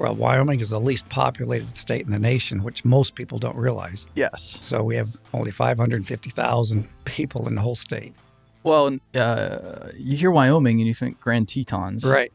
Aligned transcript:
Well, 0.00 0.14
Wyoming 0.14 0.60
is 0.60 0.70
the 0.70 0.80
least 0.80 1.08
populated 1.10 1.76
state 1.76 2.06
in 2.06 2.10
the 2.10 2.18
nation, 2.18 2.62
which 2.62 2.84
most 2.86 3.14
people 3.14 3.38
don't 3.38 3.56
realize. 3.56 4.08
Yes. 4.14 4.56
So 4.62 4.82
we 4.82 4.96
have 4.96 5.16
only 5.34 5.50
550,000 5.50 6.88
people 7.04 7.46
in 7.46 7.54
the 7.54 7.60
whole 7.60 7.76
state. 7.76 8.14
Well, 8.62 8.98
uh, 9.14 9.88
you 9.96 10.16
hear 10.16 10.30
Wyoming 10.30 10.80
and 10.80 10.88
you 10.88 10.94
think 10.94 11.20
Grand 11.20 11.48
Tetons. 11.48 12.04
Right. 12.04 12.32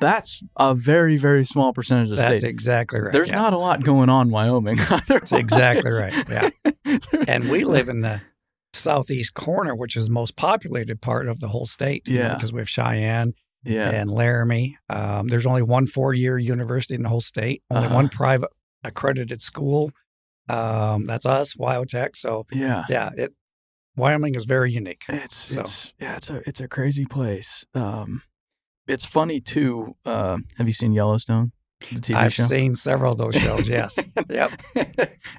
That's 0.00 0.42
a 0.56 0.74
very, 0.74 1.18
very 1.18 1.44
small 1.44 1.72
percentage 1.74 2.04
of 2.10 2.16
the 2.16 2.22
That's 2.22 2.40
state. 2.40 2.48
exactly 2.48 3.00
right. 3.00 3.12
There's 3.12 3.28
yeah. 3.28 3.34
not 3.36 3.52
a 3.52 3.58
lot 3.58 3.82
going 3.84 4.08
on 4.08 4.28
in 4.28 4.32
Wyoming. 4.32 4.78
That's 5.06 5.32
exactly 5.32 5.92
right. 5.92 6.14
Yeah. 6.28 6.50
and 7.28 7.50
we 7.50 7.64
live 7.64 7.90
in 7.90 8.00
the 8.00 8.22
southeast 8.72 9.34
corner, 9.34 9.74
which 9.74 9.94
is 9.96 10.06
the 10.06 10.12
most 10.12 10.36
populated 10.36 11.02
part 11.02 11.28
of 11.28 11.40
the 11.40 11.48
whole 11.48 11.66
state. 11.66 12.08
you 12.08 12.18
know, 12.18 12.24
Yeah. 12.28 12.34
because 12.34 12.52
we 12.52 12.60
have 12.60 12.70
Cheyenne 12.70 13.34
yeah. 13.64 13.90
and 13.90 14.10
Laramie. 14.10 14.76
Um, 14.88 15.28
there's 15.28 15.46
only 15.46 15.62
one 15.62 15.86
four 15.86 16.14
year 16.14 16.38
university 16.38 16.94
in 16.94 17.02
the 17.02 17.08
whole 17.08 17.20
state, 17.20 17.62
only 17.70 17.86
Uh-huh. 17.86 17.94
one 17.94 18.08
private 18.08 18.50
accredited 18.84 19.40
school. 19.42 19.90
Um, 20.48 21.04
that's 21.04 21.24
us, 21.26 21.54
Wyotech. 21.54 22.16
So, 22.16 22.46
Yeah. 22.52 22.84
yeah, 22.88 23.10
it 23.16 23.32
Wyoming 23.96 24.34
is 24.34 24.44
very 24.44 24.72
unique. 24.72 25.04
It's 25.08 25.36
So- 25.36 25.60
it's 25.60 25.92
yeah, 26.00 26.16
it's 26.16 26.30
a 26.30 26.42
it's 26.48 26.60
a 26.60 26.68
crazy 26.68 27.04
place. 27.06 27.64
Um 27.74 28.22
it's 28.88 29.04
funny 29.04 29.40
too. 29.40 29.94
Uh, 30.04 30.38
have 30.58 30.66
you 30.66 30.72
seen 30.72 30.92
Yellowstone? 30.92 31.52
The 31.92 32.00
TV 32.00 32.14
I've 32.16 32.32
show? 32.34 32.44
seen 32.44 32.74
several 32.74 33.12
of 33.12 33.18
those 33.18 33.34
shows. 33.36 33.68
Yes. 33.68 33.98
yep. 34.28 34.50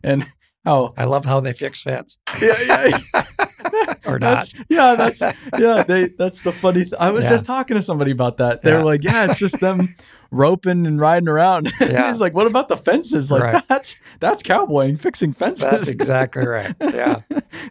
and 0.03 0.25
how 0.65 0.93
I 0.97 1.03
love 1.05 1.25
how 1.25 1.39
they 1.39 1.53
fix 1.53 1.81
fence 1.81 2.17
yeah, 2.41 2.55
yeah, 2.65 3.25
or 4.05 4.19
not. 4.19 4.37
That's, 4.37 4.53
yeah, 4.69 4.95
that's 4.95 5.21
yeah. 5.59 5.83
They 5.83 6.07
that's 6.17 6.41
the 6.41 6.51
funny. 6.51 6.83
Th- 6.83 6.93
I 6.99 7.11
was 7.11 7.23
Yeah. 7.25 7.29
just 7.31 7.45
talking 7.45 7.75
to 7.75 7.83
somebody 7.83 8.11
about 8.11 8.37
that. 8.37 8.61
They're 8.61 8.79
Yeah. 8.79 8.83
like, 8.83 9.03
yeah, 9.03 9.25
it's 9.29 9.39
just 9.39 9.59
them 9.59 9.95
roping 10.31 10.85
and 10.87 10.99
riding 10.99 11.27
around. 11.29 11.71
And 11.79 11.91
Yeah. 11.91 12.09
He's 12.09 12.19
like, 12.21 12.33
what 12.33 12.47
about 12.47 12.67
the 12.69 12.77
fences? 12.77 13.31
Like 13.31 13.43
Right. 13.43 13.63
that's 13.67 13.97
that's 14.19 14.41
cowboying, 14.43 14.97
fixing 14.97 15.33
fences. 15.33 15.63
That's 15.69 15.89
exactly 15.89 16.45
right. 16.47 16.75
Yeah. 16.81 17.21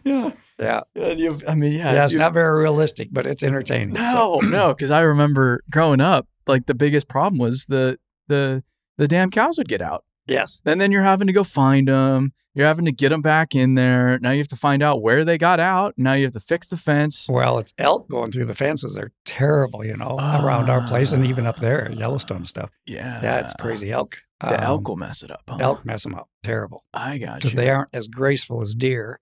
yeah. 0.03 0.31
Yeah. 0.59 0.81
And 0.95 1.19
you, 1.19 1.39
I 1.47 1.55
mean, 1.55 1.73
yeah. 1.73 1.93
Yeah. 1.93 2.03
it's 2.05 2.13
you- 2.13 2.19
not 2.19 2.33
very 2.33 2.59
realistic, 2.61 3.09
but 3.11 3.25
it's 3.25 3.43
entertaining. 3.43 3.95
So- 3.95 4.39
no, 4.43 4.47
no, 4.49 4.67
because 4.69 4.91
I 4.91 5.01
remember 5.01 5.63
growing 5.69 5.99
up, 6.01 6.27
like 6.47 6.67
the 6.67 6.73
biggest 6.75 7.07
problem 7.07 7.39
was 7.39 7.65
the 7.65 7.97
the 8.27 8.63
the 8.97 9.07
damn 9.07 9.31
cows 9.31 9.57
would 9.57 9.67
get 9.67 9.81
out, 9.81 10.03
yes. 10.27 10.61
and 10.65 10.79
then 10.79 10.91
you're 10.91 11.03
having 11.03 11.27
to 11.27 11.33
go 11.33 11.43
find 11.43 11.87
them. 11.87 12.31
You're 12.55 12.67
having 12.67 12.85
to 12.85 12.91
get 12.91 13.09
them 13.09 13.23
back 13.23 13.55
in 13.55 13.73
there. 13.73 14.19
Now 14.19 14.29
you 14.29 14.37
have 14.37 14.47
to 14.49 14.55
find 14.55 14.83
out 14.83 15.01
where 15.01 15.25
they 15.25 15.39
got 15.39 15.59
out. 15.59 15.95
Now 15.97 16.13
you 16.13 16.23
have 16.25 16.33
to 16.33 16.39
fix 16.39 16.67
the 16.67 16.77
fence. 16.77 17.27
Well, 17.27 17.57
it's 17.57 17.73
elk 17.79 18.07
going 18.09 18.31
through 18.31 18.45
the 18.45 18.53
fences. 18.53 18.93
They're 18.93 19.11
terrible, 19.25 19.83
you 19.83 19.97
know, 19.97 20.17
around 20.19 20.69
our 20.69 20.87
place 20.87 21.11
and 21.13 21.25
even 21.25 21.47
up 21.47 21.55
there, 21.57 21.91
Yellowstone 21.91 22.45
stuff. 22.45 22.69
Yeah, 22.85 23.19
That's 23.21 23.55
crazy. 23.55 23.91
Elk. 23.91 24.17
The 24.39 24.57
um, 24.59 24.63
elk 24.63 24.87
will 24.87 24.97
mess 24.97 25.23
it 25.23 25.31
up. 25.31 25.41
Huh? 25.49 25.57
elk 25.61 25.85
mess 25.85 26.03
them 26.03 26.13
up. 26.13 26.29
Terrible. 26.43 26.83
I 26.93 27.17
got 27.17 27.35
Because 27.37 27.53
you. 27.53 27.57
they 27.57 27.69
aren't 27.71 27.89
as 27.91 28.07
graceful 28.07 28.61
as 28.61 28.75
deer. 28.75 29.19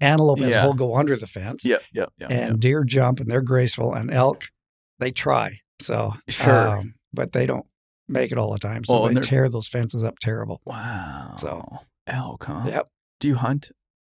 Antelope 0.00 0.40
as 0.40 0.54
Yeah. 0.54 0.62
whole 0.62 0.72
go 0.72 0.96
under 0.96 1.16
the 1.16 1.26
fence. 1.26 1.64
Yep, 1.64 1.82
yep, 1.92 2.12
yep. 2.18 2.30
and 2.30 2.48
yep. 2.52 2.60
deer 2.60 2.84
jump 2.84 3.20
and 3.20 3.30
they're 3.30 3.42
graceful 3.42 3.92
and 3.92 4.10
elk 4.10 4.44
they 4.98 5.10
try 5.10 5.58
so 5.80 6.14
Sure. 6.28 6.68
um, 6.78 6.94
but 7.12 7.32
they 7.32 7.44
don't 7.46 7.66
make 8.10 8.32
it 8.32 8.38
all 8.38 8.52
the 8.52 8.58
time 8.58 8.84
so 8.84 9.02
Oh, 9.04 9.08
they 9.08 9.20
tear 9.20 9.48
those 9.48 9.68
fences 9.68 10.02
up 10.04 10.18
terrible 10.18 10.60
Wow. 10.64 11.34
So- 11.38 11.78
elk, 12.06 12.44
huh? 12.44 12.64
Yep. 12.66 12.88
Do 13.20 13.28
you 13.28 13.34
hunt? 13.36 13.70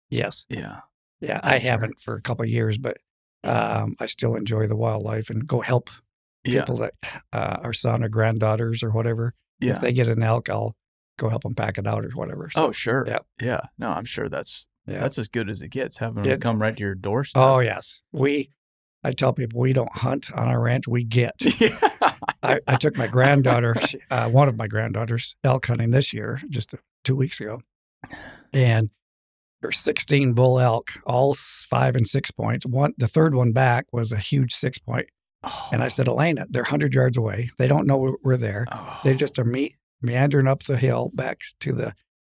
yes 0.10 0.46
Yeah. 0.50 0.82
yeah 1.20 1.40
i 1.44 1.60
Sure. 1.60 1.70
haven't 1.72 2.00
for 2.02 2.14
a 2.16 2.22
couple 2.22 2.44
of 2.44 2.50
years 2.50 2.78
but 2.78 2.98
um, 3.44 3.96
i 4.00 4.06
still 4.06 4.36
enjoy 4.36 4.68
the 4.68 4.76
wildlife 4.76 5.30
and 5.30 5.46
go 5.48 5.62
help 5.62 5.90
Yeah. 6.46 6.62
people 6.62 6.78
that 6.78 6.94
uh, 7.34 7.58
are 7.64 7.74
son 7.74 8.04
or 8.04 8.10
granddaughters 8.10 8.84
or 8.84 8.92
whatever 8.92 9.34
Yeah. 9.60 9.74
if 9.74 9.82
they 9.82 9.92
get 9.94 10.08
an 10.08 10.24
elk 10.24 10.50
i'll 10.50 10.76
go 11.18 11.30
help 11.30 11.44
them 11.44 11.56
pack 11.56 11.78
it 11.78 11.88
out 11.88 12.06
or 12.06 12.12
whatever 12.12 12.50
so 12.52 12.68
oh, 12.68 12.72
sure. 12.72 13.04
Yep. 13.08 13.26
Yeah. 13.42 13.62
No, 13.78 13.90
I'm 13.90 14.06
sure 14.06 14.30
that's 14.30 14.68
yeah 14.86 15.00
that's 15.00 15.18
as 15.18 15.28
good 15.28 15.50
as 15.50 15.62
it 15.62 15.70
gets. 15.70 15.98
Having 15.98 16.24
them 16.24 16.34
It- 16.34 16.42
come 16.42 16.60
right 16.62 16.76
to 16.78 16.84
your 16.84 16.96
doorstep. 16.96 17.42
oh 17.42 17.60
yes 17.60 18.00
we 18.12 18.52
i 19.04 19.12
tell 19.12 19.34
people 19.34 19.60
we 19.60 19.74
don't 19.74 19.96
hunt 19.98 20.32
on 20.34 20.48
our 20.48 20.62
ranch 20.62 20.88
we 20.88 21.04
get 21.04 21.34
yeah. 21.62 21.78
I, 22.44 22.60
I 22.68 22.76
took 22.76 22.96
my 22.98 23.08
granddaughter, 23.08 23.76
she- 23.86 24.00
uh, 24.12 24.30
one 24.30 24.48
of 24.48 24.56
my 24.58 24.68
granddaughters, 24.68 25.36
elk 25.44 25.66
hunting 25.68 25.90
this 25.92 26.14
year, 26.14 26.40
just 26.50 26.76
two 27.04 27.16
weeks 27.16 27.42
ago, 27.42 27.62
and 28.54 28.90
there's 29.62 29.80
16 29.80 30.34
bull 30.34 30.60
elk, 30.60 30.92
all 31.06 31.34
five 31.36 31.96
and 31.96 32.08
six 32.08 32.30
points. 32.32 32.66
One, 32.66 32.94
the 32.98 33.08
third 33.08 33.34
one 33.34 33.52
back 33.54 33.88
was 33.92 34.12
a 34.12 34.18
huge 34.18 34.54
six 34.54 34.78
point, 34.78 35.08
and 35.72 35.84
I 35.84 35.88
said, 35.88 36.08
Elena, 36.08 36.46
they're 36.50 36.62
100 36.62 36.94
yards 36.94 37.18
away. 37.18 37.50
They 37.58 37.68
don't 37.68 37.88
know 37.88 37.98
we're- 37.98 38.18
we're 38.24 38.38
there. 38.38 38.68
Oh. 38.72 39.00
They 39.04 39.16
just 39.16 39.40
are 39.40 39.44
me- 39.46 39.76
meandering 40.02 40.48
up 40.48 40.64
the 40.64 40.78
hill 40.78 41.10
back 41.14 41.40
to 41.62 41.74
the 41.74 41.94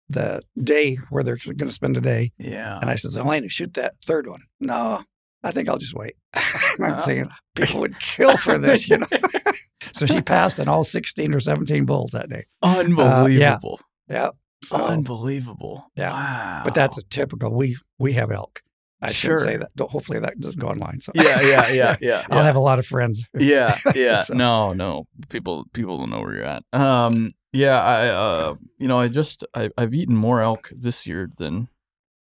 the 0.08 0.40
day 0.60 0.96
where 1.10 1.22
they're 1.22 1.36
going 1.36 1.68
to 1.68 1.72
spend 1.72 1.94
the 1.94 2.00
day. 2.00 2.32
yeah. 2.36 2.78
And 2.80 2.90
I 2.90 2.96
says, 2.96 3.16
Elena, 3.16 3.48
shoot 3.48 3.74
that 3.74 3.94
third 4.02 4.26
one. 4.26 4.42
No, 4.58 5.04
I 5.42 5.52
think 5.52 5.68
I'll 5.68 5.78
just 5.78 5.94
wait. 5.94 6.14
I'm 6.34 7.00
thinking 7.02 7.30
people 7.54 7.80
would 7.80 7.98
kill 7.98 8.36
for 8.36 8.58
this, 8.58 8.88
you 8.88 8.98
know. 8.98 9.06
so 9.92 10.06
she 10.06 10.20
passed 10.20 10.60
on 10.60 10.68
all 10.68 10.84
16 10.84 11.34
or 11.34 11.40
17 11.40 11.84
bulls 11.86 12.12
that 12.12 12.28
day. 12.28 12.44
Unbelievable. 12.62 13.80
Yeah. 14.08 14.30
So, 14.62 14.76
Unbelievable. 14.76 15.86
Yeah. 15.96 16.12
Wow. 16.12 16.62
but 16.64 16.74
that's 16.74 16.98
a 16.98 17.02
typical. 17.04 17.50
We 17.54 17.76
we 17.98 18.12
have 18.12 18.30
elk. 18.30 18.60
I 19.02 19.12
should 19.12 19.40
say 19.40 19.56
that. 19.56 19.70
Hopefully 19.80 20.20
that 20.20 20.38
doesn't 20.38 20.60
go 20.60 20.68
online. 20.68 21.00
So 21.00 21.12
yeah, 21.14 21.40
yeah, 21.40 21.68
yeah, 21.72 21.96
yeah. 22.00 22.26
I'll 22.30 22.38
yeah. 22.38 22.44
have 22.44 22.56
a 22.56 22.60
lot 22.60 22.78
of 22.78 22.84
friends. 22.84 23.24
yeah, 23.34 23.78
yeah. 23.94 24.16
So- 24.16 24.34
No, 24.34 24.74
no. 24.74 25.06
People 25.30 25.64
people 25.72 25.96
don't 25.98 26.10
know 26.10 26.20
where 26.20 26.34
you're 26.34 26.44
at. 26.44 26.62
Um 26.74 27.30
yeah, 27.52 27.80
I 27.82 28.08
uh 28.08 28.54
you 28.78 28.88
know, 28.88 28.98
I 28.98 29.08
just 29.08 29.44
I, 29.54 29.70
I've 29.78 29.94
eaten 29.94 30.14
more 30.16 30.42
elk 30.42 30.70
this 30.76 31.06
year 31.06 31.30
than 31.38 31.68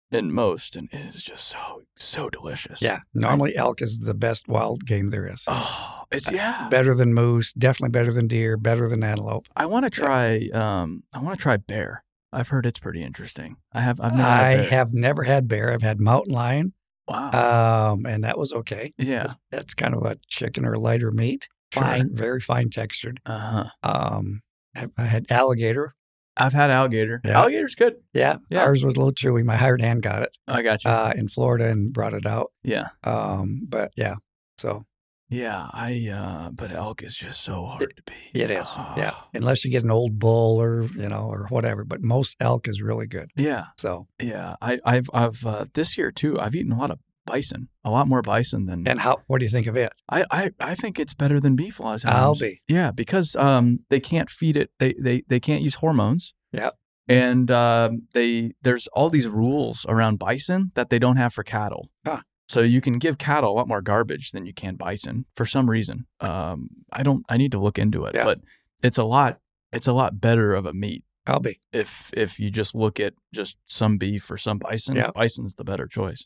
than 0.09 0.31
most 0.31 0.75
and 0.75 0.87
it 0.93 1.13
is 1.15 1.23
just 1.23 1.47
so 1.47 1.81
so 1.97 2.29
delicious. 2.29 2.81
Yeah. 2.81 2.99
Normally 3.13 3.55
elk 3.57 3.81
is 3.81 3.99
the 3.99 4.13
best 4.13 4.47
wild 4.47 4.85
game 4.85 5.09
there 5.09 5.27
is. 5.27 5.43
Oh, 5.47 6.03
it's 6.11 6.31
yeah. 6.31 6.69
Better 6.69 6.93
than 6.93 7.13
moose, 7.13 7.51
definitely 7.53 7.89
better 7.91 8.13
than 8.13 8.27
deer, 8.27 8.55
better 8.57 8.87
than 8.87 9.03
antelope. 9.03 9.47
I 9.55 9.65
want 9.65 9.85
to 9.85 9.89
try 9.89 10.47
um 10.53 11.03
I 11.13 11.19
want 11.19 11.37
to 11.37 11.41
try 11.43 11.57
bear. 11.57 12.03
I've 12.31 12.49
heard 12.49 12.65
it's 12.65 12.79
pretty 12.79 13.03
interesting. 13.03 13.57
I 13.73 13.81
have 13.81 13.99
I've 14.01 14.13
never 14.15 14.23
had 14.23 14.43
I 14.45 14.55
bear. 14.55 14.69
have 14.69 14.93
never 14.93 15.23
had 15.23 15.47
bear. 15.47 15.71
I've 15.73 15.81
had 15.81 15.99
mountain 15.99 16.33
lion, 16.33 16.73
Wow. 17.07 17.91
um, 17.93 18.05
and 18.05 18.23
that 18.25 18.37
was 18.37 18.51
okay. 18.53 18.93
yeah. 18.97 19.33
That's 19.51 19.73
kind 19.73 19.93
of 19.95 20.03
a 20.05 20.17
chicken 20.27 20.65
or 20.65 20.75
lighter 20.77 21.11
meat. 21.11 21.47
Sure. 21.73 21.83
Fine, 21.83 22.15
very 22.15 22.39
fine 22.41 22.69
textured. 22.69 23.19
Uh-huh. 23.25 23.65
Um, 23.83 24.41
I, 24.75 24.87
I 24.97 25.03
had 25.05 25.25
alligator. 25.29 25.95
I've 26.39 26.53
had 26.53 26.71
alligator. 26.71 27.21
Yeah. 27.25 27.39
Alligator's 27.39 27.75
good. 27.75 27.95
Yeah, 28.13 28.37
Yeah. 28.49 28.61
ours 28.63 28.83
was 28.83 28.95
a 28.95 28.99
little 28.99 29.13
chewy. 29.13 29.43
My 29.43 29.55
hired 29.57 29.81
hand 29.81 30.01
got 30.03 30.21
it 30.23 30.37
I 30.47 30.61
got 30.61 30.83
you. 30.83 30.89
uh, 30.91 31.13
in 31.15 31.27
Florida 31.27 31.67
and 31.67 31.91
brought 31.93 32.13
it 32.13 32.25
out. 32.25 32.51
yeah. 32.63 32.87
Um, 33.03 33.61
but 33.67 33.91
yeah, 33.95 34.15
so 34.57 34.85
Yeah, 35.29 35.67
I 35.73 36.09
uh 36.09 36.49
but 36.51 36.71
elk 36.71 37.03
is 37.03 37.15
just 37.17 37.41
so 37.41 37.65
hard 37.65 37.93
to 37.97 38.03
beat. 38.05 38.41
It 38.41 38.49
is, 38.49 38.73
yeah. 38.95 39.11
Ah. 39.13 39.27
Unless 39.33 39.65
you 39.65 39.71
get 39.71 39.83
an 39.83 39.91
old 39.91 40.19
bull 40.19 40.61
or 40.61 40.83
you 40.95 41.09
know 41.09 41.27
or 41.29 41.47
whatever, 41.49 41.83
but 41.83 42.01
most 42.01 42.35
elk 42.39 42.67
is 42.67 42.81
really 42.81 43.07
good. 43.07 43.29
Yeah. 43.35 43.65
So, 43.77 44.07
Yeah. 44.21 44.55
I 44.61 44.79
I've 44.85 45.09
I've 45.13 45.45
uh 45.45 45.65
this 45.73 45.97
year 45.97 46.11
too, 46.11 46.39
I've 46.39 46.55
eaten 46.55 46.71
a 46.71 46.79
lot 46.79 46.91
of 46.91 46.99
bison. 47.27 47.67
A 47.83 47.91
lot 47.91 48.07
more 48.07 48.21
bison 48.23 48.65
than 48.65 48.87
and 48.87 48.99
how? 48.99 49.21
What 49.27 49.37
do 49.39 49.45
you 49.45 49.51
think 49.51 49.67
of 49.67 49.75
it? 49.77 49.93
I, 50.09 50.25
I 50.31 50.51
I 50.59 50.73
think 50.75 50.97
it's 50.99 51.13
better 51.13 51.39
than 51.39 51.55
beef 51.55 51.79
a 51.79 51.83
lot 51.83 51.95
of 51.97 52.01
times. 52.01 52.15
I'll 52.15 52.35
be. 52.35 52.61
Yeah, 52.67 52.89
because 52.91 53.35
um 53.35 53.79
they 53.89 53.99
can't 53.99 54.29
feed 54.29 54.57
it 54.57 54.71
they 54.79 54.95
they 54.99 55.21
they 55.27 55.39
can't 55.39 55.61
use 55.61 55.75
hormones. 55.75 56.33
Yep. 56.53 56.73
And 57.07 57.51
um 57.51 58.07
they 58.13 58.53
there's 58.63 58.87
all 58.93 59.09
these 59.09 59.27
rules 59.27 59.85
around 59.87 60.17
bison 60.19 60.71
that 60.75 60.89
they 60.89 60.99
don't 60.99 61.17
have 61.17 61.33
for 61.33 61.43
cattle. 61.43 61.89
Huh. 62.05 62.21
So 62.49 62.61
you 62.61 62.79
can 62.81 62.93
give 62.97 63.17
cattle 63.17 63.51
a 63.51 63.55
lot 63.59 63.67
more 63.67 63.81
garbage 63.81 64.31
than 64.31 64.45
you 64.45 64.53
can 64.53 64.75
bison 64.75 65.25
for 65.35 65.45
some 65.45 65.69
reason. 65.69 66.07
Um 66.21 66.69
I 66.91 67.03
don't 67.03 67.23
I 67.29 67.37
need 67.37 67.51
to 67.51 67.59
look 67.59 67.77
into 67.77 68.05
it, 68.05 68.15
Yeah. 68.15 68.23
but 68.25 68.39
it's 68.81 68.97
a 68.97 69.03
lot 69.03 69.39
it's 69.71 69.87
a 69.87 69.93
lot 69.93 70.19
better 70.21 70.53
of 70.55 70.65
a 70.65 70.73
meat 70.73 71.03
I'll 71.25 71.41
be. 71.41 71.59
if 71.73 72.09
if 72.13 72.39
you 72.39 72.49
just 72.49 72.73
look 72.73 72.99
at 73.01 73.13
just 73.33 73.57
some 73.65 73.97
beef 73.97 74.31
or 74.31 74.37
some 74.37 74.57
bison. 74.59 74.95
Yeah. 74.95 75.11
Bison's 75.13 75.55
the 75.55 75.65
better 75.65 75.85
choice. 75.87 76.25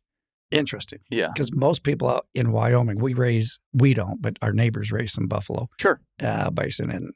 Interesting. 0.51 0.99
Yeah. 1.09 1.27
Because 1.33 1.53
most 1.55 1.83
people 1.83 2.09
out 2.09 2.27
in 2.35 2.51
Wyoming, 2.51 2.99
we 2.99 3.13
raise, 3.13 3.59
we 3.73 3.93
don't, 3.93 4.21
but 4.21 4.37
our 4.41 4.51
neighbors 4.53 4.91
raise 4.91 5.13
some 5.13 5.27
buffalo, 5.27 5.69
Sure. 5.79 6.01
uh, 6.21 6.49
bison, 6.51 6.91
and 6.91 7.13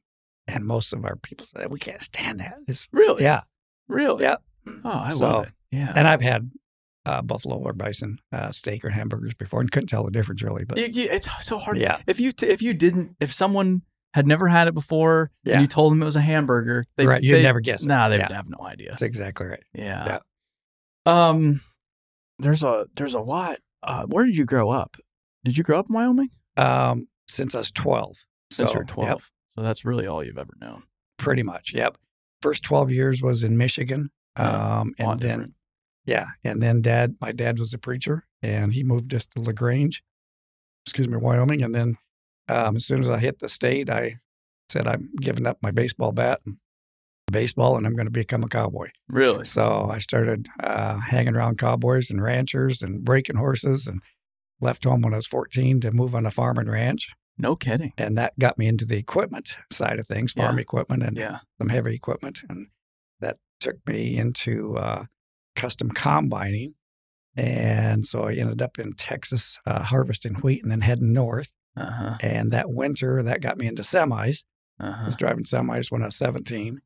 and 0.47 0.63
most 0.65 0.93
of 0.93 1.03
our 1.05 1.15
people 1.15 1.45
say 1.45 1.65
we 1.67 1.79
can't 1.79 2.01
stand 2.01 2.39
that. 2.39 2.55
It's, 2.67 2.87
Really? 2.93 3.23
yeah, 3.23 3.41
Really? 3.87 4.23
Yeah. 4.23 4.35
Oh, 4.67 4.89
I 4.89 5.09
So- 5.09 5.25
love 5.25 5.47
it. 5.47 5.53
Yeah. 5.71 5.91
and 5.95 6.07
I've 6.07 6.21
had 6.21 6.51
uh, 7.05 7.21
buffalo 7.21 7.57
or 7.57 7.73
bison 7.73 8.17
uh, 8.31 8.51
steak 8.51 8.83
or 8.85 8.89
hamburgers 8.89 9.33
before, 9.33 9.59
and 9.61 9.69
couldn't 9.71 9.87
tell 9.87 10.03
the 10.05 10.11
difference 10.11 10.41
really. 10.41 10.63
But 10.65 10.77
you- 10.95 11.07
it's 11.11 11.27
so 11.45 11.57
hard. 11.59 11.77
yeah, 11.77 11.99
If 12.07 12.19
you 12.19 12.31
t- 12.31 12.47
if 12.47 12.61
you 12.61 12.73
didn't 12.73 13.15
if 13.19 13.33
someone 13.33 13.81
had 14.13 14.25
never 14.25 14.47
had 14.47 14.67
it 14.69 14.73
before 14.73 15.29
Yeah. 15.43 15.53
and 15.55 15.61
you 15.61 15.67
told 15.67 15.91
them 15.91 16.01
it 16.01 16.05
was 16.05 16.15
a 16.15 16.21
hamburger, 16.21 16.85
they 16.95 17.05
right, 17.05 17.21
you'd 17.21 17.35
they, 17.35 17.41
never 17.43 17.59
guess. 17.59 17.83
it. 17.83 17.89
Nah, 17.89 18.07
they 18.09 18.17
yeah, 18.17 18.31
have 18.31 18.47
no 18.49 18.65
idea. 18.65 18.89
that's 18.89 19.01
exactly 19.01 19.45
right. 19.45 19.63
Yeah. 19.73 20.19
Um, 21.05 21.61
there's 22.39 22.63
a 22.63 22.87
there's 22.95 23.13
a 23.13 23.19
lot. 23.19 23.57
Uh, 23.83 24.03
where 24.05 24.25
did 24.25 24.35
you 24.37 24.45
grow 24.45 24.69
up? 24.69 24.97
Did 25.43 25.57
you 25.57 25.63
grow 25.63 25.79
up 25.79 25.87
in 25.89 25.95
Wyoming? 25.95 26.29
Um, 26.57 27.07
since 27.27 27.53
I 27.55 27.59
was 27.59 27.71
twelve, 27.71 28.25
Since 28.51 28.69
so, 28.69 28.73
you're 28.75 28.83
yep, 28.83 28.89
12. 28.95 29.31
So 29.57 29.63
that's 29.63 29.85
really 29.85 30.07
all 30.07 30.23
you've 30.23 30.37
ever 30.37 30.53
known. 30.59 30.83
pretty 31.17 31.43
much. 31.43 31.73
Yep. 31.73 31.97
First 32.41 32.63
twelve 32.63 32.91
years 32.91 33.21
was 33.21 33.43
in 33.43 33.57
Michigan, 33.57 34.09
Yeah, 34.37 34.79
um, 34.79 34.93
and 34.97 35.19
then 35.19 35.29
different. 35.29 35.53
Yeah. 36.05 36.27
And 36.43 36.61
then 36.61 36.81
dad, 36.81 37.15
my 37.19 37.31
dad 37.31 37.57
was 37.59 37.73
a 37.73 37.77
preacher 37.79 38.25
and 38.43 38.73
he 38.73 38.83
moved 38.83 39.11
us 39.13 39.25
to 39.27 39.39
LaGrange, 39.41 40.03
excuse 40.85 41.07
me, 41.07 41.17
Wyoming. 41.17 41.63
And 41.63 41.73
then 41.73 41.97
um, 42.47 42.75
as 42.75 42.85
soon 42.85 43.01
as 43.01 43.09
I 43.09 43.17
hit 43.17 43.39
the 43.39 43.49
state, 43.49 43.89
I 43.89 44.17
said, 44.69 44.85
I'm 44.87 45.09
giving 45.19 45.47
up 45.47 45.57
my 45.63 45.71
baseball 45.71 46.11
bat 46.11 46.41
and 46.45 46.57
baseball 47.35 47.75
and 47.77 47.85
I'm 47.85 47.95
going 47.95 48.05
to 48.07 48.11
become 48.11 48.43
a 48.43 48.47
cowboy. 48.47 48.89
Really? 49.07 49.45
So 49.45 49.87
I 49.89 49.99
started 49.99 50.47
uh, 50.61 50.97
hanging 50.99 51.35
around 51.35 51.57
cowboys 51.57 52.09
and 52.09 52.21
ranchers 52.21 52.81
and 52.81 53.03
breaking 53.03 53.37
horses 53.37 53.87
and 53.87 54.01
left 54.61 54.83
home 54.83 55.01
when 55.01 55.13
I 55.13 55.17
was 55.17 55.27
14 55.27 55.81
to 55.81 55.91
move 55.91 56.15
on 56.15 56.25
a 56.25 56.31
farm 56.31 56.57
and 56.57 56.69
ranch. 56.69 57.09
No 57.37 57.55
kidding. 57.55 57.91
And 57.97 58.17
that 58.17 58.37
got 58.39 58.57
me 58.57 58.67
into 58.67 58.85
the 58.85 58.97
equipment 58.97 59.57
side 59.71 59.99
of 59.99 60.07
things, 60.07 60.31
farm 60.33 60.55
Yeah. 60.57 60.61
equipment 60.61 61.03
and 61.03 61.17
Yeah. 61.17 61.39
some 61.57 61.69
heavy 61.69 61.93
equipment. 61.93 62.39
And 62.47 62.67
that 63.19 63.37
took 63.59 63.85
me 63.85 64.17
into 64.17 64.77
uh, 64.77 65.05
custom 65.55 65.89
combining. 65.91 66.75
And 67.35 68.05
so 68.05 68.23
I 68.23 68.33
ended 68.35 68.61
up 68.61 68.79
in 68.79 68.93
Texas 68.93 69.59
uh, 69.65 69.83
harvesting 69.83 70.35
wheat 70.35 70.63
and 70.63 70.71
then 70.71 70.81
heading 70.81 71.11
north. 71.11 71.53
Uh 71.75 71.91
huh. 71.91 72.17
And 72.21 72.51
that 72.51 72.69
winter, 72.69 73.21
that 73.21 73.41
got 73.41 73.57
me 73.57 73.67
into 73.67 73.81
semis. 73.83 74.43
Uh 74.79 74.93
I 75.01 75.05
was 75.05 75.17
driving 75.17 75.43
semis 75.43 75.91
when 75.91 76.01
I 76.01 76.05
was 76.05 76.15
17 76.15 76.79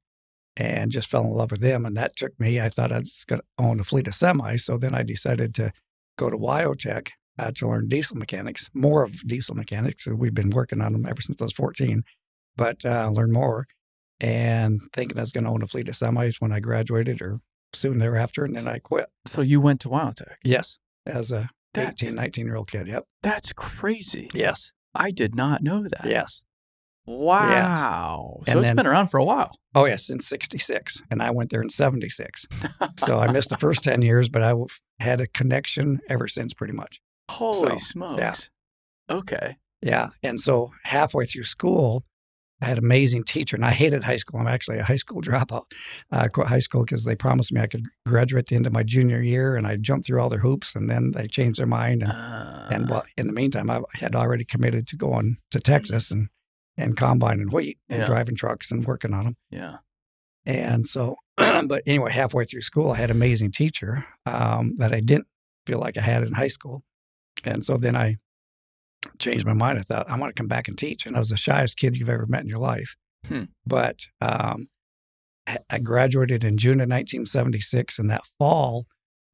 and 0.57 0.91
just 0.91 1.07
fell 1.09 1.23
in 1.23 1.31
love 1.31 1.51
with 1.51 1.61
them. 1.61 1.85
And 1.85 1.95
that 1.97 2.15
took 2.15 2.37
me, 2.39 2.59
I 2.59 2.69
thought 2.69 2.91
I 2.91 2.99
was 2.99 3.23
going 3.27 3.41
to 3.41 3.45
own 3.63 3.79
a 3.79 3.83
fleet 3.83 4.07
of 4.07 4.13
semis. 4.13 4.61
So 4.61 4.77
then 4.77 4.93
I 4.93 5.03
decided 5.03 5.53
to 5.55 5.71
go 6.17 6.29
to 6.29 6.37
Wyotech 6.37 7.09
uh, 7.37 7.51
to 7.55 7.67
learn 7.69 7.87
diesel 7.87 8.17
mechanics, 8.17 8.69
more 8.73 9.03
of 9.03 9.25
diesel 9.25 9.55
mechanics. 9.55 10.05
We've 10.07 10.33
been 10.33 10.49
working 10.49 10.81
on 10.81 10.91
them 10.93 11.05
ever 11.05 11.21
since 11.21 11.41
I 11.41 11.45
was 11.45 11.53
14, 11.53 12.03
but 12.57 12.85
uh, 12.85 13.09
learn 13.09 13.31
more. 13.31 13.65
And 14.19 14.81
thinking 14.93 15.17
I 15.17 15.21
was 15.21 15.31
going 15.31 15.45
to 15.45 15.49
own 15.49 15.63
a 15.63 15.67
fleet 15.67 15.87
of 15.87 15.95
semis 15.95 16.35
when 16.41 16.51
I 16.51 16.59
graduated 16.59 17.21
or 17.21 17.39
soon 17.71 17.99
thereafter. 17.99 18.43
And 18.43 18.55
then 18.55 18.67
I 18.67 18.79
quit. 18.79 19.07
So 19.25 19.41
you 19.41 19.61
went 19.61 19.79
to 19.81 19.89
Wyotech. 19.89 20.35
Yes. 20.43 20.77
As 21.05 21.31
a 21.31 21.49
That- 21.73 21.93
18, 21.93 22.15
19 22.15 22.45
year 22.45 22.57
old 22.57 22.69
kid. 22.69 22.87
Yep. 22.87 23.05
That's 23.23 23.53
crazy. 23.53 24.29
Yes. 24.33 24.71
I 24.93 25.11
did 25.11 25.35
not 25.35 25.61
know 25.63 25.83
that. 25.83 26.05
Yes. 26.05 26.43
Wow. 27.09 28.41
So 28.45 28.51
And 28.51 28.59
it's 28.59 28.69
then- 28.69 28.75
been 28.75 28.87
around 28.87 29.07
for 29.07 29.17
a 29.19 29.23
while. 29.23 29.51
Oh, 29.75 29.85
yes, 29.85 30.05
since 30.05 30.27
66. 30.27 31.01
And 31.11 31.21
I 31.21 31.31
went 31.31 31.49
there 31.51 31.61
in 31.61 31.69
76. 31.69 32.45
so 32.97 33.19
I 33.19 33.31
missed 33.31 33.49
the 33.49 33.57
first 33.57 33.83
10 33.83 34.01
years, 34.01 34.29
but 34.29 34.41
I 34.43 34.53
had 34.99 35.21
a 35.21 35.27
connection 35.27 35.99
ever 36.09 36.27
since 36.27 36.53
pretty 36.53 36.73
much. 36.73 36.99
Holy 37.29 37.69
So, 37.71 37.77
smokes. 37.77 38.49
Okay. 39.09 39.57
Yeah. 39.81 40.09
And 40.23 40.39
so 40.39 40.71
halfway 40.85 41.25
through 41.25 41.43
school, 41.43 42.03
I 42.61 42.65
had 42.65 42.77
an 42.77 42.83
amazing 42.83 43.23
teacher, 43.23 43.55
and 43.55 43.63
I 43.63 43.71
hated 43.71 44.03
high 44.03 44.17
school. 44.17 44.39
I'm 44.41 44.47
actually 44.47 44.79
a 44.79 44.83
high 44.83 44.97
school 44.97 45.21
dropout. 45.29 45.63
I 46.11 46.27
quit 46.27 46.47
high 46.47 46.59
school 46.59 46.83
because 46.83 47.05
they 47.05 47.15
promised 47.15 47.53
me 47.53 47.61
I 47.61 47.67
could 47.67 47.85
graduate 48.05 48.41
at 48.43 48.45
the 48.47 48.55
end 48.55 48.67
of 48.67 48.73
my 48.73 48.83
junior 48.83 49.21
year, 49.21 49.55
and 49.55 49.65
I 49.65 49.77
jumped 49.77 50.07
through 50.07 50.19
all 50.19 50.27
their 50.29 50.39
hoops, 50.39 50.75
and 50.75 50.89
then 50.89 51.11
they 51.11 51.25
changed 51.27 51.59
their 51.59 51.67
mind. 51.67 52.01
And, 52.03 52.11
Uh, 52.11 52.67
and 52.71 52.89
well, 52.89 53.03
in 53.17 53.27
the 53.27 53.33
meantime, 53.33 53.69
I 53.69 53.79
had 53.93 54.13
already 54.15 54.43
committed 54.43 54.87
to 54.87 54.97
going 54.97 55.37
to 55.51 55.59
Texas 55.59 56.11
and, 56.11 56.27
and 56.79 56.97
combining 56.97 57.49
wheat 57.49 57.77
and 57.89 57.99
Yeah. 58.01 58.05
driving 58.05 58.35
trucks 58.35 58.71
and 58.71 58.85
working 58.85 59.13
on 59.13 59.23
them. 59.25 59.37
yeah. 59.51 59.77
And 60.45 60.87
so, 60.87 61.15
but 61.37 61.83
anyway, 61.85 62.11
halfway 62.11 62.43
through 62.45 62.61
school, 62.61 62.91
I 62.91 62.97
had 62.97 63.11
an 63.11 63.17
amazing 63.17 63.51
teacher 63.51 64.05
um, 64.25 64.75
that 64.77 64.91
I 64.93 64.99
didn't 65.01 65.27
feel 65.67 65.79
like 65.79 65.97
I 65.97 66.01
had 66.01 66.23
in 66.23 66.33
high 66.33 66.47
school. 66.47 66.81
And 67.43 67.63
so 67.63 67.77
then 67.77 67.95
I 67.95 68.17
changed 69.19 69.45
my 69.45 69.53
mind. 69.53 69.77
I 69.77 69.81
thought, 69.83 70.09
I 70.09 70.17
want 70.17 70.33
to 70.35 70.39
come 70.41 70.47
back 70.47 70.67
and 70.67 70.77
teach. 70.77 71.05
And 71.05 71.15
I 71.15 71.19
was 71.19 71.29
the 71.29 71.37
shyest 71.37 71.77
kid 71.77 71.95
you've 71.97 72.09
ever 72.09 72.25
met 72.25 72.41
in 72.41 72.47
your 72.47 72.57
life. 72.59 72.95
Hmm. 73.27 73.43
But 73.65 74.05
um, 74.21 74.69
I- 75.45 75.79
graduated 75.79 76.43
in 76.43 76.57
June 76.57 76.79
of 76.81 76.89
1976. 76.89 77.99
And 77.99 78.09
that 78.09 78.23
fall, 78.39 78.85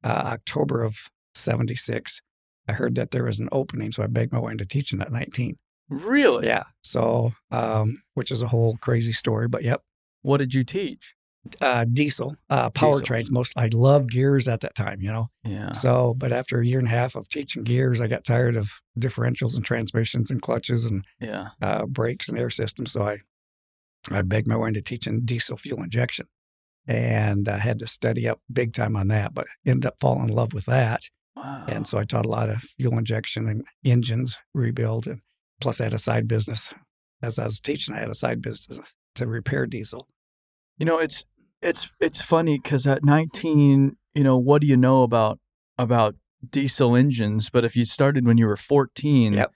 uh, 0.04 0.22
October 0.34 0.82
of 0.82 0.96
76, 1.34 2.20
I 2.68 2.72
heard 2.72 2.94
that 2.96 3.12
there 3.12 3.24
was 3.24 3.38
an 3.38 3.48
opening. 3.52 3.92
So 3.92 4.02
I 4.02 4.06
begged 4.08 4.32
my 4.32 4.40
way 4.40 4.52
into 4.52 4.66
teaching 4.66 5.00
at 5.00 5.12
19. 5.12 5.56
Really? 5.88 6.46
Yeah. 6.46 6.64
So, 6.82 7.32
um, 7.50 8.02
which 8.14 8.30
is 8.30 8.42
a 8.42 8.48
whole 8.48 8.76
crazy 8.80 9.12
story. 9.12 9.48
But 9.48 9.62
yep, 9.62 9.82
What 10.22 10.38
did 10.38 10.54
you 10.54 10.64
teach? 10.64 11.14
uh, 11.60 11.84
diesel, 11.84 12.34
uh, 12.50 12.70
powertrains. 12.70 13.30
Most 13.30 13.52
I 13.56 13.68
loved 13.72 14.10
gears 14.10 14.48
at 14.48 14.62
that 14.62 14.74
time, 14.74 15.00
you 15.00 15.12
know. 15.12 15.30
Yeah. 15.44 15.70
So, 15.70 16.12
but 16.18 16.32
after 16.32 16.58
a 16.60 16.66
year 16.66 16.80
and 16.80 16.88
a 16.88 16.90
half 16.90 17.14
of 17.14 17.28
teaching 17.28 17.62
gears, 17.62 18.00
I 18.00 18.08
got 18.08 18.24
tired 18.24 18.56
of 18.56 18.72
differentials 18.98 19.54
and 19.54 19.64
transmissions 19.64 20.28
and 20.32 20.42
clutches 20.42 20.84
and 20.86 21.04
Yeah. 21.20 21.50
uh, 21.62 21.86
brakes 21.86 22.28
and 22.28 22.36
air 22.36 22.50
systems. 22.50 22.90
So 22.90 23.06
I, 23.06 23.18
I 24.10 24.22
begged 24.22 24.48
my 24.48 24.56
way 24.56 24.66
into 24.68 24.80
teaching 24.82 25.20
diesel 25.24 25.56
fuel 25.56 25.84
injection, 25.84 26.26
and 26.88 27.48
I 27.48 27.58
had 27.58 27.78
to 27.78 27.86
study 27.86 28.28
up 28.28 28.40
big 28.52 28.72
time 28.72 28.96
on 28.96 29.06
that. 29.08 29.32
But 29.32 29.46
ended 29.64 29.86
up 29.86 30.00
falling 30.00 30.28
in 30.30 30.34
love 30.34 30.52
with 30.52 30.64
that, 30.66 31.02
Wow. 31.36 31.66
and 31.68 31.86
so 31.86 31.96
I 31.98 32.04
taught 32.04 32.26
a 32.26 32.30
lot 32.30 32.50
of 32.50 32.56
fuel 32.76 32.98
injection 32.98 33.48
and 33.48 33.64
engines 33.84 34.36
rebuild, 34.52 35.06
and 35.06 35.20
plus 35.60 35.80
I 35.80 35.84
had 35.84 35.94
a 35.94 35.98
side 35.98 36.28
business. 36.28 36.72
As 37.22 37.38
I 37.38 37.44
was 37.44 37.60
teaching, 37.60 37.94
I 37.94 38.00
had 38.00 38.10
a 38.10 38.14
side 38.14 38.42
business 38.42 38.94
to 39.14 39.26
repair 39.26 39.66
diesel. 39.66 40.06
You 40.78 40.84
know, 40.86 40.98
it's 40.98 41.24
it's 41.62 41.90
it's 42.00 42.20
funny 42.20 42.58
because 42.58 42.86
at 42.86 43.04
19, 43.04 43.96
you 44.14 44.22
know, 44.24 44.36
what 44.36 44.60
do 44.60 44.66
you 44.66 44.76
know 44.76 45.02
about 45.02 45.38
about 45.78 46.14
diesel 46.48 46.94
engines? 46.94 47.48
But 47.48 47.64
if 47.64 47.74
you 47.76 47.84
started 47.86 48.26
when 48.26 48.36
you 48.36 48.46
were 48.46 48.56
14, 48.58 49.32
Yep. 49.32 49.50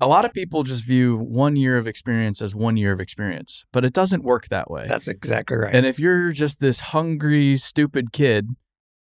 a 0.00 0.08
lot 0.08 0.24
of 0.24 0.32
people 0.32 0.64
just 0.64 0.84
view 0.84 1.16
one 1.16 1.54
year 1.54 1.78
of 1.78 1.86
experience 1.86 2.42
as 2.42 2.54
one 2.54 2.76
year 2.76 2.92
of 2.92 3.00
experience, 3.00 3.64
but 3.72 3.84
it 3.84 3.92
doesn't 3.92 4.24
work 4.24 4.48
that 4.48 4.68
way. 4.70 4.86
That's 4.88 5.06
exactly 5.08 5.56
right. 5.56 5.74
And 5.74 5.86
if 5.86 6.00
you're 6.00 6.32
just 6.32 6.58
this 6.60 6.80
hungry, 6.80 7.56
stupid 7.56 8.12
kid 8.12 8.48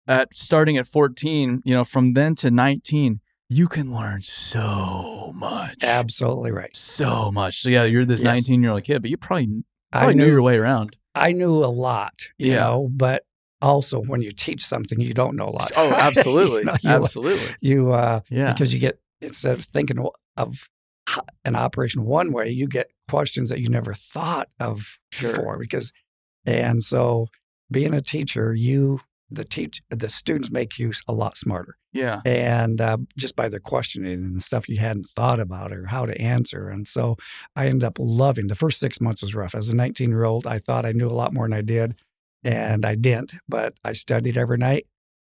at 0.07 0.37
starting 0.37 0.77
at 0.77 0.87
14, 0.87 1.63
you 1.65 1.75
know, 1.75 1.85
from 1.85 2.13
then 2.13 2.35
to 2.37 2.51
19, 2.51 3.21
you 3.49 3.69
can 3.69 3.95
learn 3.95 4.23
so 4.23 5.33
much. 5.35 5.83
Absolutely 5.83 6.51
right. 6.53 6.75
So 6.75 7.31
much. 7.31 7.61
So 7.63 7.71
yeah, 7.71 7.85
you're 7.85 8.05
this 8.05 8.23
Yes. 8.23 8.35
19 8.49 8.63
year 8.63 8.73
old 8.73 8.85
kid, 8.85 9.03
but 9.03 9.11
you 9.11 9.17
probably 9.17 9.65
I 9.93 9.99
probably 9.99 10.15
knew 10.17 10.25
knew 10.27 10.33
your 10.33 10.43
way 10.43 10.57
around. 10.59 10.97
I 11.15 11.33
knew 11.33 11.65
a 11.65 11.67
lot, 11.67 12.15
you 12.39 12.53
Yeah. 12.53 12.57
know, 12.65 12.89
but 12.93 13.25
also 13.63 14.01
when 14.01 14.21
you 14.21 14.33
teach 14.33 14.65
something, 14.65 15.01
you 15.01 15.15
don't 15.15 15.37
know 15.37 15.49
a 15.49 15.51
lot. 15.51 15.73
Oh, 15.77 15.93
absolutely. 15.97 16.59
you, 16.61 16.65
know, 16.65 16.77
you, 16.83 16.91
absolutely. 16.91 17.55
you, 17.61 17.93
uh, 17.93 18.21
Yeah. 18.31 18.53
because 18.53 18.75
you 18.75 18.81
get 18.81 18.99
instead 19.21 19.59
of 19.59 19.65
thinking 19.65 20.05
of 20.37 20.69
an 21.45 21.55
operation 21.57 22.05
one 22.05 22.33
way, 22.33 22.51
you 22.51 22.67
get 22.67 22.91
questions 23.09 23.49
that 23.51 23.61
you 23.61 23.69
never 23.69 23.95
thought 23.95 24.49
of 24.61 24.99
Sure. 25.13 25.31
before. 25.33 25.59
Because, 25.59 25.93
and 26.45 26.83
so 26.83 27.29
being 27.71 27.95
a 27.95 28.01
teacher, 28.03 28.53
you 28.55 29.01
the 29.31 29.45
teach 29.45 29.83
the 29.91 30.09
students 30.09 30.51
make 30.51 30.79
you 30.79 30.93
a 31.09 31.13
lot 31.13 31.37
smarter 31.37 31.77
Yeah. 31.93 32.21
and 32.25 32.81
uh, 32.81 32.99
just 33.19 33.35
by 33.35 33.49
their 33.49 33.59
questioning 33.61 34.13
and 34.13 34.37
the 34.37 34.41
stuff 34.41 34.69
you 34.69 34.79
hadn't 34.79 35.07
thought 35.09 35.41
about 35.41 35.73
or 35.73 35.87
how 35.87 36.07
to 36.07 36.17
answer. 36.21 36.69
And 36.69 36.87
so 36.87 37.17
I 37.57 37.67
ended 37.67 37.83
up 37.85 37.97
loving 37.99 38.47
the 38.47 38.55
first 38.55 38.79
six 38.79 39.01
months 39.01 39.23
was 39.23 39.35
rough. 39.35 39.55
As 39.57 39.69
a 39.69 39.75
19 39.75 40.11
year 40.11 40.25
old, 40.25 40.47
I 40.47 40.59
thought 40.61 40.87
I 40.87 40.93
knew 40.93 41.09
a 41.09 41.11
lot 41.21 41.35
more 41.35 41.45
than 41.49 41.55
I 41.59 41.63
did, 41.63 41.97
and 42.45 42.85
I 42.85 42.95
didn't. 42.95 43.33
But 43.49 43.75
I 43.85 43.93
studied 43.95 44.39
every 44.39 44.59
night 44.59 44.87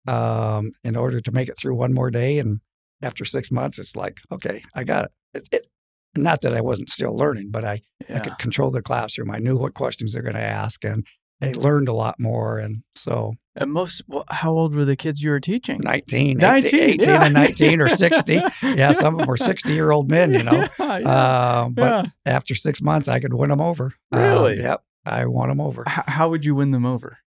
um, 0.07 0.71
in 0.83 0.95
order 0.95 1.19
to 1.21 1.31
make 1.31 1.47
it 1.49 1.57
through 1.57 1.75
one 1.75 1.93
more 1.93 2.09
day. 2.09 2.39
And 2.39 2.61
after 3.01 3.25
six 3.25 3.51
months, 3.51 3.77
it's 3.77 3.95
like, 3.95 4.21
okay, 4.31 4.63
I 4.73 4.83
got 4.83 5.05
it. 5.05 5.11
it, 5.33 5.49
it 5.51 5.67
not 6.15 6.41
that 6.41 6.53
I 6.55 6.61
wasn't 6.61 6.89
still 6.91 7.15
learning, 7.15 7.49
but 7.51 7.65
I, 7.65 7.81
I 8.07 8.19
could 8.19 8.37
control 8.37 8.69
the 8.69 8.83
classroom. 8.83 9.31
I 9.31 9.39
knew 9.39 9.57
what 9.57 9.73
questions 9.73 10.13
they're 10.13 10.21
going 10.21 10.35
to 10.35 10.41
ask, 10.41 10.83
and 10.85 11.05
I 11.43 11.51
learned 11.53 11.87
a 11.87 11.93
lot 11.93 12.19
more. 12.19 12.57
And 12.59 12.83
so 12.95 13.35
And 13.55 13.71
most, 13.71 14.01
well, 14.07 14.23
how 14.29 14.51
old 14.51 14.73
were 14.75 14.85
the 14.85 14.95
kids 14.95 15.21
you 15.21 15.29
were 15.31 15.39
teaching? 15.39 15.79
19, 15.83 16.37
19, 16.37 16.67
18, 16.79 16.89
18 16.89 17.09
yeah. 17.09 17.23
and 17.25 17.33
19 17.33 17.81
or 17.81 17.89
60. 17.89 18.41
Yeah, 18.63 18.91
some 18.93 19.13
of 19.15 19.19
them 19.19 19.27
were 19.27 19.37
60 19.37 19.73
year 19.73 19.91
old 19.91 20.09
men, 20.09 20.33
you 20.33 20.43
know. 20.43 20.67
Yeah, 20.79 20.97
yeah, 20.99 21.61
Um, 21.61 21.73
but 21.73 22.07
after 22.25 22.55
six 22.55 22.81
months, 22.81 23.07
I 23.07 23.19
could 23.19 23.33
win 23.33 23.49
them 23.49 23.61
over. 23.61 23.93
Um, 24.11 24.19
Really? 24.21 24.57
yep. 24.59 24.83
I 25.05 25.25
won 25.25 25.49
them 25.49 25.59
over. 25.61 25.83
H- 25.87 26.05
how 26.07 26.29
would 26.29 26.45
you 26.45 26.55
win 26.55 26.71
them 26.71 26.85
over? 26.85 27.17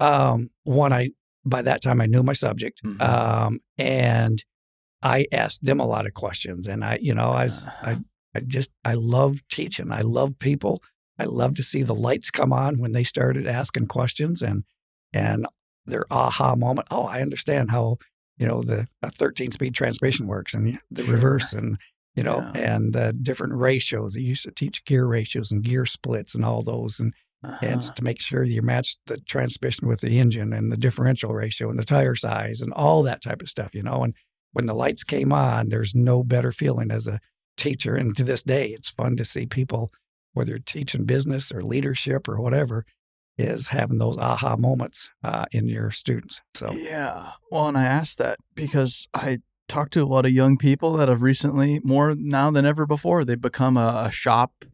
Um, 0.00 0.50
one, 0.64 0.92
I, 0.92 1.10
by 1.44 1.62
that 1.62 1.82
time, 1.82 2.00
I 2.00 2.06
knew 2.06 2.22
my 2.22 2.32
subject. 2.34 2.80
Mhm. 2.84 3.00
Um, 3.02 3.60
and 3.76 4.44
I 5.02 5.26
asked 5.32 5.64
them 5.64 5.80
a 5.80 5.86
lot 5.86 6.06
of 6.06 6.14
questions. 6.14 6.66
And 6.66 6.84
I, 6.84 6.98
you 7.00 7.14
know, 7.14 7.30
I, 7.30 7.44
was, 7.44 7.66
I, 7.82 7.98
I 8.34 8.40
just, 8.40 8.70
I 8.84 8.94
love 8.94 9.40
teaching. 9.50 9.90
I 9.90 10.02
love 10.02 10.38
people. 10.38 10.82
I 11.18 11.24
love 11.24 11.54
to 11.56 11.62
see 11.62 11.82
the 11.82 11.94
lights 11.94 12.30
come 12.30 12.52
on 12.52 12.78
when 12.78 12.92
they 12.92 13.04
started 13.04 13.46
asking 13.46 13.86
questions 13.88 14.40
and, 14.42 14.64
and 15.12 15.46
their 15.86 16.04
aha 16.10 16.54
moment. 16.54 16.88
Oh, 16.90 17.04
I 17.06 17.20
understand 17.22 17.70
how, 17.70 17.96
you 18.36 18.46
know, 18.46 18.62
the 18.62 18.86
a 19.02 19.10
13 19.10 19.50
speed 19.52 19.74
transmission 19.74 20.26
works 20.26 20.54
and 20.54 20.78
the 20.90 21.04
reverse 21.04 21.52
and, 21.52 21.76
you 22.14 22.22
know, 22.22 22.38
Yeah. 22.54 22.74
and 22.74 22.92
the 22.92 23.12
different 23.12 23.54
ratios. 23.54 24.14
They 24.14 24.20
used 24.20 24.44
to 24.44 24.50
teach 24.52 24.84
gear 24.84 25.06
ratios 25.06 25.50
and 25.50 25.62
gear 25.62 25.86
splits 25.86 26.34
and 26.34 26.44
all 26.44 26.62
those. 26.62 27.00
And, 27.00 27.14
and 27.62 27.80
Uh-huh. 27.80 27.92
to 27.94 28.02
make 28.04 28.20
sure 28.20 28.42
you 28.42 28.62
match 28.62 28.96
the 29.06 29.16
transmission 29.18 29.86
with 29.88 30.00
the 30.00 30.18
engine 30.18 30.52
and 30.52 30.70
the 30.72 30.76
differential 30.76 31.32
ratio 31.32 31.70
and 31.70 31.78
the 31.78 31.84
tire 31.84 32.16
size 32.16 32.60
and 32.60 32.72
all 32.74 33.02
that 33.04 33.22
type 33.22 33.40
of 33.42 33.48
stuff, 33.48 33.74
you 33.74 33.82
know. 33.82 34.02
And 34.04 34.14
when 34.52 34.66
the 34.66 34.74
lights 34.74 35.04
came 35.04 35.32
on, 35.32 35.68
there's 35.68 35.94
no 35.94 36.22
better 36.24 36.50
feeling 36.52 36.90
as 36.90 37.06
a 37.06 37.20
teacher. 37.56 37.94
And 37.94 38.16
to 38.16 38.24
this 38.24 38.42
day, 38.42 38.68
it's 38.68 38.90
fun 38.90 39.16
to 39.16 39.24
see 39.24 39.46
people, 39.46 39.88
whether 40.32 40.50
you're 40.50 40.58
teaching 40.58 41.04
business 41.04 41.50
or 41.52 41.62
leadership 41.62 42.28
or 42.28 42.40
whatever, 42.40 42.84
is 43.36 43.68
having 43.68 43.98
those 43.98 44.18
aha 44.18 44.56
moments 44.56 45.10
uh, 45.22 45.44
in 45.52 45.68
your 45.68 45.90
students. 45.90 46.40
So 46.54 46.72
Yeah. 46.72 47.32
Well, 47.50 47.68
and 47.68 47.78
I 47.78 47.84
asked 47.84 48.18
that 48.18 48.38
because 48.54 49.06
I 49.14 49.38
talked 49.68 49.92
to 49.92 50.02
a 50.02 50.06
lot 50.06 50.26
of 50.26 50.32
young 50.32 50.56
people 50.58 50.96
that 50.96 51.08
have 51.08 51.22
recently, 51.22 51.80
more 51.84 52.14
now 52.16 52.50
than 52.50 52.64
ever 52.66 52.84
before, 52.86 53.24
they've 53.24 53.40
become 53.40 53.76
a, 53.76 54.04
a 54.06 54.10
shop 54.10 54.64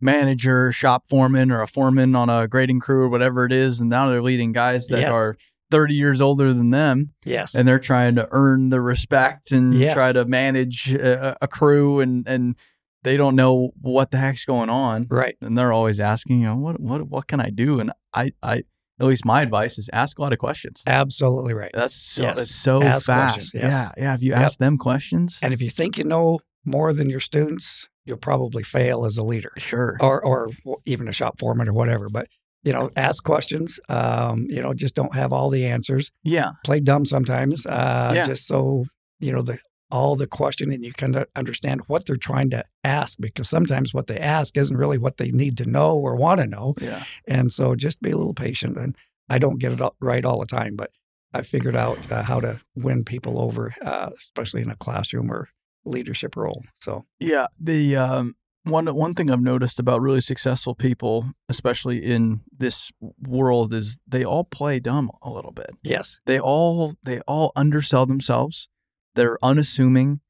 manager, 0.00 0.72
shop 0.72 1.06
foreman, 1.06 1.50
or 1.50 1.62
a 1.62 1.66
foreman 1.68 2.14
on 2.16 2.28
a 2.28 2.48
grading 2.48 2.80
crew 2.80 3.02
or 3.02 3.08
whatever 3.08 3.44
it 3.44 3.52
is. 3.52 3.80
And 3.80 3.88
now 3.88 4.08
they're 4.08 4.22
leading 4.22 4.52
guys 4.52 4.88
that 4.88 5.00
Yes. 5.00 5.14
are 5.14 5.36
30 5.70 5.94
years 5.94 6.20
older 6.20 6.52
than 6.52 6.68
them 6.68 7.12
yes, 7.24 7.54
and 7.54 7.66
they're 7.66 7.78
trying 7.78 8.14
to 8.16 8.28
earn 8.30 8.68
the 8.68 8.80
respect 8.80 9.52
and 9.52 9.72
Yes. 9.72 9.94
try 9.94 10.12
to 10.12 10.24
manage 10.26 10.92
a, 10.92 11.34
a 11.40 11.48
crew 11.48 12.00
and, 12.00 12.28
and 12.28 12.56
they 13.04 13.16
don't 13.16 13.34
know 13.36 13.70
what 13.80 14.10
the 14.10 14.18
heck's 14.18 14.44
going 14.44 14.70
on. 14.70 15.06
right, 15.10 15.36
And 15.40 15.56
they're 15.58 15.72
always 15.72 15.98
asking, 16.00 16.40
you 16.40 16.46
know, 16.46 16.56
what, 16.56 16.80
what, 16.80 17.08
what 17.08 17.26
can 17.26 17.40
I 17.40 17.50
do? 17.50 17.80
And 17.80 17.92
I, 18.14 18.32
I, 18.42 18.62
at 19.00 19.06
least 19.06 19.24
my 19.24 19.42
advice 19.42 19.78
is 19.78 19.90
ask 19.92 20.18
a 20.18 20.22
lot 20.22 20.32
of 20.32 20.38
questions. 20.38 20.82
absolutely 20.86 21.54
right. 21.54 21.72
That's 21.74 21.94
so 21.94 22.22
Yes. 22.22 22.36
that's 22.36 22.54
so 22.54 22.82
Ask 22.82 23.06
fast. 23.06 23.34
questions, 23.34 23.62
yes. 23.62 23.72
Yeah, 23.72 23.90
yeah. 23.96 24.14
If 24.14 24.22
you 24.22 24.30
Yep. 24.32 24.38
ask 24.40 24.58
them 24.58 24.78
questions, 24.78 25.38
And 25.42 25.52
if 25.52 25.60
you 25.60 25.70
think 25.70 25.98
you 25.98 26.04
know 26.04 26.38
more 26.64 26.92
than 26.92 27.10
your 27.10 27.18
students, 27.20 27.88
you'll 28.04 28.18
probably 28.18 28.62
fail 28.62 29.04
as 29.04 29.16
a 29.18 29.24
leader. 29.24 29.52
sure. 29.58 29.96
or 30.00 30.24
or 30.24 30.50
even 30.84 31.08
a 31.08 31.12
shop 31.12 31.38
foreman 31.40 31.68
or 31.68 31.72
whatever. 31.72 32.08
But 32.08 32.28
you 32.62 32.72
know, 32.72 32.90
ask 32.94 33.24
questions. 33.24 33.80
Um, 33.88 34.46
you 34.48 34.62
know, 34.62 34.72
just 34.72 34.94
don't 34.94 35.16
have 35.16 35.32
all 35.32 35.50
the 35.50 35.66
answers. 35.66 36.12
Yeah, 36.22 36.52
Play 36.64 36.78
dumb 36.78 37.04
sometimes. 37.04 37.66
Uh, 37.66 38.12
Yeah. 38.14 38.26
Just 38.26 38.46
so 38.46 38.84
you 39.18 39.32
know 39.32 39.42
the 39.42 39.58
all 39.92 40.16
the 40.16 40.26
questioning, 40.26 40.82
you 40.82 40.92
can 40.92 41.24
understand 41.36 41.82
what 41.86 42.06
they're 42.06 42.16
trying 42.16 42.50
to 42.50 42.64
ask 42.82 43.18
because 43.20 43.48
sometimes 43.48 43.92
what 43.94 44.06
they 44.06 44.18
ask 44.18 44.56
isn't 44.56 44.76
really 44.76 44.98
what 44.98 45.18
they 45.18 45.30
need 45.30 45.56
to 45.58 45.68
know 45.68 45.96
or 45.96 46.16
want 46.16 46.40
to 46.40 46.46
know. 46.46 46.74
yeah, 46.80 47.04
And 47.28 47.52
so 47.52 47.74
just 47.76 48.00
be 48.00 48.10
a 48.10 48.16
little 48.16 48.34
patient. 48.34 48.76
And 48.78 48.96
I 49.28 49.38
don't 49.38 49.58
get 49.60 49.72
it 49.72 49.80
all 49.80 49.94
right 50.00 50.24
all 50.24 50.40
the 50.40 50.46
time, 50.46 50.76
but 50.76 50.90
I 51.34 51.42
figured 51.42 51.76
out 51.76 52.10
uh, 52.10 52.22
how 52.22 52.40
to 52.40 52.60
win 52.74 53.04
people 53.04 53.38
over, 53.40 53.74
uh, 53.82 54.10
especially 54.16 54.62
in 54.62 54.70
a 54.70 54.76
classroom 54.76 55.30
or 55.30 55.50
leadership 55.84 56.36
role. 56.36 56.62
So 56.80 57.04
yeah. 57.20 57.46
The 57.60 57.96
um, 57.96 58.34
one 58.64 58.86
one 58.86 59.14
thing 59.14 59.30
I've 59.30 59.40
noticed 59.40 59.80
about 59.80 60.00
really 60.00 60.20
successful 60.20 60.74
people, 60.74 61.32
especially 61.48 61.98
in 62.04 62.42
this 62.56 62.92
world, 63.20 63.74
is 63.74 64.00
they 64.06 64.24
all 64.24 64.44
play 64.44 64.78
dumb 64.80 65.10
a 65.22 65.30
little 65.30 65.52
bit. 65.52 65.70
yes, 65.82 66.20
They 66.26 66.38
all 66.38 66.94
they 67.02 67.20
all 67.20 67.52
undersell 67.56 68.06
themselves. 68.06 68.68
They're 69.14 69.38
unassuming. 69.42 70.20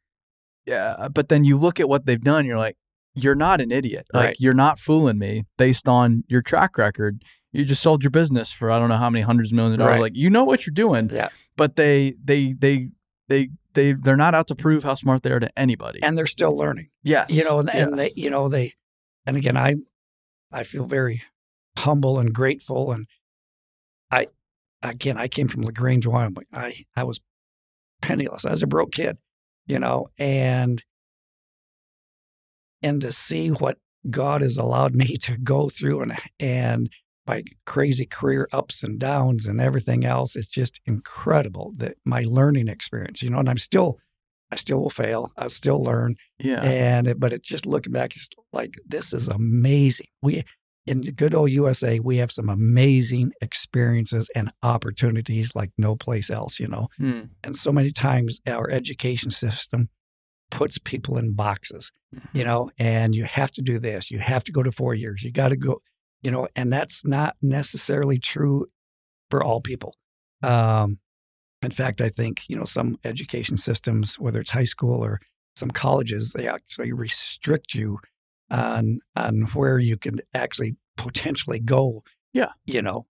Yeah, 0.67 0.95
uh, 0.99 1.09
but 1.09 1.29
then 1.29 1.45
you 1.45 1.57
look 1.57 1.81
at 1.81 1.89
what 1.89 2.07
they've 2.07 2.21
done. 2.21 2.47
You're 2.47 2.59
like, 2.59 2.77
you're 3.15 3.35
not 3.35 3.61
an 3.61 3.71
idiot. 3.73 4.07
Like 4.13 4.25
Right. 4.25 4.37
you're 4.39 4.55
not 4.55 4.79
fooling 4.79 5.19
me 5.19 5.45
based 5.59 5.89
on 5.89 6.25
your 6.29 6.41
track 6.43 6.79
record. 6.79 7.23
You 7.53 7.65
just 7.65 7.83
sold 7.83 8.03
your 8.03 8.11
business 8.11 8.51
for 8.53 8.71
I 8.71 8.79
don't 8.79 8.89
know 8.89 8.97
how 8.97 9.11
many 9.11 9.23
hundreds 9.23 9.51
of 9.53 9.57
millions 9.57 9.75
of 9.75 9.79
dollars. 9.81 9.93
Right. 9.95 10.01
Like 10.01 10.17
you 10.17 10.31
know 10.31 10.45
what 10.45 10.67
you're 10.67 10.73
doing. 10.73 11.11
Yeah. 11.13 11.29
But 11.57 11.77
they 11.77 12.15
they 12.25 12.53
they 12.55 12.89
they 13.29 13.51
they 13.75 13.93
they're 13.93 14.17
not 14.17 14.35
out 14.35 14.47
to 14.49 14.55
prove 14.55 14.85
how 14.85 14.95
smart 14.95 15.23
they 15.23 15.33
are 15.33 15.41
to 15.41 15.59
anybody. 15.59 16.03
and 16.03 16.17
they're 16.17 16.27
still 16.27 16.57
learning. 16.57 16.89
yes. 17.03 17.31
you 17.31 17.45
know, 17.45 17.59
and, 17.59 17.69
and 17.75 17.99
they, 17.99 18.13
you 18.17 18.31
know, 18.31 18.49
they, 18.49 18.73
and 19.27 19.37
again, 19.37 19.57
I, 19.57 19.77
I 20.51 20.63
feel 20.65 20.85
very 20.87 21.23
humble 21.79 22.19
and 22.19 22.35
grateful. 22.35 22.93
And 22.93 23.07
I, 24.11 24.27
again, 24.83 25.17
I 25.17 25.29
came 25.29 25.49
from 25.49 25.63
Lagrange, 25.63 26.07
Wyoming. 26.07 26.45
I, 26.53 26.85
I 26.97 27.05
was 27.05 27.21
penniless. 28.03 28.45
I 28.45 28.51
was 28.51 28.63
a 28.63 28.67
broke 28.67 28.93
kid, 28.93 29.17
you 29.67 29.79
know, 29.79 30.09
and, 30.19 30.83
and 32.83 33.01
to 33.01 33.13
see 33.13 33.49
what 33.49 33.79
God 34.11 34.43
has 34.43 34.57
allowed 34.57 34.95
me 34.97 35.17
to 35.19 35.37
go 35.39 35.69
through 35.69 36.03
and, 36.03 36.19
and 36.39 36.91
my 37.27 37.45
crazy 37.67 38.05
career 38.05 38.49
ups 38.53 38.83
and 38.83 38.99
downs 38.99 39.47
and 39.47 39.61
everything 39.61 40.05
else, 40.05 40.37
it's 40.37 40.47
just 40.47 40.81
incredible 40.87 41.73
that 41.77 41.97
my 42.05 42.25
learning 42.27 42.69
experience, 42.69 43.23
you 43.23 43.31
know, 43.31 43.39
and 43.39 43.49
I'm 43.49 43.59
still, 43.59 43.99
I 44.51 44.57
still 44.57 44.81
will 44.81 44.91
fail. 44.91 45.31
I 45.37 45.47
still 45.49 45.83
learn 45.83 46.17
yeah. 46.39 46.63
and 46.63 47.07
it, 47.07 47.21
but 47.21 47.33
it's 47.33 47.49
just 47.49 47.65
looking 47.65 47.93
back, 47.93 48.17
it's 48.17 48.29
like 48.53 48.75
this 48.87 49.13
is 49.13 49.29
amazing. 49.29 50.09
We 50.21 50.45
in 50.87 51.03
the 51.03 51.13
good 51.13 51.35
old 51.35 51.51
USA, 51.51 52.01
we 52.01 52.17
have 52.17 52.33
some 52.33 52.49
amazing 52.49 53.33
experiences 53.41 54.29
and 54.35 54.53
opportunities 54.63 55.55
like 55.55 55.71
no 55.79 55.95
place 55.95 56.31
else, 56.31 56.59
you 56.59 56.67
know. 56.67 56.89
Hmm. 56.99 57.23
And 57.45 57.57
so 57.57 57.71
many 57.73 57.91
times 57.91 58.41
our 58.47 58.69
education 58.71 59.31
system 59.31 59.89
puts 60.51 60.79
people 60.79 61.17
in 61.19 61.35
boxes, 61.35 61.91
you 62.33 62.45
know, 62.45 62.71
and 62.79 63.15
you 63.15 63.25
have 63.25 63.53
to 63.53 63.63
do 63.63 63.79
this, 63.79 64.11
you 64.11 64.19
have 64.19 64.45
to 64.45 64.53
go 64.53 64.63
to 64.63 64.73
four 64.73 64.95
years, 64.95 65.23
you 65.23 65.31
got 65.31 65.49
to 65.49 65.57
go, 65.57 65.81
you 66.21 66.31
know, 66.31 66.49
and 66.57 66.73
that's 66.73 67.05
not 67.07 67.37
necessarily 67.41 68.19
true 68.19 68.67
for 69.31 69.43
all 69.43 69.61
people. 69.61 69.95
Um, 70.43 70.99
in 71.63 71.71
fact, 71.71 72.01
I 72.01 72.09
think, 72.09 72.43
you 72.49 72.57
know, 72.57 72.65
some 72.65 72.99
education 73.05 73.57
systems, 73.57 74.19
whether 74.19 74.41
it's 74.41 74.51
high 74.51 74.65
school 74.65 75.03
or 75.03 75.21
some 75.55 75.71
colleges, 75.71 76.33
they 76.33 76.49
actually 76.49 76.93
restrict 76.93 77.73
you 77.73 77.99
on 78.51 79.01
on 79.17 79.43
where 79.55 79.79
you 79.79 79.97
can 79.97 80.21
actually 80.35 80.77
potentially 80.97 81.59
go. 81.59 82.03
Yeah. 82.33 82.51
You 82.65 82.83
know. 82.83 83.07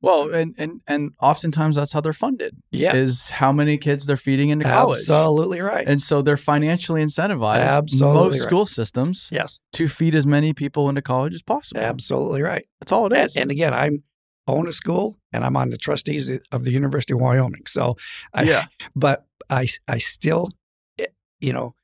Well, 0.00 0.34
and 0.34 0.54
and 0.58 0.80
and 0.88 1.12
oftentimes 1.22 1.76
that's 1.76 1.92
how 1.92 2.00
they're 2.00 2.12
funded. 2.12 2.56
Yes. 2.72 2.98
Is 2.98 3.30
how 3.30 3.52
many 3.52 3.78
kids 3.78 4.06
they're 4.06 4.16
feeding 4.16 4.48
into 4.48 4.64
college. 4.64 4.98
Absolutely 4.98 5.60
right. 5.60 5.86
And 5.86 6.00
so 6.00 6.22
they're 6.22 6.36
financially 6.36 7.02
incentivized, 7.02 7.64
Absolutely 7.64 8.20
most 8.20 8.40
right. 8.40 8.46
school 8.48 8.66
systems, 8.66 9.28
yes. 9.30 9.60
to 9.74 9.86
feed 9.86 10.16
as 10.16 10.26
many 10.26 10.52
people 10.52 10.88
into 10.88 11.02
college 11.02 11.34
as 11.34 11.42
possible. 11.42 11.80
Absolutely 11.80 12.42
right. 12.42 12.66
That's 12.80 12.90
all 12.90 13.06
it 13.06 13.12
is. 13.12 13.36
And, 13.36 13.42
and 13.42 13.50
again, 13.52 13.72
I'm 13.72 14.02
own 14.48 14.66
a 14.66 14.72
school 14.72 15.18
and 15.32 15.44
I'm 15.44 15.56
on 15.56 15.70
the 15.70 15.76
trustees 15.76 16.30
of 16.50 16.64
the 16.64 16.72
University 16.72 17.12
of 17.12 17.20
Wyoming. 17.20 17.66
So 17.66 17.96
I, 18.34 18.42
yeah. 18.42 18.66
but 18.96 19.24
I 19.48 19.68
I 19.86 19.98
still 19.98 20.50
eh, 20.98 21.06
you 21.40 21.52
know 21.52 21.74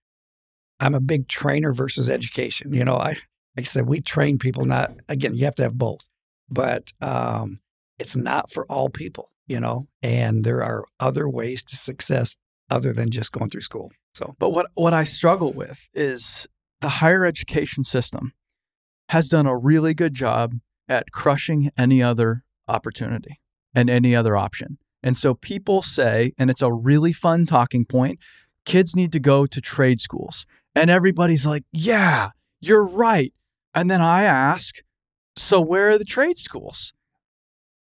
I'm 0.80 0.94
a 0.94 1.00
big 1.00 1.28
trainer 1.28 1.72
versus 1.72 2.08
education. 2.08 2.72
You 2.72 2.84
know, 2.84 2.96
I 2.96 3.08
like 3.08 3.18
I 3.58 3.62
said 3.62 3.86
we 3.86 4.00
train 4.00 4.38
people 4.38 4.64
not 4.64 4.92
again, 5.08 5.34
you 5.34 5.44
have 5.44 5.56
to 5.56 5.62
have 5.64 5.78
both. 5.78 6.08
But 6.48 6.92
um 7.00 7.60
it's 7.98 8.16
not 8.16 8.50
for 8.52 8.64
all 8.66 8.88
people, 8.88 9.30
you 9.46 9.58
know, 9.60 9.88
and 10.02 10.44
there 10.44 10.62
are 10.62 10.84
other 11.00 11.28
ways 11.28 11.64
to 11.64 11.76
success 11.76 12.36
other 12.70 12.92
than 12.92 13.10
just 13.10 13.32
going 13.32 13.50
through 13.50 13.62
school. 13.62 13.90
So 14.14 14.36
But 14.38 14.50
what, 14.50 14.66
what 14.74 14.94
I 14.94 15.04
struggle 15.04 15.52
with 15.52 15.88
is 15.94 16.46
the 16.80 16.88
higher 16.88 17.24
education 17.24 17.82
system 17.82 18.32
has 19.08 19.28
done 19.28 19.46
a 19.46 19.56
really 19.56 19.94
good 19.94 20.14
job 20.14 20.54
at 20.88 21.10
crushing 21.12 21.70
any 21.76 22.02
other 22.02 22.44
opportunity. 22.68 23.40
and 23.74 23.90
any 23.90 24.14
other 24.16 24.36
option. 24.36 24.78
And 25.02 25.16
so 25.16 25.34
people 25.34 25.82
say, 25.82 26.32
and 26.38 26.50
it's 26.50 26.62
a 26.62 26.72
really 26.72 27.12
fun 27.12 27.46
talking 27.46 27.84
point 27.84 28.18
kids 28.64 28.94
need 28.94 29.12
to 29.12 29.20
go 29.20 29.46
to 29.46 29.60
trade 29.60 29.98
schools. 29.98 30.44
And 30.78 30.90
everybody's 30.90 31.44
like, 31.46 31.64
yeah, 31.72 32.30
you're 32.60 32.84
right. 32.84 33.32
And 33.74 33.90
then 33.90 34.00
I 34.00 34.22
ask, 34.22 34.76
so 35.36 35.60
where 35.60 35.90
are 35.90 35.98
the 35.98 36.04
trade 36.04 36.38
schools? 36.38 36.92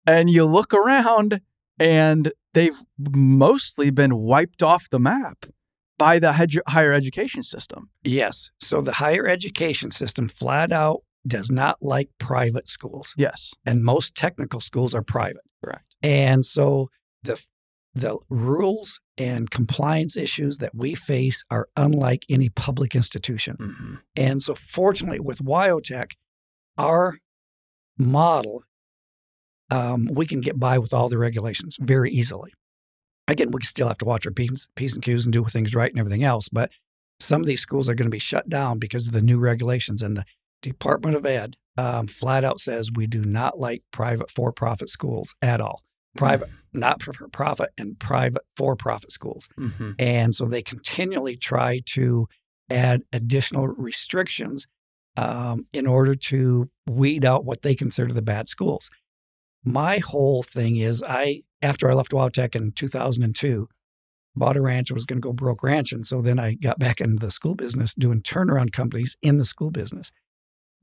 And 0.06 0.30
you 0.30 0.46
look 0.46 0.74
around 0.74 1.42
and 1.80 2.32
they've 2.54 2.80
mostly 2.98 3.90
been 3.90 4.18
wiped 4.18 4.64
off 4.64 4.90
the 4.90 5.00
map 5.00 5.46
by 5.98 6.20
the 6.20 6.62
higher 6.68 6.94
education 6.94 7.44
system. 7.44 7.90
Yes. 8.04 8.52
So 8.60 8.82
the 8.82 8.94
higher 8.94 9.28
education 9.28 9.92
system 9.92 10.28
flat 10.28 10.72
out 10.72 11.02
does 11.26 11.52
not 11.52 11.78
like 11.82 12.10
private 12.20 12.70
schools. 12.70 13.14
Yes. 13.18 13.54
And 13.66 13.84
most 13.84 14.16
technical 14.16 14.60
schools 14.60 14.94
are 14.94 15.02
private. 15.02 15.44
Correct. 15.64 15.96
And 16.02 16.46
so 16.46 16.90
the 17.24 17.44
the 18.00 18.18
rules 18.30 19.00
and 19.18 19.50
compliance 19.50 20.16
issues 20.16 20.60
that 20.60 20.76
we 20.76 20.96
face 20.96 21.44
are 21.50 21.68
unlike 21.76 22.26
any 22.30 22.50
public 22.50 22.96
institution. 22.96 23.58
Mm-hmm. 23.60 23.96
And 24.16 24.42
so 24.42 24.56
fortunately 24.56 25.20
with 25.20 25.40
WyoTech, 25.40 26.12
our 26.78 27.18
model 27.98 28.64
um, 29.70 30.10
we 30.12 30.26
can 30.26 30.42
get 30.42 30.60
by 30.60 30.78
with 30.78 30.94
all 30.94 31.10
the 31.10 31.18
regulations 31.18 31.78
very 31.80 32.12
easily. 32.12 32.54
Again, 33.28 33.52
we 33.52 33.60
still 33.64 33.88
have 33.88 33.98
to 33.98 34.06
watch 34.06 34.26
our 34.26 34.32
P's, 34.32 34.70
P's 34.76 34.94
and 34.94 35.04
Q's 35.04 35.26
and 35.26 35.34
do 35.34 35.44
things 35.46 35.76
right 35.76 35.92
and 35.92 36.00
everything 36.00 36.24
else. 36.24 36.48
But 36.48 36.72
some 37.20 37.42
of 37.42 37.48
these 37.48 37.60
schools 37.60 37.90
are 37.90 37.96
going 37.96 38.10
to 38.10 38.16
be 38.16 38.20
shut 38.20 38.48
down 38.48 38.80
because 38.80 39.08
of 39.08 39.14
the 39.14 39.22
new 39.22 39.40
regulations. 39.40 40.02
And 40.02 40.18
the 40.18 40.26
Department 40.62 41.16
of 41.16 41.26
Ed 41.26 41.58
um, 41.78 42.08
flat 42.08 42.46
out 42.46 42.60
says 42.60 42.92
we 42.92 43.08
do 43.08 43.26
not 43.26 43.60
like 43.60 43.84
private 43.92 44.32
for 44.32 44.54
profit 44.54 44.90
schools 44.90 45.36
at 45.42 45.60
all. 45.60 45.82
Private, 46.18 46.50
mm-hmm. 46.50 46.80
not 46.80 47.02
for 47.02 47.14
profit, 47.30 47.70
and 47.78 47.98
private 48.00 48.44
for 48.56 48.76
profit 48.76 49.12
schools. 49.12 49.48
Mm-hmm. 49.58 49.92
And 50.00 50.36
so 50.36 50.46
they 50.46 50.62
continually 50.62 51.38
try 51.38 51.82
to 51.94 52.28
add 52.70 53.04
additional 53.14 53.68
restrictions 53.68 54.68
um, 55.16 55.66
in 55.74 55.88
order 55.88 56.14
to 56.14 56.70
weed 56.88 57.26
out 57.26 57.46
what 57.46 57.62
they 57.62 57.74
consider 57.74 58.14
the 58.14 58.22
bad 58.22 58.50
schools 58.50 58.90
my 59.68 59.98
whole 59.98 60.44
thing 60.44 60.78
is 60.78 61.04
I 61.04 61.42
after 61.62 61.90
I 61.90 61.94
left 61.94 62.12
WyoTech 62.12 62.56
in 62.56 62.72
2002, 62.72 63.68
bought 64.36 64.56
a 64.56 64.62
ranch. 64.62 64.92
Was 64.92 65.06
going 65.06 65.22
to 65.22 65.26
go 65.26 65.34
broke 65.34 65.62
ranch, 65.62 65.92
and 65.92 66.06
so 66.06 66.22
then 66.22 66.40
I 66.40 66.54
got 66.54 66.80
back 66.80 67.02
into 67.02 67.18
the 67.18 67.32
school 67.32 67.56
business, 67.56 67.94
doing 67.94 68.22
turnaround 68.22 68.72
companies 68.72 69.18
in 69.22 69.38
the 69.38 69.46
school 69.46 69.70
business, 69.70 70.12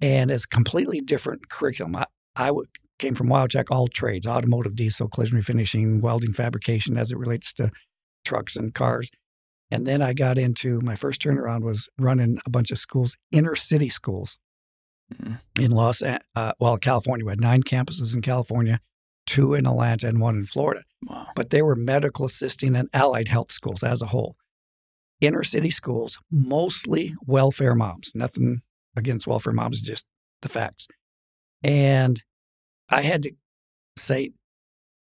and 0.00 0.30
it's 0.30 0.46
completely 0.46 1.00
different 1.00 1.48
curriculum. 1.48 1.96
I, 1.96 2.06
I 2.36 2.46
w- 2.48 2.66
came 2.98 3.14
from 3.14 3.28
WyoTech, 3.28 3.66
all 3.70 3.88
trades: 3.88 4.26
automotive, 4.26 4.76
diesel, 4.76 5.08
collision 5.08 5.40
refinishing, 5.40 6.00
welding, 6.00 6.32
fabrication, 6.32 6.96
as 6.96 7.12
it 7.12 7.18
relates 7.18 7.52
to 7.54 7.70
trucks 8.24 8.56
and 8.56 8.74
cars. 8.74 9.10
And 9.70 9.86
then 9.86 10.02
I 10.02 10.12
got 10.12 10.38
into 10.38 10.80
my 10.82 10.94
first 10.94 11.20
turnaround 11.22 11.62
was 11.62 11.88
running 11.98 12.38
a 12.46 12.50
bunch 12.50 12.70
of 12.70 12.78
schools, 12.78 13.16
inner 13.32 13.56
city 13.56 13.88
schools, 13.88 14.38
in 15.58 15.70
Los, 15.70 16.02
uh, 16.02 16.18
well, 16.58 16.76
California. 16.78 17.24
We 17.24 17.32
had 17.32 17.40
nine 17.40 17.62
campuses 17.62 18.14
in 18.14 18.22
California, 18.22 18.80
two 19.26 19.54
in 19.54 19.66
Atlanta, 19.66 20.08
and 20.08 20.20
one 20.20 20.36
in 20.36 20.46
Florida. 20.46 20.82
Wow. 21.02 21.28
But 21.34 21.50
they 21.50 21.62
were 21.62 21.76
medical 21.76 22.26
assisting 22.26 22.74
and 22.74 22.88
allied 22.92 23.28
health 23.28 23.52
schools 23.52 23.82
as 23.82 24.02
a 24.02 24.06
whole. 24.06 24.36
Inner 25.20 25.44
city 25.44 25.70
schools, 25.70 26.18
mostly 26.30 27.14
welfare 27.26 27.74
moms. 27.74 28.12
Nothing 28.14 28.62
against 28.96 29.26
welfare 29.26 29.52
moms, 29.52 29.80
just 29.80 30.06
the 30.42 30.48
facts. 30.48 30.86
And 31.62 32.22
I 32.94 33.02
had 33.02 33.22
to 33.24 33.32
say, 33.98 34.30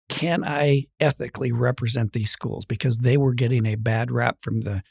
can 0.10 0.44
I 0.44 0.86
ethically 1.00 1.52
represent 1.52 2.14
these 2.14 2.32
schools? 2.32 2.66
Because 2.66 3.00
they 3.00 3.18
were 3.18 3.34
getting 3.34 3.66
a 3.66 3.76
bad 3.76 4.12
rap 4.12 4.38
from 4.42 4.62
the 4.62 4.84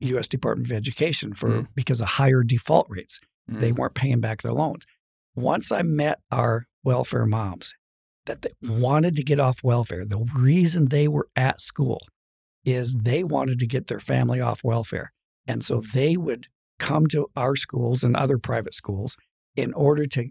U.S. 0.00 0.28
Department 0.28 0.70
of 0.70 0.76
Education 0.76 1.34
for 1.34 1.48
mm. 1.48 1.66
because 1.74 2.00
of 2.00 2.08
higher 2.08 2.42
default 2.42 2.86
rates. 2.88 3.20
Mm. 3.50 3.60
They 3.60 3.72
weren't 3.72 3.94
paying 3.94 4.20
back 4.20 4.42
their 4.42 4.52
loans. 4.52 4.84
Once 5.34 5.70
I 5.70 5.82
met 5.82 6.20
our 6.30 6.66
welfare 6.84 7.26
moms 7.26 7.74
that 8.26 8.42
they 8.42 8.50
wanted 8.62 9.16
to 9.16 9.22
get 9.22 9.40
off 9.40 9.62
welfare, 9.62 10.04
the 10.04 10.26
reason 10.36 10.88
they 10.88 11.08
were 11.08 11.28
at 11.36 11.60
school 11.60 12.02
is 12.64 12.94
they 12.94 13.24
wanted 13.24 13.58
to 13.60 13.66
get 13.66 13.86
their 13.86 14.00
family 14.00 14.40
off 14.40 14.62
welfare. 14.64 15.12
And 15.46 15.64
so 15.64 15.82
they 15.94 16.16
would 16.16 16.48
come 16.78 17.06
to 17.08 17.28
our 17.36 17.56
schools 17.56 18.02
and 18.02 18.16
other 18.16 18.38
private 18.38 18.74
schools 18.74 19.16
in 19.56 19.72
order 19.74 20.06
to 20.06 20.28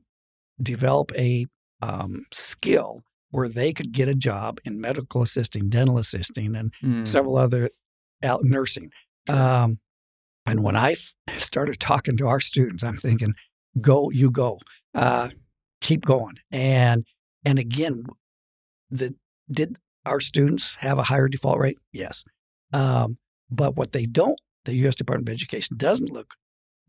develop 0.61 1.11
a 1.17 1.45
um, 1.81 2.25
skill 2.31 3.03
where 3.31 3.47
they 3.47 3.71
could 3.71 3.91
get 3.91 4.09
a 4.09 4.15
job 4.15 4.59
in 4.65 4.79
medical 4.79 5.21
assisting, 5.21 5.69
dental 5.69 5.97
assisting, 5.97 6.55
and 6.55 6.73
mm. 6.83 7.07
several 7.07 7.37
other 7.37 7.69
out 8.23 8.43
nursing. 8.43 8.91
Um, 9.29 9.79
and 10.45 10.63
when 10.63 10.75
I 10.75 10.95
started 11.37 11.79
talking 11.79 12.17
to 12.17 12.27
our 12.27 12.39
students, 12.39 12.83
I'm 12.83 12.97
thinking, 12.97 13.33
go, 13.79 14.09
you 14.09 14.31
go, 14.31 14.59
uh, 14.93 15.29
keep 15.79 16.05
going. 16.05 16.35
And 16.51 17.05
and 17.45 17.57
again, 17.57 18.03
the 18.89 19.15
did 19.49 19.77
our 20.05 20.19
students 20.19 20.75
have 20.79 20.97
a 20.97 21.03
higher 21.03 21.27
default 21.27 21.59
rate? 21.59 21.77
Yes. 21.91 22.23
Um, 22.73 23.17
but 23.49 23.75
what 23.75 23.91
they 23.91 24.05
don't, 24.05 24.39
the 24.65 24.75
U.S. 24.77 24.95
Department 24.95 25.29
of 25.29 25.33
Education 25.33 25.77
doesn't 25.77 26.11
look 26.11 26.35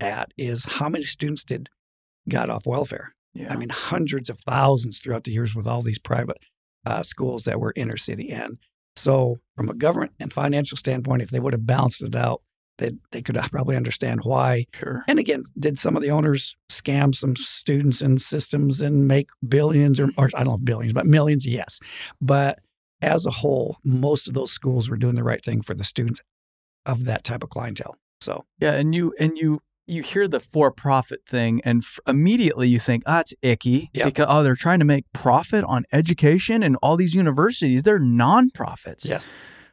at 0.00 0.33
is 0.38 0.64
how 0.64 0.88
many 0.88 1.05
students 1.05 1.44
did 1.44 1.68
got 2.28 2.50
off 2.50 2.66
welfare. 2.66 3.14
Yeah. 3.35 3.53
I 3.53 3.57
mean, 3.57 3.71
hundreds 3.71 4.29
of 4.29 4.38
thousands 4.40 4.99
throughout 4.99 5.25
the 5.25 5.33
years 5.33 5.55
with 5.55 5.66
all 5.66 5.83
these 5.83 5.99
private 5.99 6.38
uh, 6.85 7.03
schools 7.03 7.45
that 7.45 7.61
were 7.61 7.73
inner 7.77 7.97
city. 7.97 8.31
And 8.31 8.59
so, 8.97 9.40
from 9.57 9.68
a 9.68 9.75
government 9.75 10.12
and 10.21 10.33
financial 10.33 10.77
standpoint, 10.77 11.23
if 11.23 11.31
they 11.31 11.40
would 11.40 11.55
have 11.55 11.66
balanced 11.66 12.03
it 12.03 12.14
out, 12.14 12.42
they 12.79 12.92
they 13.11 13.23
could 13.23 13.37
probably 13.51 13.77
understand 13.77 14.21
why. 14.25 14.66
Sure. 14.75 15.05
And 15.07 15.18
again, 15.18 15.42
did 15.59 15.79
some 15.79 15.97
of 15.97 16.03
the 16.03 16.11
owners 16.11 16.57
scam 16.71 17.14
some 17.14 17.37
students 17.37 18.03
and 18.03 18.21
systems 18.21 18.81
and 18.81 19.07
make 19.07 19.31
billions 19.47 20.01
or, 20.01 20.11
or 20.18 20.29
I 20.35 20.45
don't 20.45 20.55
know 20.55 20.59
billions, 20.59 20.92
but 20.92 21.07
millions? 21.07 21.47
Yes. 21.47 21.81
But 22.21 22.59
as 23.01 23.27
a 23.27 23.31
whole, 23.31 23.79
most 23.85 24.29
of 24.29 24.35
those 24.35 24.53
schools 24.53 24.88
were 24.88 24.97
doing 24.97 25.14
the 25.14 25.25
right 25.25 25.45
thing 25.45 25.62
for 25.62 25.75
the 25.75 25.85
students 25.85 26.21
of 26.87 27.05
that 27.05 27.25
type 27.25 27.42
of 27.42 27.51
clientele. 27.51 27.97
So 28.21 28.45
yeah, 28.59 28.73
and 28.73 28.95
you 28.95 29.14
and 29.18 29.37
you 29.37 29.61
you 29.92 30.02
hear 30.02 30.26
the 30.26 30.40
for-profit 30.40 31.20
thing, 31.26 31.61
and 31.64 31.83
f- 31.83 32.00
immediately 32.07 32.68
you 32.68 32.78
think, 32.78 33.02
ah, 33.07 33.20
it's 33.20 33.35
icky 33.42 33.90
yep. 33.92 34.07
because 34.07 34.26
oh, 34.28 34.42
they're 34.42 34.57
trying 34.57 34.78
to 34.78 34.85
make 34.85 35.05
profit 35.12 35.64
on 35.64 35.85
education, 35.92 36.62
and 36.62 36.76
all 36.83 36.96
these 36.96 37.14
universities 37.14 37.83
they're 37.83 38.00
nonprofits. 38.00 39.09
Yes. 39.09 39.31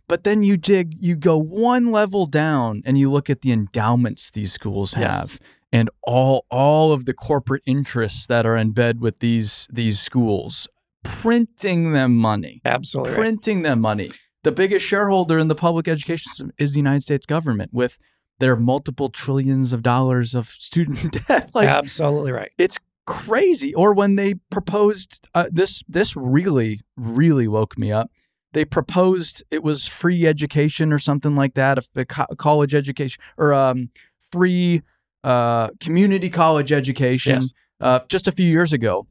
But 0.07 0.23
then 0.23 0.41
you 0.43 0.57
dig, 0.57 0.95
you 0.99 1.15
go 1.15 1.37
one 1.37 1.91
level 1.91 2.25
down 2.25 2.81
and 2.83 2.97
you 2.97 3.11
look 3.11 3.29
at 3.29 3.41
the 3.41 3.51
endowments 3.51 4.31
these 4.31 4.51
schools 4.51 4.95
have. 4.95 5.27
Yes. 5.29 5.39
And 5.71 5.89
all 6.01 6.45
all 6.49 6.91
of 6.91 7.05
the 7.05 7.13
corporate 7.13 7.61
interests 7.67 8.25
that 8.25 8.43
are 8.45 8.57
in 8.57 8.71
bed 8.71 9.01
with 9.01 9.19
these 9.19 9.67
these 9.71 9.99
schools, 9.99 10.67
printing 11.03 11.93
them 11.93 12.17
money, 12.17 12.59
absolutely 12.65 13.13
printing 13.13 13.57
right. 13.57 13.69
them 13.69 13.81
money. 13.81 14.11
The 14.43 14.51
biggest 14.51 14.85
shareholder 14.85 15.37
in 15.37 15.47
the 15.47 15.53
public 15.53 15.87
education 15.87 16.29
system 16.29 16.51
is 16.57 16.73
the 16.73 16.79
United 16.79 17.01
States 17.03 17.27
government, 17.27 17.71
with 17.71 17.99
their 18.39 18.55
multiple 18.55 19.09
trillions 19.09 19.73
of 19.73 19.83
dollars 19.83 20.35
of 20.35 20.47
student 20.47 21.17
debt. 21.27 21.51
like, 21.53 21.67
absolutely 21.67 22.31
right. 22.31 22.51
It's 22.57 22.79
crazy. 23.05 23.73
Or 23.73 23.93
when 23.93 24.15
they 24.15 24.35
proposed 24.35 25.27
uh, 25.33 25.47
this, 25.51 25.83
this 25.87 26.15
really, 26.15 26.81
really 26.97 27.47
woke 27.47 27.77
me 27.77 27.91
up 27.91 28.11
they 28.53 28.65
proposed 28.65 29.43
it 29.51 29.63
was 29.63 29.87
free 29.87 30.25
education 30.25 30.91
or 30.91 30.99
something 30.99 31.35
like 31.35 31.53
that, 31.53 31.77
a, 31.77 32.05
a 32.29 32.35
college 32.35 32.73
education 32.73 33.21
or 33.37 33.53
um, 33.53 33.89
free 34.31 34.81
uh, 35.23 35.69
community 35.79 36.29
college 36.29 36.71
education 36.71 37.41
yes. 37.41 37.53
uh, 37.81 37.99
just 38.07 38.27
a 38.27 38.31
few 38.31 38.49
years 38.49 38.73
ago. 38.73 39.07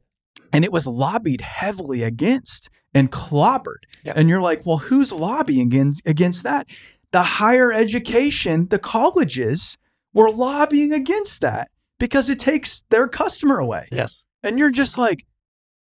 And 0.51 0.65
it 0.65 0.71
was 0.71 0.87
lobbied 0.87 1.41
heavily 1.41 2.03
against 2.03 2.69
and 2.93 3.11
clobbered. 3.11 3.83
Yeah. 4.03 4.13
And 4.15 4.29
you're 4.29 4.41
like, 4.41 4.65
well, 4.65 4.77
who's 4.77 5.11
lobbying 5.11 5.67
against, 5.67 6.01
against 6.05 6.43
that? 6.43 6.67
The 7.11 7.23
higher 7.23 7.73
education, 7.73 8.67
the 8.69 8.79
colleges 8.79 9.77
were 10.13 10.31
lobbying 10.31 10.93
against 10.93 11.41
that 11.41 11.69
because 11.99 12.29
it 12.29 12.39
takes 12.39 12.83
their 12.89 13.07
customer 13.07 13.59
away. 13.59 13.87
Yes. 13.91 14.23
And 14.43 14.57
you're 14.57 14.71
just 14.71 14.97
like, 14.97 15.25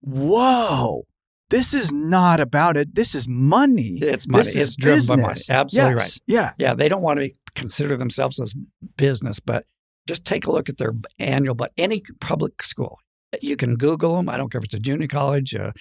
whoa, 0.02 1.06
this 1.50 1.74
is 1.74 1.92
not 1.92 2.40
about 2.40 2.76
it. 2.78 2.96
This 2.96 3.16
is 3.16 3.28
money. 3.28 4.00
It's 4.02 4.28
money. 4.28 4.44
This 4.44 4.56
it's 4.56 4.76
driven 4.76 5.06
by 5.08 5.16
money. 5.28 5.42
Absolutely 5.50 5.94
yes. 5.94 6.02
right. 6.02 6.20
Yeah. 6.28 6.54
Yeah. 6.58 6.74
They 6.74 6.90
don't 6.90 7.02
want 7.02 7.20
to 7.20 7.32
consider 7.56 7.98
themselves 7.98 8.40
as 8.40 8.54
business, 8.98 9.40
but 9.40 9.66
just 10.08 10.26
take 10.26 10.46
a 10.46 10.52
look 10.52 10.70
at 10.70 10.78
their 10.78 10.94
annual, 11.20 11.56
but 11.56 11.72
any 11.78 12.02
public 12.20 12.64
school, 12.64 13.00
you 13.42 13.56
can 13.56 13.76
Google 13.76 14.16
them. 14.16 14.30
I 14.30 14.38
don't 14.38 14.52
care 14.52 14.60
if 14.60 14.66
it's 14.66 14.74
a 14.74 14.80
junior 14.80 15.08
college, 15.08 15.54
uh, 15.54 15.72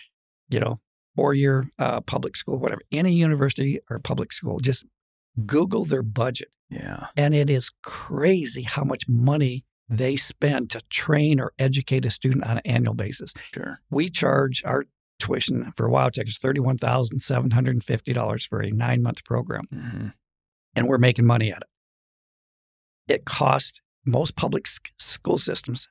you 0.49 0.61
know, 0.61 0.81
four 1.15 1.33
year 1.33 1.71
uh, 1.79 2.01
public 2.03 2.37
school, 2.37 2.59
whatever, 2.59 2.83
any 2.93 3.13
university 3.13 3.81
or 3.89 3.99
public 3.99 4.33
school, 4.33 4.59
just 4.61 4.85
Google 5.45 5.85
their 5.85 6.03
budget. 6.03 6.49
Yeah. 6.71 7.07
And 7.17 7.35
it 7.35 7.51
is 7.51 7.71
crazy 7.83 8.63
how 8.63 8.85
much 8.85 9.05
money 9.09 9.65
they 9.89 10.17
spend 10.17 10.71
to 10.71 10.81
train 10.91 11.39
or 11.41 11.53
educate 11.59 12.05
a 12.05 12.11
student 12.11 12.45
on 12.45 12.57
an 12.59 12.63
annual 12.65 12.95
basis. 12.95 13.33
Sure. 13.55 13.81
We 13.91 14.09
charge 14.11 14.63
our 14.65 14.87
tuition 15.19 15.73
for 15.77 15.89
WyoTech 15.89 16.27
is 16.29 16.39
thirty-one 16.39 16.79
thousand 16.79 17.21
seven 17.21 17.53
hundred 17.53 17.77
and 17.77 17.85
fifty 17.85 18.13
dollars 18.13 18.45
for 18.45 18.61
a 18.61 18.71
nine-month 18.71 19.25
program, 19.25 19.65
Mhm. 19.73 20.13
and 20.75 20.89
we're 20.89 20.99
making 20.99 21.25
money 21.25 21.51
at 21.53 21.63
it. 21.63 23.13
It 23.15 23.25
costs 23.25 23.81
most 24.05 24.37
public 24.37 24.67
school 24.99 25.39
systems. 25.39 25.89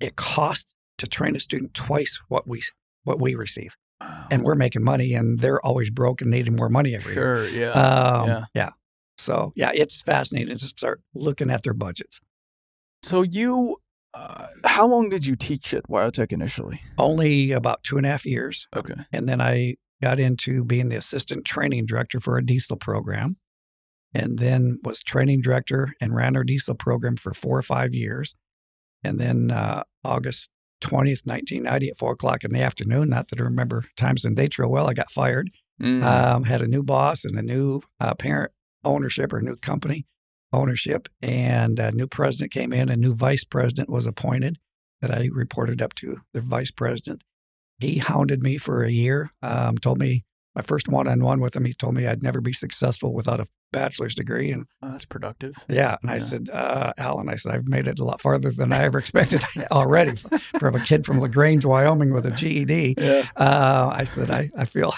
It 0.00 0.16
costs 0.16 0.74
to 0.98 1.06
train 1.06 1.36
a 1.36 1.40
student 1.40 1.74
twice 1.74 2.20
what 2.28 2.48
we 2.48 2.62
what 3.04 3.20
we 3.20 3.34
receive, 3.34 3.76
Wow. 4.00 4.26
and 4.30 4.44
we're 4.44 4.54
making 4.54 4.82
money, 4.82 5.12
and 5.14 5.38
they're 5.40 5.60
always 5.64 5.90
broke 5.90 6.20
and 6.22 6.30
needing 6.30 6.56
more 6.56 6.68
money 6.70 6.94
every 6.94 7.14
year. 7.14 7.46
sure, 7.46 7.48
yeah. 7.48 7.70
Um, 7.72 8.28
yeah. 8.28 8.44
yeah. 8.54 8.70
So 9.18 9.52
yeah, 9.54 9.70
it's 9.74 10.00
fascinating 10.02 10.56
to 10.56 10.66
start 10.66 11.02
looking 11.14 11.50
at 11.50 11.62
their 11.62 11.74
budgets. 11.74 12.20
so 13.02 13.22
you, 13.22 13.76
uh, 14.14 14.46
how 14.64 14.86
long 14.86 15.10
did 15.10 15.26
you 15.26 15.36
teach 15.36 15.74
at 15.74 15.84
Wyotech 15.88 16.32
initially? 16.32 16.80
Only 16.98 17.52
about 17.52 17.82
two 17.82 17.96
and 17.98 18.06
a 18.06 18.08
half 18.10 18.24
years, 18.24 18.66
Okay. 18.74 18.94
and 19.12 19.28
then 19.28 19.40
I 19.40 19.76
got 20.02 20.18
into 20.18 20.64
being 20.64 20.88
the 20.88 20.96
assistant 20.96 21.44
training 21.44 21.84
director 21.84 22.18
for 22.20 22.38
a 22.38 22.44
diesel 22.44 22.76
program, 22.78 23.36
and 24.14 24.38
then 24.38 24.78
was 24.82 25.02
training 25.02 25.42
director 25.42 25.92
and 26.00 26.14
ran 26.14 26.34
our 26.36 26.44
diesel 26.44 26.74
program 26.74 27.16
for 27.16 27.34
four 27.34 27.58
or 27.58 27.62
five 27.62 27.94
years, 27.94 28.34
and 29.04 29.18
then 29.20 29.50
uh, 29.50 29.82
August 30.02 30.48
twentieth, 30.80 31.22
nineteen 31.26 31.62
ninety, 31.64 31.88
at 31.90 31.96
four 31.98 32.12
o'clock 32.12 32.44
in 32.44 32.52
the 32.52 32.62
afternoon. 32.62 33.08
Not 33.10 33.28
that 33.28 33.40
I 33.40 33.44
remember 33.44 33.84
times 33.96 34.24
and 34.24 34.36
dates 34.36 34.58
real 34.58 34.70
well. 34.70 34.88
I 34.88 34.94
got 34.94 35.10
fired. 35.10 35.50
Mhm. 35.80 36.02
um, 36.02 36.44
had 36.44 36.60
a 36.60 36.66
new 36.66 36.82
boss 36.82 37.24
and 37.24 37.38
a 37.38 37.42
new 37.42 37.80
uh, 38.00 38.12
parent 38.14 38.52
ownership 38.84 39.32
or 39.32 39.40
new 39.40 39.56
company 39.56 40.06
ownership, 40.52 41.08
and 41.22 41.78
a 41.78 41.90
new 41.92 42.06
president 42.06 42.52
came 42.52 42.72
in. 42.72 42.90
A 42.90 42.96
new 42.96 43.14
vice 43.14 43.44
president 43.44 43.88
was 43.88 44.04
appointed 44.04 44.58
that 45.00 45.10
I 45.10 45.30
reported 45.32 45.80
up 45.80 45.94
to 45.94 46.18
the 46.34 46.42
vice 46.42 46.70
president. 46.70 47.24
He 47.78 47.96
hounded 47.96 48.42
me 48.42 48.58
for 48.58 48.82
a 48.84 48.90
year. 48.90 49.30
Um, 49.42 49.78
told 49.78 49.98
me 49.98 50.24
my 50.56 50.62
first 50.62 50.88
one-on-one 50.88 51.40
with 51.40 51.54
him. 51.54 51.64
He 51.64 51.72
told 51.72 51.94
me 51.94 52.06
I'd 52.06 52.22
never 52.22 52.40
be 52.40 52.52
successful 52.52 53.12
without 53.14 53.38
a 53.40 53.46
bachelor's 53.72 54.14
degree, 54.14 54.50
and 54.50 54.66
Oh, 54.82 54.90
that's 54.92 55.04
productive. 55.04 55.56
yeah, 55.68 55.96
and 56.02 56.10
I 56.10 56.18
said, 56.18 56.50
uh, 56.50 56.92
Alan, 56.98 57.28
I 57.28 57.36
said 57.36 57.52
I've 57.54 57.68
made 57.68 57.86
it 57.86 57.98
a 58.00 58.04
lot 58.04 58.20
farther 58.20 58.50
than 58.50 58.72
I 58.72 58.82
ever 58.84 58.98
expected 59.04 59.42
already 59.70 60.16
from 60.58 60.74
a 60.74 60.80
kid 60.80 61.06
from 61.06 61.20
Lagrange, 61.20 61.64
Wyoming, 61.64 62.12
with 62.12 62.26
a 62.26 62.30
GED. 62.32 62.94
Yeah. 62.98 63.28
Uh, 63.36 63.90
I 63.94 64.04
said, 64.04 64.30
I, 64.30 64.50
I 64.56 64.64
feel 64.64 64.92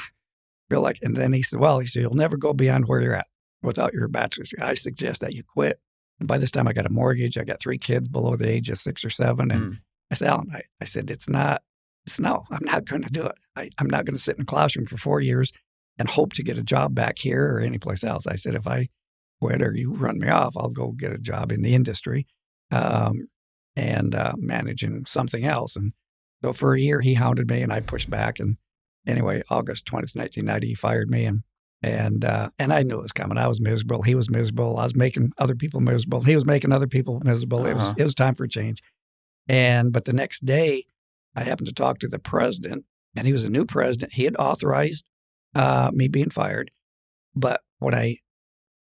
feel 0.71 0.81
like, 0.81 0.99
and 1.03 1.15
then 1.17 1.33
he 1.35 1.43
said, 1.43 1.61
well, 1.61 1.79
he 1.81 1.87
said, 1.87 2.01
you'll 2.03 2.15
never 2.15 2.37
go 2.39 2.55
beyond 2.55 2.89
where 2.89 3.01
you're 3.03 3.15
at 3.15 3.27
without 3.63 3.93
your 3.93 4.09
bachelor's. 4.09 4.55
I 4.59 4.73
suggest 4.75 5.21
that 5.21 5.35
you 5.35 5.43
quit. 5.43 5.79
And 6.19 6.27
by 6.27 6.39
this 6.39 6.51
time, 6.51 6.67
I 6.67 6.73
got 6.73 6.87
a 6.87 6.91
mortgage. 6.91 7.37
I 7.37 7.45
got 7.45 7.61
three 7.61 7.77
kids 7.79 8.09
below 8.09 8.37
the 8.37 8.49
age 8.49 8.71
of 8.71 8.79
six 8.79 9.05
or 9.05 9.11
seven. 9.11 9.51
And 9.51 9.63
Mm. 9.73 9.79
I 10.11 10.15
said, 10.15 10.29
Alan, 10.29 10.51
I, 10.55 10.63
I 10.81 10.85
said, 10.87 11.11
it's 11.11 11.29
not, 11.29 11.63
no, 12.19 12.45
I'm 12.51 12.65
not 12.65 12.85
going 12.85 13.03
to 13.03 13.11
do 13.11 13.23
it. 13.27 13.37
I, 13.57 13.71
I'm 13.79 13.89
not 13.89 14.05
going 14.05 14.17
to 14.17 14.23
sit 14.23 14.37
in 14.37 14.43
a 14.43 14.47
classroom 14.47 14.87
for 14.87 14.97
four 14.97 15.21
years 15.21 15.53
and 15.99 16.09
hope 16.09 16.33
to 16.35 16.43
get 16.43 16.59
a 16.59 16.63
job 16.63 16.95
back 16.95 17.19
here 17.19 17.55
or 17.55 17.61
anyplace 17.61 18.03
else. 18.03 18.27
I 18.27 18.37
said, 18.37 18.55
if 18.55 18.67
I 18.67 18.89
quit 19.41 19.63
or 19.63 19.75
you 19.75 19.93
run 19.95 20.19
me 20.19 20.29
off, 20.29 20.57
I'll 20.57 20.71
go 20.71 20.93
get 20.93 21.13
a 21.13 21.19
job 21.19 21.53
in 21.53 21.63
the 21.63 21.75
industry 21.75 22.27
um, 22.71 23.27
and 23.77 24.15
uh, 24.15 24.33
managing 24.37 25.05
something 25.07 25.45
else. 25.45 25.77
And 25.77 25.93
so 26.43 26.53
for 26.53 26.75
a 26.75 26.81
year, 26.81 27.01
he 27.01 27.15
hounded 27.15 27.49
me 27.49 27.63
and 27.63 27.73
I 27.73 27.81
pushed 27.81 28.11
back. 28.11 28.41
And 28.41 28.57
anyway, 29.07 29.43
August 29.51 29.87
20th, 29.87 30.17
1990, 30.17 30.67
he 30.67 30.75
fired 30.75 31.11
me. 31.11 31.25
And 31.25 31.43
and 31.85 32.25
uh, 32.25 32.49
and 32.61 32.73
I 32.73 32.85
knew 32.85 33.01
it 33.01 33.03
was 33.03 33.13
coming. 33.13 33.37
I 33.39 33.49
was 33.49 33.61
miserable. 33.61 34.03
He 34.03 34.15
was 34.15 34.31
miserable. 34.31 34.79
I 34.79 34.85
was 34.85 34.95
making 34.95 35.33
other 35.39 35.57
people 35.57 35.81
miserable. 35.81 36.21
He 36.23 36.37
was 36.37 36.47
making 36.47 36.71
other 36.71 36.87
people 36.87 37.21
miserable. 37.25 37.67
It 37.67 37.75
was 37.75 37.83
Uh-huh. 37.83 37.95
it 37.99 38.05
was 38.05 38.15
time 38.15 38.37
for 38.37 38.45
a 38.45 38.49
change. 38.49 38.81
And 39.49 39.93
but 39.93 40.05
the 40.05 40.13
next 40.13 40.45
day, 40.47 40.85
I 41.35 41.45
happened 41.45 41.69
to 41.69 41.75
talk 41.75 41.99
to 42.01 42.09
the 42.09 42.19
president, 42.19 42.85
and 43.17 43.27
he 43.27 43.33
was 43.33 43.45
a 43.45 43.51
new 43.51 43.65
president. 43.65 44.15
He 44.15 44.25
had 44.25 44.37
authorized 44.37 45.05
uh, 45.55 45.91
me 45.93 46.09
being 46.09 46.31
fired, 46.31 46.71
but 47.35 47.61
when 47.79 47.95
I 47.95 48.19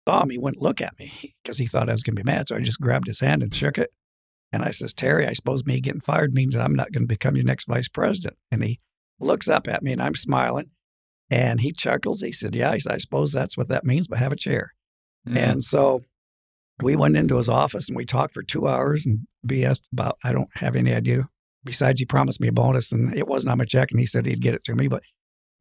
saw 0.08 0.24
him, 0.24 0.30
he 0.30 0.38
wouldn't 0.38 0.62
look 0.62 0.82
at 0.82 0.98
me 1.00 1.34
because 1.44 1.58
he 1.58 1.68
thought 1.68 1.90
I 1.90 1.94
was 1.94 2.04
going 2.04 2.16
to 2.16 2.24
be 2.24 2.32
mad. 2.32 2.48
So 2.48 2.56
I 2.56 2.60
just 2.60 2.82
grabbed 2.82 3.08
his 3.08 3.20
hand 3.20 3.44
and 3.44 3.54
shook 3.54 3.78
it. 3.78 3.92
And 4.52 4.64
I 4.64 4.70
says, 4.70 4.94
Terry, 4.94 5.28
I 5.28 5.34
suppose 5.34 5.66
me 5.66 5.82
getting 5.82 6.02
fired 6.02 6.34
means 6.34 6.54
that 6.54 6.64
I'm 6.64 6.76
not 6.76 6.92
going 6.92 7.04
to 7.04 7.08
become 7.08 7.36
your 7.36 7.46
next 7.46 7.66
vice 7.66 7.90
president. 7.90 8.38
And 8.52 8.64
he 8.64 8.80
looks 9.20 9.50
up 9.50 9.68
at 9.68 9.84
me 9.84 9.92
and 9.92 10.02
I'm 10.02 10.16
smiling. 10.16 10.70
And 11.30 11.60
he 11.60 11.72
chuckles. 11.72 12.22
He 12.22 12.32
said, 12.32 12.54
Yeah, 12.54 12.74
he 12.74 12.80
said, 12.80 12.94
I 12.94 12.98
suppose 12.98 13.34
that's 13.34 13.58
what 13.58 13.68
that 13.70 13.84
means, 13.84 14.08
but 14.08 14.20
have 14.20 14.32
a 14.32 14.38
chair. 14.38 14.74
Mm. 15.28 15.38
And 15.38 15.64
so 15.64 16.04
we 16.82 16.96
went 16.96 17.18
into 17.18 17.38
his 17.38 17.50
office 17.50 17.90
and 17.90 17.98
we 17.98 18.06
talked 18.06 18.34
for 18.34 18.44
two 18.44 18.68
hours 18.68 19.06
and 19.06 19.22
BS 19.46 19.82
about, 19.92 20.18
I 20.24 20.32
don't 20.32 20.50
have 20.56 20.76
any 20.76 20.94
idea. 20.94 21.28
Besides, 21.66 22.00
he 22.00 22.06
promised 22.06 22.40
me 22.40 22.48
a 22.48 22.54
bonus 22.54 22.92
and 22.92 23.16
it 23.18 23.28
wasn't 23.28 23.52
on 23.52 23.58
my 23.58 23.66
check 23.66 23.92
and 23.92 24.00
he 24.00 24.06
said 24.06 24.26
he'd 24.26 24.42
get 24.42 24.54
it 24.54 24.64
to 24.66 24.76
me. 24.76 24.88
But 24.88 25.04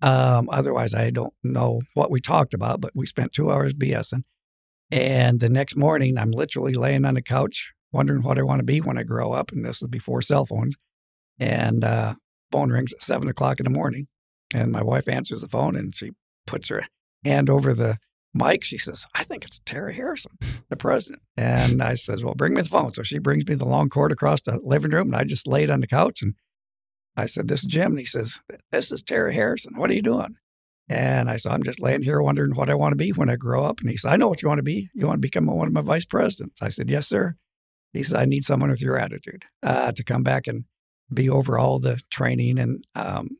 um, 0.03 0.49
otherwise, 0.53 0.95
I 0.95 1.11
don't 1.11 1.33
know 1.43 1.81
what 1.95 2.11
we 2.11 2.21
talked 2.21 2.55
about, 2.55 2.81
but 2.81 2.93
we 2.95 3.07
spent 3.07 3.33
two 3.33 3.51
hours 3.51 3.75
BSing. 3.75 4.25
And 4.90 5.40
the 5.40 5.49
next 5.49 5.77
morning, 5.77 6.19
I'm 6.19 6.31
literally 6.31 6.75
laying 6.75 7.05
on 7.05 7.14
the 7.14 7.23
couch 7.23 7.73
wondering 7.90 8.23
what 8.23 8.38
I 8.38 8.43
want 8.43 8.59
to 8.59 8.64
be 8.64 8.81
when 8.81 8.99
I 8.99 9.03
grow 9.05 9.33
up. 9.33 9.51
And 9.51 9.64
this 9.64 9.81
is 9.81 9.88
before 9.88 10.21
cell 10.21 10.45
phones. 10.45 10.77
And 11.38 11.85
uh, 11.85 12.14
phone 12.53 12.71
rings 12.71 12.93
at 12.93 13.03
seven 13.03 13.29
o'clock 13.29 13.61
in 13.61 13.64
the 13.64 13.71
morning. 13.71 14.09
And 14.53 14.71
my 14.71 14.83
wife 14.83 15.09
answers 15.09 15.40
the 15.40 15.49
phone 15.49 15.75
and 15.75 15.95
she 15.95 16.11
puts 16.47 16.69
her 16.69 16.87
hand 17.25 17.49
over 17.49 17.73
the 17.73 17.99
mic. 18.35 18.64
She 18.64 18.79
says, 18.79 19.07
I 19.14 19.25
think 19.25 19.44
it's 19.44 19.61
Terry 19.64 19.94
Harrison, 19.94 20.33
the 20.68 20.77
president. 20.77 21.23
And 21.37 21.83
I 21.83 21.94
says, 21.94 22.23
Well, 22.23 22.35
bring 22.35 22.55
me 22.55 22.62
the 22.62 22.68
phone. 22.68 22.92
So 22.92 23.03
she 23.03 23.18
brings 23.18 23.47
me 23.47 23.55
the 23.55 23.64
long 23.64 23.88
cord 23.88 24.12
across 24.12 24.42
the 24.42 24.59
living 24.62 24.90
room. 24.90 25.09
And 25.09 25.16
I 25.16 25.25
just 25.25 25.47
laid 25.47 25.70
on 25.70 25.81
the 25.81 25.87
couch 25.87 26.20
and 26.23 26.35
I 27.16 27.27
said, 27.27 27.49
This 27.49 27.61
is 27.61 27.66
Jim. 27.66 27.92
And 27.92 27.99
he 27.99 28.05
says, 28.05 28.40
This 28.73 28.92
is 28.92 29.03
Terry 29.03 29.35
Harrison. 29.35 29.75
What 29.77 29.90
are 29.90 29.94
you 29.94 30.03
doing? 30.03 30.37
And 30.88 31.31
I 31.31 31.37
said, 31.37 31.53
I'm 31.53 31.62
just 31.62 31.81
laying 31.81 32.03
here 32.03 32.20
wondering 32.20 32.55
what 32.55 32.68
I 32.68 32.75
want 32.75 32.92
to 32.92 32.97
be 32.97 33.11
when 33.11 33.31
I 33.31 33.37
grow 33.37 33.64
up. 33.64 33.81
And 33.81 33.88
he 33.88 33.97
said, 33.97 34.12
I 34.12 34.16
know 34.16 34.29
what 34.29 34.42
you 34.42 34.49
want 34.49 34.59
to 34.59 34.64
be. 34.64 34.90
You 34.92 35.07
want 35.07 35.16
to 35.16 35.27
become 35.27 35.47
one 35.47 35.66
of 35.66 35.73
my 35.73 35.81
vice 35.81 36.05
presidents. 36.05 36.61
I 36.61 36.68
said, 36.68 36.90
Yes, 36.90 37.07
sir. 37.07 37.37
He 37.92 38.03
said, 38.03 38.20
I 38.20 38.25
need 38.25 38.44
someone 38.44 38.70
with 38.70 38.83
your 38.83 38.99
attitude 38.99 39.44
uh, 39.62 39.92
to 39.92 40.03
come 40.03 40.25
back 40.25 40.47
and 40.49 40.64
be 41.12 41.31
over 41.31 41.57
all 41.57 41.79
the 41.79 42.01
training 42.11 42.59
and 42.59 42.85
um, 42.94 43.31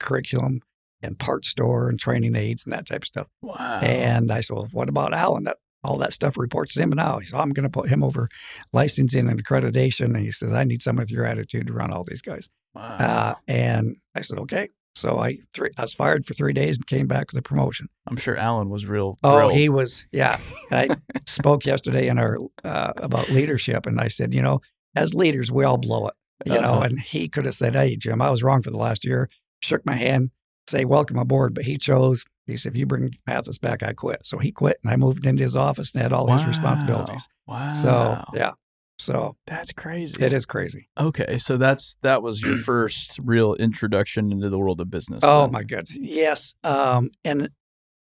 curriculum 0.00 0.62
and 1.04 1.18
part 1.18 1.44
store 1.44 1.88
and 1.88 1.98
training 2.00 2.34
aids 2.34 2.64
and 2.64 2.72
that 2.72 2.86
type 2.86 3.02
of 3.02 3.06
stuff. 3.06 3.26
wow. 3.42 3.80
And 3.82 4.32
I 4.32 4.40
said, 4.40 4.54
Well, 4.56 4.68
what 4.72 4.88
about 4.88 5.14
Alan? 5.14 5.44
That 5.44 5.58
all 5.82 5.98
that 5.98 6.14
stuff 6.14 6.36
reports 6.38 6.72
to 6.74 6.80
him 6.80 6.90
now. 6.90 7.18
He 7.18 7.26
said, 7.26 7.38
I'm 7.38 7.50
going 7.50 7.64
to 7.64 7.70
put 7.70 7.90
him 7.90 8.02
over 8.02 8.28
licensing 8.72 9.28
and 9.28 9.44
accreditation. 9.44 10.06
And 10.06 10.18
he 10.24 10.30
said, 10.30 10.52
I 10.54 10.64
need 10.64 10.82
someone 10.82 11.02
with 11.02 11.10
your 11.10 11.26
attitude 11.26 11.66
to 11.66 11.74
run 11.74 11.92
all 11.92 12.04
these 12.04 12.22
guys. 12.22 12.48
wow. 12.74 12.96
Uh, 12.98 13.34
and 13.46 13.96
I 14.14 14.22
said, 14.22 14.38
Okay. 14.40 14.68
So 14.96 15.18
I 15.18 15.38
three, 15.52 15.70
I 15.76 15.82
was 15.82 15.92
fired 15.92 16.24
for 16.24 16.34
three 16.34 16.52
days 16.52 16.76
and 16.76 16.86
came 16.86 17.08
back 17.08 17.32
with 17.32 17.38
a 17.38 17.42
promotion. 17.42 17.88
I'm 18.06 18.16
sure 18.16 18.36
Alan 18.36 18.68
was 18.70 18.86
real 18.86 19.18
Oh, 19.24 19.48
he 19.48 19.68
was, 19.68 20.04
yeah. 20.12 20.38
I 20.70 20.88
spoke 21.26 21.66
yesterday 21.66 22.06
in 22.06 22.16
our 22.16 22.38
uh, 22.62 22.92
about 22.98 23.28
leadership, 23.28 23.86
and 23.86 24.00
I 24.00 24.06
said, 24.06 24.32
you 24.32 24.40
know, 24.40 24.60
as 24.94 25.12
leaders, 25.12 25.50
we 25.50 25.64
all 25.64 25.78
blow 25.78 26.06
it, 26.06 26.14
you 26.46 26.60
know. 26.60 26.74
Uh-huh. 26.74 26.82
And 26.82 27.00
he 27.00 27.26
could 27.26 27.44
have 27.44 27.56
said, 27.56 27.74
"Hey, 27.74 27.96
Jim, 27.96 28.22
I 28.22 28.30
was 28.30 28.44
wrong 28.44 28.62
for 28.62 28.70
the 28.70 28.78
last 28.78 29.04
year." 29.04 29.28
Shook 29.62 29.84
my 29.84 29.96
hand, 29.96 30.30
say, 30.68 30.84
"Welcome 30.84 31.18
aboard," 31.18 31.54
but 31.54 31.64
he 31.64 31.78
chose. 31.78 32.24
He 32.46 32.56
said, 32.56 32.72
"If 32.72 32.76
you 32.78 32.86
bring 32.86 33.14
Mathis 33.26 33.58
back, 33.58 33.82
I 33.82 33.92
quit." 33.92 34.26
So 34.26 34.38
he 34.38 34.52
quit, 34.52 34.78
and 34.82 34.92
I 34.92 34.96
moved 34.96 35.26
into 35.26 35.42
his 35.42 35.56
office 35.56 35.92
and 35.92 36.02
had 36.02 36.12
all 36.12 36.26
his 36.26 36.44
responsibilities. 36.46 37.26
Wow. 37.46 37.72
So 37.74 38.24
yeah, 38.34 38.52
so 38.98 39.36
That's 39.46 39.72
crazy. 39.72 40.22
it 40.24 40.32
is 40.32 40.46
crazy. 40.46 40.88
Okay, 40.98 41.38
so 41.38 41.56
that's 41.56 41.96
that 42.02 42.22
was 42.22 42.40
your 42.40 42.56
first 42.70 43.18
real 43.22 43.54
introduction 43.54 44.30
into 44.32 44.48
the 44.48 44.58
world 44.58 44.80
of 44.80 44.90
business. 44.90 45.20
Oh 45.22 45.42
then. 45.42 45.52
my 45.52 45.62
goodness. 45.62 45.96
Yes. 45.96 46.54
Um, 46.62 47.10
and 47.24 47.50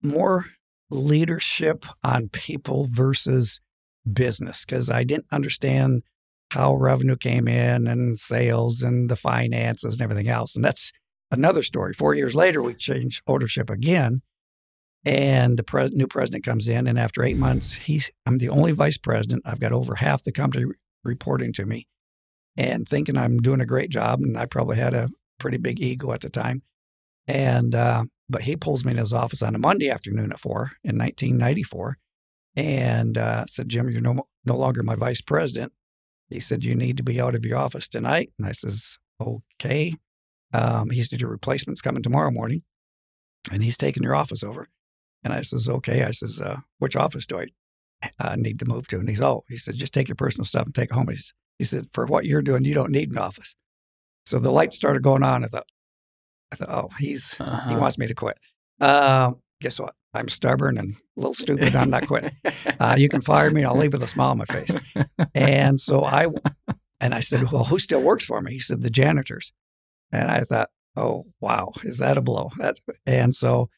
more 0.04 0.46
leadership 0.90 1.86
on 2.04 2.30
people 2.30 2.88
versus 2.90 3.62
business 4.12 4.66
because 4.66 4.90
I 4.90 5.04
didn't 5.04 5.26
understand 5.32 6.04
how 6.52 6.76
revenue 6.76 7.16
came 7.16 7.48
in 7.48 7.88
and 7.88 8.20
sales 8.20 8.84
and 8.84 9.10
the 9.10 9.16
finances 9.16 9.96
and 9.96 10.02
everything 10.04 10.30
else. 10.30 10.56
And 10.56 10.64
that's 10.64 10.92
another 11.38 11.64
story. 11.64 11.94
Four 11.94 12.14
years 12.14 12.36
later, 12.36 12.62
we 12.62 12.74
changed 12.74 13.22
ownership 13.28 13.70
again. 13.70 14.22
And 15.06 15.58
the 15.58 15.64
pres- 15.64 15.94
new 15.94 16.08
president 16.08 16.44
comes 16.44 16.68
in, 16.68 16.88
and 16.88 16.98
after 16.98 17.24
eight 17.24 17.38
months, 17.38 17.76
he's 17.76 18.10
I'm 18.26 18.38
the 18.38 18.50
only 18.50 18.72
vice 18.72 18.98
president. 18.98 19.44
I've 19.46 19.60
got 19.60 19.72
over 19.72 19.96
half 19.96 20.24
the 20.24 20.32
company 20.32 20.66
re- 20.66 20.76
reporting 21.04 21.54
to 21.54 21.66
me, 21.66 21.88
and 22.58 22.88
thinking 22.88 23.16
I'm 23.16 23.38
doing 23.38 23.62
a 23.62 23.68
great 23.68 23.92
job. 23.92 24.22
And 24.22 24.36
I 24.36 24.48
probably 24.48 24.78
had 24.78 24.96
a 24.96 25.12
pretty 25.38 25.58
big 25.58 25.80
ego 25.80 26.12
at 26.12 26.22
the 26.22 26.30
time. 26.30 26.64
And 27.28 27.76
uh, 27.76 28.06
but 28.28 28.44
he 28.44 28.56
pulls 28.56 28.84
me 28.84 28.92
in 28.92 28.98
his 28.98 29.14
office 29.14 29.44
on 29.44 29.54
a 29.54 29.60
Monday 29.60 29.92
afternoon 29.92 30.32
at 30.32 30.40
four 30.40 30.72
in 30.84 30.98
1994, 30.98 31.98
and 32.56 33.16
uh, 33.18 33.46
said, 33.46 33.70
"Jim, 33.70 33.90
you're 33.90 34.02
no 34.02 34.28
no 34.44 34.58
longer 34.58 34.82
my 34.82 34.96
vice 34.96 35.22
president." 35.22 35.72
He 36.30 36.40
said, 36.40 36.64
"You 36.64 36.74
need 36.76 36.98
to 36.98 37.04
be 37.04 37.22
out 37.22 37.36
of 37.36 37.46
your 37.46 37.60
office 37.60 37.88
tonight." 37.88 38.32
And 38.40 38.48
I 38.48 38.54
says, 38.54 38.98
"Okay." 39.22 39.94
Um, 40.54 40.90
he 40.90 41.04
said, 41.04 41.22
"Your 41.22 41.30
replacement's 41.32 41.82
coming 41.82 42.04
tomorrow 42.04 42.32
morning, 42.32 42.64
and 43.52 43.64
he's 43.64 43.78
taking 43.78 44.04
your 44.04 44.16
office 44.16 44.44
over." 44.44 44.68
And 45.24 45.34
I 45.34 45.42
says, 45.42 45.68
"Okay." 45.68 46.04
I 46.04 46.12
says, 46.12 46.42
uh, 46.42 46.58
"Which 46.80 46.96
office 46.96 47.26
do 47.28 47.40
I 47.40 47.48
uh, 48.20 48.36
need 48.36 48.60
to 48.60 48.66
move 48.66 48.88
to?" 48.90 49.00
And 49.00 49.10
he's, 49.10 49.22
"Oh," 49.22 49.44
he 49.50 49.58
said, 49.58 49.76
"Just 49.76 49.94
take 49.94 50.08
your 50.08 50.16
personal 50.16 50.46
stuff 50.46 50.66
and 50.66 50.76
take 50.76 50.92
it 50.92 50.94
home." 50.96 51.08
He, 51.10 51.18
he 51.58 51.64
said, 51.66 51.88
"For 51.94 52.06
what 52.06 52.26
you're 52.26 52.42
doing, 52.42 52.64
you 52.66 52.74
don't 52.74 52.92
need 52.92 53.12
an 53.12 53.18
office." 53.18 53.56
So 54.26 54.40
the 54.40 54.52
lights 54.52 54.76
started 54.76 55.04
going 55.04 55.24
on. 55.24 55.44
I 55.44 55.48
thought, 55.48 55.68
I 56.52 56.56
thought, 56.56 56.70
oh, 56.70 56.90
he's 57.00 57.36
he 57.36 57.44
Uh-huh. 57.44 57.80
wants 57.80 57.98
me 57.98 58.08
to 58.08 58.16
quit. 58.16 58.38
Um, 58.82 59.38
guess 59.62 59.80
what? 59.80 59.94
I'm 60.14 60.30
stubborn 60.30 60.78
and 60.78 60.94
a 60.96 60.98
little 61.20 61.34
stupid. 61.34 61.76
I'm 61.76 61.90
not 61.90 62.08
quitting. 62.08 62.32
Uh, 62.80 62.96
you 62.98 63.10
can 63.10 63.22
fire 63.22 63.52
me. 63.52 63.64
I'll 63.66 63.76
leave 63.78 63.94
with 63.94 64.02
a 64.02 64.08
smile 64.08 64.32
on 64.32 64.38
my 64.38 64.46
face. 64.46 64.74
And 65.34 65.80
so 65.82 66.04
I, 66.06 66.28
and 67.02 67.14
I 67.14 67.20
said, 67.20 67.52
well, 67.52 67.66
who 67.66 67.78
still 67.80 68.02
works 68.02 68.26
for 68.26 68.42
me? 68.42 68.54
He 68.54 68.60
said, 68.60 68.82
the 68.82 68.90
janitors. 68.90 69.52
And 70.12 70.30
I 70.30 70.42
thought, 70.42 70.70
oh, 70.96 71.26
wow, 71.40 71.72
is 71.84 71.98
that 71.98 72.18
a 72.18 72.22
blow? 72.22 72.52
That, 72.58 72.80
and 73.06 73.36
so 73.36 73.70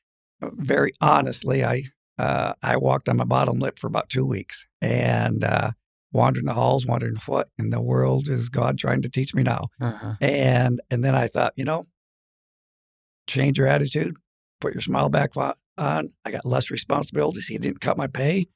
uh, 0.41 0.49
very 0.53 0.93
honestly, 1.01 1.63
I, 1.63 1.83
uh, 2.17 2.53
I 2.61 2.77
walked 2.77 3.09
on 3.09 3.17
my 3.17 3.23
bottom 3.23 3.59
lip 3.59 3.79
for 3.79 3.87
about 3.87 4.09
two 4.09 4.25
weeks 4.25 4.65
and 4.81 5.43
uh, 5.43 5.71
wandered 6.11 6.45
the 6.45 6.53
halls, 6.53 6.85
wondering 6.85 7.15
what 7.25 7.49
in 7.57 7.69
the 7.69 7.81
world 7.81 8.27
is 8.27 8.49
God 8.49 8.77
trying 8.77 9.01
to 9.03 9.09
teach 9.09 9.33
me 9.33 9.43
now? 9.43 9.67
Uh-huh. 9.79 10.15
And 10.21 10.81
and 10.89 11.03
then 11.03 11.15
I 11.15 11.27
thought, 11.27 11.53
you 11.55 11.65
know, 11.65 11.85
change 13.27 13.57
your 13.57 13.67
attitude, 13.67 14.15
put 14.59 14.73
your 14.73 14.81
smile 14.81 15.09
back 15.09 15.31
on. 15.37 15.53
I 15.77 16.31
got 16.31 16.45
less 16.45 16.71
responsibilities. 16.71 17.47
He 17.47 17.57
didn't 17.57 17.81
cut 17.81 17.97
my 17.97 18.07
pay, 18.07 18.47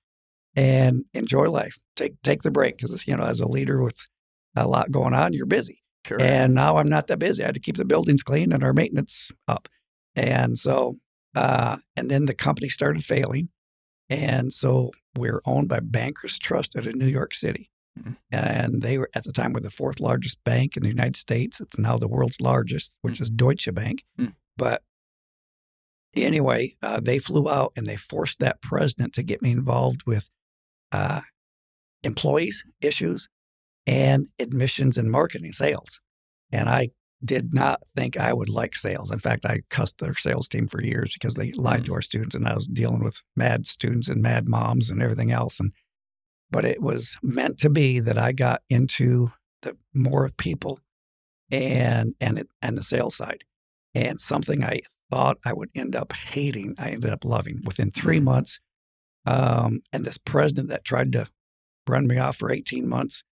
and 0.56 1.06
enjoy 1.14 1.46
life. 1.46 1.78
Take 1.96 2.22
take 2.24 2.42
the 2.42 2.52
break 2.52 2.78
because 2.78 3.08
you 3.08 3.16
know, 3.16 3.24
as 3.24 3.40
a 3.40 3.48
leader 3.48 3.82
with 3.82 4.08
a 4.56 4.68
lot 4.68 4.92
going 4.92 5.14
on, 5.14 5.34
you're 5.34 5.46
busy. 5.46 5.81
Sure. 6.06 6.20
And 6.20 6.54
now 6.54 6.78
I'm 6.78 6.90
not 6.90 7.08
that 7.08 7.20
busy. 7.20 7.44
I 7.44 7.48
had 7.48 7.56
to 7.56 7.62
keep 7.62 7.78
the 7.78 7.86
buildings 7.86 8.24
clean 8.24 8.52
and 8.52 8.64
our 8.64 8.74
maintenance 8.74 9.32
up. 9.48 9.68
And 10.16 10.58
so, 10.58 10.98
uh, 11.36 11.78
and 11.96 12.10
then 12.10 12.26
the 12.26 12.34
company 12.34 12.70
started 12.70 13.04
failing. 13.04 13.50
And 14.10 14.52
so 14.52 14.92
we 15.16 15.30
are 15.30 15.42
owned 15.46 15.70
by 15.70 15.80
Bankers 15.80 16.38
Trust 16.38 16.76
out 16.76 16.86
of 16.86 16.96
New 16.96 17.08
York 17.08 17.34
City. 17.34 17.70
Mhm. 18.00 18.18
And 18.32 18.82
they 18.82 18.98
were 18.98 19.10
at 19.14 19.24
the 19.24 19.32
time 19.32 19.54
were 19.54 19.60
the 19.60 19.70
fourth 19.70 20.00
largest 20.00 20.44
bank 20.44 20.76
in 20.76 20.84
the 20.84 20.90
United 20.90 21.18
States. 21.18 21.62
It's 21.62 21.78
now 21.78 21.98
the 21.98 22.08
world's 22.08 22.42
largest, 22.42 22.98
which 23.02 23.22
is 23.22 23.30
Deutsche 23.30 23.74
Bank. 23.74 24.04
Mm. 24.20 24.34
But 24.58 24.84
anyway, 26.16 26.76
uh, 26.82 27.00
they 27.00 27.20
flew 27.20 27.50
out 27.50 27.74
and 27.76 27.86
they 27.86 27.98
forced 27.98 28.40
that 28.40 28.62
president 28.62 29.14
to 29.14 29.24
get 29.24 29.42
me 29.42 29.52
involved 29.52 30.04
with 30.06 30.30
uh, 30.92 31.22
employees 32.04 32.66
issues 32.82 33.30
and 33.88 34.28
admissions 34.39 34.98
and 34.98 35.12
marketing 35.12 35.54
sales. 35.54 36.00
And 36.52 36.70
I 36.70 36.89
did 37.24 37.54
not 37.54 37.82
think 37.96 38.17
I 38.17 38.34
would 38.34 38.50
like 38.50 38.76
sales. 38.76 39.12
In 39.12 39.20
fact, 39.20 39.46
I 39.46 39.62
cussed 39.70 40.00
their 40.00 40.15
sales 40.15 40.48
team 40.48 40.67
for 40.67 40.82
years 40.82 41.13
because 41.13 41.36
they 41.36 41.52
lied 41.52 41.86
to 41.86 41.94
our 41.94 42.02
students, 42.02 42.36
and 42.36 42.48
I 42.48 42.56
was 42.56 42.67
dealing 42.67 43.04
with 43.04 43.22
mad 43.36 43.67
students 43.67 44.10
and 44.10 44.22
mad 44.22 44.48
moms 44.48 44.89
and 44.89 45.02
everything 45.02 45.32
else. 45.32 45.60
And 45.60 45.72
but 46.50 46.65
it 46.65 46.82
was 46.82 47.17
meant 47.24 47.58
to 47.60 47.70
be 47.70 48.00
that 48.00 48.17
I 48.17 48.34
got 48.34 48.62
into 48.70 49.32
the 49.62 49.78
more 49.94 50.30
people 50.38 50.80
and 51.52 52.15
and 52.20 52.39
it, 52.39 52.50
and 52.62 52.78
the 52.78 52.84
sales 52.84 53.15
side. 53.15 53.44
And 53.94 54.22
something 54.22 54.63
I 54.63 54.82
thought 55.10 55.38
I 55.46 55.54
would 55.54 55.70
end 55.76 55.96
up 55.96 56.13
hating, 56.13 56.76
I 56.78 56.91
ended 56.91 57.12
up 57.12 57.26
loving 57.26 57.62
within 57.65 57.91
three 57.91 58.22
months. 58.22 58.60
Um, 59.26 59.82
and 59.91 60.06
this 60.06 60.17
president 60.17 60.70
that 60.70 60.86
tried 60.86 61.12
to 61.12 61.28
run 61.88 62.08
me 62.08 62.17
off 62.17 62.38
for 62.38 62.52
18 62.52 62.88
months, 62.88 63.24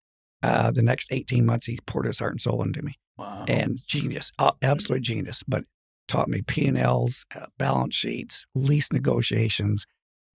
uh, 0.41 0.71
the 0.71 0.82
next 0.82 1.12
18 1.12 1.45
months, 1.45 1.65
he 1.65 1.80
poured 1.86 2.06
his 2.06 2.19
heart 2.19 2.32
and 2.34 2.41
soul 2.41 2.63
into 2.63 2.82
me 2.82 2.95
wow. 3.17 3.45
and 3.47 3.80
genius, 3.86 4.32
absolute 4.62 5.02
genius, 5.02 5.43
but 5.47 5.65
taught 6.08 6.28
me 6.28 6.41
P&Ls, 6.41 7.25
uh, 7.36 7.45
balance 7.58 7.95
sheets, 7.95 8.45
lease 8.56 8.91
negotiations, 8.91 9.86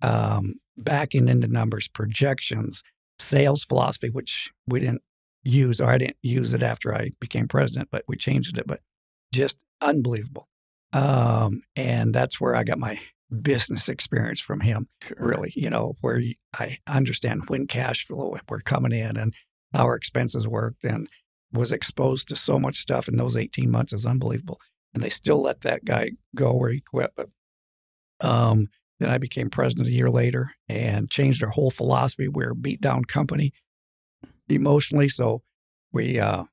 um, 0.03 0.55
backing 0.77 1.29
into 1.29 1.49
numbers, 1.49 1.89
projections, 1.89 2.83
sales 3.19 3.65
philosophy, 3.65 4.11
which 4.11 4.51
we 4.67 4.81
didn't 4.81 5.03
use, 5.43 5.81
or 5.81 5.91
I 5.91 5.99
didn't 5.99 6.17
use 6.23 6.53
it 6.53 6.63
after 6.63 6.95
I 6.95 7.11
became 7.21 7.49
president, 7.49 7.89
but 7.91 8.05
we 8.07 8.17
changed 8.17 8.57
it, 8.57 8.67
but 8.67 8.81
just 9.33 9.59
unbelievable. 9.81 10.49
Um, 10.93 11.63
and 11.75 12.15
that's 12.15 12.41
where 12.41 12.55
I 12.55 12.63
got 12.63 12.79
my 12.79 13.01
business 13.43 13.89
experience 13.89 14.41
from 14.41 14.61
him 14.61 14.89
Sure. 15.03 15.17
really, 15.19 15.53
you 15.57 15.71
know, 15.71 15.97
where 16.01 16.23
I 16.57 16.79
understand 16.87 17.49
when 17.49 17.67
cash 17.67 18.07
flow, 18.07 18.37
we're 18.49 18.61
coming 18.61 18.93
in 18.93 19.17
and 19.17 19.35
how 19.75 19.85
our 19.85 19.97
expenses 19.97 20.47
worked 20.47 20.85
and 20.85 21.09
was 21.53 21.73
exposed 21.73 22.29
to 22.29 22.37
so 22.37 22.59
much 22.59 22.77
stuff 22.77 23.09
in 23.09 23.17
those 23.17 23.37
18 23.37 23.71
months 23.71 23.93
is 23.93 24.07
unbelievable. 24.07 24.61
And 24.95 25.03
they 25.03 25.11
still 25.11 25.43
let 25.43 25.63
that 25.63 25.85
guy 25.85 26.13
go 26.35 26.55
where 26.55 26.71
he 26.71 26.81
quit. 26.81 27.11
But 27.17 27.29
um, 28.21 28.69
then 29.01 29.11
I 29.11 29.19
became 29.19 29.51
president 29.51 29.89
a 29.89 29.93
year 29.93 30.09
later 30.09 30.53
and 30.69 31.11
changed 31.11 31.43
our 31.43 31.51
whole 31.51 31.71
philosophy. 31.71 32.29
We're 32.29 32.53
a 32.53 32.57
beat 32.57 32.81
down 32.81 33.05
company 33.05 33.53
emotionally. 34.49 35.09
So 35.09 35.43
we, 35.93 36.19
uh, 36.21 36.45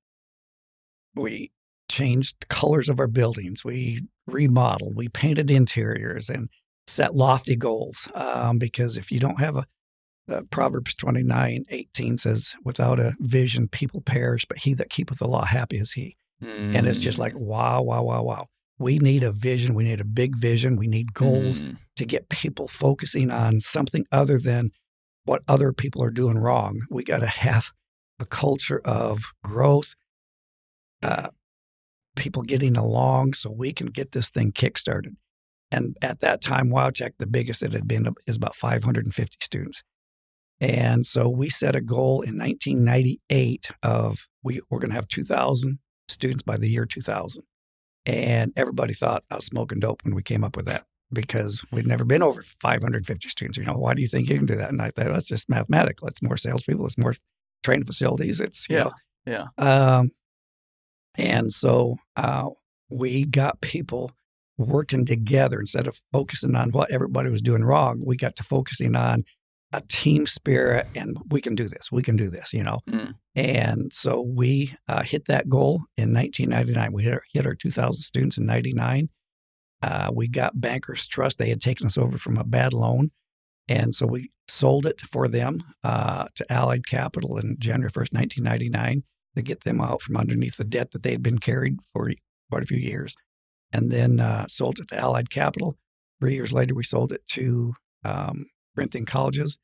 we 1.16 1.52
changed 1.90 2.38
the 2.40 2.48
colors 2.48 2.90
of 2.90 3.00
our 3.00 3.08
buildings. 3.08 3.64
We 3.64 4.02
remodeled, 4.26 4.96
we 4.96 5.10
painted 5.10 5.52
interiors 5.52 6.30
and 6.30 6.50
set 6.88 7.16
lofty 7.16 7.56
goals. 7.56 8.08
Um, 8.16 8.58
because 8.58 8.98
if 8.98 9.12
you 9.12 9.20
don't 9.20 9.40
have 9.40 9.56
a, 9.56 9.66
uh, 10.32 10.41
Proverbs 10.50 10.96
29 10.96 11.65
18 11.70 12.17
says, 12.17 12.56
without 12.63 13.00
a 13.00 13.15
vision, 13.20 13.67
people 13.67 14.02
perish, 14.02 14.46
but 14.46 14.60
he 14.60 14.74
that 14.76 14.89
keepeth 14.89 15.20
the 15.20 15.28
law, 15.28 15.46
happy 15.46 15.78
is 15.78 15.94
he. 15.94 16.17
And 16.41 16.88
it's 16.88 16.98
just 16.98 17.17
Mm. 17.17 17.22
like, 17.22 17.34
wow, 17.36 17.84
wow, 17.84 18.02
wow, 18.04 18.24
wow. 18.24 18.48
We 18.80 18.98
need 18.98 19.22
a 19.22 19.32
vision. 19.32 19.76
We 19.76 19.84
need 19.84 20.02
a 20.02 20.06
big 20.06 20.36
vision. 20.36 20.76
We 20.76 20.88
need 20.88 21.13
goals 21.13 21.62
Mm. 21.62 21.78
to 21.98 22.06
get 22.06 22.30
people 22.30 22.67
focusing 22.67 23.30
on 23.30 23.60
something 23.60 24.06
other 24.12 24.39
than 24.39 24.72
what 25.26 25.44
other 25.48 25.72
people 25.72 26.02
are 26.02 26.10
doing 26.10 26.39
wrong. 26.39 26.82
We 26.89 27.04
got 27.04 27.20
to 27.20 27.28
have 27.28 27.70
a 28.20 28.26
culture 28.26 28.82
of 28.84 29.26
growth, 29.44 29.94
uh, 31.04 31.30
people 32.15 32.41
getting 32.41 32.76
along 32.76 33.34
so 33.36 33.52
we 33.52 33.72
can 33.72 33.88
get 33.88 34.12
this 34.12 34.30
thing 34.30 34.52
kickstarted. 34.52 35.15
And 35.72 35.96
at 36.02 36.20
that 36.20 36.41
time, 36.41 36.70
WyoTech, 36.70 37.12
the 37.20 37.28
biggest 37.28 37.63
it 37.63 37.74
had 37.74 37.88
been 37.88 38.13
is 38.28 38.36
about 38.36 38.56
550 38.56 39.38
students. 39.41 39.84
And 40.62 41.08
so 41.08 41.28
we 41.28 41.50
set 41.50 41.76
a 41.76 41.82
goal 41.82 42.21
in 42.21 42.38
1998 42.38 43.71
of 43.82 44.28
we, 44.43 44.62
we're 44.69 44.80
going 44.80 44.91
to 44.91 44.95
have 44.95 45.08
2,000 45.08 45.80
students 46.08 46.43
by 46.43 46.56
the 46.58 46.69
year 46.69 46.86
2000. 46.86 47.43
And 48.06 48.54
everybody 48.56 48.93
thought 48.93 49.24
I 49.32 49.36
was 49.36 49.45
smoking 49.45 49.80
dope 49.80 50.04
when 50.04 50.13
we 50.13 50.21
came 50.21 50.43
up 50.43 50.56
with 50.56 50.67
that 50.67 50.86
because 51.12 51.65
we'd 51.71 51.88
never 51.88 52.06
been 52.06 52.24
over 52.24 52.43
550 52.62 53.28
students. 53.28 53.58
You 53.58 53.65
know, 53.65 53.74
why 53.74 53.95
do 53.95 54.02
you 54.02 54.08
think 54.08 54.30
you 54.30 54.38
can 54.38 54.45
do 54.45 54.56
that? 54.56 54.69
And 54.69 54.82
I 54.82 54.91
thought, 54.91 55.08
that's 55.12 55.28
just 55.28 55.50
mathematical. 55.50 56.08
It's 56.08 56.21
more 56.21 56.38
salespeople, 56.38 56.86
it's 56.86 56.97
more 56.97 57.15
training 57.63 57.86
facilities. 57.86 58.39
It's, 58.39 58.67
you 58.69 58.78
Yeah, 58.78 58.84
know. 58.84 58.91
yeah. 59.26 59.47
Um, 59.97 60.12
and 61.17 61.52
so 61.52 61.97
uh, 62.15 62.50
we 62.89 63.26
got 63.26 63.62
people 63.62 64.12
working 64.58 65.06
together 65.06 65.60
instead 65.60 65.88
of 65.88 66.00
focusing 66.12 66.56
on 66.56 66.69
what 66.69 66.91
everybody 66.91 67.30
was 67.30 67.41
doing 67.41 67.63
wrong. 67.63 68.04
We 68.06 68.15
got 68.15 68.36
to 68.38 68.43
focusing 68.43 68.95
on 68.95 69.24
a 69.74 69.82
team 69.88 70.28
spirit 70.28 70.88
and 70.96 71.18
we 71.30 71.42
can 71.42 71.56
do 71.56 71.68
this. 71.68 71.92
We 71.92 72.04
can 72.04 72.18
do 72.18 72.30
this, 72.30 72.54
you 72.54 72.64
know. 72.64 72.80
Mm. 72.90 73.16
And 73.36 73.94
so 73.94 74.22
we 74.22 74.76
uh, 74.88 75.04
hit 75.04 75.26
that 75.26 75.48
goal 75.48 75.84
in 75.96 76.14
1999. 76.14 76.92
We 76.92 77.04
hit 77.04 77.14
our, 77.14 77.24
hit 77.34 77.46
our 77.46 77.56
2,000 77.56 78.02
students 78.02 78.38
in 78.38 78.46
99. 78.46 79.10
Uh, 79.82 80.12
we 80.14 80.28
got 80.28 80.60
Bankers 80.60 81.08
Trust. 81.08 81.38
They 81.38 81.50
had 81.50 81.62
taken 81.62 81.88
us 81.88 81.98
over 81.98 82.18
from 82.18 82.38
a 82.38 82.44
bad 82.44 82.74
loan. 82.74 83.12
And 83.68 83.96
so 83.96 84.06
we 84.06 84.32
sold 84.48 84.86
it 84.86 85.02
for 85.02 85.28
them 85.28 85.64
uh, 85.84 86.28
to 86.36 86.52
Allied 86.52 86.86
Capital 86.86 87.38
in 87.38 87.56
January 87.58 87.90
1st, 87.90 88.14
1999, 88.14 89.04
to 89.36 89.42
get 89.42 89.64
them 89.64 89.80
out 89.80 90.02
from 90.02 90.18
underneath 90.18 90.58
the 90.58 90.66
debt 90.66 90.92
that 90.92 91.04
they'd 91.04 91.24
been 91.24 91.40
carried 91.40 91.78
for 91.94 92.12
quite 92.50 92.64
a 92.64 92.68
few 92.68 92.78
years. 92.78 93.16
And 93.72 93.90
then 93.90 94.20
uh, 94.20 94.48
sold 94.48 94.80
it 94.80 94.90
to 94.90 94.98
Allied 94.98 95.30
Capital. 95.30 95.78
Three 96.20 96.34
years 96.34 96.52
later, 96.52 96.76
we 96.76 96.84
sold 96.84 97.14
it 97.14 97.26
to 97.30 97.74
um, 98.04 98.48
Corinthian 98.76 99.06
Colleges. 99.06 99.58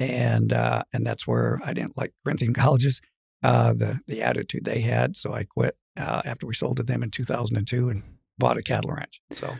And 0.00 0.52
uh, 0.52 0.82
and 0.92 1.06
that's 1.06 1.26
where 1.26 1.60
I 1.64 1.72
didn't 1.72 1.96
like 1.96 2.12
Corinthian 2.24 2.52
Colleges, 2.64 3.00
uh, 3.44 3.72
the 3.74 4.00
the 4.08 4.22
attitude 4.22 4.64
they 4.64 4.80
had. 4.80 5.14
So 5.16 5.32
I 5.32 5.44
quit 5.44 5.76
uh, 5.96 6.22
after 6.24 6.46
we 6.46 6.54
sold 6.54 6.78
to 6.78 6.82
them 6.82 7.02
in 7.04 7.10
2002 7.12 7.88
and 7.90 8.02
bought 8.36 8.58
a 8.58 8.62
cattle 8.62 8.90
ranch. 8.90 9.20
So 9.34 9.54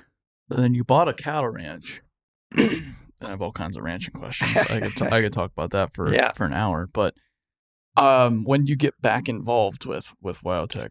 then 0.49 0.75
you 0.75 0.83
bought 0.83 1.07
a 1.09 1.13
cattle 1.13 1.51
ranch. 1.51 2.03
I 2.57 2.83
have 3.21 3.41
all 3.41 3.53
kinds 3.53 3.77
of 3.77 3.85
ranching 3.85 4.13
questions. 4.15 4.57
I 4.57 4.81
could 4.81 4.97
t- 4.97 5.07
I 5.07 5.21
could 5.23 5.33
talk 5.33 5.53
about 5.53 5.71
that 5.71 5.95
for 5.95 6.13
Yeah. 6.13 6.33
for 6.33 6.45
an 6.45 6.53
hour. 6.53 6.89
But 6.93 7.15
um, 7.97 8.43
when 8.45 8.67
you 8.67 8.75
get 8.75 9.01
back 9.01 9.29
involved 9.29 9.87
with 9.87 10.15
with 10.21 10.41
WyoTech, 10.43 10.91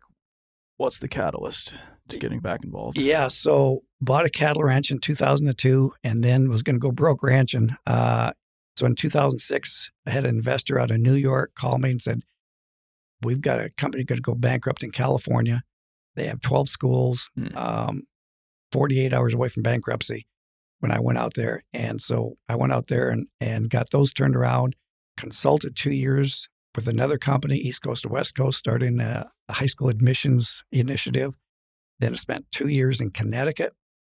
what's 0.77 0.99
the 0.99 1.09
catalyst 1.09 1.73
to 2.09 2.17
getting 2.17 2.39
back 2.39 2.63
involved? 2.63 2.97
Yeah, 2.97 3.27
so 3.27 3.83
bought 4.01 4.25
a 4.25 4.29
cattle 4.29 4.63
ranch 4.63 4.91
in 4.91 4.99
2002 4.99 5.93
and 6.03 6.23
then 6.23 6.49
was 6.49 6.61
going 6.63 6.75
to 6.75 6.79
go 6.79 6.91
broke 6.91 7.23
ranching. 7.23 7.75
Uh, 7.87 8.31
so 8.75 8.85
in 8.85 8.95
2006, 8.95 9.91
I 10.05 10.09
had 10.11 10.25
an 10.25 10.35
investor 10.35 10.79
out 10.79 10.91
of 10.91 10.99
New 10.99 11.13
York 11.13 11.53
call 11.55 11.77
me 11.77 11.91
and 11.91 12.01
said, 12.01 12.21
We've 13.21 13.39
got 13.41 13.59
a 13.61 13.69
company 13.77 14.03
going 14.03 14.17
to 14.17 14.21
go 14.21 14.35
bankrupt 14.35 14.83
in 14.83 14.91
California. 14.91 15.63
They 16.15 16.27
have 16.27 16.41
12 16.41 16.67
schools, 16.67 17.29
Hmm. 17.35 17.57
um, 17.57 18.03
48 18.73 19.13
hours 19.13 19.33
away 19.33 19.47
from 19.49 19.63
bankruptcy 19.63 20.27
when 20.79 20.91
I 20.91 20.99
went 20.99 21.17
out 21.19 21.35
there. 21.35 21.61
And 21.71 22.01
so 22.01 22.37
I 22.49 22.55
went 22.55 22.73
out 22.73 22.87
there 22.87 23.09
and, 23.09 23.27
and 23.39 23.69
got 23.69 23.91
those 23.91 24.11
turned 24.11 24.35
around, 24.35 24.75
consulted 25.15 25.75
two 25.75 25.91
years 25.93 26.49
with 26.75 26.87
another 26.87 27.17
company, 27.17 27.57
East 27.57 27.83
Coast 27.83 28.01
to 28.03 28.09
West 28.09 28.35
Coast, 28.35 28.57
starting 28.59 28.99
a 28.99 29.29
high 29.49 29.67
school 29.67 29.87
admissions 29.89 30.63
initiative 30.71 31.35
Then 32.03 32.13
I 32.13 32.17
spent 32.17 32.45
two 32.51 32.67
years 32.67 32.99
in 32.99 33.11
Connecticut 33.11 33.73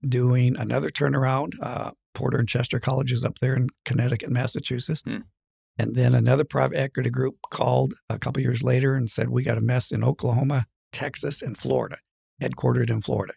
doing 0.08 0.58
another 0.58 0.90
turnaround. 0.90 1.54
Uh, 1.62 1.92
Porter 2.14 2.38
and 2.38 2.50
Chester 2.50 2.80
colleges 2.80 3.24
up 3.24 3.40
there 3.40 3.56
in 3.56 3.68
Connecticut, 3.86 4.30
Massachusetts. 4.30 5.02
Hmm. 5.06 5.20
And 5.80 5.96
then 5.96 6.14
another 6.16 6.44
private 6.44 6.78
equity 6.80 7.10
group 7.10 7.36
called 7.50 7.94
a 8.10 8.20
couple 8.20 8.42
years 8.42 8.62
later 8.64 8.96
and 8.96 9.10
said, 9.10 9.30
We 9.30 9.44
got 9.44 9.58
a 9.58 9.62
mess 9.62 9.92
in 9.92 10.04
Oklahoma, 10.04 10.66
Texas, 10.92 11.42
and 11.42 11.58
Florida, 11.58 11.98
headquartered 12.42 12.90
in 12.90 13.02
Florida. 13.02 13.34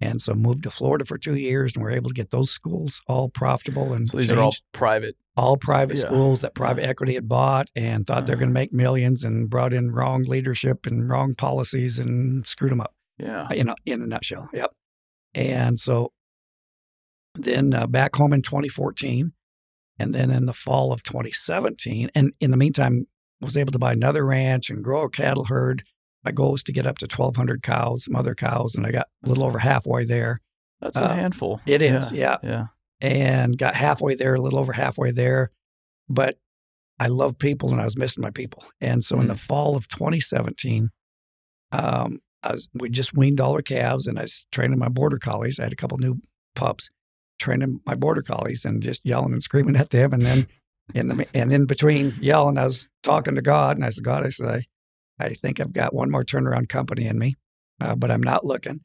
And 0.00 0.20
so 0.20 0.34
moved 0.34 0.64
to 0.64 0.70
Florida 0.70 1.04
for 1.06 1.16
two 1.16 1.36
years 1.36 1.74
and 1.74 1.82
were 1.82 1.90
able 1.90 2.10
to 2.10 2.14
get 2.14 2.30
those 2.30 2.50
schools 2.50 3.00
all 3.06 3.30
profitable 3.30 3.94
and 3.94 4.10
So 4.10 4.18
these 4.18 4.30
are 4.30 4.40
all 4.40 4.54
private. 4.72 5.16
all 5.38 5.56
private 5.56 5.96
Yeah. 5.96 6.04
schools 6.06 6.42
that 6.42 6.54
private 6.54 6.84
equity 6.84 7.14
had 7.14 7.28
bought 7.28 7.70
and 7.74 8.06
thought 8.06 8.26
they're 8.26 8.34
Uh-huh. 8.34 8.40
going 8.40 8.50
to 8.50 8.60
make 8.60 8.74
millions 8.74 9.24
and 9.24 9.48
brought 9.48 9.72
in 9.72 9.90
wrong 9.92 10.22
leadership 10.24 10.84
and 10.86 11.08
wrong 11.08 11.34
policies 11.34 11.98
and 11.98 12.46
screwed 12.46 12.72
them 12.72 12.80
up 12.82 12.92
Yeah. 13.18 13.48
in 13.52 13.68
a, 13.68 13.74
in 13.84 14.02
a 14.02 14.06
nutshell. 14.06 14.48
Yep. 14.52 14.72
And 15.34 15.78
so 15.78 16.12
then 17.34 17.74
uh, 17.74 17.86
back 17.86 18.16
home 18.16 18.32
in 18.32 18.42
2014, 18.42 19.32
and 19.98 20.14
then 20.14 20.30
in 20.30 20.46
the 20.46 20.52
fall 20.52 20.92
of 20.92 21.02
2017, 21.02 22.10
and 22.14 22.34
in 22.40 22.50
the 22.50 22.56
meantime, 22.56 23.06
was 23.40 23.56
able 23.56 23.72
to 23.72 23.78
buy 23.78 23.92
another 23.92 24.24
ranch 24.24 24.70
and 24.70 24.82
grow 24.82 25.02
a 25.02 25.10
cattle 25.10 25.44
herd. 25.44 25.84
My 26.24 26.32
goal 26.32 26.52
was 26.52 26.62
to 26.64 26.72
get 26.72 26.86
up 26.86 26.98
to 26.98 27.04
1,200 27.06 27.62
cows, 27.62 28.08
mother 28.08 28.34
cows, 28.34 28.74
and 28.74 28.86
I 28.86 28.90
got 28.90 29.06
a 29.24 29.28
little 29.28 29.44
over 29.44 29.58
halfway 29.58 30.04
there. 30.04 30.40
That's 30.80 30.96
a 30.96 31.04
Uh, 31.04 31.14
handful. 31.14 31.60
It 31.66 31.82
is, 31.82 32.12
Yeah. 32.12 32.36
yeah. 32.42 32.48
Yeah. 32.50 32.66
And 33.00 33.58
got 33.58 33.74
halfway 33.74 34.14
there, 34.14 34.34
a 34.34 34.40
little 34.40 34.58
over 34.58 34.72
halfway 34.72 35.10
there. 35.10 35.50
But 36.08 36.38
I 36.98 37.08
love 37.08 37.38
people 37.38 37.72
and 37.72 37.80
I 37.80 37.84
was 37.84 37.96
missing 37.96 38.22
my 38.22 38.30
people. 38.30 38.64
And 38.80 39.04
so 39.04 39.20
in 39.20 39.26
the 39.26 39.36
fall 39.36 39.76
of 39.76 39.86
2017, 39.88 40.90
um, 41.72 42.20
was, 42.52 42.68
we 42.74 42.88
just 42.88 43.14
weaned 43.14 43.40
all 43.40 43.54
our 43.54 43.62
calves 43.62 44.06
and 44.06 44.18
I 44.18 44.22
was 44.22 44.46
training 44.52 44.78
my 44.78 44.88
border 44.88 45.18
collies. 45.18 45.58
I 45.58 45.64
had 45.64 45.72
a 45.72 45.76
couple 45.76 45.98
new 45.98 46.20
pups, 46.54 46.90
training 47.38 47.80
my 47.86 47.94
border 47.94 48.22
collies 48.22 48.64
and 48.64 48.82
just 48.82 49.04
yelling 49.04 49.32
and 49.32 49.42
screaming 49.42 49.76
at 49.76 49.90
them. 49.90 50.12
And 50.12 50.22
then 50.22 50.46
in 50.94 51.08
the 51.08 51.26
and 51.34 51.52
in 51.52 51.66
between 51.66 52.14
yelling, 52.20 52.58
I 52.58 52.64
was 52.64 52.88
talking 53.02 53.34
to 53.34 53.42
God 53.42 53.76
and 53.76 53.84
I 53.84 53.90
said, 53.90 54.04
God, 54.04 54.24
I 54.24 54.28
said, 54.28 54.48
I, 54.48 54.66
I 55.18 55.34
think 55.34 55.60
I've 55.60 55.72
got 55.72 55.94
one 55.94 56.10
more 56.10 56.24
turnaround 56.24 56.68
company 56.68 57.06
in 57.06 57.18
me, 57.18 57.34
uh, 57.80 57.94
but 57.94 58.10
I'm 58.10 58.22
not 58.22 58.44
looking. 58.44 58.80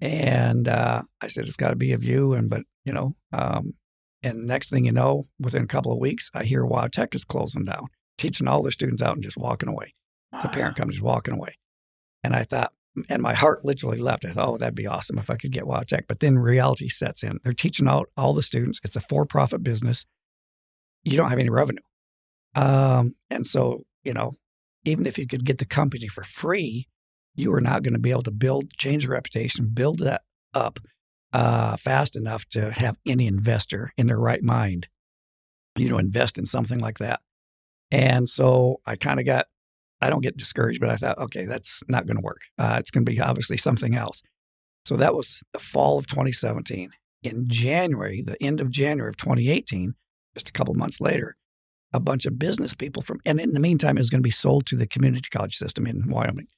And 0.00 0.68
uh, 0.68 1.02
I 1.20 1.28
said, 1.28 1.46
it's 1.46 1.56
got 1.56 1.70
to 1.70 1.76
be 1.76 1.92
of 1.92 2.04
you. 2.04 2.32
And 2.34 2.50
but 2.50 2.62
you 2.84 2.92
know, 2.92 3.14
um, 3.32 3.74
and 4.22 4.46
next 4.46 4.70
thing 4.70 4.84
you 4.84 4.92
know, 4.92 5.24
within 5.38 5.62
a 5.62 5.68
couple 5.68 5.92
of 5.92 6.00
weeks, 6.00 6.30
I 6.34 6.44
hear 6.44 6.64
WyoTech 6.64 7.14
is 7.14 7.24
closing 7.24 7.64
down, 7.64 7.86
teaching 8.18 8.48
all 8.48 8.62
their 8.62 8.72
students 8.72 9.02
out 9.02 9.14
and 9.14 9.22
just 9.22 9.36
walking 9.36 9.68
away. 9.68 9.94
The 10.42 10.48
parent 10.48 10.76
company's 10.76 11.00
walking 11.00 11.34
away. 11.34 11.56
And 12.22 12.34
I 12.34 12.42
thought, 12.42 12.72
and 13.08 13.22
my 13.22 13.34
heart 13.34 13.64
literally 13.64 13.98
left. 13.98 14.24
I 14.24 14.30
thought, 14.30 14.48
oh, 14.48 14.56
that'd 14.58 14.74
be 14.74 14.86
awesome 14.86 15.18
if 15.18 15.30
I 15.30 15.36
could 15.36 15.52
get 15.52 15.64
WyoTech. 15.64 16.02
But 16.08 16.20
then 16.20 16.38
reality 16.38 16.88
sets 16.88 17.22
in. 17.22 17.38
They're 17.42 17.52
teaching 17.52 17.88
out 17.88 18.08
all 18.16 18.32
the 18.32 18.42
students. 18.42 18.80
It's 18.84 18.96
a 18.96 19.00
for-profit 19.00 19.62
business. 19.62 20.06
You 21.04 21.16
don't 21.16 21.30
have 21.30 21.38
any 21.38 21.50
revenue. 21.50 21.82
Um, 22.54 23.14
and 23.30 23.46
so, 23.46 23.84
you 24.02 24.14
know, 24.14 24.34
even 24.84 25.06
if 25.06 25.18
you 25.18 25.26
could 25.26 25.44
get 25.44 25.58
the 25.58 25.64
company 25.64 26.08
for 26.08 26.24
free, 26.24 26.88
you 27.34 27.52
are 27.52 27.60
not 27.60 27.82
going 27.82 27.92
to 27.92 28.00
be 28.00 28.10
able 28.10 28.22
to 28.22 28.30
build, 28.30 28.72
change 28.78 29.04
the 29.04 29.10
reputation, 29.10 29.70
build 29.72 29.98
that 29.98 30.22
up 30.54 30.80
uh, 31.32 31.76
fast 31.76 32.16
enough 32.16 32.46
to 32.46 32.72
have 32.72 32.96
any 33.04 33.26
investor 33.26 33.92
in 33.96 34.06
their 34.06 34.18
right 34.18 34.42
mind, 34.42 34.88
you 35.76 35.90
know, 35.90 35.98
invest 35.98 36.38
in 36.38 36.46
something 36.46 36.78
like 36.78 36.98
that. 36.98 37.20
And 37.90 38.28
so 38.28 38.80
I 38.86 38.96
kind 38.96 39.20
of 39.20 39.26
got, 39.26 39.46
I 40.00 40.10
don't 40.10 40.22
get 40.22 40.36
discouraged, 40.36 40.80
but 40.80 40.90
I 40.90 40.96
thought, 40.96 41.18
okay, 41.18 41.46
that's 41.46 41.82
not 41.88 42.06
going 42.06 42.16
to 42.16 42.22
work. 42.22 42.42
Uh, 42.58 42.76
it's 42.78 42.90
going 42.90 43.04
to 43.04 43.10
be 43.10 43.20
obviously 43.20 43.56
something 43.56 43.94
else. 43.94 44.22
So 44.84 44.96
that 44.96 45.14
was 45.14 45.40
the 45.52 45.58
fall 45.58 45.98
of 45.98 46.06
2017. 46.06 46.90
In 47.22 47.44
January, 47.48 48.22
the 48.22 48.40
end 48.42 48.60
of 48.60 48.70
January 48.70 49.08
of 49.08 49.16
2018, 49.16 49.94
just 50.34 50.48
a 50.48 50.52
couple 50.52 50.74
months 50.74 51.00
later, 51.00 51.36
a 51.92 52.00
bunch 52.00 52.26
of 52.26 52.38
business 52.38 52.74
people 52.74 53.02
from, 53.02 53.20
and 53.24 53.40
in 53.40 53.52
the 53.52 53.60
meantime, 53.60 53.96
it 53.96 54.00
was 54.00 54.10
going 54.10 54.20
to 54.20 54.26
be 54.26 54.30
sold 54.30 54.66
to 54.66 54.76
the 54.76 54.86
community 54.86 55.28
college 55.30 55.56
system 55.56 55.86
in 55.86 56.08
Wyoming. 56.08 56.48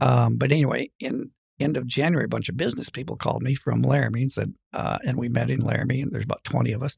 Um, 0.00 0.36
but 0.36 0.52
anyway, 0.52 0.90
in 1.00 1.30
end 1.58 1.76
of 1.76 1.86
January, 1.86 2.26
a 2.26 2.28
bunch 2.28 2.48
of 2.48 2.56
business 2.56 2.90
people 2.90 3.16
called 3.16 3.42
me 3.42 3.54
from 3.54 3.82
Laramie 3.82 4.22
and 4.22 4.32
said, 4.32 4.54
uh, 4.72 4.98
and 5.04 5.16
we 5.16 5.28
met 5.28 5.50
in 5.50 5.60
Laramie, 5.60 6.02
and 6.02 6.12
there's 6.12 6.24
about 6.24 6.44
20 6.44 6.72
of 6.72 6.82
us. 6.82 6.96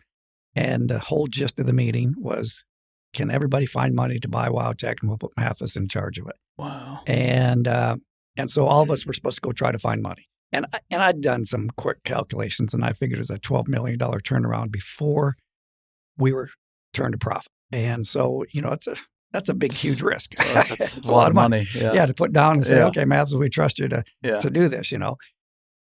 And 0.54 0.88
the 0.88 0.98
whole 0.98 1.26
gist 1.26 1.58
of 1.60 1.66
the 1.66 1.72
meeting 1.72 2.14
was, 2.16 2.64
can 3.14 3.30
everybody 3.30 3.66
find 3.66 3.94
money 3.94 4.18
to 4.18 4.28
buy 4.28 4.48
WyoTech, 4.48 4.96
and 5.00 5.08
we'll 5.08 5.18
put 5.18 5.32
Mathis 5.36 5.76
in 5.76 5.88
charge 5.88 6.18
of 6.18 6.26
it. 6.26 6.36
Wow. 6.58 7.00
And 7.06 7.66
uh, 7.66 7.96
and 8.36 8.50
so 8.50 8.66
all 8.66 8.82
of 8.82 8.90
us 8.90 9.06
were 9.06 9.12
supposed 9.12 9.36
to 9.36 9.40
go 9.40 9.52
try 9.52 9.72
to 9.72 9.78
find 9.78 10.02
money. 10.02 10.28
And 10.52 10.66
I, 10.72 10.80
and 10.90 11.02
I'd 11.02 11.20
done 11.20 11.44
some 11.44 11.70
quick 11.76 12.04
calculations, 12.04 12.74
and 12.74 12.84
I 12.84 12.92
figured 12.92 13.18
it 13.18 13.20
was 13.20 13.30
a 13.30 13.38
twelve 13.38 13.68
million 13.68 13.98
dollar 13.98 14.20
turnaround 14.20 14.70
before 14.70 15.36
we 16.18 16.32
were 16.32 16.50
turned 16.92 17.12
to 17.12 17.18
profit. 17.18 17.50
And 17.72 18.06
so 18.06 18.44
you 18.52 18.60
know, 18.60 18.72
it's 18.72 18.86
a 18.86 18.96
that's 19.32 19.48
a 19.48 19.54
big, 19.54 19.72
huge 19.72 20.00
risk. 20.00 20.34
That's 20.54 20.96
It's 20.98 21.08
a 21.08 21.12
lot 21.12 21.28
of 21.28 21.34
money. 21.34 21.66
Yeah. 21.74 21.92
yeah, 21.92 22.06
to 22.06 22.14
put 22.14 22.32
down 22.32 22.54
and 22.58 22.64
say, 22.64 22.76
Yeah. 22.76 22.86
okay, 22.86 23.04
Mathis, 23.04 23.34
we 23.34 23.48
trust 23.48 23.80
you 23.80 23.88
to 23.88 24.04
Yeah. 24.22 24.38
to 24.38 24.48
do 24.48 24.68
this, 24.68 24.92
you 24.92 24.98
know. 24.98 25.16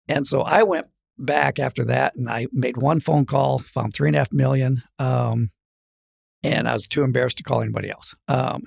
And 0.08 0.26
so 0.26 0.40
I 0.40 0.62
went 0.62 0.86
back 1.18 1.58
after 1.58 1.84
that 1.84 2.14
and 2.16 2.30
I 2.30 2.46
made 2.50 2.78
one 2.78 2.98
phone 2.98 3.26
call, 3.26 3.58
found 3.58 3.92
three 3.92 4.08
and 4.08 4.16
a 4.16 4.20
half 4.20 4.32
million. 4.32 4.82
Um, 4.98 5.50
and 6.42 6.68
I 6.68 6.74
was 6.74 6.86
too 6.86 7.02
embarrassed 7.02 7.38
to 7.38 7.42
call 7.42 7.62
anybody 7.62 7.90
else. 7.90 8.14
Um, 8.28 8.64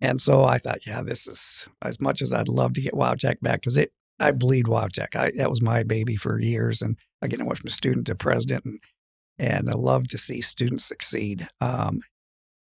and 0.00 0.20
so 0.20 0.44
I 0.44 0.58
thought, 0.58 0.86
yeah, 0.86 1.02
this 1.02 1.26
is 1.26 1.66
as 1.82 2.00
much 2.00 2.22
as 2.22 2.32
I'd 2.32 2.48
love 2.48 2.72
to 2.74 2.80
get 2.80 2.94
WyoTech 2.94 3.40
back 3.40 3.60
because 3.60 3.76
it, 3.76 3.92
I 4.20 4.30
bleed 4.32 4.66
WyoTech. 4.66 5.16
I, 5.16 5.32
that 5.36 5.50
was 5.50 5.60
my 5.60 5.82
baby 5.82 6.16
for 6.16 6.38
years. 6.38 6.82
And 6.82 6.96
again, 7.20 7.40
I 7.40 7.44
went 7.44 7.58
from 7.58 7.70
student 7.70 8.06
to 8.06 8.14
president 8.14 8.64
and, 8.64 8.80
and 9.38 9.70
I 9.70 9.74
love 9.74 10.08
to 10.08 10.18
see 10.18 10.40
students 10.40 10.84
succeed. 10.84 11.48
Um, 11.60 12.00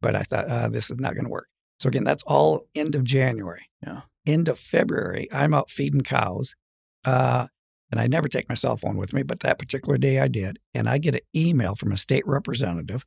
but 0.02 0.16
I 0.16 0.24
thought, 0.24 0.48
uh, 0.48 0.70
this 0.70 0.90
is 0.90 1.00
not 1.00 1.14
going 1.14 1.26
to 1.26 1.32
work. 1.32 1.48
So 1.80 1.88
again, 1.88 2.04
that's 2.04 2.24
all 2.24 2.68
end 2.74 2.96
of 2.96 3.04
January. 3.04 3.66
Yeah. 3.86 4.02
End 4.26 4.48
of 4.48 4.58
February, 4.58 5.28
I'm 5.32 5.54
out 5.54 5.70
feeding 5.70 6.02
cows. 6.02 6.56
Uh, 7.04 7.48
and 7.92 8.00
I 8.00 8.08
never 8.08 8.28
take 8.28 8.50
my 8.50 8.56
cell 8.56 8.78
phone 8.78 8.98
with 8.98 9.14
me, 9.14 9.24
but 9.24 9.42
that 9.42 9.60
particular 9.60 9.98
day 9.98 10.20
I 10.20 10.28
did. 10.28 10.58
And 10.74 10.90
I 10.90 10.98
get 10.98 11.16
an 11.16 11.22
email 11.36 11.76
from 11.76 11.92
a 11.92 11.98
state 11.98 12.26
representative. 12.26 13.06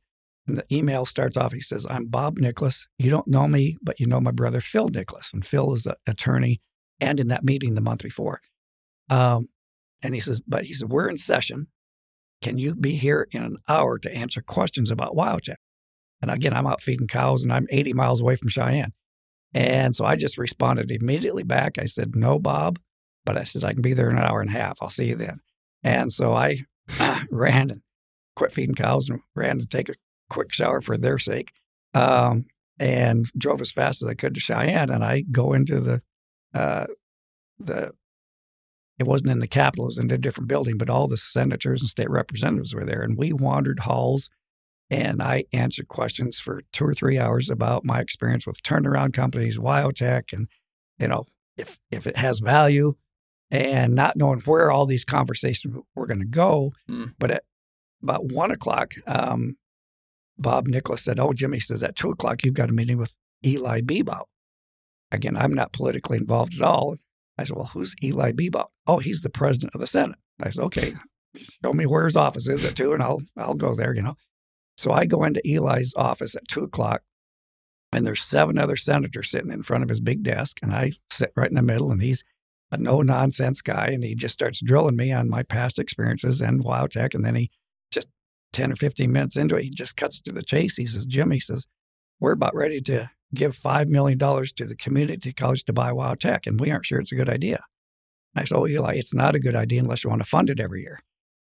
And 0.49 0.57
the 0.57 0.75
email 0.75 1.05
starts 1.05 1.37
off, 1.37 1.53
he 1.53 1.59
says, 1.59 1.85
I'm 1.87 2.07
Bob 2.07 2.39
Nicholas. 2.39 2.87
You 2.97 3.11
don't 3.11 3.27
know 3.27 3.47
me, 3.47 3.77
but 3.83 3.99
you 3.99 4.07
know 4.07 4.19
my 4.19 4.31
brother, 4.31 4.61
Phil 4.61 4.87
Nicholas. 4.87 5.31
And 5.31 5.45
Phil 5.45 5.75
is 5.75 5.83
the 5.83 5.95
attorney 6.07 6.59
and 6.99 7.19
in 7.19 7.27
that 7.27 7.43
meeting 7.43 7.75
the 7.75 7.81
month 7.81 8.01
before. 8.01 8.41
Um, 9.11 9.49
and 10.01 10.15
he 10.15 10.19
says, 10.19 10.41
but 10.47 10.65
he 10.65 10.73
said, 10.73 10.89
we're 10.89 11.07
in 11.07 11.19
session. 11.19 11.67
Can 12.41 12.57
you 12.57 12.75
be 12.75 12.95
here 12.95 13.27
in 13.31 13.43
an 13.43 13.57
hour 13.67 13.99
to 13.99 14.11
answer 14.11 14.41
questions 14.41 14.89
about 14.89 15.15
WyoTech? 15.15 15.57
And 16.19 16.31
again, 16.31 16.53
I'm 16.53 16.65
out 16.65 16.81
feeding 16.81 17.07
cows 17.07 17.43
and 17.43 17.53
I'm 17.53 17.67
80 17.69 17.93
miles 17.93 18.19
away 18.19 18.35
from 18.35 18.49
Cheyenne. 18.49 18.93
And 19.53 19.95
so 19.95 20.03
I 20.03 20.15
just 20.15 20.39
responded 20.39 20.89
immediately 20.89 21.43
back. 21.43 21.77
I 21.77 21.85
said, 21.85 22.15
no, 22.15 22.39
Bob, 22.39 22.79
but 23.23 23.37
I 23.37 23.43
said, 23.43 23.63
I 23.63 23.73
can 23.73 23.83
be 23.83 23.93
there 23.93 24.09
in 24.09 24.17
an 24.17 24.23
hour 24.23 24.41
and 24.41 24.49
a 24.49 24.53
half. 24.53 24.79
I'll 24.81 24.89
see 24.89 25.09
you 25.09 25.15
then. 25.15 25.37
And 25.83 26.11
so 26.11 26.33
I 26.33 26.61
ran 27.29 27.69
and 27.69 27.81
quit 28.35 28.51
feeding 28.51 28.73
cows 28.73 29.09
and 29.09 29.19
ran 29.35 29.59
to 29.59 29.67
take 29.67 29.89
a 29.89 29.93
quick 30.29 30.53
shower 30.53 30.81
for 30.81 30.97
their 30.97 31.17
sake 31.17 31.51
um, 31.93 32.45
and 32.79 33.31
drove 33.37 33.61
as 33.61 33.71
fast 33.71 34.01
as 34.01 34.07
I 34.07 34.13
could 34.13 34.33
to 34.35 34.39
Cheyenne. 34.39 34.89
And 34.89 35.03
I 35.03 35.21
go 35.21 35.53
into 35.53 35.79
the, 35.79 36.01
uh, 36.53 36.87
the, 37.59 37.91
it 38.97 39.07
wasn't 39.07 39.31
in 39.31 39.39
the 39.39 39.47
Capitol, 39.47 39.85
it 39.85 39.87
was 39.87 39.99
in 39.99 40.11
a 40.11 40.17
different 40.17 40.49
building, 40.49 40.77
but 40.77 40.89
all 40.89 41.07
the 41.07 41.17
senators 41.17 41.81
and 41.81 41.89
state 41.89 42.09
representatives 42.09 42.73
were 42.73 42.85
there. 42.85 43.01
And 43.01 43.17
we 43.17 43.31
wandered 43.31 43.81
halls 43.81 44.29
and 44.89 45.21
I 45.21 45.45
answered 45.53 45.87
questions 45.87 46.39
for 46.39 46.63
two 46.73 46.85
or 46.85 46.93
three 46.93 47.19
hours 47.19 47.49
about 47.49 47.85
my 47.85 48.01
experience 48.01 48.47
with 48.47 48.63
turnaround 48.63 49.13
companies, 49.13 49.57
WyoTech, 49.57 50.33
and, 50.33 50.47
you 50.97 51.07
know, 51.07 51.25
if, 51.57 51.79
if 51.91 52.07
it 52.07 52.17
has 52.17 52.39
value 52.39 52.95
and 53.51 53.93
not 53.93 54.17
knowing 54.17 54.39
where 54.41 54.71
all 54.71 54.85
these 54.85 55.05
conversations 55.05 55.75
were 55.95 56.07
going 56.07 56.19
to 56.19 56.25
go. 56.25 56.73
Mm. 56.89 57.13
But 57.19 57.31
at 57.31 57.43
about 58.01 58.31
one 58.31 58.51
o'clock, 58.51 58.93
um, 59.05 59.55
Bob 60.39 60.67
Nicholas 60.67 61.03
said, 61.03 61.19
Oh, 61.19 61.33
Jimmy 61.33 61.59
says 61.59 61.83
at 61.83 61.95
two 61.95 62.11
o'clock, 62.11 62.43
you've 62.43 62.53
got 62.53 62.69
a 62.69 62.73
meeting 62.73 62.97
with 62.97 63.17
Eli 63.45 63.81
Bebout. 63.81 64.25
Again, 65.11 65.35
I'm 65.35 65.53
not 65.53 65.73
politically 65.73 66.17
involved 66.17 66.55
at 66.55 66.61
all. 66.61 66.97
I 67.37 67.43
said, 67.43 67.55
Well, 67.55 67.71
who's 67.73 67.95
Eli 68.03 68.31
Bebout? 68.31 68.67
Oh, 68.87 68.99
he's 68.99 69.21
the 69.21 69.29
president 69.29 69.75
of 69.75 69.81
the 69.81 69.87
Senate. 69.87 70.17
I 70.41 70.49
said, 70.49 70.63
Okay, 70.65 70.93
show 71.63 71.73
me 71.73 71.85
where 71.85 72.05
his 72.05 72.15
office 72.15 72.49
is 72.49 72.65
at 72.65 72.75
two, 72.75 72.93
and 72.93 73.03
I'll 73.03 73.21
I'll 73.37 73.55
go 73.55 73.75
there, 73.75 73.93
you 73.93 74.01
know. 74.01 74.15
So 74.77 74.91
I 74.91 75.05
go 75.05 75.23
into 75.23 75.41
Eli's 75.45 75.93
office 75.95 76.35
at 76.35 76.47
two 76.47 76.63
o'clock, 76.63 77.01
and 77.91 78.05
there's 78.05 78.21
seven 78.21 78.57
other 78.57 78.75
senators 78.75 79.29
sitting 79.29 79.51
in 79.51 79.63
front 79.63 79.83
of 79.83 79.89
his 79.89 79.99
big 79.99 80.23
desk, 80.23 80.59
and 80.61 80.73
I 80.73 80.93
sit 81.11 81.33
right 81.35 81.49
in 81.49 81.55
the 81.55 81.61
middle, 81.61 81.91
and 81.91 82.01
he's 82.01 82.23
a 82.71 82.77
no 82.77 83.01
nonsense 83.01 83.61
guy, 83.61 83.87
and 83.87 84.03
he 84.03 84.15
just 84.15 84.33
starts 84.33 84.61
drilling 84.61 84.95
me 84.95 85.11
on 85.11 85.29
my 85.29 85.43
past 85.43 85.79
experiences 85.79 86.41
and 86.41 86.63
WyoTech, 86.63 87.13
and 87.13 87.25
then 87.25 87.35
he 87.35 87.51
10 88.53 88.71
or 88.71 88.75
15 88.75 89.11
minutes 89.11 89.37
into 89.37 89.55
it, 89.55 89.63
he 89.63 89.69
just 89.69 89.97
cuts 89.97 90.19
to 90.21 90.31
the 90.31 90.43
chase. 90.43 90.77
He 90.77 90.85
says, 90.85 91.05
Jim, 91.05 91.31
he 91.31 91.39
says, 91.39 91.67
we're 92.19 92.33
about 92.33 92.55
ready 92.55 92.81
to 92.81 93.09
give 93.33 93.55
$5 93.55 93.87
million 93.87 94.17
to 94.17 94.65
the 94.65 94.75
community 94.75 95.33
college 95.33 95.63
to 95.65 95.73
buy 95.73 95.91
WyoTech, 95.91 96.47
and 96.47 96.59
we 96.59 96.71
aren't 96.71 96.85
sure 96.85 96.99
it's 96.99 97.11
a 97.11 97.15
good 97.15 97.29
idea. 97.29 97.63
I 98.35 98.43
said, 98.43 98.57
Oh, 98.57 98.67
Eli, 98.67 98.95
it's 98.95 99.13
not 99.13 99.35
a 99.35 99.39
good 99.39 99.55
idea 99.55 99.81
unless 99.81 100.03
you 100.03 100.09
want 100.09 100.21
to 100.21 100.29
fund 100.29 100.49
it 100.49 100.59
every 100.59 100.81
year. 100.81 100.99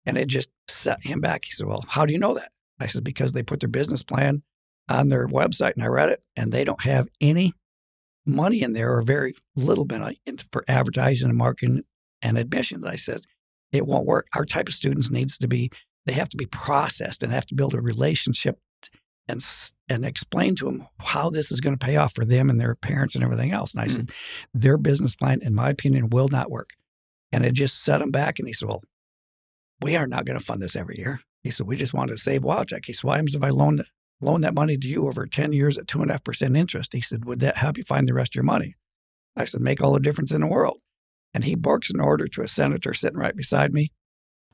And 0.07 0.18
it 0.18 0.28
just 0.28 0.51
set 0.68 1.05
him 1.05 1.20
back. 1.20 1.45
He 1.45 1.53
said, 1.53 1.66
Well, 1.66 1.84
how 1.88 2.05
do 2.05 2.12
you 2.12 2.18
know 2.18 2.34
that? 2.34 2.53
I 2.78 2.86
said, 2.86 3.05
Because 3.05 3.32
they 3.32 3.42
put 3.42 3.61
their 3.61 3.68
business 3.68 4.03
plan 4.03 4.42
on 4.88 5.09
their 5.09 5.26
website 5.26 5.74
and 5.74 5.82
I 5.82 5.86
read 5.86 6.11
it 6.11 6.22
and 6.36 6.53
they 6.53 6.64
don't 6.64 6.82
have 6.82 7.09
any 7.20 7.55
money 8.26 8.62
in 8.62 8.72
there 8.72 8.95
or 8.95 9.03
very 9.03 9.34
little 9.57 9.84
bit 9.84 10.03
for 10.53 10.64
advertising 10.68 11.28
and 11.28 11.38
marketing 11.38 11.82
and 12.20 12.36
admissions. 12.36 12.84
I 12.84 12.97
said, 12.97 13.20
It 13.72 13.86
won't 13.86 14.07
work. 14.07 14.26
Our 14.34 14.45
type 14.45 14.68
of 14.68 14.74
students 14.74 15.11
needs 15.11 15.38
to 15.38 15.49
be, 15.49 15.70
they 16.07 16.13
have 16.13 16.29
to 16.31 16.37
be 16.37 16.47
processed 16.47 17.23
and 17.23 17.33
have 17.33 17.47
to 17.47 17.55
build 17.55 17.75
a 17.75 17.81
relationship 17.81 18.59
and 19.27 19.45
and 19.89 20.05
explain 20.05 20.55
to 20.57 20.67
them 20.67 20.87
how 20.99 21.31
this 21.31 21.51
is 21.51 21.61
going 21.61 21.77
to 21.77 21.85
pay 21.85 21.97
off 21.97 22.15
for 22.15 22.25
them 22.25 22.51
and 22.51 22.61
their 22.61 22.75
parents 22.75 23.15
and 23.15 23.25
everything 23.25 23.53
else. 23.53 23.73
And 23.73 23.81
I 23.81 23.87
mm-hmm. 23.87 23.97
said, 23.97 24.11
their 24.53 24.77
business 24.77 25.17
plan, 25.17 25.41
in 25.43 25.55
my 25.55 25.71
opinion, 25.71 26.11
will 26.11 26.29
not 26.29 26.51
work. 26.51 26.71
And 27.33 27.45
it 27.45 27.53
just 27.53 27.83
set 27.83 28.01
him 28.01 28.11
back. 28.11 28.39
And 28.39 28.47
he 28.47 28.53
said, 28.53 28.69
well, 28.69 28.83
we 29.81 29.97
are 29.97 30.07
not 30.07 30.25
going 30.25 30.39
to 30.39 30.45
fund 30.45 30.63
this 30.63 30.77
every 30.77 30.99
year. 30.99 31.21
He 31.43 31.51
said, 31.51 31.67
we 31.67 31.77
just 31.77 31.95
want 31.95 32.11
to 32.11 32.17
save 32.17 32.43
WyoTech. 32.43 32.87
He 32.87 32.93
said, 32.93 33.05
why 33.05 33.19
if 33.21 33.43
I 33.43 33.49
loan, 33.49 33.83
loan 34.21 34.41
that 34.43 34.55
money 34.55 34.77
to 34.77 34.89
you 34.89 35.07
over 35.07 35.27
10 35.27 35.53
years 35.53 35.77
at 35.77 35.87
2.5% 35.87 36.57
interest? 36.57 36.93
He 36.93 37.01
said, 37.01 37.25
would 37.25 37.41
that 37.41 37.59
help 37.59 37.77
you 37.77 37.85
find 37.85 38.07
the 38.09 38.15
rest 38.15 38.33
of 38.33 38.37
your 38.37 38.45
money? 38.45 38.77
I 39.37 39.45
said, 39.45 39.61
make 39.61 39.83
all 39.83 39.93
the 39.93 40.01
difference 40.01 40.33
in 40.33 40.41
the 40.41 40.47
world. 40.47 40.81
And 41.35 41.45
he 41.45 41.55
barks 41.55 41.91
an 41.91 42.01
order 42.01 42.29
to 42.29 42.43
a 42.43 42.49
senator 42.49 42.95
sitting 42.95 43.19
right 43.19 43.37
beside 43.37 43.75
me. 43.75 43.91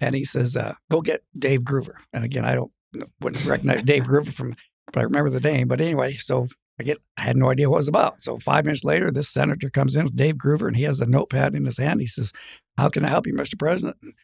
And 0.00 0.14
he 0.14 0.24
says, 0.24 0.56
uh, 0.56 0.74
go 0.90 1.02
get 1.02 1.22
Dave 1.38 1.60
Gruver. 1.60 1.94
And 2.12 2.24
again, 2.24 2.44
I 2.44 2.54
don't 2.54 2.72
wouldn't 3.20 3.44
recognize 3.44 3.82
Dave 3.82 4.04
Gruver 4.04 4.32
from, 4.32 4.56
but 4.86 5.00
I 5.00 5.02
remember 5.02 5.30
the 5.30 5.40
name. 5.40 5.68
But 5.68 5.80
anyway, 5.80 6.14
so 6.14 6.48
I 6.78 6.82
get, 6.82 6.98
I 7.16 7.22
had 7.22 7.36
no 7.36 7.50
idea 7.50 7.68
what 7.68 7.76
it 7.76 7.80
was 7.80 7.88
about. 7.88 8.22
So 8.22 8.38
five 8.38 8.64
minutes 8.64 8.84
later, 8.84 9.10
this 9.10 9.28
senator 9.28 9.68
comes 9.68 9.96
in 9.96 10.04
with 10.04 10.16
Dave 10.16 10.36
Gruver 10.36 10.66
and 10.66 10.76
he 10.76 10.84
has 10.84 11.00
a 11.00 11.06
notepad 11.06 11.54
in 11.54 11.66
his 11.66 11.78
hand. 11.78 12.00
He 12.00 12.06
says, 12.06 12.32
how 12.78 12.88
can 12.88 13.04
I 13.04 13.08
help 13.08 13.26
you, 13.26 13.34
Mr. 13.34 13.58
President? 13.58 13.96
And 14.02 14.14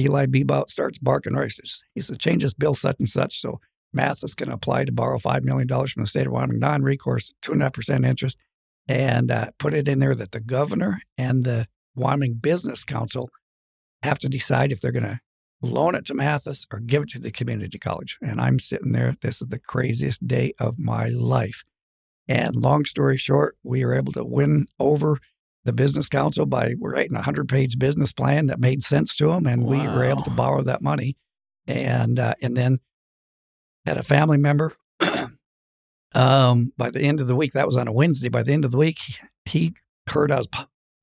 Eli 0.00 0.26
Bebout 0.26 0.70
starts 0.70 0.98
barking 0.98 1.34
races. 1.34 1.82
He 1.94 2.00
says, 2.00 2.18
change 2.18 2.42
this 2.42 2.54
bill 2.54 2.74
such 2.74 2.96
and 2.98 3.08
such. 3.08 3.40
So 3.40 3.60
Mathis 3.92 4.34
can 4.34 4.50
apply 4.50 4.84
to 4.84 4.92
borrow 4.92 5.18
$5 5.18 5.42
million 5.42 5.68
from 5.68 6.02
the 6.02 6.06
state 6.06 6.26
of 6.26 6.32
Wyoming, 6.32 6.58
non-recourse, 6.58 7.32
2.5% 7.42 8.06
interest, 8.06 8.38
and 8.86 9.30
uh, 9.30 9.50
put 9.58 9.74
it 9.74 9.88
in 9.88 9.98
there 9.98 10.14
that 10.14 10.32
the 10.32 10.40
governor 10.40 11.00
and 11.18 11.44
the 11.44 11.66
Wyoming 11.94 12.34
Business 12.34 12.84
Council 12.84 13.30
have 14.06 14.18
to 14.20 14.28
decide 14.28 14.72
if 14.72 14.80
they're 14.80 14.92
going 14.92 15.04
to 15.04 15.20
loan 15.62 15.94
it 15.94 16.04
to 16.06 16.14
Mathis 16.14 16.66
or 16.72 16.80
give 16.80 17.04
it 17.04 17.08
to 17.10 17.18
the 17.18 17.30
community 17.30 17.78
college. 17.78 18.18
And 18.20 18.40
I'm 18.40 18.58
sitting 18.58 18.92
there. 18.92 19.16
This 19.20 19.40
is 19.40 19.48
the 19.48 19.58
craziest 19.58 20.26
day 20.26 20.52
of 20.58 20.78
my 20.78 21.08
life. 21.08 21.64
And 22.28 22.56
long 22.56 22.84
story 22.84 23.16
short, 23.16 23.56
we 23.62 23.84
were 23.84 23.94
able 23.94 24.12
to 24.12 24.24
win 24.24 24.66
over 24.78 25.18
the 25.64 25.72
business 25.72 26.08
council 26.08 26.46
by 26.46 26.74
writing 26.80 27.14
a 27.14 27.26
100 27.26 27.48
page 27.48 27.78
business 27.78 28.12
plan 28.12 28.46
that 28.46 28.60
made 28.60 28.82
sense 28.82 29.16
to 29.16 29.28
them. 29.28 29.46
And 29.46 29.64
wow. 29.64 29.70
we 29.70 29.78
were 29.78 30.04
able 30.04 30.22
to 30.22 30.30
borrow 30.30 30.62
that 30.62 30.82
money. 30.82 31.16
And, 31.68 32.20
uh, 32.20 32.34
and 32.40 32.56
then 32.56 32.78
had 33.84 33.96
a 33.96 34.02
family 34.02 34.38
member. 34.38 34.74
um, 36.14 36.72
by 36.76 36.90
the 36.90 37.00
end 37.00 37.20
of 37.20 37.26
the 37.26 37.36
week, 37.36 37.52
that 37.52 37.66
was 37.66 37.76
on 37.76 37.88
a 37.88 37.92
Wednesday. 37.92 38.28
By 38.28 38.42
the 38.42 38.52
end 38.52 38.64
of 38.64 38.70
the 38.70 38.78
week, 38.78 38.98
he 39.44 39.74
heard 40.08 40.30
I 40.30 40.38
was 40.38 40.48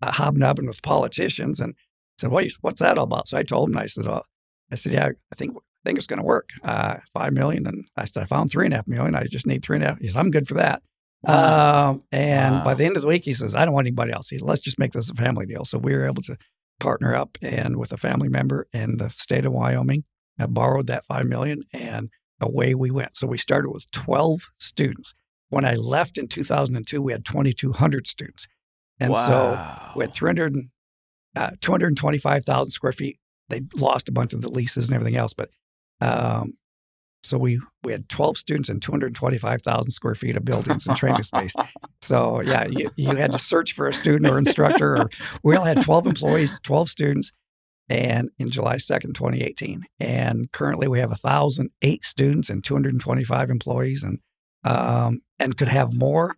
hobnobbing 0.01 0.67
with 0.67 0.81
politicians 0.81 1.59
and 1.59 1.75
said, 2.19 2.31
well, 2.31 2.45
what's 2.61 2.81
that 2.81 2.97
all 2.97 3.05
about? 3.05 3.27
So 3.27 3.37
I 3.37 3.43
told 3.43 3.69
him, 3.69 3.77
I 3.77 3.87
said, 3.87 4.07
oh, 4.07 4.23
I 4.71 4.75
said, 4.75 4.93
yeah, 4.93 5.09
I 5.31 5.35
think 5.35 5.55
I 5.55 5.89
think 5.89 5.97
it's 5.97 6.07
going 6.07 6.19
to 6.19 6.25
work. 6.25 6.49
Uh, 6.63 6.97
five 7.13 7.33
million, 7.33 7.67
and 7.67 7.85
I 7.97 8.05
said, 8.05 8.23
I 8.23 8.25
found 8.25 8.51
three 8.51 8.65
and 8.65 8.73
a 8.73 8.77
half 8.77 8.87
million. 8.87 9.15
I 9.15 9.25
just 9.25 9.45
need 9.45 9.63
three 9.63 9.77
and 9.77 9.83
a 9.83 9.87
half. 9.89 9.99
He 9.99 10.07
said, 10.07 10.19
I'm 10.19 10.31
good 10.31 10.47
for 10.47 10.53
that. 10.55 10.81
Wow. 11.23 11.89
Um, 11.89 12.03
and 12.11 12.55
wow. 12.55 12.63
by 12.63 12.73
the 12.73 12.85
end 12.85 12.95
of 12.95 13.01
the 13.01 13.07
week, 13.07 13.23
he 13.23 13.33
says, 13.33 13.55
I 13.55 13.65
don't 13.65 13.73
want 13.73 13.87
anybody 13.87 14.11
else. 14.11 14.29
He 14.29 14.37
said, 14.37 14.47
let's 14.47 14.61
just 14.61 14.79
make 14.79 14.93
this 14.93 15.09
a 15.09 15.15
family 15.15 15.45
deal. 15.45 15.65
So 15.65 15.77
we 15.77 15.93
were 15.93 16.05
able 16.05 16.21
to 16.23 16.37
partner 16.79 17.15
up 17.15 17.37
and 17.41 17.77
with 17.77 17.91
a 17.91 17.97
family 17.97 18.29
member 18.29 18.67
in 18.73 18.97
the 18.97 19.09
state 19.09 19.45
of 19.45 19.53
Wyoming, 19.53 20.03
I 20.39 20.47
borrowed 20.47 20.87
that 20.87 21.05
five 21.05 21.25
million, 21.27 21.63
and 21.71 22.09
away 22.41 22.75
we 22.75 22.91
went. 22.91 23.15
So 23.15 23.27
we 23.27 23.37
started 23.37 23.69
with 23.69 23.89
12 23.91 24.49
students. 24.57 25.13
When 25.49 25.65
I 25.65 25.75
left 25.75 26.17
in 26.17 26.27
2002, 26.27 27.01
we 27.01 27.11
had 27.11 27.25
2,200 27.25 28.07
students. 28.07 28.47
And 28.99 29.13
wow. 29.13 29.27
so 29.27 29.91
we 29.95 30.05
had 30.05 30.13
300, 30.13 30.55
uh, 31.35 31.51
225,000 31.61 32.71
square 32.71 32.93
feet 32.93 33.19
they 33.49 33.61
lost 33.75 34.09
a 34.09 34.11
bunch 34.11 34.33
of 34.33 34.41
the 34.41 34.49
leases 34.49 34.89
and 34.89 34.95
everything 34.95 35.15
else. 35.15 35.33
But 35.33 35.49
um, 36.01 36.53
so 37.21 37.37
we 37.37 37.61
we 37.83 37.91
had 37.91 38.09
12 38.09 38.37
students 38.37 38.69
and 38.69 38.81
225,000 38.81 39.91
square 39.91 40.15
feet 40.15 40.35
of 40.35 40.45
buildings 40.45 40.87
and 40.87 40.97
training 40.97 41.23
space. 41.23 41.53
So 42.01 42.41
yeah, 42.41 42.65
you, 42.65 42.91
you 42.95 43.15
had 43.15 43.31
to 43.31 43.39
search 43.39 43.73
for 43.73 43.87
a 43.87 43.93
student 43.93 44.29
or 44.31 44.37
instructor. 44.37 44.97
Or 44.97 45.09
we 45.43 45.55
only 45.55 45.69
had 45.69 45.83
12 45.83 46.07
employees, 46.07 46.59
12 46.63 46.89
students, 46.89 47.31
and 47.87 48.29
in 48.37 48.49
July 48.49 48.75
2nd, 48.75 49.13
2018. 49.13 49.85
And 49.99 50.51
currently 50.51 50.87
we 50.87 50.99
have 50.99 51.09
1,008 51.09 52.03
students 52.03 52.49
and 52.49 52.63
225 52.63 53.49
employees, 53.49 54.03
and 54.03 54.19
um, 54.65 55.21
and 55.39 55.57
could 55.57 55.69
have 55.69 55.95
more 55.95 56.35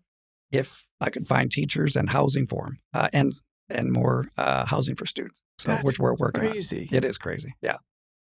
if 0.51 0.85
I 1.01 1.09
could 1.09 1.27
find 1.27 1.51
teachers 1.51 1.95
and 1.95 2.09
housing 2.09 2.47
for 2.47 2.65
them. 2.65 2.79
Uh, 2.93 3.09
and 3.11 3.33
and 3.69 3.91
more 3.91 4.29
uh, 4.37 4.65
housing 4.65 4.95
for 4.95 5.05
students. 5.05 5.43
So 5.57 5.71
That's 5.71 5.83
which 5.83 5.99
we're 5.99 6.15
working 6.15 6.49
crazy. 6.49 6.87
on. 6.91 6.97
It 6.97 7.05
is 7.05 7.17
crazy. 7.17 7.55
Yeah. 7.61 7.77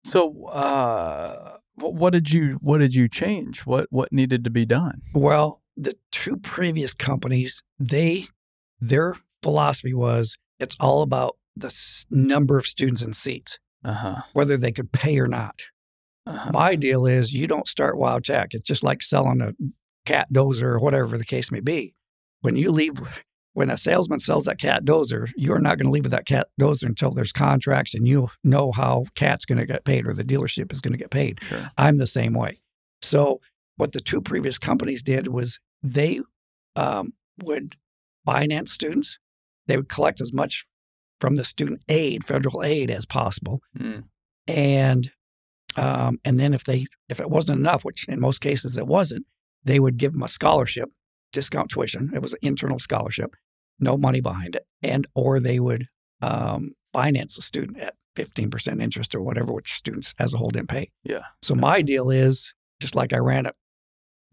So 0.03 0.45
uh, 0.47 1.57
what 1.75 2.13
did 2.13 2.31
you 2.31 2.59
what 2.61 2.79
did 2.79 2.95
you 2.95 3.07
change? 3.09 3.65
What 3.65 3.87
what 3.89 4.11
needed 4.11 4.43
to 4.45 4.49
be 4.49 4.65
done? 4.65 5.01
Well, 5.13 5.61
the 5.75 5.95
two 6.11 6.37
previous 6.37 6.93
companies, 6.93 7.63
they 7.77 8.27
their 8.79 9.15
philosophy 9.43 9.93
was 9.93 10.37
it's 10.59 10.75
all 10.79 11.01
about 11.01 11.37
the 11.55 11.75
number 12.09 12.57
of 12.57 12.65
students 12.65 13.01
and 13.01 13.15
seats, 13.15 13.59
uh-huh. 13.83 14.21
whether 14.33 14.57
they 14.57 14.71
could 14.71 14.91
pay 14.91 15.19
or 15.19 15.27
not. 15.27 15.63
Uh-huh. 16.25 16.51
My 16.53 16.75
deal 16.75 17.05
is 17.05 17.33
you 17.33 17.47
don't 17.47 17.67
start 17.67 17.95
WyoTech. 17.95 18.47
It's 18.51 18.65
just 18.65 18.83
like 18.83 19.01
selling 19.01 19.41
a 19.41 19.53
cat 20.05 20.27
dozer 20.31 20.63
or 20.63 20.79
whatever 20.79 21.17
the 21.17 21.25
case 21.25 21.51
may 21.51 21.61
be. 21.61 21.95
When 22.41 22.55
you 22.55 22.71
leave 22.71 23.01
when 23.57 23.71
a 23.71 23.77
salesman 23.77 24.19
sells 24.19 24.45
that 24.45 24.59
cat 24.59 24.85
dozer, 24.85 25.31
you're 25.35 25.57
not 25.57 25.79
going 25.79 25.87
to 25.87 25.91
leave 25.91 26.03
with 26.03 26.11
that 26.11 26.27
cat 26.27 26.47
dozer 26.61 26.83
until 26.83 27.09
there's 27.09 27.31
contracts 27.31 27.95
and 27.95 28.07
you 28.07 28.29
know 28.43 28.71
how 28.71 29.05
cat's 29.15 29.45
going 29.45 29.57
to 29.57 29.65
get 29.65 29.83
paid 29.83 30.05
or 30.05 30.13
the 30.13 30.23
dealership 30.23 30.71
is 30.71 30.79
going 30.79 30.91
to 30.91 30.97
get 30.97 31.09
paid. 31.09 31.41
Sure. 31.41 31.71
I'm 31.75 31.97
the 31.97 32.05
same 32.05 32.35
way. 32.35 32.61
So 33.01 33.41
what 33.75 33.93
the 33.93 33.99
two 33.99 34.21
previous 34.21 34.59
companies 34.59 35.01
did 35.01 35.25
was 35.25 35.59
they 35.81 36.21
um, 36.75 37.13
would 37.41 37.73
finance 38.27 38.71
students. 38.71 39.17
They 39.65 39.75
would 39.75 39.89
collect 39.89 40.21
as 40.21 40.31
much 40.31 40.67
from 41.19 41.33
the 41.33 41.43
student 41.43 41.81
aid, 41.89 42.23
federal 42.23 42.63
aid, 42.63 42.91
as 42.91 43.07
possible, 43.07 43.63
mm. 43.75 44.03
and 44.47 45.09
um, 45.75 46.19
and 46.23 46.39
then 46.39 46.53
if 46.53 46.63
they 46.63 46.85
if 47.09 47.19
it 47.19 47.31
wasn't 47.31 47.59
enough, 47.59 47.83
which 47.83 48.07
in 48.07 48.19
most 48.19 48.39
cases 48.39 48.77
it 48.77 48.85
wasn't, 48.85 49.25
they 49.63 49.79
would 49.79 49.97
give 49.97 50.13
them 50.13 50.21
a 50.21 50.27
scholarship, 50.27 50.91
discount 51.33 51.71
tuition. 51.71 52.11
It 52.13 52.21
was 52.21 52.33
an 52.33 52.39
internal 52.43 52.77
scholarship, 52.77 53.35
no 53.79 53.97
money 53.97 54.21
behind 54.21 54.55
it, 54.55 54.65
and 54.81 55.07
or 55.15 55.39
they 55.39 55.59
would 55.59 55.87
um, 56.21 56.73
finance 56.93 57.37
a 57.37 57.41
student 57.41 57.79
at 57.79 57.95
15% 58.15 58.81
interest 58.81 59.13
or 59.13 59.21
whatever, 59.21 59.53
which 59.53 59.73
students 59.73 60.13
as 60.19 60.33
a 60.33 60.37
whole 60.37 60.49
didn't 60.49 60.69
pay. 60.69 60.89
Yeah. 61.03 61.23
So 61.41 61.55
my 61.55 61.81
deal 61.81 62.09
is 62.09 62.53
just 62.79 62.95
like 62.95 63.13
I 63.13 63.17
ran 63.17 63.45
it 63.45 63.55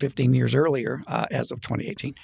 15 0.00 0.34
years 0.34 0.54
earlier, 0.54 1.02
uh, 1.06 1.26
as 1.30 1.50
of 1.50 1.60
2018. 1.60 2.14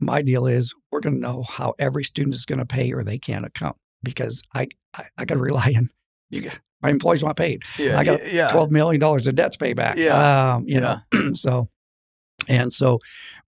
My 0.00 0.22
deal 0.22 0.46
is 0.46 0.74
we're 0.92 1.00
going 1.00 1.16
to 1.16 1.20
know 1.20 1.42
how 1.42 1.74
every 1.78 2.04
student 2.04 2.34
is 2.34 2.44
going 2.44 2.60
to 2.60 2.66
pay 2.66 2.92
or 2.92 3.02
they 3.02 3.18
can't 3.18 3.44
account 3.44 3.76
because 4.02 4.42
I 4.54 4.68
I, 4.94 5.06
I 5.18 5.24
got 5.24 5.34
to 5.34 5.40
rely 5.40 5.74
on 5.76 5.88
you. 6.30 6.50
My 6.80 6.90
employees 6.90 7.24
want 7.24 7.36
paid. 7.36 7.64
Yeah, 7.76 7.98
I 7.98 8.04
got 8.04 8.32
yeah. 8.32 8.48
twelve 8.48 8.70
million 8.70 9.00
dollars 9.00 9.26
of 9.26 9.34
debts 9.34 9.56
to 9.56 9.64
pay 9.64 9.72
back. 9.72 9.96
Yeah, 9.96 10.54
um, 10.54 10.68
you 10.68 10.80
yeah. 10.80 11.00
know. 11.12 11.32
so 11.34 11.68
and 12.48 12.72
so 12.72 12.98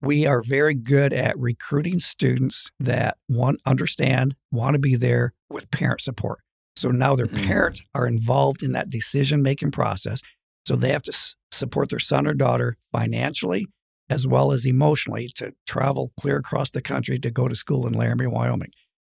we 0.02 0.26
are 0.26 0.42
very 0.42 0.74
good 0.74 1.12
at 1.12 1.38
recruiting 1.38 1.98
students 1.98 2.70
that 2.78 3.16
want 3.28 3.60
understand, 3.66 4.36
want 4.52 4.74
to 4.74 4.78
be 4.78 4.94
there 4.94 5.32
with 5.48 5.70
parent 5.70 6.00
support. 6.00 6.40
So 6.76 6.90
now 6.90 7.16
their 7.16 7.26
mm-hmm. 7.26 7.46
parents 7.46 7.82
are 7.94 8.06
involved 8.06 8.62
in 8.62 8.72
that 8.72 8.90
decision 8.90 9.42
making 9.42 9.70
process. 9.72 10.22
So 10.66 10.76
they 10.76 10.92
have 10.92 11.02
to 11.04 11.12
s- 11.12 11.36
support 11.50 11.88
their 11.88 11.98
son 11.98 12.26
or 12.26 12.34
daughter 12.34 12.76
financially 12.92 13.66
as 14.08 14.26
well 14.26 14.50
as 14.50 14.66
emotionally 14.66 15.28
to 15.36 15.52
travel 15.66 16.12
clear 16.18 16.36
across 16.36 16.70
the 16.70 16.82
country 16.82 17.18
to 17.20 17.30
go 17.30 17.48
to 17.48 17.54
school 17.54 17.86
in 17.86 17.92
Laramie, 17.92 18.26
Wyoming. 18.26 18.72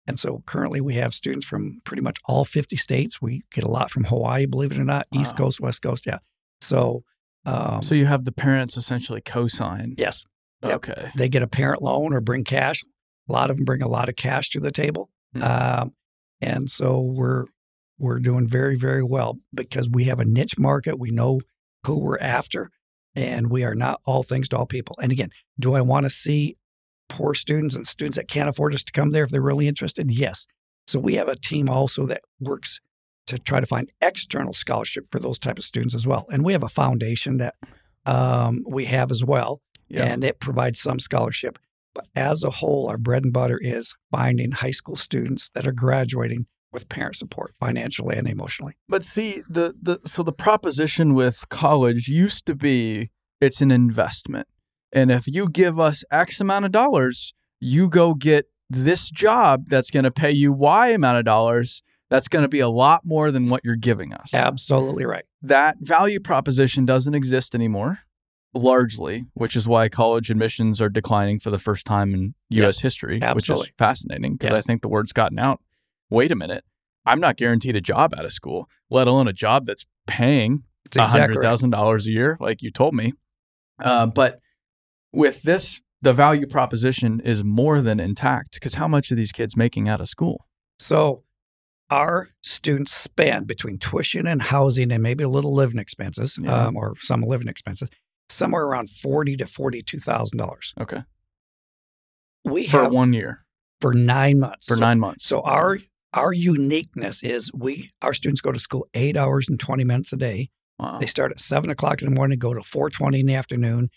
And 0.07 0.21
so 0.21 0.43
currently 0.47 0.81
we 0.81 0.95
have 0.95 1.13
students 1.15 1.47
from 1.47 1.81
pretty 1.85 2.03
much 2.03 2.19
all 2.27 2.45
50 2.45 2.77
states. 2.77 3.21
We 3.21 3.43
get 3.53 3.65
a 3.65 3.71
lot 3.71 3.91
from 3.91 4.05
Hawaii, 4.05 4.47
believe 4.47 4.73
it 4.73 4.79
or 4.79 4.85
not, 4.85 5.07
wow. 5.11 5.21
East 5.21 5.37
Coast, 5.37 5.61
West 5.61 5.83
Coast. 5.83 6.07
Yeah. 6.07 6.19
So 6.61 7.03
um, 7.45 7.83
so 7.83 7.95
you 7.95 8.07
have 8.07 8.25
the 8.25 8.33
parents 8.33 8.77
essentially 8.77 9.21
co-sign. 9.21 9.95
Yes. 9.99 10.25
Yep. 10.63 10.73
Okay. 10.77 11.11
They 11.17 11.29
get 11.29 11.43
a 11.43 11.47
parent 11.47 11.83
loan 11.83 12.15
or 12.15 12.21
bring 12.21 12.45
cash. 12.45 12.83
A 13.29 13.33
lot 13.33 13.51
of 13.51 13.57
them 13.57 13.65
bring 13.65 13.83
a 13.83 13.89
lot 13.89 14.09
of 14.09 14.17
cash 14.17 14.51
to 14.51 14.61
the 14.61 14.71
table, 14.71 15.11
mm-hmm. 15.35 15.81
um, 15.83 15.95
and 16.41 16.71
so 16.71 17.01
we're 17.01 17.47
we're 17.99 18.19
doing 18.19 18.47
very 18.47 18.77
very 18.77 19.03
well 19.03 19.39
because 19.55 19.89
we 19.89 20.05
have 20.05 20.21
a 20.21 20.25
niche 20.25 20.59
market. 20.59 20.99
We 20.99 21.11
know 21.11 21.41
who 21.87 21.99
we're 21.99 22.19
after, 22.19 22.71
and 23.15 23.51
we 23.51 23.65
are 23.65 23.75
not 23.75 24.01
all 24.05 24.23
things 24.23 24.49
to 24.51 24.59
all 24.59 24.67
people. 24.67 24.97
And 25.01 25.11
again, 25.11 25.31
do 25.59 25.75
I 25.75 25.81
want 25.81 26.05
to 26.05 26.11
see 26.11 26.57
poor 27.09 27.35
students 27.35 27.75
and 27.75 27.87
students 27.87 28.17
that 28.17 28.29
can't 28.29 28.49
afford 28.49 28.75
us 28.75 28.85
to 28.85 28.93
come 28.93 29.11
there 29.11 29.25
if 29.25 29.31
they're 29.31 29.41
really 29.41 29.69
interested? 29.69 30.11
Yes. 30.11 30.47
So 30.87 30.99
we 30.99 31.15
have 31.15 31.29
a 31.29 31.37
team 31.37 31.69
also 31.69 32.07
that 32.07 32.23
works 32.41 32.81
to 33.27 33.39
try 33.39 33.61
to 33.61 33.67
find 33.67 33.91
external 34.01 34.53
scholarship 34.53 35.07
for 35.11 35.19
those 35.19 35.39
type 35.39 35.59
of 35.59 35.65
students 35.65 35.95
as 35.95 36.07
well. 36.07 36.27
And 36.31 36.45
we 36.45 36.53
have 36.53 36.63
a 36.63 36.69
foundation 36.69 37.39
that 37.39 37.55
um, 38.07 38.65
we 38.67 38.85
have 38.87 39.11
as 39.11 39.25
well, 39.25 39.61
Yeah. 39.89 40.05
and 40.05 40.23
it 40.25 40.41
provides 40.41 40.81
some 40.81 40.99
scholarship. 40.99 41.59
But 41.95 42.07
as 42.15 42.43
a 42.43 42.51
whole, 42.51 42.89
our 42.89 42.99
bread 42.99 43.25
and 43.25 43.33
butter 43.33 43.59
is 43.61 43.95
finding 44.11 44.53
high 44.53 44.73
school 44.73 44.97
students 44.97 45.51
that 45.55 45.67
are 45.67 45.73
graduating 45.73 46.47
with 46.73 46.89
parent 46.89 47.15
support, 47.17 47.55
financially 47.61 48.17
and 48.17 48.29
emotionally. 48.29 48.75
But 48.89 49.05
see, 49.05 49.43
the 49.49 49.75
the 49.81 50.01
so 50.05 50.25
the 50.25 50.33
proposition 50.33 51.15
with 51.15 51.49
college 51.49 52.09
used 52.09 52.47
to 52.47 52.55
be 52.57 53.11
it's 53.41 53.61
an 53.61 53.71
investment. 53.71 54.49
And 54.93 55.11
if 55.13 55.27
you 55.29 55.49
give 55.49 55.79
us 55.79 56.03
X 56.11 56.41
amount 56.41 56.65
of 56.65 56.73
dollars, 56.73 57.33
you 57.61 57.89
go 57.89 58.15
get 58.15 58.47
this 58.69 59.09
job 59.09 59.65
that's 59.69 59.91
going 59.91 60.05
to 60.05 60.11
pay 60.11 60.33
you 60.33 60.53
Y 60.53 60.89
amount 60.89 61.19
of 61.19 61.25
dollars. 61.25 61.83
That's 62.15 62.29
going 62.29 62.45
to 62.45 62.49
be 62.49 62.61
a 62.61 62.69
lot 62.69 63.05
more 63.05 63.33
than 63.33 63.49
what 63.49 63.63
you're 63.65 63.75
giving 63.75 64.15
us. 64.15 64.33
Absolutely 64.33 65.05
right. 65.05 65.25
That 65.43 65.79
value 65.81 66.21
proposition 66.21 66.87
doesn't 66.87 67.13
exist 67.13 67.57
anymore, 67.57 67.99
largely, 68.55 69.27
which 69.35 69.57
is 69.57 69.67
why 69.67 69.89
college 69.89 70.31
admissions 70.31 70.81
are 70.81 70.89
declining 70.89 71.41
for 71.41 71.51
the 71.51 71.59
first 71.59 71.85
time 71.85 72.15
in 72.15 72.37
U.S. 72.51 72.77
Yes, 72.77 72.81
history, 72.83 73.15
which 73.15 73.25
absolutely. 73.25 73.67
is 73.67 73.73
fascinating 73.79 74.37
because 74.37 74.57
I 74.57 74.63
think 74.63 74.83
the 74.83 74.89
word's 74.89 75.13
gotten 75.13 75.41
out. 75.41 75.61
Wait 76.09 76.31
a 76.31 76.37
minute. 76.37 76.65
I'm 77.05 77.19
not 77.19 77.37
guaranteed 77.37 77.75
a 77.75 77.81
job 77.81 78.15
out 78.17 78.25
of 78.25 78.33
school, 78.33 78.69
let 78.91 79.09
alone 79.09 79.27
a 79.27 79.33
job 79.33 79.67
that's 79.67 79.85
paying 80.07 80.63
exactly 80.87 81.19
hundred 81.19 81.37
right. 81.39 81.43
thousand 81.43 81.71
dollars 81.71 82.07
a 82.07 82.13
year, 82.13 82.37
like 82.39 82.63
you 82.63 82.71
told 82.71 82.95
me. 82.95 83.15
Uh, 83.83 84.07
but 84.07 84.39
with 85.13 85.43
this, 85.43 85.81
the 86.01 86.13
value 86.13 86.47
proposition 86.47 87.19
is 87.19 87.43
more 87.43 87.81
than 87.81 87.99
intact 87.99 88.55
because 88.55 88.75
how 88.75 88.87
much 88.87 89.11
are 89.11 89.17
these 89.17 89.33
kids 89.33 89.57
making 89.57 89.89
out 89.89 90.01
of 90.01 90.09
school? 90.09 90.47
So 90.79 91.24
our 91.95 92.29
students 92.43 92.93
spend 92.93 93.47
between 93.47 93.79
tuition 93.79 94.27
and 94.27 94.43
housing 94.43 94.91
and 94.93 95.03
maybe 95.03 95.23
a 95.25 95.29
little 95.29 95.55
living 95.55 95.79
expenses, 95.79 96.39
Yeah. 96.41 96.67
um, 96.67 96.77
or 96.77 96.95
some 96.99 97.23
living 97.23 97.49
expenses, 97.49 97.89
somewhere 98.29 98.65
around 98.65 98.91
forty 98.91 99.37
to 99.37 99.47
forty-two 99.47 99.99
thousand 100.01 100.39
dollars. 100.39 100.73
Okay, 100.81 101.03
We 102.45 102.67
for 102.67 102.83
have 102.83 102.93
one 102.93 103.13
year, 103.13 103.45
for 103.81 103.95
nine 103.95 104.41
months. 104.41 104.67
for 104.67 104.75
So- 104.75 104.81
nine 104.81 104.99
months. 104.99 105.25
So 105.27 105.41
our 105.43 105.79
our 106.13 106.33
uniqueness 106.33 107.23
is 107.23 107.51
we 107.55 107.91
our 108.03 108.15
students 108.15 108.41
go 108.41 108.53
to 108.53 108.59
school 108.59 108.87
eight 108.95 109.17
hours 109.17 109.49
and 109.49 109.59
twenty 109.59 109.85
minutes 109.85 110.13
a 110.13 110.17
day. 110.17 110.51
wow. 110.79 110.99
They 110.99 111.07
start 111.07 111.31
at 111.33 111.41
seven 111.41 111.71
o'clock 111.71 112.03
in 112.03 112.09
the 112.09 112.15
morning, 112.15 112.39
go 112.39 112.55
to 112.55 112.63
four 112.63 112.91
twenty 112.91 113.21
in 113.21 113.27
the 113.27 113.35
afternoon. 113.35 113.89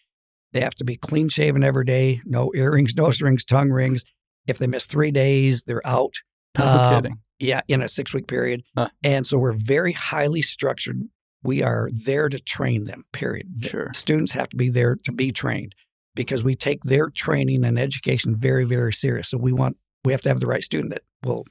They 0.53 0.61
have 0.61 0.75
to 0.75 0.85
be 0.85 0.95
clean 0.95 1.27
shaven 1.29 1.63
every 1.63 1.85
day, 1.85 2.21
no 2.25 2.51
earrings, 2.55 2.95
nose 3.01 3.21
rings, 3.21 3.43
tongue 3.43 3.69
rings. 3.71 4.03
If 4.47 4.57
they 4.59 4.67
miss 4.67 4.85
three 4.85 5.11
days, 5.11 5.63
they're 5.63 5.85
out. 5.85 6.15
No 6.57 6.65
um, 6.65 6.93
kidding. 6.95 7.19
Yeah, 7.39 7.61
in 7.67 7.81
a 7.81 7.87
six 7.87 8.13
week 8.13 8.27
period. 8.27 8.63
Huh. 8.75 8.89
And 9.03 9.27
so 9.27 9.37
we're 9.37 9.53
very 9.53 9.93
highly 9.93 10.41
structured. 10.41 11.03
We 11.43 11.61
are 11.61 11.89
there 11.91 12.29
to 12.29 12.39
train 12.39 12.85
them, 12.85 13.05
period. 13.11 13.47
The 13.61 13.69
Sure. 13.69 13.91
Students 13.93 14.31
have 14.31 14.49
to 14.49 14.57
be 14.57 14.69
there 14.69 14.95
to 15.03 15.11
be 15.11 15.31
trained 15.31 15.75
because 16.15 16.43
we 16.43 16.55
take 16.55 16.83
their 16.83 17.09
training 17.09 17.63
and 17.63 17.77
education 17.77 18.35
very, 18.35 18.65
very 18.65 18.91
serious. 18.91 19.29
So 19.29 19.37
we 19.37 19.53
want, 19.53 19.77
we 20.03 20.11
have 20.13 20.21
to 20.23 20.29
have 20.29 20.39
the 20.39 20.47
right 20.47 20.63
student 20.63 20.89
that 20.91 21.03
will 21.23 21.45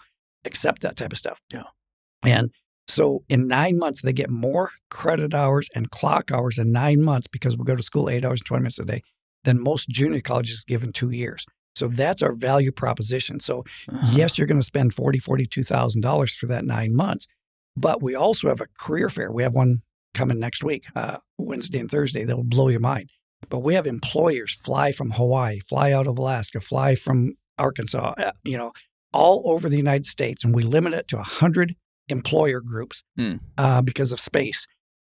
accept 0.44 0.82
that 0.82 0.96
type 0.96 1.12
of 1.12 1.18
stuff. 1.18 1.40
Yeah. 1.52 1.62
And 2.24 2.50
so 2.88 3.22
in 3.28 3.46
nine 3.46 3.78
months, 3.78 4.02
they 4.02 4.12
get 4.12 4.30
more 4.30 4.70
credit 4.90 5.34
hours 5.34 5.68
and 5.74 5.90
clock 5.90 6.32
hours 6.32 6.59
in 6.59 6.72
nine 6.72 7.02
months 7.02 7.26
because 7.26 7.57
we 7.57 7.64
go 7.64 7.76
to 7.76 7.82
school 7.82 8.11
eight 8.11 8.24
hours 8.24 8.40
and 8.40 8.46
20 8.46 8.62
minutes 8.62 8.78
a 8.78 8.84
day 8.84 9.02
than 9.44 9.61
most 9.61 9.88
junior 9.88 10.20
colleges 10.20 10.64
give 10.64 10.82
in 10.82 10.92
two 10.92 11.11
years. 11.11 11.46
So 11.76 11.88
that's 11.88 12.22
our 12.22 12.32
value 12.34 12.72
proposition. 12.72 13.38
So 13.40 13.64
Uh-huh. 13.92 14.12
yes, 14.16 14.38
you're 14.38 14.46
going 14.46 14.60
to 14.60 14.66
spend 14.66 14.94
forty, 14.94 15.18
forty-two 15.18 15.62
thousand 15.64 16.00
dollars 16.00 16.34
for 16.36 16.46
that 16.46 16.64
nine 16.64 16.94
months, 16.94 17.26
but 17.76 18.02
we 18.02 18.14
also 18.14 18.48
have 18.48 18.60
a 18.60 18.66
career 18.78 19.08
fair. 19.10 19.30
We 19.30 19.42
have 19.42 19.52
one 19.52 19.82
coming 20.14 20.38
next 20.38 20.64
week, 20.64 20.84
uh, 20.96 21.18
Wednesday 21.38 21.78
and 21.78 21.90
Thursday. 21.90 22.24
That 22.24 22.36
will 22.36 22.44
blow 22.44 22.68
your 22.68 22.80
mind. 22.80 23.10
But 23.50 23.58
we 23.60 23.74
have 23.74 23.86
employers 23.86 24.54
fly 24.54 24.90
from 24.92 25.10
Hawaii, 25.12 25.60
fly 25.60 25.92
out 25.92 26.06
of 26.06 26.16
Alaska, 26.18 26.60
fly 26.60 26.94
from 26.94 27.34
Arkansas, 27.58 28.14
uh, 28.18 28.32
you 28.44 28.56
know, 28.56 28.72
all 29.12 29.42
over 29.44 29.68
the 29.68 29.76
United 29.76 30.06
States, 30.06 30.42
and 30.44 30.54
we 30.54 30.62
limit 30.62 30.94
it 30.94 31.06
to 31.08 31.22
hundred 31.22 31.76
employer 32.08 32.60
groups 32.60 33.04
Hmm. 33.16 33.36
uh, 33.58 33.82
because 33.82 34.10
of 34.12 34.20
space. 34.20 34.66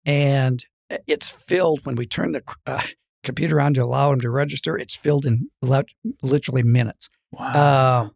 And 0.05 0.65
it's 1.07 1.29
filled 1.29 1.85
when 1.87 1.97
we 1.97 2.07
turn 2.07 2.33
the 2.33 2.43
uh, 2.67 2.83
computer 3.23 3.61
on 3.61 3.75
to 3.75 3.83
allow 3.83 4.11
them 4.11 4.21
to 4.21 4.31
register. 4.31 4.77
It's 4.77 4.95
filled 4.95 5.27
in 5.27 5.49
le- 5.61 5.85
literally 6.23 6.63
minutes 6.63 7.09
wow. 7.31 7.47
uh, 7.47 8.09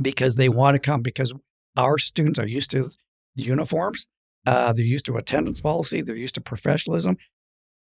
because 0.00 0.36
they 0.36 0.48
want 0.48 0.74
to 0.74 0.78
come 0.78 1.02
because 1.02 1.32
our 1.76 1.98
students 1.98 2.38
are 2.38 2.46
used 2.46 2.70
to 2.70 2.90
uniforms. 3.34 4.06
Uh, 4.46 4.72
they're 4.72 4.84
used 4.84 5.06
to 5.06 5.16
attendance 5.16 5.60
policy. 5.60 6.00
They're 6.00 6.16
used 6.16 6.34
to 6.36 6.40
professionalism. 6.40 7.16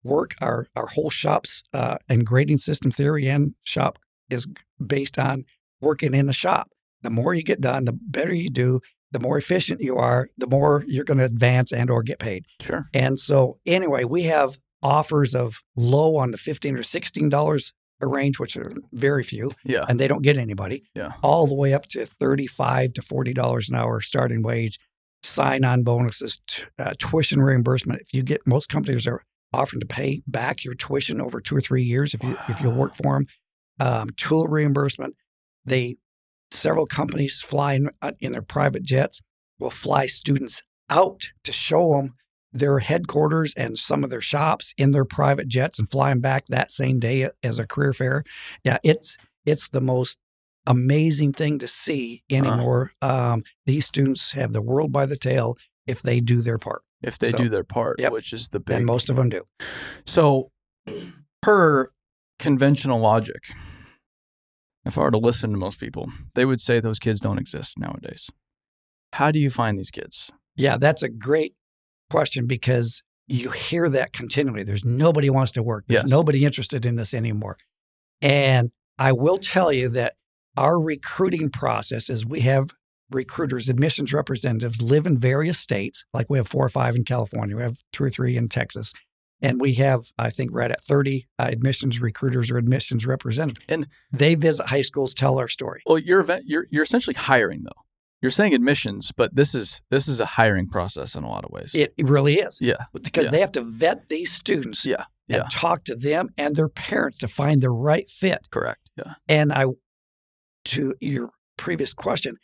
Work 0.04 0.36
our 0.42 0.68
our 0.76 0.88
whole 0.88 1.10
shop's 1.10 1.64
uh, 1.74 1.98
and 2.08 2.26
grading 2.26 2.60
system 2.60 2.92
theory 2.92 3.28
and 3.28 3.56
shop 3.64 4.00
is 4.30 4.48
based 4.86 5.20
on 5.20 5.46
working 5.82 6.14
in 6.14 6.30
a 6.30 6.34
shop. 6.34 6.72
The 7.02 7.10
more 7.10 7.34
you 7.34 7.44
get 7.44 7.62
done, 7.62 7.86
the 7.86 7.94
better 7.94 8.34
you 8.34 8.50
do. 8.50 8.82
The 9.12 9.20
more 9.20 9.40
efficient 9.40 9.82
you 9.82 9.98
are, 9.98 10.30
the 10.38 10.46
more 10.46 10.84
you're 10.86 11.04
going 11.04 11.18
to 11.18 11.26
advance 11.26 11.74
and 11.74 11.90
or 11.90 12.04
get 12.04 12.20
paid. 12.20 12.46
sure. 12.62 12.90
And 12.94 13.18
so, 13.18 13.58
anyway, 13.66 14.04
we 14.04 14.24
have 14.24 14.60
offers 14.82 15.36
of 15.36 15.60
low 15.76 16.16
on 16.16 16.32
the 16.32 16.38
fifteen 16.38 16.78
or 16.78 16.84
sixteen 16.84 17.30
dollars 17.30 17.74
a 18.02 18.08
range, 18.08 18.40
which 18.40 18.56
are 18.56 18.72
very 18.94 19.24
few 19.24 19.52
Yeah. 19.66 19.86
and 19.90 20.00
they 20.00 20.08
don't 20.08 20.22
get 20.22 20.38
anybody. 20.38 20.84
Yeah. 20.96 21.12
All 21.22 21.48
the 21.48 21.56
way 21.56 21.74
up 21.74 21.86
to 21.90 22.06
thirty-five 22.06 22.94
to 22.94 23.02
forty 23.02 23.34
dollars 23.34 23.70
an 23.70 23.76
hour 23.76 24.00
starting 24.00 24.42
wage, 24.42 24.80
sign-on 25.24 25.84
bonuses, 25.84 26.42
t- 26.48 26.64
uh, 26.78 26.94
tuition 26.98 27.42
reimbursement. 27.42 28.02
If 28.02 28.14
you 28.14 28.24
get 28.24 28.48
most 28.48 28.70
companies 28.70 29.06
are 29.06 29.24
offering 29.52 29.82
to 29.82 29.86
pay 29.88 30.22
back 30.28 30.64
your 30.64 30.76
tuition 30.76 31.20
over 31.20 31.42
two 31.42 31.58
or 31.58 31.62
three 31.62 31.84
years 31.84 32.14
if 32.14 32.24
you 32.24 32.38
if 32.48 32.62
you 32.62 32.70
work 32.70 32.96
for 32.96 33.16
them. 33.16 33.26
Um, 33.82 34.10
tool 34.16 34.46
reimbursement. 34.48 35.16
They 35.66 35.98
several 36.52 36.86
companies 36.86 37.42
flying 37.42 37.90
uh, 38.02 38.12
in 38.20 38.32
their 38.32 38.42
private 38.42 38.84
jets 38.84 39.22
will 39.60 39.70
fly 39.70 40.06
students 40.06 40.64
out 40.90 41.32
to 41.44 41.52
show 41.52 41.94
them 41.94 42.16
their 42.52 42.80
headquarters 42.80 43.54
and 43.56 43.78
some 43.78 44.04
of 44.04 44.10
their 44.10 44.22
shops 44.22 44.74
in 44.78 44.92
their 44.92 45.06
private 45.06 45.48
jets 45.48 45.78
and 45.80 45.90
flying 45.90 46.20
back 46.20 46.46
that 46.48 46.72
same 46.72 47.00
day 47.00 47.30
as 47.44 47.60
a 47.60 47.68
career 47.68 47.94
fair. 47.94 48.24
Yeah, 48.64 48.78
it's 48.84 49.18
it's 49.46 49.70
the 49.70 49.82
most 49.82 50.18
amazing 50.66 51.34
thing 51.34 51.58
to 51.60 51.68
see 51.68 52.24
anymore. 52.30 52.92
Um, 53.02 53.44
these 53.66 53.86
students 53.86 54.34
have 54.34 54.52
the 54.54 54.62
world 54.62 54.92
by 54.92 55.06
the 55.06 55.16
tail 55.16 55.58
if 55.88 56.02
they 56.02 56.20
do 56.20 56.42
their 56.42 56.58
part, 56.60 56.84
If 57.02 57.18
they 57.18 57.32
So- 57.32 57.38
do 57.38 57.50
their 57.50 57.64
part, 57.64 58.00
Yep. 58.00 58.12
which 58.12 58.34
is 58.34 58.50
the 58.50 58.60
big 58.60 58.78
and 58.78 58.86
most 58.86 59.10
of 59.10 59.16
them 59.16 59.30
do. 59.30 59.44
So, 60.06 60.52
per 61.42 61.92
conventional 62.38 63.00
logic, 63.00 63.44
if 64.86 64.98
I 64.98 65.02
were 65.02 65.12
to 65.12 65.18
listen 65.18 65.52
to 65.52 65.58
most 65.58 65.80
people, 65.80 66.12
they 66.36 66.46
would 66.46 66.62
say 66.62 66.80
those 66.80 67.00
kids 67.00 67.20
don't 67.20 67.40
exist 67.40 67.78
nowadays. 67.80 68.30
How 69.14 69.32
do 69.32 69.40
you 69.40 69.50
find 69.50 69.78
these 69.78 69.92
kids? 69.92 70.30
Yeah, 70.56 70.78
that's 70.78 71.02
a 71.02 71.10
great 71.10 71.56
question 72.10 72.48
because 72.48 73.02
you 73.28 73.52
hear 73.52 73.90
that 73.90 74.12
continually. 74.14 74.64
There's 74.64 74.84
nobody 74.84 75.30
wants 75.30 75.52
to 75.54 75.64
work. 75.64 75.86
There's 75.88 76.04
Yes. 76.04 76.10
nobody 76.10 76.46
interested 76.46 76.86
in 76.86 76.96
this 76.96 77.14
anymore. 77.14 77.58
And 78.22 78.72
I 78.98 79.12
will 79.12 79.38
tell 79.38 79.72
you 79.72 79.88
that 79.90 80.16
our 80.58 80.80
recruiting 80.80 81.50
process 81.50 82.10
is 82.10 82.26
we 82.26 82.42
have 82.42 82.72
recruiters, 83.12 83.70
admissions 83.70 84.14
representatives 84.14 84.82
live 84.82 85.06
in 85.08 85.18
various 85.18 85.60
states. 85.60 86.06
Like 86.14 86.30
we 86.30 86.38
have 86.38 86.48
four 86.48 86.66
or 86.66 86.70
five 86.70 86.96
in 86.96 87.04
California, 87.06 87.56
we 87.56 87.62
have 87.64 87.78
two 87.94 88.04
or 88.04 88.10
three 88.10 88.36
in 88.36 88.48
Texas. 88.48 88.94
And 89.42 89.62
we 89.62 89.76
have, 89.76 90.12
I 90.18 90.32
think, 90.32 90.50
right 90.52 90.70
at 90.70 90.84
30 90.84 91.26
uh, 91.40 91.44
admissions 91.50 92.02
recruiters 92.02 92.52
or 92.52 92.58
admissions 92.58 93.06
representatives. 93.08 93.66
And- 93.70 93.88
they 94.12 94.36
visit 94.36 94.68
high 94.68 94.82
schools, 94.82 95.14
tell 95.14 95.40
our 95.40 95.48
story. 95.48 95.82
Well, 95.86 95.98
you're 95.98 96.26
you're 96.46 96.68
you're 96.70 96.84
essentially 96.84 97.14
hiring 97.16 97.64
though. 97.64 97.82
You're 98.22 98.32
saying 98.32 98.54
admissions, 98.54 99.12
but 99.16 99.36
this 99.36 99.56
is 99.56 99.82
this 99.90 100.08
is 100.08 100.20
a 100.20 100.26
hiring 100.26 100.68
process 100.68 101.16
in 101.16 101.24
a 101.24 101.30
lot 101.30 101.46
of 101.46 101.52
ways. 101.52 101.74
It 101.74 101.94
really 101.98 102.36
is 102.36 102.60
yeah, 102.62 102.86
because 102.94 103.26
Yeah. 103.26 103.32
they 103.32 103.40
have 103.40 103.54
to 103.54 103.62
vet 103.62 104.10
these 104.10 104.32
students 104.32 104.86
yeah, 104.86 105.06
and 105.30 105.44
yeah. 105.44 105.48
talk 105.52 105.86
to 105.86 105.96
them 105.96 106.30
and 106.38 106.56
their 106.56 106.68
parents 106.68 107.18
to 107.20 107.28
find 107.28 107.62
the 107.62 107.70
right 107.70 108.10
fit. 108.10 108.48
Correct. 108.52 108.90
Yeah. 108.98 109.14
And 109.30 109.54
I, 109.54 109.68
to 110.66 110.96
your 111.00 111.30
previous 111.58 111.94
question, 111.94 112.38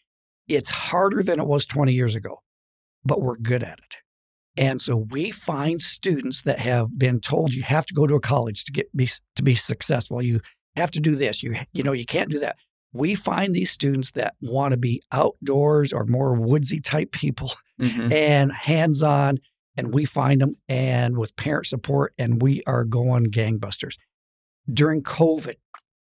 it's 0.47 0.69
harder 0.69 1.21
than 1.23 1.39
it 1.39 1.47
was 1.47 1.65
20 1.65 1.91
years 1.91 2.15
ago, 2.15 2.41
but 3.03 3.21
we're 3.21 3.38
good 3.38 3.63
at 3.63 3.80
it. 3.80 3.97
And 4.57 4.82
so 4.82 4.95
we 4.95 5.32
find 5.32 5.82
students 5.82 6.43
that 6.43 6.59
have 6.59 6.97
been 6.97 7.19
told 7.19 7.53
you 7.53 7.63
have 7.63 7.86
to 7.88 7.93
go 7.93 8.07
to 8.07 8.15
a 8.15 8.21
college 8.21 8.63
to 8.63 8.71
get 8.71 8.95
be, 8.95 9.09
to 9.36 9.43
be 9.43 9.55
successful. 9.55 10.21
You 10.21 10.39
have 10.78 10.91
to 10.91 11.01
do 11.01 11.15
this. 11.15 11.43
You 11.43 11.55
you 11.73 11.84
know 11.84 11.91
you 11.91 12.05
can't 12.05 12.30
do 12.30 12.39
that. 12.39 12.55
We 12.95 13.13
find 13.15 13.53
these 13.53 13.71
students 13.71 14.11
that 14.11 14.35
want 14.41 14.71
to 14.71 14.77
be 14.77 15.01
outdoors 15.11 15.91
or 15.91 16.05
more 16.05 16.33
woodsy 16.33 16.79
type 16.79 17.11
people 17.11 17.51
Mhm. 17.79 18.11
and 18.11 18.51
hands 18.53 19.03
on. 19.03 19.39
And 19.77 19.93
we 19.93 20.05
find 20.05 20.39
them 20.39 20.53
and 20.69 21.17
with 21.17 21.35
parent 21.35 21.67
support, 21.67 22.13
and 22.17 22.41
we 22.41 22.63
are 22.65 22.85
going 22.85 23.25
gangbusters. 23.25 23.95
During 24.71 25.03
COVID, 25.03 25.55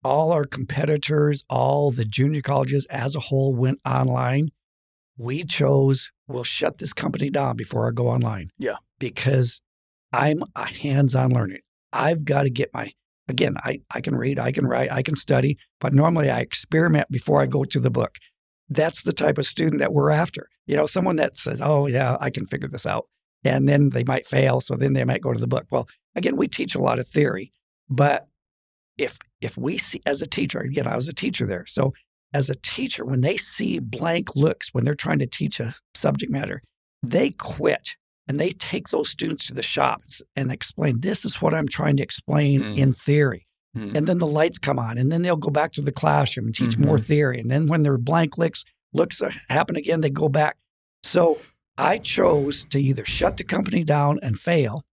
all 0.03 0.31
our 0.31 0.43
competitors, 0.43 1.43
all 1.49 1.89
the 1.89 2.05
junior 2.05 2.41
colleges 2.41 2.85
as 2.91 3.15
a 3.15 3.19
whole 3.21 3.55
went 3.55 3.79
online. 3.85 4.49
we 5.17 5.45
chose 5.45 6.11
we'll 6.27 6.43
shut 6.43 6.77
this 6.79 6.91
company 6.91 7.29
down 7.29 7.55
before 7.55 7.87
I 7.87 7.91
go 7.91 8.09
online. 8.09 8.49
Yeah. 8.59 8.75
Because 8.99 9.61
I'm 10.11 10.43
a 10.55 10.65
hands-on 10.65 11.31
learner. 11.31 11.59
I've 11.93 12.25
got 12.25 12.43
to 12.43 12.49
get 12.49 12.69
my 12.73 12.91
again, 13.27 13.55
I, 13.63 13.79
I 13.91 14.01
can 14.01 14.15
read, 14.15 14.39
I 14.39 14.51
can 14.51 14.65
write, 14.65 14.91
I 14.91 15.01
can 15.01 15.15
study, 15.15 15.57
but 15.79 15.93
normally 15.93 16.29
I 16.29 16.39
experiment 16.39 17.09
before 17.09 17.41
I 17.41 17.47
go 17.47 17.63
to 17.63 17.79
the 17.79 17.91
book. 17.91 18.17
That's 18.69 19.03
the 19.03 19.13
type 19.13 19.37
of 19.37 19.45
student 19.45 19.79
that 19.79 19.93
we're 19.93 20.09
after. 20.09 20.49
You 20.65 20.75
know, 20.75 20.85
someone 20.85 21.17
that 21.17 21.37
says, 21.37 21.61
Oh 21.61 21.87
yeah, 21.87 22.17
I 22.19 22.29
can 22.29 22.45
figure 22.45 22.67
this 22.67 22.85
out. 22.85 23.07
And 23.43 23.67
then 23.67 23.89
they 23.89 24.03
might 24.03 24.25
fail. 24.25 24.59
So 24.59 24.75
then 24.75 24.93
they 24.93 25.05
might 25.05 25.21
go 25.21 25.31
to 25.31 25.39
the 25.39 25.47
book. 25.47 25.67
Well, 25.69 25.87
again, 26.15 26.35
we 26.35 26.47
teach 26.47 26.73
a 26.73 26.81
lot 26.81 26.97
of 26.97 27.07
theory, 27.07 27.51
but 27.89 28.27
if 28.97 29.19
if 29.41 29.57
we 29.57 29.77
see 29.77 30.01
as 30.05 30.21
a 30.21 30.27
teacher, 30.27 30.59
again, 30.59 30.87
I 30.87 30.95
was 30.95 31.07
a 31.07 31.13
teacher 31.13 31.45
there. 31.45 31.65
So 31.67 31.93
as 32.33 32.49
a 32.49 32.55
teacher, 32.55 33.05
when 33.05 33.21
they 33.21 33.37
see 33.37 33.79
blank 33.79 34.35
looks 34.35 34.73
when 34.73 34.83
they're 34.83 34.95
trying 34.95 35.19
to 35.19 35.27
teach 35.27 35.59
a 35.59 35.75
subject 35.93 36.31
matter, 36.31 36.63
they 37.03 37.29
quit 37.29 37.95
and 38.27 38.39
they 38.39 38.49
take 38.51 38.89
those 38.89 39.09
students 39.09 39.45
to 39.47 39.53
the 39.53 39.61
shops 39.61 40.21
and 40.35 40.51
explain, 40.51 41.01
this 41.01 41.25
is 41.25 41.41
what 41.41 41.53
I'm 41.53 41.67
trying 41.67 41.97
to 41.97 42.03
explain 42.03 42.61
Mm. 42.61 42.77
in 42.77 42.93
theory. 42.93 43.47
Mm. 43.75 43.95
And 43.95 44.07
then 44.07 44.17
the 44.19 44.27
lights 44.27 44.57
come 44.57 44.79
on, 44.79 44.97
and 44.97 45.11
then 45.11 45.21
they'll 45.21 45.35
go 45.35 45.49
back 45.51 45.73
to 45.73 45.81
the 45.81 45.91
classroom 45.91 46.45
and 46.47 46.55
teach 46.55 46.77
more 46.77 46.97
Mhm. 46.97 47.05
theory. 47.05 47.39
And 47.39 47.51
then 47.51 47.67
when 47.67 47.83
their 47.83 47.97
blank 47.97 48.37
looks 48.37 48.63
looks 48.93 49.21
happen 49.49 49.75
again, 49.75 49.99
they 49.99 50.09
go 50.09 50.29
back. 50.29 50.55
So 51.03 51.41
I 51.77 51.97
chose 51.97 52.63
to 52.69 52.79
either 52.79 53.03
shut 53.03 53.35
the 53.35 53.43
company 53.43 53.83
down 53.83 54.19
and 54.23 54.39
fail 54.39 54.85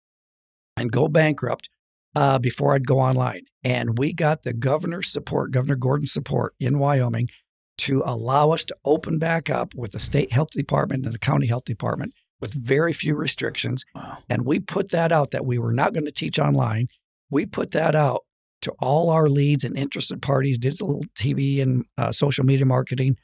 and 0.77 0.91
go 0.91 1.07
bankrupt 1.07 1.69
uh, 2.17 2.39
before 2.39 2.75
I'd 2.75 2.87
go 2.87 2.99
online. 2.99 3.43
And 3.63 3.99
we 3.99 4.13
got 4.15 4.43
the 4.43 4.53
governor's 4.55 5.09
support, 5.13 5.51
Governor 5.53 5.77
Gordon's 5.77 6.13
support 6.13 6.55
in 6.59 6.79
Wyoming 6.79 7.29
to 7.79 8.03
allow 8.05 8.51
us 8.51 8.65
to 8.65 8.77
open 8.85 9.19
back 9.19 9.49
up 9.51 9.75
with 9.75 9.93
the 9.93 10.01
state 10.01 10.33
health 10.33 10.51
department 10.51 11.05
and 11.05 11.15
the 11.15 11.19
county 11.19 11.47
health 11.47 11.65
department 11.65 12.15
with 12.41 12.55
very 12.55 12.93
few 12.93 13.15
restrictions. 13.15 13.85
Wow. 13.95 14.19
And 14.29 14.45
we 14.45 14.61
put 14.61 14.91
that 14.91 15.13
out 15.13 15.31
that 15.31 15.45
we 15.45 15.59
were 15.59 15.73
not 15.73 15.93
going 15.93 16.07
to 16.07 16.13
teach 16.13 16.39
online. 16.39 16.89
We 17.31 17.47
put 17.47 17.71
that 17.73 17.95
out 17.95 18.25
to 18.63 18.73
all 18.79 19.11
our 19.11 19.29
leads 19.29 19.65
and 19.65 19.77
interested 19.77 20.21
parties, 20.21 20.59
digital 20.59 21.03
TV 21.15 21.63
and 21.63 21.85
uh, 21.97 22.13
social 22.13 22.45
media 22.45 22.67
marketing. 22.67 23.17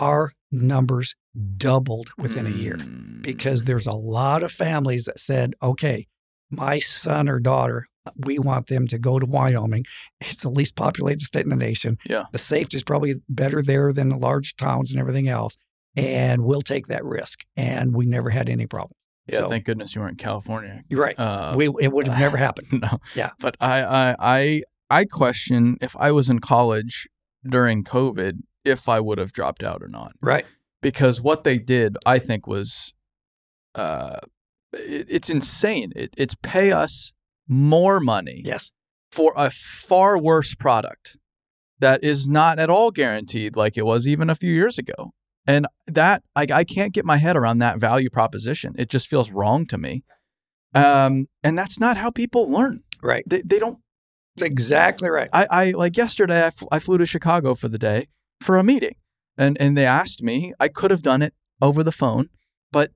Our 0.00 0.32
numbers 0.50 1.14
doubled 1.56 2.10
within 2.18 2.46
a 2.46 2.50
year 2.50 2.76
because 2.76 3.64
there's 3.64 3.86
a 3.86 3.92
lot 3.92 4.42
of 4.42 4.52
families 4.52 5.04
that 5.04 5.18
said, 5.18 5.54
okay, 5.62 6.06
my 6.50 6.78
son 6.78 7.28
or 7.28 7.40
daughter, 7.40 7.86
we 8.16 8.38
want 8.38 8.66
them 8.66 8.86
to 8.88 8.98
go 8.98 9.18
to 9.18 9.26
Wyoming. 9.26 9.84
It's 10.20 10.42
the 10.42 10.50
least 10.50 10.76
populated 10.76 11.22
state 11.22 11.44
in 11.44 11.50
the 11.50 11.56
nation. 11.56 11.98
Yeah. 12.04 12.24
The 12.32 12.38
safety 12.38 12.76
is 12.76 12.84
probably 12.84 13.16
better 13.28 13.62
there 13.62 13.92
than 13.92 14.10
the 14.10 14.16
large 14.16 14.56
towns 14.56 14.90
and 14.90 15.00
everything 15.00 15.28
else. 15.28 15.56
And 15.96 16.42
we'll 16.44 16.62
take 16.62 16.86
that 16.86 17.04
risk. 17.04 17.40
And 17.56 17.94
we 17.94 18.06
never 18.06 18.30
had 18.30 18.48
any 18.48 18.66
problem. 18.66 18.96
yeah, 19.26 19.38
so- 19.38 19.48
thank 19.48 19.64
goodness 19.64 19.94
you 19.94 20.00
weren't 20.00 20.20
in 20.20 20.24
California. 20.24 20.82
You're 20.88 21.00
right. 21.02 21.18
Uh, 21.18 21.54
we, 21.56 21.68
it 21.80 21.92
would 21.92 22.08
have 22.08 22.18
never 22.18 22.36
happened. 22.46 22.82
no. 22.82 22.98
Yeah. 23.14 23.30
But 23.38 23.56
I, 23.60 23.82
I, 23.82 24.16
I, 24.18 24.62
I 24.90 25.04
question 25.04 25.76
if 25.80 25.96
I 25.96 26.10
was 26.12 26.28
in 26.28 26.40
college 26.40 27.06
during 27.48 27.84
COVID, 27.84 28.38
if 28.64 28.88
I 28.88 28.98
would 29.00 29.18
have 29.18 29.32
dropped 29.32 29.62
out 29.62 29.82
or 29.82 29.88
not. 29.88 30.12
Right. 30.20 30.46
Because 30.82 31.20
what 31.20 31.44
they 31.44 31.58
did, 31.58 31.96
I 32.04 32.18
think, 32.18 32.46
was, 32.46 32.92
uh, 33.74 34.16
it, 34.72 35.06
it's 35.08 35.30
insane. 35.30 35.92
It, 35.96 36.12
it's 36.16 36.34
pay 36.42 36.72
us 36.72 37.12
more 37.48 38.00
money 38.00 38.42
Yes. 38.44 38.70
for 39.12 39.32
a 39.36 39.50
far 39.50 40.18
worse 40.18 40.54
product 40.54 41.16
that 41.78 42.02
is 42.02 42.28
not 42.28 42.58
at 42.58 42.70
all 42.70 42.90
guaranteed 42.90 43.56
like 43.56 43.76
it 43.76 43.84
was 43.86 44.06
even 44.08 44.28
a 44.30 44.34
few 44.34 44.52
years 44.52 44.78
ago. 44.78 45.12
And 45.46 45.66
that 45.86 46.22
I, 46.34 46.46
I 46.52 46.64
can't 46.64 46.92
get 46.94 47.04
my 47.04 47.18
head 47.18 47.36
around 47.36 47.58
that 47.58 47.78
value 47.78 48.08
proposition. 48.10 48.74
It 48.78 48.88
just 48.88 49.08
feels 49.08 49.30
wrong 49.30 49.66
to 49.66 49.76
me. 49.78 50.04
Um, 50.74 51.26
and 51.42 51.56
that's 51.56 51.78
not 51.78 51.96
how 51.96 52.10
people 52.10 52.50
learn. 52.50 52.82
Right. 53.02 53.24
They, 53.26 53.42
they 53.42 53.58
don't. 53.58 53.78
That's 54.36 54.50
exactly 54.50 55.08
right. 55.08 55.28
I, 55.32 55.46
I 55.50 55.70
like 55.72 55.96
yesterday. 55.96 56.44
I, 56.46 56.50
I 56.72 56.78
flew 56.80 56.98
to 56.98 57.06
Chicago 57.06 57.54
for 57.54 57.68
the 57.68 57.78
day 57.78 58.08
for 58.42 58.58
a 58.58 58.64
meeting, 58.64 58.96
and 59.38 59.56
and 59.60 59.76
they 59.76 59.86
asked 59.86 60.22
me. 60.22 60.52
I 60.58 60.66
could 60.66 60.90
have 60.90 61.02
done 61.02 61.22
it 61.22 61.34
over 61.62 61.84
the 61.84 61.92
phone, 61.92 62.30
but 62.72 62.90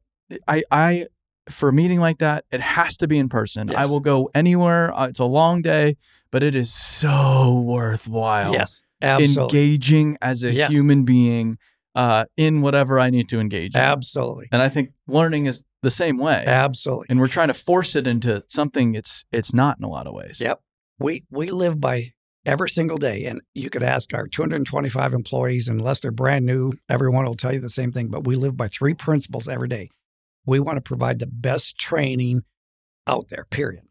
I 0.49 0.65
I 0.73 1.07
for 1.49 1.69
a 1.69 1.73
meeting 1.73 2.01
like 2.01 2.19
that, 2.19 2.45
it 2.51 2.61
has 2.61 2.97
to 2.97 3.07
be 3.07 3.19
in 3.19 3.29
person. 3.29 3.73
I 3.75 3.87
will 3.87 4.01
go 4.01 4.31
anywhere. 4.35 4.93
Uh, 4.93 5.07
it's 5.07 5.21
a 5.21 5.25
long 5.25 5.63
day, 5.63 5.97
but 6.33 6.43
it 6.43 6.57
is 6.57 6.73
so 6.73 7.61
worthwhile. 7.65 8.53
Yes. 8.53 8.83
Absolutely. 9.01 9.43
engaging 9.61 10.19
as 10.21 10.43
a 10.43 10.53
Yes. 10.53 10.73
human 10.73 11.05
being 11.05 11.57
uh, 11.95 12.27
in 12.37 12.61
whatever 12.63 12.99
I 12.99 13.11
need 13.11 13.29
to 13.31 13.41
engage. 13.41 13.75
in. 13.75 13.81
Absolutely. 13.81 14.49
And 14.53 14.63
I 14.63 14.69
think 14.69 14.91
learning 15.07 15.47
is 15.47 15.65
the 15.83 15.91
same 15.91 16.19
way. 16.19 16.45
Absolutely. 16.47 17.07
And 17.09 17.21
we're 17.21 17.29
trying 17.29 17.49
to 17.49 17.55
force 17.55 17.97
it 17.97 18.07
into 18.07 18.45
something 18.49 18.95
it's 18.95 19.25
it's 19.33 19.55
not 19.55 19.79
in 19.79 19.85
a 19.85 19.89
lot 19.89 20.07
of 20.07 20.15
ways. 20.15 20.41
Yep. 20.41 20.61
We 20.99 21.25
we 21.31 21.51
live 21.51 21.81
by 21.81 22.13
every 22.45 22.71
single 22.71 22.99
day, 22.99 23.25
and 23.25 23.41
you 23.55 23.71
could 23.71 23.83
ask 23.83 24.15
our 24.15 24.27
225 24.27 25.13
employees, 25.13 25.69
unless 25.69 26.01
they're 26.01 26.11
brand 26.11 26.47
new, 26.47 26.73
everyone 26.89 27.25
will 27.25 27.35
tell 27.35 27.53
you 27.53 27.61
the 27.61 27.69
same 27.69 27.93
thing. 27.93 28.09
But 28.09 28.27
we 28.27 28.37
live 28.37 28.57
by 28.57 28.69
three 28.69 28.95
principles 28.95 29.49
every 29.49 29.69
day. 29.69 29.91
We 30.47 30.61
want 30.61 30.77
to 30.79 30.81
provide 30.83 31.19
the 31.19 31.27
best 31.27 31.79
training 31.79 32.43
out 33.07 33.29
there. 33.29 33.45
Period. 33.51 33.85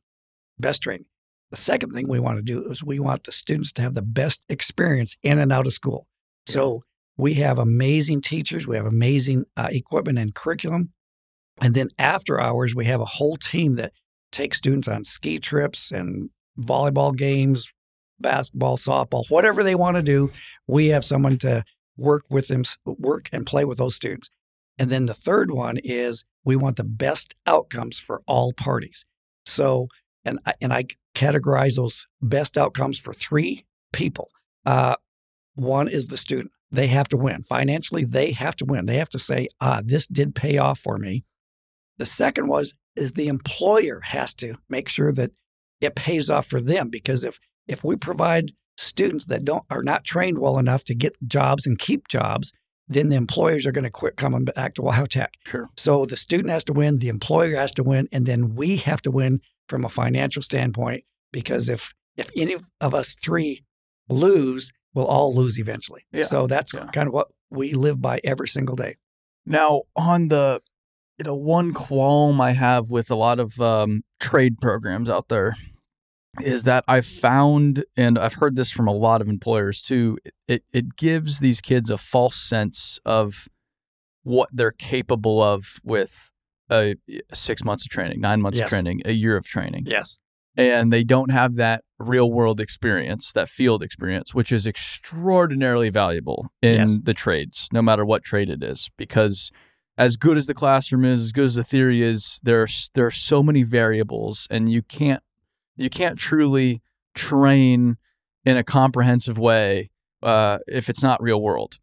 Best 0.60 0.82
training. 0.82 1.06
The 1.52 1.58
second 1.58 1.92
thing 1.94 2.08
we 2.08 2.20
want 2.20 2.38
to 2.38 2.42
do 2.44 2.70
is 2.70 2.84
we 2.84 3.00
want 3.00 3.24
the 3.24 3.32
students 3.32 3.72
to 3.74 3.82
have 3.82 3.94
the 3.94 4.02
best 4.02 4.44
experience 4.50 5.16
in 5.24 5.40
and 5.40 5.52
out 5.52 5.68
of 5.68 5.74
school. 5.74 6.08
So 6.46 6.84
we 7.18 7.36
have 7.36 7.58
amazing 7.58 8.22
teachers, 8.22 8.68
we 8.68 8.76
have 8.76 8.86
amazing 8.86 9.46
uh, 9.56 9.70
equipment 9.72 10.20
and 10.20 10.34
curriculum, 10.36 10.94
and 11.60 11.74
then 11.74 11.90
after 11.98 12.40
hours 12.40 12.76
we 12.76 12.86
have 12.86 13.02
a 13.02 13.06
whole 13.06 13.38
team 13.38 13.76
that 13.76 13.94
takes 14.32 14.58
students 14.58 14.88
on 14.88 15.04
ski 15.04 15.40
trips 15.40 15.92
and 15.92 16.30
volleyball 16.60 17.16
games, 17.16 17.72
basketball, 18.20 18.78
softball, 18.78 19.30
whatever 19.30 19.64
they 19.64 19.76
want 19.76 19.96
to 19.98 20.04
do. 20.04 20.32
We 20.68 20.88
have 20.88 21.06
someone 21.06 21.38
to 21.40 21.64
work 21.98 22.24
with 22.30 22.48
them, 22.48 22.64
work 22.86 23.30
and 23.32 23.46
play 23.46 23.66
with 23.66 23.78
those 23.78 23.96
students. 23.96 24.30
And 24.78 24.92
then 24.92 25.08
the 25.08 25.14
third 25.14 25.52
one 25.52 25.78
is 25.78 26.24
we 26.44 26.56
want 26.56 26.78
the 26.78 26.84
best 26.84 27.36
outcomes 27.46 28.00
for 28.00 28.22
all 28.28 28.54
parties. 28.54 29.06
So, 29.46 29.88
and 30.24 30.40
I, 30.46 30.54
and 30.62 30.74
I 30.74 30.86
categorize 31.16 31.76
those 31.76 32.06
best 32.22 32.58
outcomes 32.58 33.00
for 33.00 33.14
three 33.14 33.66
people. 33.92 34.30
Uh, 34.66 34.96
one 35.56 35.88
is 35.88 36.08
the 36.08 36.18
student; 36.18 36.52
they 36.72 36.88
have 36.88 37.08
to 37.10 37.18
win 37.18 37.44
financially. 37.44 38.04
They 38.04 38.32
have 38.32 38.56
to 38.58 38.66
win. 38.66 38.86
They 38.86 38.98
have 38.98 39.10
to 39.10 39.20
say, 39.20 39.48
"Ah, 39.62 39.82
this 39.84 40.08
did 40.08 40.36
pay 40.36 40.58
off 40.58 40.80
for 40.80 40.98
me." 40.98 41.24
The 41.98 42.06
second 42.06 42.48
was 42.48 42.74
is 42.96 43.14
the 43.14 43.28
employer 43.28 44.02
has 44.02 44.34
to 44.36 44.56
make 44.70 44.90
sure 44.90 45.14
that 45.14 45.32
it 45.80 45.96
pays 45.96 46.30
off 46.30 46.48
for 46.48 46.60
them 46.60 46.90
because 46.90 47.24
if 47.24 47.40
if 47.68 47.84
we 47.84 47.96
provide 47.96 48.52
students 48.78 49.26
that 49.26 49.46
don't 49.46 49.64
are 49.70 49.84
not 49.84 50.04
trained 50.04 50.40
well 50.40 50.58
enough 50.58 50.84
to 50.86 50.96
get 50.96 51.16
jobs 51.28 51.66
and 51.66 51.80
keep 51.80 52.08
jobs, 52.08 52.54
then 52.88 53.10
the 53.10 53.16
employers 53.16 53.66
are 53.66 53.72
going 53.72 53.84
to 53.84 53.90
quit 53.90 54.16
coming 54.16 54.46
back 54.46 54.74
to 54.76 54.82
WyoTech. 54.82 55.30
Sure. 55.46 55.70
So 55.76 56.06
the 56.06 56.18
student 56.18 56.50
has 56.50 56.64
to 56.66 56.74
win, 56.74 56.98
the 56.98 57.10
employer 57.10 57.56
has 57.56 57.72
to 57.74 57.84
win, 57.84 58.08
and 58.12 58.26
then 58.26 58.56
we 58.56 58.78
have 58.78 59.02
to 59.04 59.12
win 59.12 59.42
from 59.68 59.84
a 59.84 59.90
financial 59.90 60.42
standpoint 60.42 61.04
because 61.32 61.70
if 61.70 61.94
if 62.16 62.30
any 62.36 62.56
of 62.82 62.94
us 62.94 63.16
three 63.24 63.64
lose, 64.10 64.72
we'll 64.98 65.06
all 65.06 65.34
lose 65.34 65.58
eventually. 65.60 66.06
Yeah, 66.12 66.24
So 66.24 66.48
that's 66.48 66.74
yeah. 66.74 66.88
kind 66.92 67.08
of 67.08 67.14
what 67.14 67.28
we 67.50 67.74
live 67.74 68.02
by 68.02 68.20
every 68.24 68.48
single 68.48 68.76
day. 68.76 68.98
Now, 69.46 69.84
on 69.96 70.28
the 70.28 70.60
you 71.20 71.24
know, 71.26 71.36
one 71.36 71.74
qualm 71.74 72.42
I 72.42 72.52
have 72.52 72.90
with 72.90 73.10
a 73.10 73.16
lot 73.16 73.40
of 73.40 73.60
um, 73.62 74.02
trade 74.20 74.58
programs 74.60 75.10
out 75.10 75.30
there 75.30 75.56
is 76.42 76.64
that 76.64 76.84
I've 76.88 77.06
found, 77.08 77.84
and 77.96 78.20
I've 78.20 78.34
heard 78.36 78.56
this 78.56 78.70
from 78.70 78.88
a 78.88 78.94
lot 78.94 79.22
of 79.22 79.28
employers 79.28 79.82
too, 79.82 80.18
it, 80.48 80.64
it 80.74 80.96
gives 80.96 81.40
these 81.40 81.62
kids 81.62 81.90
a 81.90 81.98
false 81.98 82.36
sense 82.36 83.00
of 83.06 83.48
what 84.24 84.50
they're 84.54 84.72
capable 84.72 85.42
of 85.42 85.80
with 85.84 86.30
a, 86.70 86.96
six 87.34 87.64
months 87.64 87.86
of 87.86 87.90
training, 87.90 88.20
nine 88.22 88.42
months 88.42 88.58
Yes. 88.60 88.66
of 88.66 88.70
training, 88.70 89.02
a 89.06 89.14
year 89.14 89.38
of 89.38 89.48
training. 89.48 89.84
Yes. 89.88 90.20
And 90.58 90.92
they 90.92 91.04
don't 91.04 91.32
have 91.32 91.56
that 91.56 91.84
real 92.00 92.32
world 92.32 92.60
experience, 92.60 93.32
that 93.34 93.48
field 93.48 93.82
experience, 93.84 94.34
which 94.34 94.52
is 94.52 94.66
extraordinarily 94.68 95.90
valuable 95.90 96.52
in 96.62 96.76
Yes. 96.76 97.00
the 97.04 97.14
trades, 97.14 97.68
no 97.72 97.82
matter 97.82 98.04
what 98.04 98.24
trade 98.24 98.50
it 98.50 98.64
is, 98.64 98.90
because 98.98 99.52
as 99.98 100.18
good 100.18 100.38
as 100.38 100.46
the 100.48 100.54
classroom 100.54 101.06
is, 101.06 101.22
as 101.22 101.32
good 101.32 101.46
as 101.46 101.56
the 101.56 101.64
theory 101.64 102.04
is, 102.04 102.40
there's 102.44 102.90
there 102.94 103.06
are 103.06 103.12
so 103.12 103.42
many 103.42 103.64
variables, 103.64 104.48
and 104.50 104.72
you 104.72 104.82
can't 104.82 105.24
you 105.76 105.90
can't 105.90 106.18
truly 106.20 106.82
train 107.16 107.98
in 108.46 108.58
a 108.58 108.64
comprehensive 108.64 109.38
way 109.38 109.90
uh, 110.24 110.58
if 110.68 110.90
it's 110.90 111.04
not 111.04 111.22
real 111.22 111.42
world. 111.42 111.80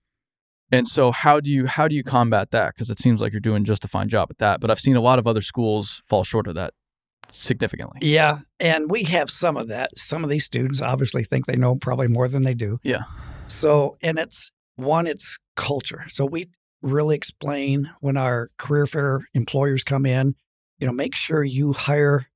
And 0.73 0.89
so, 0.89 1.13
how 1.13 1.41
do 1.41 1.51
you 1.51 1.67
how 1.67 1.87
do 1.89 1.95
you 1.95 2.03
combat 2.05 2.51
that? 2.53 2.75
Because 2.75 2.91
it 2.91 2.99
seems 3.01 3.21
like 3.21 3.33
you're 3.33 3.41
doing 3.41 3.65
just 3.65 3.85
a 3.85 3.89
fine 3.89 4.09
job 4.09 4.29
at 4.31 4.39
that, 4.39 4.61
but 4.61 4.71
I've 4.71 4.81
seen 4.81 4.97
a 4.97 5.01
lot 5.01 5.19
of 5.19 5.27
other 5.27 5.43
schools 5.43 6.01
fall 6.05 6.25
short 6.25 6.47
of 6.47 6.55
that 6.55 6.73
significantly. 7.35 7.99
Yeah. 8.03 8.39
And 8.61 8.91
we 8.91 9.05
have 9.05 9.31
some 9.31 9.57
of 9.57 9.69
that. 9.69 9.97
Some 9.97 10.25
of 10.25 10.31
these 10.31 10.45
students 10.45 10.81
obviously 10.81 11.25
think 11.25 11.47
they 11.47 11.57
know 11.57 11.77
probably 11.77 12.09
more 12.09 12.29
than 12.29 12.43
they 12.43 12.55
do. 12.55 12.79
Yeah. 12.83 13.03
So, 13.47 13.97
and 14.03 14.19
it's 14.19 14.51
one, 14.77 15.07
it's 15.07 15.39
culture. 15.57 16.05
So 16.09 16.25
we, 16.25 16.47
really 16.85 17.17
explain 17.17 17.91
when 18.01 18.17
our 18.17 18.49
career 18.59 18.87
fair 18.87 19.23
employers 19.33 19.83
come 19.83 20.07
in. 20.07 20.35
You 20.79 20.87
know, 20.87 20.93
make 20.93 21.17
sure 21.17 21.43
you 21.43 21.73
hire 21.73 22.27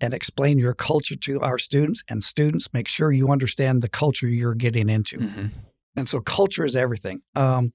and 0.00 0.12
explain 0.12 0.58
your 0.58 0.74
culture 0.74 1.16
to 1.16 1.40
our 1.40 1.58
students 1.58 2.02
and 2.08 2.22
students 2.22 2.72
make 2.74 2.88
sure 2.88 3.10
you 3.10 3.30
understand 3.30 3.80
the 3.80 3.88
culture 3.88 4.28
you're 4.28 4.54
getting 4.54 4.90
into. 4.90 5.18
Mhm. 5.18 5.50
And 5.96 6.08
so 6.08 6.20
culture 6.20 6.64
is 6.64 6.76
everything. 6.76 7.22
Um, 7.34 7.72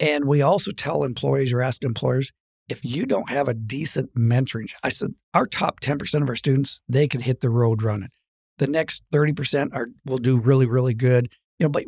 and 0.00 0.24
we 0.24 0.40
also 0.40 0.72
tell 0.72 1.04
employees 1.04 1.52
or 1.52 1.60
ask 1.60 1.84
employers 1.84 2.32
if 2.72 2.86
you 2.86 3.04
don't 3.04 3.28
have 3.28 3.48
a 3.48 3.54
decent 3.54 4.14
mentoring, 4.14 4.72
I 4.82 4.88
said 4.88 5.10
our 5.34 5.46
top 5.46 5.80
10% 5.80 6.22
of 6.22 6.28
our 6.28 6.34
students, 6.34 6.80
they 6.88 7.06
can 7.06 7.20
hit 7.20 7.40
the 7.40 7.50
road 7.50 7.82
running. 7.82 8.08
The 8.56 8.66
next 8.66 9.04
30% 9.12 9.74
are 9.74 9.88
will 10.06 10.16
do 10.16 10.38
really, 10.38 10.64
really 10.64 10.94
good. 10.94 11.30
You 11.58 11.66
know, 11.66 11.68
but 11.68 11.84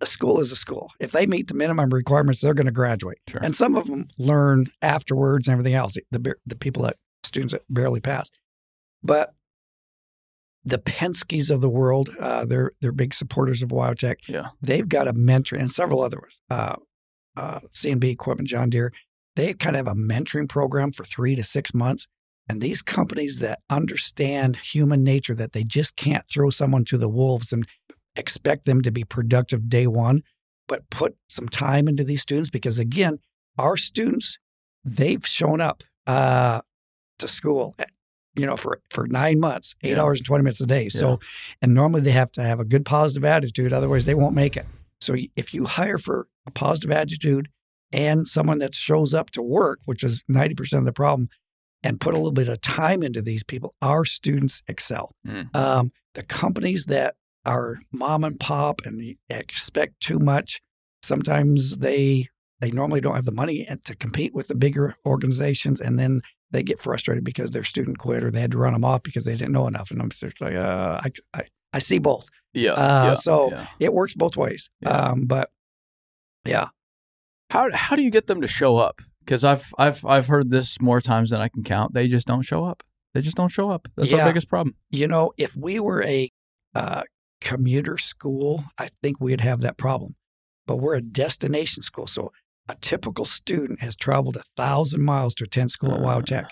a 0.00 0.06
school 0.06 0.38
is 0.38 0.52
a 0.52 0.56
school. 0.56 0.90
If 1.00 1.10
they 1.10 1.26
meet 1.26 1.48
the 1.48 1.54
minimum 1.54 1.90
requirements, 1.90 2.40
they're 2.40 2.54
going 2.54 2.66
to 2.66 2.72
graduate. 2.72 3.18
Sure. 3.28 3.40
And 3.42 3.56
some 3.56 3.74
of 3.74 3.88
them 3.88 4.06
learn 4.16 4.66
afterwards 4.80 5.48
and 5.48 5.52
everything 5.52 5.74
else. 5.74 5.96
The 6.12 6.34
the 6.46 6.56
people 6.56 6.84
that 6.84 6.98
students 7.24 7.52
that 7.52 7.62
barely 7.68 8.00
pass, 8.00 8.30
but 9.02 9.34
the 10.64 10.78
Penske's 10.78 11.50
of 11.50 11.60
the 11.60 11.68
world, 11.68 12.10
uh, 12.20 12.44
they're 12.44 12.72
they're 12.80 12.92
big 12.92 13.12
supporters 13.12 13.60
of 13.62 13.70
WyoTech. 13.70 14.28
Yeah. 14.28 14.50
They've 14.60 14.88
got 14.88 15.08
a 15.08 15.12
mentor 15.12 15.56
and 15.56 15.70
several 15.70 16.00
others. 16.00 16.40
Uh, 16.48 16.76
uh, 17.36 17.60
CNB 17.72 18.04
Equipment, 18.04 18.48
John 18.48 18.70
Deere. 18.70 18.92
They 19.36 19.54
kind 19.54 19.76
of 19.76 19.86
have 19.86 19.96
a 19.96 19.98
mentoring 19.98 20.48
program 20.48 20.92
for 20.92 21.04
three 21.04 21.34
to 21.36 21.42
six 21.42 21.72
months. 21.74 22.06
And 22.48 22.60
these 22.60 22.82
companies 22.82 23.38
that 23.38 23.60
understand 23.70 24.56
human 24.56 25.02
nature, 25.04 25.34
that 25.34 25.52
they 25.52 25.62
just 25.64 25.96
can't 25.96 26.24
throw 26.28 26.50
someone 26.50 26.84
to 26.86 26.98
the 26.98 27.08
wolves 27.08 27.52
and 27.52 27.66
expect 28.16 28.66
them 28.66 28.82
to 28.82 28.90
be 28.90 29.04
productive 29.04 29.68
day 29.68 29.86
one, 29.86 30.22
but 30.68 30.90
put 30.90 31.16
some 31.28 31.48
time 31.48 31.88
into 31.88 32.04
these 32.04 32.20
students 32.20 32.50
because 32.50 32.78
again, 32.78 33.18
our 33.58 33.76
students, 33.76 34.38
they've 34.84 35.24
shown 35.26 35.60
up 35.60 35.82
uh, 36.06 36.60
to 37.20 37.28
school, 37.28 37.74
eh, 37.78 37.84
you 38.34 38.44
know, 38.44 38.56
for 38.56 38.80
for 38.90 39.06
nine 39.06 39.38
months, 39.38 39.74
eight 39.82 39.92
Yeah. 39.92 40.02
hours 40.02 40.18
and 40.18 40.26
twenty 40.26 40.42
minutes 40.42 40.60
a 40.60 40.66
day. 40.66 40.88
So, 40.88 41.20
and 41.62 41.74
normally 41.74 42.00
they 42.02 42.10
have 42.10 42.32
to 42.32 42.42
have 42.42 42.58
a 42.60 42.64
good 42.64 42.84
positive 42.84 43.24
attitude, 43.24 43.72
otherwise 43.72 44.04
they 44.04 44.14
won't 44.14 44.34
make 44.34 44.56
it. 44.56 44.66
So, 45.00 45.14
if 45.36 45.54
you 45.54 45.66
hire 45.66 45.98
for 45.98 46.26
a 46.46 46.50
positive 46.50 46.90
attitude 46.90 47.48
and 47.92 48.26
someone 48.26 48.58
that 48.58 48.74
shows 48.74 49.14
up 49.14 49.30
to 49.32 49.42
work, 49.42 49.80
which 49.84 50.02
is 50.02 50.24
ninety 50.28 50.54
percent 50.54 50.80
of 50.80 50.86
the 50.86 50.92
problem, 50.92 51.28
and 51.82 52.00
put 52.00 52.14
a 52.14 52.16
little 52.16 52.32
bit 52.32 52.48
of 52.48 52.60
time 52.60 53.02
into 53.02 53.20
these 53.22 53.44
people, 53.44 53.74
our 53.82 54.04
students 54.04 54.62
excel. 54.68 55.14
Mm. 55.26 55.54
Um, 55.54 55.92
the 56.14 56.22
companies 56.22 56.86
that 56.86 57.14
are 57.44 57.78
mom 57.92 58.22
and 58.24 58.38
pop 58.38 58.80
and 58.84 59.16
expect 59.28 60.00
too 60.00 60.18
much, 60.18 60.60
sometimes 61.02 61.78
they 61.78 62.28
they 62.60 62.70
normally 62.70 63.00
don't 63.00 63.16
have 63.16 63.24
the 63.24 63.32
money 63.32 63.66
to 63.84 63.96
compete 63.96 64.32
with 64.34 64.48
the 64.48 64.54
bigger 64.54 64.94
organizations, 65.04 65.80
and 65.80 65.98
then 65.98 66.20
they 66.52 66.62
get 66.62 66.78
frustrated 66.78 67.24
because 67.24 67.50
their 67.50 67.64
student 67.64 67.98
quit 67.98 68.22
or 68.22 68.30
they 68.30 68.40
had 68.40 68.52
to 68.52 68.58
run 68.58 68.74
them 68.74 68.84
off 68.84 69.02
because 69.02 69.24
they 69.24 69.34
didn't 69.34 69.52
know 69.52 69.66
enough. 69.66 69.90
And 69.90 70.00
I'm 70.00 70.10
just 70.10 70.40
like, 70.40 70.54
uh, 70.54 71.00
I, 71.02 71.10
I 71.34 71.44
I 71.72 71.78
see 71.78 71.98
both. 71.98 72.28
Yeah. 72.52 72.72
Uh, 72.72 73.04
yeah, 73.06 73.14
so- 73.14 73.50
yeah. 73.50 73.66
It 73.80 73.92
works 73.94 74.14
both 74.14 74.36
ways. 74.36 74.68
Yeah. 74.80 74.90
Um, 74.90 75.24
but 75.24 75.50
yeah, 76.44 76.68
How 77.52 77.70
how 77.72 77.96
do 77.96 78.02
you 78.02 78.10
get 78.10 78.26
them 78.28 78.40
to 78.40 78.46
show 78.46 78.76
up? 78.78 79.02
Because 79.20 79.44
I've 79.44 79.72
I've 79.78 80.04
I've 80.06 80.26
heard 80.26 80.50
this 80.50 80.80
more 80.80 81.00
times 81.00 81.30
than 81.30 81.40
I 81.40 81.48
can 81.48 81.62
count. 81.62 81.92
They 81.94 82.08
just 82.08 82.26
don't 82.26 82.42
show 82.42 82.64
up. 82.64 82.82
They 83.14 83.20
just 83.20 83.36
don't 83.36 83.50
show 83.50 83.70
up. 83.70 83.88
That's 83.94 84.12
our 84.12 84.26
biggest 84.26 84.48
problem. 84.48 84.74
you 84.90 85.06
know, 85.06 85.32
if 85.36 85.54
we 85.54 85.78
were 85.78 86.02
a 86.02 86.30
uh, 86.74 87.02
commuter 87.42 87.98
school, 87.98 88.64
I 88.78 88.88
think 89.02 89.20
we'd 89.20 89.42
have 89.42 89.60
that 89.60 89.76
problem. 89.76 90.16
But 90.66 90.76
we're 90.76 90.94
a 90.94 91.02
destination 91.02 91.82
school. 91.82 92.06
So 92.06 92.32
a 92.70 92.74
typical 92.76 93.26
student 93.26 93.80
has 93.80 93.96
traveled 93.96 94.36
a 94.36 94.42
thousand 94.56 95.02
miles 95.02 95.34
to 95.36 95.44
attend 95.44 95.70
school 95.72 95.92
at 95.92 96.00
Uh. 96.00 96.04
WyoTech. 96.20 96.48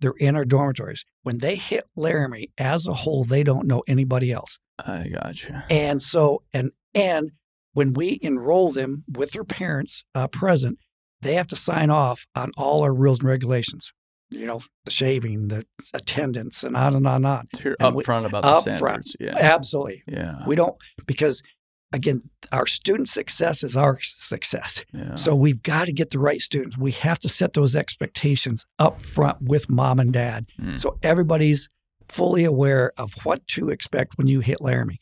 They're 0.00 0.14
in 0.18 0.36
our 0.36 0.44
dormitories. 0.44 1.04
When 1.22 1.38
they 1.38 1.54
hit 1.54 1.84
Laramie 1.96 2.50
as 2.58 2.86
a 2.86 2.92
whole, 2.94 3.24
they 3.24 3.42
don't 3.42 3.66
know 3.66 3.82
anybody 3.86 4.32
else. 4.32 4.58
I 4.84 5.08
gotcha. 5.08 5.64
And 5.70 6.02
so, 6.02 6.42
and 6.52 6.72
and 6.94 7.30
when 7.72 7.92
we 7.94 8.18
enroll 8.22 8.72
them 8.72 9.04
with 9.10 9.32
their 9.32 9.44
parents 9.44 10.04
uh, 10.14 10.28
present, 10.28 10.78
they 11.20 11.34
have 11.34 11.46
to 11.48 11.56
sign 11.56 11.90
off 11.90 12.26
on 12.34 12.50
all 12.56 12.82
our 12.82 12.94
rules 12.94 13.20
and 13.20 13.28
regulations. 13.28 13.92
You 14.30 14.46
know, 14.46 14.62
the 14.86 14.90
shaving, 14.90 15.48
the 15.48 15.64
attendance, 15.92 16.64
and 16.64 16.74
on 16.76 16.96
and 16.96 17.06
on 17.06 17.16
and 17.16 17.26
on. 17.26 17.48
So 17.54 17.60
you're 17.64 17.76
And 17.80 17.94
we- 17.94 18.02
upfront 18.02 18.24
about 18.24 18.42
the 18.42 18.48
upfront. 18.72 19.04
standards. 19.04 19.16
Yeah. 19.20 19.36
Absolutely. 19.36 20.02
Yeah. 20.08 20.46
We 20.46 20.56
don't 20.56 20.74
because 21.06 21.42
again, 21.92 22.22
our 22.50 22.66
student 22.66 23.08
success 23.08 23.62
is 23.62 23.76
our 23.76 23.98
success. 24.00 24.82
yeah. 24.94 25.14
So 25.14 25.34
we've 25.34 25.62
got 25.62 25.84
to 25.84 25.92
get 25.92 26.10
the 26.10 26.18
right 26.18 26.40
students. 26.40 26.78
We 26.78 26.92
have 26.92 27.18
to 27.18 27.28
set 27.28 27.52
those 27.52 27.76
expectations 27.76 28.64
up 28.78 29.02
front 29.02 29.42
with 29.42 29.68
mom 29.68 30.00
and 30.00 30.10
dad. 30.10 30.46
Mm. 30.58 30.80
So 30.80 30.98
everybody's 31.02 31.68
fully 32.08 32.44
aware 32.44 32.92
of 32.96 33.12
what 33.24 33.46
to 33.48 33.68
expect 33.68 34.16
when 34.16 34.26
you 34.28 34.40
hit 34.40 34.62
Laramie. 34.62 35.00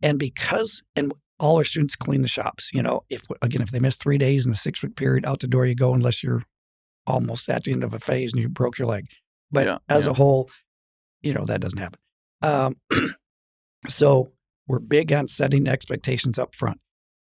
And 0.00 0.18
because 0.20 0.80
and 0.94 1.12
all 1.40 1.56
our 1.56 1.64
students 1.64 1.96
clean 1.96 2.22
the 2.22 2.28
shops, 2.28 2.70
you 2.72 2.82
know, 2.82 3.02
if 3.10 3.22
again 3.42 3.62
if 3.62 3.70
they 3.70 3.80
miss 3.80 3.96
3 3.96 4.18
days 4.18 4.46
in 4.46 4.52
a 4.52 4.56
6 4.56 4.82
week 4.82 4.94
period 4.94 5.24
out 5.26 5.40
the 5.40 5.46
door 5.48 5.66
you 5.66 5.74
go 5.74 5.94
unless 5.94 6.22
you're 6.22 6.44
almost 7.06 7.48
at 7.48 7.64
the 7.64 7.72
end 7.72 7.82
of 7.82 7.94
a 7.94 7.98
phase 7.98 8.32
and 8.32 8.42
you 8.42 8.48
broke 8.48 8.78
your 8.78 8.86
leg. 8.86 9.06
But 9.50 9.66
Yeah, 9.66 9.78
as 9.88 10.04
yeah. 10.04 10.12
a 10.12 10.14
whole, 10.14 10.50
you 11.22 11.34
know, 11.34 11.44
that 11.46 11.60
doesn't 11.60 11.78
happen. 11.78 11.98
Um, 12.42 12.76
so 13.88 14.32
we're 14.66 14.78
big 14.78 15.12
on 15.12 15.26
setting 15.28 15.66
expectations 15.66 16.38
up 16.38 16.54
front 16.54 16.78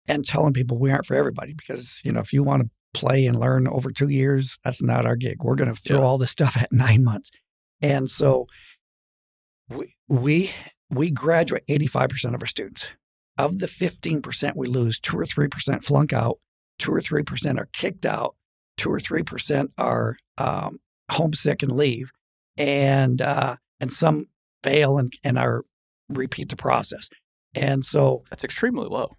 and 0.08 0.24
telling 0.24 0.52
people 0.54 0.78
we 0.78 0.90
aren't 0.90 1.06
for 1.06 1.14
everybody 1.16 1.52
because, 1.52 2.00
you 2.04 2.12
know, 2.12 2.20
if 2.20 2.32
you 2.32 2.42
want 2.42 2.62
to 2.62 2.70
play 2.98 3.26
and 3.26 3.38
learn 3.38 3.66
over 3.68 3.90
two 3.90 4.08
years, 4.08 4.56
that's 4.64 4.82
not 4.82 5.04
our 5.04 5.16
gig. 5.16 5.42
We're 5.42 5.56
going 5.56 5.74
to 5.74 5.80
throw 5.80 5.98
Yeah. 5.98 6.04
all 6.04 6.16
this 6.18 6.30
stuff 6.30 6.56
at 6.56 6.72
nine 6.72 7.04
months. 7.04 7.30
And 7.82 8.08
so 8.08 8.46
we, 9.68 9.94
we, 10.08 10.50
we 10.88 11.10
graduate 11.10 11.64
85% 11.68 12.34
of 12.34 12.42
our 12.42 12.46
students. 12.46 12.88
Of 13.38 13.58
the 13.58 13.66
15% 13.66 14.56
we 14.56 14.66
lose, 14.66 14.98
two 14.98 15.18
or 15.18 15.24
3% 15.24 15.84
flunk 15.84 16.12
out, 16.12 16.38
two 16.78 16.92
or 16.92 17.00
3% 17.00 17.58
are 17.58 17.68
kicked 17.72 18.06
out, 18.06 18.34
two 18.76 18.90
or 18.92 18.98
3% 18.98 19.68
are 19.76 20.16
um, 20.38 20.78
homesick 21.10 21.62
and 21.62 21.72
leave, 21.72 22.12
and, 22.56 23.20
uh, 23.20 23.56
and 23.80 23.92
some 23.92 24.28
fail 24.62 24.96
and, 24.98 25.12
and 25.22 25.38
are 25.38 25.64
repeat 26.08 26.48
the 26.48 26.56
process. 26.56 27.10
And 27.54 27.84
so, 27.84 28.24
That's 28.30 28.44
extremely 28.44 28.86
low. 28.88 29.16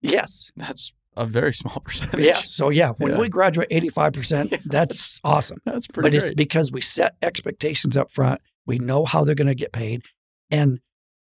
yes, 0.00 0.50
That's 0.56 0.92
a 1.16 1.26
very 1.26 1.52
small 1.52 1.80
percentage. 1.84 2.20
yes. 2.20 2.50
So, 2.54 2.70
yeah, 2.70 2.90
when 2.98 3.12
Yeah. 3.12 3.18
we 3.20 3.28
graduate 3.28 3.68
85%, 3.70 4.50
Yeah. 4.52 4.58
that's 4.66 5.20
awesome. 5.24 5.58
That's 5.66 5.86
pretty 5.86 6.08
but 6.10 6.14
it's 6.14 6.32
because 6.34 6.72
we 6.72 6.80
set 6.80 7.16
expectations 7.22 7.96
up 7.96 8.10
front. 8.10 8.40
We 8.66 8.78
know 8.78 9.04
how 9.04 9.24
they're 9.24 9.34
going 9.34 9.48
to 9.48 9.54
get 9.54 9.72
paid. 9.72 10.02
And 10.50 10.80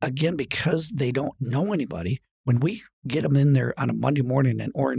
again, 0.05 0.37
because 0.37 0.91
they 0.91 1.11
don't 1.13 1.35
know 1.41 1.73
anybody, 1.73 2.21
when 2.45 2.61
we 2.61 2.83
get 3.07 3.23
them 3.23 3.37
in 3.37 3.53
there 3.55 3.75
on 3.79 3.91
a 3.91 3.95
Monday 3.95 4.23
morning 4.23 4.61
and 4.61 4.71
or 4.75 4.97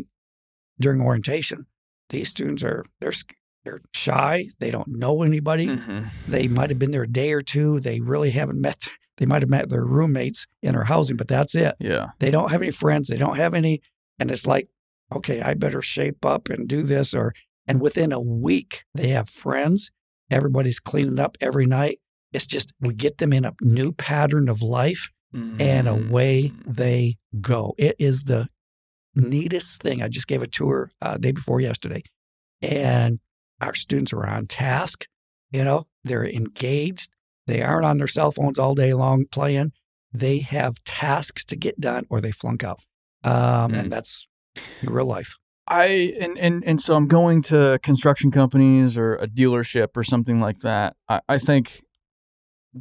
during 0.80 1.02
orientation, 1.02 1.66
these 2.10 2.30
students 2.30 2.64
are 2.64 2.84
they're 3.00 3.12
they're 3.64 3.82
shy. 3.94 4.48
They 4.60 4.70
don't 4.70 4.88
know 4.90 5.24
anybody. 5.24 5.68
Mhm. 5.68 6.10
They 6.28 6.48
might 6.48 6.70
have 6.70 6.78
been 6.80 6.92
there 6.92 7.04
a 7.04 7.08
day 7.08 7.34
or 7.34 7.42
two. 7.42 7.80
They 7.80 8.00
really 8.00 8.32
haven't 8.32 8.62
met. 8.62 8.88
They 9.18 9.26
might 9.26 9.42
have 9.42 9.50
met 9.50 9.70
their 9.70 9.86
roommates 9.86 10.46
in 10.62 10.76
our 10.76 10.84
housing, 10.84 11.18
but 11.18 11.28
that's 11.28 11.56
it. 11.56 11.76
Yeah. 11.80 12.10
They 12.20 12.30
don't 12.32 12.52
have 12.52 12.62
any 12.62 12.72
friends. 12.72 13.08
They 13.08 13.18
don't 13.18 13.38
have 13.38 13.54
any, 13.54 13.82
and 14.20 14.30
it's 14.30 14.46
like, 14.46 14.68
okay, 15.16 15.42
I 15.42 15.54
better 15.54 15.82
shape 15.82 16.26
up 16.26 16.50
and 16.50 16.68
do 16.68 16.84
this. 16.84 17.14
Or 17.14 17.34
and 17.68 17.80
within 17.82 18.12
a 18.12 18.20
week, 18.20 18.84
they 18.94 19.08
have 19.10 19.30
friends. 19.30 19.90
Everybody's 20.30 20.80
cleaning 20.80 21.20
up 21.20 21.38
every 21.42 21.66
night. 21.66 22.00
It's 22.34 22.46
just 22.46 22.74
we 22.80 22.94
get 22.94 23.18
them 23.20 23.32
in 23.34 23.46
a 23.46 23.54
new 23.62 23.92
pattern 23.92 24.50
of 24.50 24.62
life, 24.62 25.10
and 25.34 25.88
Mhm. 25.88 26.10
away 26.10 26.52
they 26.66 27.18
go. 27.42 27.74
It 27.78 27.96
is 28.00 28.24
the 28.24 28.48
neatest 29.16 29.82
thing. 29.82 30.02
I 30.02 30.08
just 30.08 30.28
gave 30.28 30.42
a 30.42 30.48
tour 30.48 30.92
uh, 31.02 31.18
day 31.18 31.32
before 31.32 31.60
yesterday, 31.62 32.04
and 32.62 33.20
our 33.62 33.74
students 33.74 34.14
are 34.14 34.26
on 34.28 34.46
task. 34.48 35.08
You 35.52 35.64
know, 35.64 35.88
they're 36.04 36.26
engaged. 36.26 37.10
They 37.48 37.62
aren't 37.62 37.86
on 37.86 37.98
their 37.98 38.08
cell 38.08 38.32
phones 38.32 38.58
all 38.60 38.76
day 38.76 38.94
long 38.94 39.26
playing. 39.32 39.72
They 40.12 40.40
have 40.40 40.84
tasks 40.84 41.44
to 41.46 41.56
get 41.56 41.80
done, 41.80 42.06
or 42.10 42.20
they 42.22 42.32
flunk 42.32 42.64
out. 42.64 42.80
Um, 43.24 43.72
Mm. 43.72 43.80
And 43.80 43.92
that's 43.92 44.28
real 44.84 45.06
life. 45.06 45.36
I 45.68 46.14
and, 46.22 46.38
and 46.38 46.64
and 46.64 46.80
so 46.82 46.96
I'm 46.96 47.08
going 47.08 47.42
to 47.44 47.80
construction 47.82 48.30
companies 48.32 48.98
or 48.98 49.16
a 49.16 49.28
dealership 49.28 49.90
or 49.96 50.04
something 50.04 50.40
like 50.40 50.60
that. 50.60 50.96
I, 51.10 51.22
I 51.28 51.38
think 51.40 51.82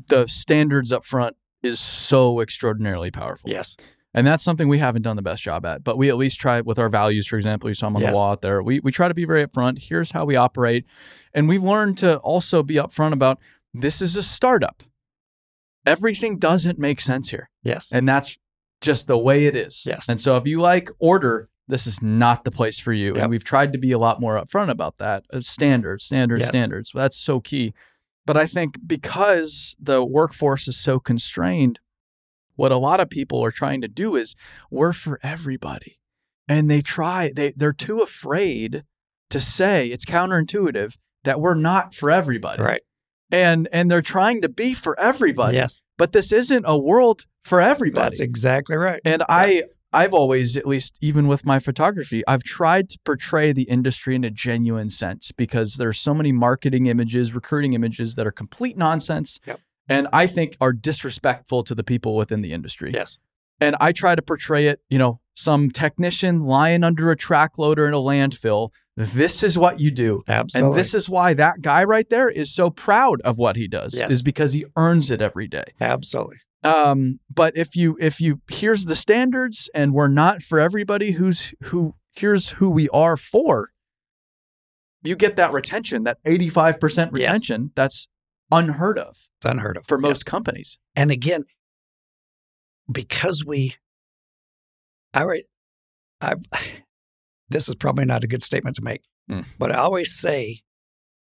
the 0.08 0.26
standards 0.26 0.92
up 0.92 1.04
front 1.04 1.36
is 1.62 1.80
so 1.80 2.40
extraordinarily 2.40 3.10
powerful. 3.10 3.48
Yes. 3.48 3.76
And 4.16 4.26
that's 4.26 4.44
something 4.44 4.68
we 4.68 4.78
haven't 4.78 5.02
done 5.02 5.16
the 5.16 5.22
best 5.22 5.42
job 5.42 5.64
at. 5.66 5.82
But 5.82 5.96
we 5.98 6.08
at 6.08 6.16
least 6.16 6.38
try 6.40 6.60
with 6.60 6.78
our 6.78 6.88
values, 6.88 7.26
for 7.26 7.36
example, 7.36 7.68
you 7.70 7.74
saw 7.74 7.86
them 7.86 7.96
on 7.96 8.02
Yes. 8.02 8.12
the 8.12 8.16
wall 8.16 8.30
out 8.30 8.42
there. 8.42 8.62
We 8.62 8.78
we 8.80 8.92
try 8.92 9.08
to 9.08 9.14
be 9.14 9.24
very 9.24 9.44
upfront. 9.46 9.78
Here's 9.78 10.10
how 10.12 10.24
we 10.24 10.36
operate. 10.36 10.84
And 11.32 11.48
we've 11.48 11.62
learned 11.64 11.98
to 11.98 12.18
also 12.18 12.62
be 12.62 12.74
upfront 12.74 13.12
about 13.12 13.38
this 13.72 14.00
is 14.02 14.16
a 14.16 14.22
startup. 14.22 14.82
Everything 15.86 16.38
doesn't 16.38 16.78
make 16.78 17.00
sense 17.00 17.30
here. 17.30 17.50
Yes. 17.62 17.90
And 17.92 18.08
that's 18.08 18.38
just 18.80 19.06
the 19.06 19.18
way 19.18 19.46
it 19.46 19.54
is. 19.56 19.84
Yes. 19.86 20.08
And 20.08 20.20
so 20.20 20.36
if 20.36 20.46
you 20.46 20.60
like 20.60 20.90
order, 20.98 21.48
this 21.68 21.86
is 21.86 22.00
not 22.02 22.44
the 22.44 22.50
place 22.50 22.78
for 22.78 22.92
you. 22.92 23.14
Yep. 23.14 23.22
And 23.22 23.30
we've 23.30 23.44
tried 23.44 23.72
to 23.72 23.78
be 23.78 23.92
a 23.92 23.98
lot 23.98 24.20
more 24.20 24.42
upfront 24.42 24.70
about 24.70 24.98
that. 24.98 25.24
Uh, 25.32 25.40
Standards, 25.40 26.04
standards, 26.04 26.40
Yes. 26.42 26.48
standards. 26.50 26.92
That's 26.94 27.16
so 27.16 27.40
key. 27.40 27.74
But 28.26 28.36
I 28.36 28.46
think 28.46 28.78
because 28.86 29.76
the 29.80 30.04
workforce 30.04 30.66
is 30.66 30.78
so 30.78 30.98
constrained, 30.98 31.80
what 32.56 32.72
a 32.72 32.78
lot 32.78 33.00
of 33.00 33.10
people 33.10 33.44
are 33.44 33.50
trying 33.50 33.80
to 33.82 33.88
do 33.88 34.16
is 34.16 34.34
we're 34.70 34.92
for 34.92 35.20
everybody. 35.22 35.98
And 36.48 36.70
they 36.70 36.80
try, 36.80 37.32
they, 37.34 37.52
they're 37.56 37.72
too 37.72 38.00
afraid 38.00 38.84
to 39.30 39.40
say 39.40 39.88
it's 39.88 40.04
counterintuitive 40.04 40.96
that 41.24 41.40
we're 41.40 41.54
not 41.54 41.94
for 41.94 42.10
everybody. 42.10 42.62
Right. 42.62 42.82
And 43.30 43.68
and 43.72 43.90
they're 43.90 44.02
trying 44.02 44.42
to 44.42 44.48
be 44.48 44.74
for 44.74 44.98
everybody. 45.00 45.56
Yes. 45.56 45.82
But 45.98 46.12
this 46.12 46.30
isn't 46.32 46.64
a 46.68 46.78
world 46.78 47.26
for 47.42 47.60
everybody. 47.60 48.04
That's 48.04 48.20
exactly 48.20 48.76
right. 48.76 49.00
And 49.04 49.24
I 49.28 49.64
I've 49.94 50.12
always, 50.12 50.56
at 50.56 50.66
least 50.66 50.98
even 51.00 51.28
with 51.28 51.46
my 51.46 51.58
photography, 51.58 52.22
I've 52.26 52.42
tried 52.42 52.88
to 52.90 52.98
portray 53.04 53.52
the 53.52 53.62
industry 53.62 54.14
in 54.16 54.24
a 54.24 54.30
genuine 54.30 54.90
sense 54.90 55.32
because 55.32 55.74
there's 55.76 56.00
so 56.00 56.12
many 56.12 56.32
marketing 56.32 56.86
images, 56.86 57.34
recruiting 57.34 57.72
images 57.72 58.16
that 58.16 58.26
are 58.26 58.32
complete 58.32 58.76
nonsense. 58.76 59.38
Yep. 59.46 59.60
And 59.88 60.08
I 60.12 60.26
think 60.26 60.56
are 60.60 60.72
disrespectful 60.72 61.62
to 61.64 61.74
the 61.74 61.84
people 61.84 62.16
within 62.16 62.40
the 62.40 62.52
industry. 62.52 62.90
Yes. 62.94 63.18
And 63.60 63.76
I 63.80 63.92
try 63.92 64.14
to 64.14 64.22
portray 64.22 64.66
it, 64.66 64.80
you 64.88 64.98
know, 64.98 65.20
some 65.34 65.70
technician 65.70 66.44
lying 66.44 66.82
under 66.82 67.10
a 67.10 67.16
track 67.16 67.58
loader 67.58 67.86
in 67.86 67.94
a 67.94 67.98
landfill. 67.98 68.70
This 68.96 69.42
is 69.42 69.58
what 69.58 69.80
you 69.80 69.90
do. 69.90 70.22
Absolutely. 70.26 70.70
And 70.70 70.78
this 70.78 70.94
is 70.94 71.08
why 71.10 71.34
that 71.34 71.60
guy 71.60 71.84
right 71.84 72.08
there 72.08 72.28
is 72.28 72.52
so 72.54 72.70
proud 72.70 73.20
of 73.22 73.38
what 73.38 73.56
he 73.56 73.68
does, 73.68 73.94
Yes. 73.94 74.12
is 74.12 74.22
because 74.22 74.52
he 74.52 74.64
earns 74.76 75.10
it 75.10 75.20
every 75.20 75.48
day. 75.48 75.64
Absolutely. 75.80 76.36
Um, 76.64 77.20
but 77.32 77.56
if 77.56 77.76
you 77.76 77.96
if 78.00 78.20
you 78.20 78.40
here's 78.50 78.86
the 78.86 78.96
standards 78.96 79.68
and 79.74 79.92
we're 79.92 80.08
not 80.08 80.42
for 80.42 80.58
everybody 80.58 81.12
who's 81.12 81.52
who 81.64 81.94
here's 82.12 82.50
who 82.52 82.70
we 82.70 82.88
are 82.88 83.16
for, 83.18 83.68
you 85.02 85.14
get 85.14 85.36
that 85.36 85.52
retention, 85.52 86.04
that 86.04 86.16
85% 86.24 86.80
Yes. 86.96 87.12
retention 87.12 87.70
that's 87.74 88.08
unheard 88.50 88.98
of 88.98 89.28
It's 89.38 89.44
unheard 89.50 89.76
of 89.76 89.86
for 89.86 89.98
Yes. 89.98 90.02
most 90.02 90.26
companies. 90.26 90.78
And 90.96 91.10
again, 91.10 91.44
because 92.90 93.44
we, 93.44 93.74
I, 95.12 95.42
I, 96.20 96.34
this 97.48 97.68
is 97.68 97.74
probably 97.74 98.04
not 98.04 98.24
a 98.24 98.26
good 98.26 98.42
statement 98.42 98.76
to 98.76 98.82
make, 98.82 99.02
Hmm. 99.28 99.40
but 99.58 99.70
I 99.72 99.76
always 99.76 100.14
say, 100.14 100.60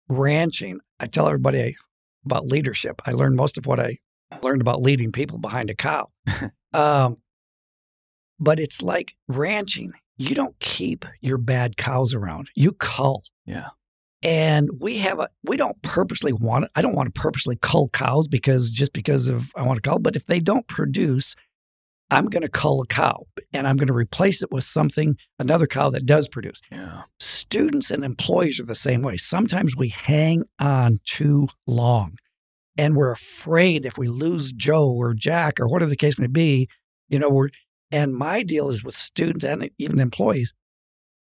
ranching. 0.09 0.81
I 1.01 1.07
tell 1.07 1.27
everybody 1.27 1.77
about 2.25 2.47
leadership. 2.47 3.03
I 3.07 3.13
learned 3.13 3.37
most 3.37 3.59
of 3.59 3.67
what 3.67 3.81
I 3.81 3.99
learned 4.43 4.61
about 4.61 4.83
leading 4.83 5.13
people 5.13 5.39
behind 5.39 5.71
a 5.71 5.75
cow. 5.75 6.07
um, 6.75 7.19
but 8.39 8.61
it's 8.61 8.83
like 8.83 9.15
ranching. 9.29 9.93
You 10.17 10.35
don't 10.35 10.59
keep 10.61 11.05
your 11.21 11.39
bad 11.39 11.77
cows 11.77 12.15
around. 12.15 12.51
You 12.55 12.73
cull. 12.73 13.23
Yeah. 13.45 13.69
And 14.23 14.71
we 14.81 14.99
have 14.99 15.21
a 15.21 15.29
we 15.45 15.57
don't 15.57 15.81
purposely 15.83 16.33
want 16.33 16.65
it. 16.65 16.71
I 16.75 16.83
don't 16.83 16.95
want 16.95 17.15
to 17.15 17.21
purposely 17.21 17.57
cull 17.61 17.89
cows 17.91 18.29
because 18.29 18.71
just 18.71 18.93
because 18.93 19.29
of 19.29 19.53
I 19.55 19.63
want 19.63 19.83
to 19.83 19.89
cull, 19.89 19.99
but 19.99 20.17
if 20.17 20.25
they 20.27 20.41
don't 20.41 20.67
produce, 20.67 21.37
I'm 22.11 22.27
going 22.27 22.43
to 22.43 22.49
cull 22.49 22.81
a 22.81 22.87
cow 22.87 23.27
and 23.53 23.69
I'm 23.69 23.77
going 23.77 23.89
to 23.89 23.93
replace 23.93 24.43
it 24.43 24.51
with 24.51 24.65
something 24.65 25.17
another 25.39 25.67
cow 25.67 25.91
that 25.91 26.07
does 26.07 26.29
produce. 26.29 26.61
Yeah. 26.73 27.03
Students 27.21 27.91
and 27.91 28.05
employees 28.05 28.59
are 28.59 28.65
the 28.65 28.75
same 28.75 29.03
way. 29.03 29.17
Sometimes 29.17 29.77
we 29.77 29.89
hang 29.89 30.45
on 30.59 30.99
too 31.05 31.49
long 31.67 32.17
and 32.77 32.97
we're 32.97 33.13
afraid 33.13 33.87
if 33.87 33.99
we 33.99 34.09
lose 34.09 34.53
Joe 34.53 34.89
or 34.91 35.15
Jack 35.15 35.61
or 35.61 35.69
whatever 35.69 35.89
the 35.91 35.97
case 35.97 36.19
may 36.19 36.27
be, 36.27 36.69
you 37.09 37.19
know, 37.19 37.31
we're 37.31 37.51
and 37.91 38.15
my 38.15 38.43
deal 38.43 38.69
is 38.69 38.83
with 38.83 38.97
students 38.97 39.45
and 39.45 39.71
even 39.79 40.01
employees, 40.01 40.53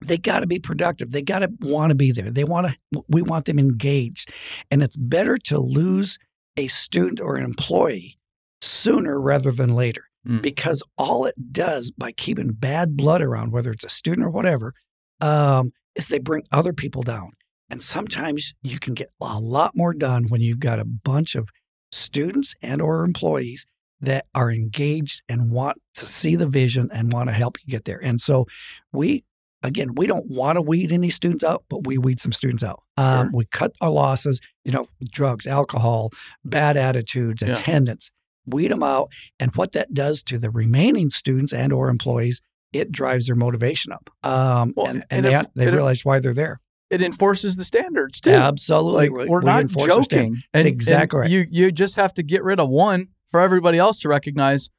they 0.02 0.18
got 0.18 0.42
to 0.42 0.48
be 0.48 0.60
productive. 0.60 1.12
They 1.12 1.22
got 1.24 1.40
to 1.40 1.50
want 1.62 1.90
to 1.90 1.96
be 1.96 2.12
there. 2.12 2.30
They 2.30 2.44
want 2.44 2.68
to 2.68 3.04
we 3.08 3.22
want 3.22 3.46
them 3.46 3.60
engaged. 3.60 4.32
And 4.70 4.84
it's 4.84 4.98
better 4.98 5.38
to 5.46 5.58
lose 5.60 6.18
a 6.58 6.68
student 6.68 7.20
or 7.20 7.36
an 7.36 7.44
employee 7.44 8.18
sooner 8.62 9.20
rather 9.20 9.52
than 9.52 9.74
later 9.74 10.06
Mm. 10.26 10.42
because 10.42 10.82
all 10.98 11.26
it 11.26 11.36
does 11.52 11.92
by 11.92 12.14
keeping 12.14 12.54
bad 12.54 12.96
blood 12.96 13.22
around, 13.22 13.52
whether 13.52 13.72
it's 13.72 13.84
a 13.84 13.90
student 13.90 14.26
or 14.26 14.30
whatever, 14.30 14.74
um, 15.20 15.74
is 15.96 16.08
they 16.08 16.18
bring 16.18 16.44
other 16.50 16.72
people 16.72 17.02
down. 17.02 17.34
And 17.74 17.82
sometimes 17.82 18.54
you 18.62 18.78
can 18.78 18.94
get 18.94 19.10
a 19.20 19.40
lot 19.40 19.72
more 19.76 19.96
done 19.96 20.26
when 20.30 20.42
you've 20.42 20.60
got 20.60 20.78
a 20.78 20.86
bunch 20.86 21.34
of 21.34 21.50
students 21.92 22.54
and 22.62 22.80
or 22.84 23.04
employees 23.04 23.66
that 24.00 24.28
are 24.36 24.52
engaged 24.52 25.24
and 25.28 25.50
want 25.50 25.82
to 25.96 26.06
see 26.06 26.36
the 26.36 26.46
vision 26.46 26.88
and 26.94 27.12
want 27.12 27.30
to 27.30 27.34
help 27.34 27.58
you 27.64 27.72
get 27.72 27.86
there. 27.86 27.98
And 28.04 28.22
so 28.22 28.46
we 28.92 29.24
again, 29.64 29.96
we 29.96 30.06
don't 30.06 30.28
want 30.30 30.58
to 30.58 30.62
weed 30.62 30.92
any 30.92 31.10
students 31.10 31.44
out, 31.44 31.64
but 31.68 31.88
we 31.88 31.98
weed 31.98 32.20
some 32.20 32.32
students 32.32 32.64
out. 32.64 32.84
Um, 32.96 33.30
Sure. 33.30 33.32
We 33.34 33.46
cut 33.46 33.72
our 33.82 33.90
losses, 33.90 34.40
you 34.64 34.72
know, 34.72 34.86
drugs, 35.12 35.48
alcohol, 35.48 36.12
bad 36.46 36.78
attitudes, 36.78 37.42
Yeah. 37.42 37.54
attendance, 37.54 38.12
weed 38.46 38.70
them 38.70 38.84
out. 38.84 39.12
And 39.40 39.56
what 39.56 39.72
that 39.72 39.96
does 39.96 40.22
to 40.24 40.38
the 40.38 40.52
remaining 40.52 41.10
students 41.10 41.52
and 41.54 41.74
or 41.74 41.90
employees, 41.90 42.40
it 42.72 42.92
drives 42.92 43.26
their 43.26 43.36
motivation 43.36 43.92
up. 43.92 44.12
Um, 44.22 44.74
Well, 44.76 44.86
and, 44.88 44.98
and 45.10 45.26
and 45.26 45.26
they, 45.26 45.34
if- 45.40 45.54
they 45.56 45.64
and 45.64 45.70
if- 45.70 45.76
realize 45.76 46.06
why 46.06 46.20
they're 46.20 46.36
there. 46.36 46.60
It 46.90 47.02
enforces 47.02 47.56
the 47.58 47.64
standards 47.64 48.20
too. 48.22 48.32
Absolutely. 48.32 49.10
Like 49.10 49.18
We- 49.18 49.26
we're 49.30 49.40
we 49.40 49.46
not 49.46 49.62
enforce 49.62 49.92
our 49.92 50.04
stand- 50.04 50.36
joking. 50.36 50.44
And, 50.54 50.68
exactly 50.68 51.18
and 51.18 51.22
right. 51.24 51.30
you 51.32 51.46
you 51.50 51.72
just 51.72 51.96
have 51.96 52.14
to 52.16 52.24
get 52.24 52.44
rid 52.44 52.60
of 52.60 52.70
one 52.70 53.08
for 53.32 53.40
everybody 53.40 53.78
else 53.80 54.00
to 54.00 54.10
recognize, 54.10 54.70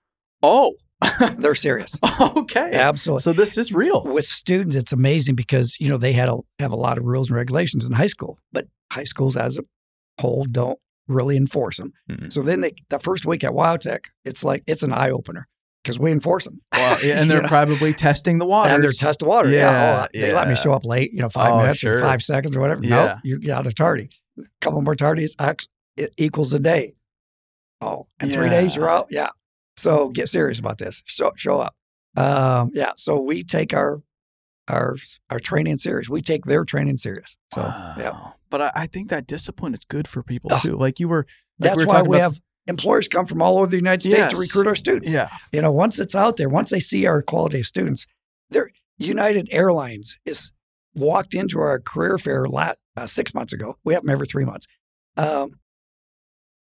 oh, 0.43 0.75
They're 1.39 1.55
serious. 1.57 1.99
okay. 2.21 2.73
Absolutely. 2.73 3.23
So 3.23 3.33
this 3.35 3.59
is 3.59 3.73
real. 3.73 4.03
with 4.05 4.25
students, 4.25 4.75
it's 4.77 4.93
amazing 4.93 5.35
because 5.35 5.77
you 5.81 5.89
know 5.89 5.99
they 5.99 6.13
had 6.13 6.29
a, 6.29 6.37
have 6.61 6.73
a 6.73 6.77
lot 6.77 6.97
of 6.99 7.05
rules 7.05 7.29
and 7.29 7.37
regulations 7.37 7.85
in 7.85 7.93
high 7.93 8.07
school, 8.07 8.39
but 8.53 8.69
high 8.93 9.05
schools 9.05 9.37
as 9.37 9.59
a 9.59 9.63
whole 10.21 10.47
don't 10.51 10.79
really 11.09 11.37
enforce 11.37 11.77
them. 11.77 11.93
Mm-mm. 12.09 12.33
So 12.33 12.41
then 12.43 12.61
they, 12.63 12.73
the 12.89 12.99
first 13.01 13.27
week 13.27 13.45
at 13.45 13.51
WyoTech, 13.51 14.05
it's 14.25 14.43
like 14.45 14.63
it's 14.67 14.83
an 14.83 14.93
eye 14.95 15.11
opener 15.11 15.47
because 15.85 15.99
we 15.99 16.11
enforce 16.11 16.45
them. 16.47 16.61
Well, 16.73 16.99
yeah, 17.05 17.21
and 17.21 17.31
they're 17.31 17.43
know? 17.43 17.49
probably 17.49 17.93
testing 17.93 18.39
the 18.39 18.47
water. 18.47 18.71
and 18.71 18.83
they're 18.83 18.91
test 18.93 19.23
water. 19.23 19.51
Yeah, 19.51 19.61
Yeah, 19.71 20.07
oh, 20.07 20.09
they 20.27 20.33
let 20.35 20.49
me 20.49 20.57
show 20.57 20.73
up 20.73 20.85
late, 20.85 21.13
you 21.13 21.21
know, 21.21 21.29
five 21.29 21.53
Oh, 21.53 21.59
minutes 21.61 21.81
sure. 21.81 21.99
or 21.99 22.01
five 22.01 22.23
seconds 22.23 22.57
or 22.57 22.61
whatever. 22.61 22.83
Yeah. 22.83 22.89
No, 22.89 23.17
you 23.23 23.39
got 23.41 23.67
a 23.67 23.73
tardy. 23.73 24.09
A 24.39 24.43
couple 24.61 24.81
more 24.83 24.97
tardies, 24.97 25.37
equals 26.17 26.53
a 26.55 26.59
day. 26.59 26.95
Oh, 27.81 28.07
and 28.19 28.33
three 28.33 28.49
days 28.49 28.75
you're 28.77 28.89
out. 28.89 29.09
Yeah. 29.11 29.29
So 29.77 30.09
get 30.09 30.29
serious 30.29 30.59
about 30.59 30.79
this. 30.79 31.03
Show, 31.05 31.33
show 31.37 31.61
up. 31.61 31.75
Um, 32.17 32.71
yeah. 32.73 32.93
So 32.97 33.21
we 33.21 33.43
take 33.43 33.75
our 33.75 34.03
our 34.69 34.97
our 35.31 35.39
training 35.39 35.77
serious. 35.77 36.09
We 36.09 36.23
take 36.23 36.45
their 36.47 36.65
training 36.65 36.97
serious. 36.97 37.37
So 37.53 37.61
yeah, 37.63 38.31
But 38.51 38.63
I, 38.63 38.73
I 38.75 38.87
think 38.87 39.11
that 39.11 39.27
discipline 39.27 39.75
is 39.75 39.81
good 39.89 40.09
for 40.09 40.23
people 40.23 40.51
Oh, 40.55 40.59
too. 40.61 40.77
Like 40.77 40.99
you 41.01 41.09
were, 41.09 41.27
like 41.59 41.71
that's 41.71 41.77
we 41.77 41.85
were 41.85 41.89
why 41.93 42.03
we 42.03 42.17
about- 42.17 42.33
have 42.33 42.41
employers 42.67 43.09
come 43.09 43.27
from 43.27 43.43
all 43.43 43.59
over 43.59 43.67
the 43.67 43.77
United 43.77 44.03
States 44.03 44.33
to 44.33 44.39
recruit 44.41 44.67
our 44.67 44.75
students. 44.75 45.11
Yeah. 45.13 45.31
You 45.53 45.61
know, 45.63 45.73
once 45.73 45.99
it's 45.99 46.15
out 46.15 46.37
there, 46.37 46.49
once 46.49 46.71
they 46.71 46.81
see 46.81 47.07
our 47.07 47.21
quality 47.23 47.61
of 47.61 47.67
students, 47.67 48.07
they're 48.51 48.71
United 48.99 49.49
Airlines 49.51 50.19
is 50.25 50.53
walked 50.95 51.35
into 51.35 51.59
our 51.59 51.81
career 51.81 52.17
fair 52.19 52.47
last, 52.47 52.81
uh, 52.97 53.07
six 53.07 53.35
months 53.35 53.53
ago. 53.53 53.77
We 53.85 53.95
have 53.95 54.03
them 54.05 54.11
every 54.11 54.27
three 54.27 54.45
months. 54.45 54.67
Um, 55.17 55.51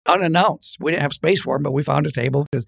unannounced. 0.08 0.78
We 0.80 0.92
didn't 0.92 1.04
have 1.04 1.14
space 1.14 1.42
for 1.42 1.56
them, 1.56 1.64
but 1.64 1.72
we 1.74 1.84
found 1.84 2.08
a 2.08 2.12
table 2.12 2.46
because 2.52 2.66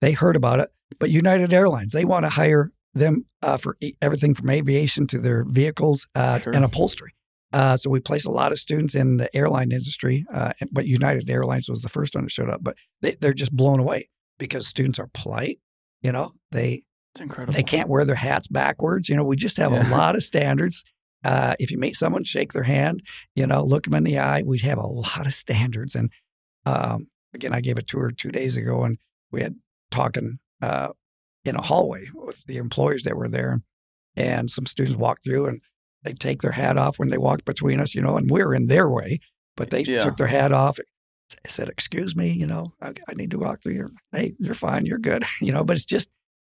they 0.00 0.12
heard 0.12 0.36
about 0.36 0.60
it. 0.60 0.70
But 0.98 1.10
United 1.10 1.52
Airlines, 1.52 1.92
they 1.92 2.04
want 2.04 2.24
to 2.24 2.30
hire 2.30 2.70
them 2.94 3.26
uh, 3.42 3.56
for 3.56 3.76
e- 3.80 3.94
everything 4.00 4.34
from 4.34 4.48
aviation 4.50 5.06
to 5.08 5.18
their 5.18 5.44
vehicles 5.44 6.06
uh, 6.14 6.38
Sure. 6.38 6.54
and 6.54 6.64
upholstery. 6.64 7.12
Uh, 7.52 7.76
so 7.76 7.88
we 7.88 8.00
place 8.00 8.24
a 8.24 8.30
lot 8.30 8.52
of 8.52 8.58
students 8.58 8.94
in 8.94 9.16
the 9.18 9.34
airline 9.34 9.70
industry, 9.72 10.26
uh, 10.34 10.52
but 10.72 10.86
United 10.86 11.30
Airlines 11.30 11.68
was 11.68 11.82
the 11.82 11.88
first 11.88 12.14
one 12.14 12.24
that 12.24 12.30
showed 12.30 12.50
up. 12.50 12.62
But 12.62 12.76
they, 13.02 13.12
they're 13.20 13.32
just 13.32 13.52
blown 13.52 13.78
away 13.80 14.08
because 14.38 14.66
students 14.66 14.98
are 14.98 15.08
polite. 15.14 15.58
You 16.02 16.12
know, 16.12 16.32
they 16.50 16.82
It's 17.14 17.20
incredible. 17.22 17.54
they 17.54 17.62
can't 17.62 17.88
wear 17.88 18.04
their 18.04 18.16
hats 18.16 18.48
backwards. 18.48 19.08
You 19.08 19.16
know, 19.16 19.24
we 19.24 19.36
just 19.36 19.56
have 19.58 19.72
Yeah. 19.72 19.88
a 19.88 19.90
lot 19.90 20.16
of 20.16 20.22
standards. 20.24 20.84
Uh, 21.24 21.54
if 21.58 21.70
you 21.70 21.78
meet 21.78 21.96
someone, 21.96 22.24
shake 22.24 22.52
their 22.52 22.62
hand. 22.64 23.02
You 23.34 23.46
know, 23.46 23.64
look 23.64 23.84
them 23.84 23.94
in 23.94 24.04
the 24.04 24.18
eye. 24.18 24.42
We 24.44 24.58
have 24.58 24.78
a 24.78 24.86
lot 24.86 25.26
of 25.26 25.32
standards. 25.34 25.94
And 25.94 26.10
um, 26.66 27.06
again, 27.32 27.54
I 27.54 27.60
gave 27.60 27.78
a 27.78 27.82
tour 27.82 28.10
two 28.10 28.30
days 28.30 28.56
ago, 28.56 28.82
and 28.84 28.98
we 29.30 29.40
had 29.42 29.54
talking 29.90 30.38
uh, 30.60 30.88
in 31.44 31.56
a 31.56 31.62
hallway 31.62 32.08
with 32.14 32.44
the 32.46 32.58
employers 32.58 33.04
that 33.04 33.16
were 33.16 33.28
there, 33.28 33.62
and 34.16 34.50
some 34.50 34.66
students 34.66 34.96
walked 34.98 35.24
through, 35.24 35.46
and 35.46 35.60
they 36.06 36.14
take 36.14 36.40
their 36.42 36.52
hat 36.52 36.78
off 36.78 36.98
when 36.98 37.10
they 37.10 37.18
walk 37.18 37.44
between 37.44 37.80
us. 37.80 37.94
You 37.94 38.00
know, 38.02 38.16
and 38.16 38.30
we're 38.30 38.54
in 38.54 38.66
their 38.68 38.88
way, 38.88 39.18
but 39.56 39.70
they 39.70 39.82
Yeah. 39.82 40.00
took 40.00 40.16
their 40.16 40.26
hat 40.28 40.52
off. 40.52 40.78
I 41.44 41.48
said, 41.48 41.68
"Excuse 41.68 42.14
me, 42.16 42.30
you 42.30 42.46
know, 42.46 42.72
I, 42.80 42.92
I 43.08 43.14
need 43.14 43.30
to 43.32 43.38
walk 43.38 43.62
through 43.62 43.74
here." 43.74 43.90
Hey, 44.12 44.34
you're 44.38 44.54
fine. 44.54 44.86
You're 44.86 44.98
good. 44.98 45.24
you 45.40 45.52
know, 45.52 45.64
but 45.64 45.76
it's 45.76 45.84
just 45.84 46.10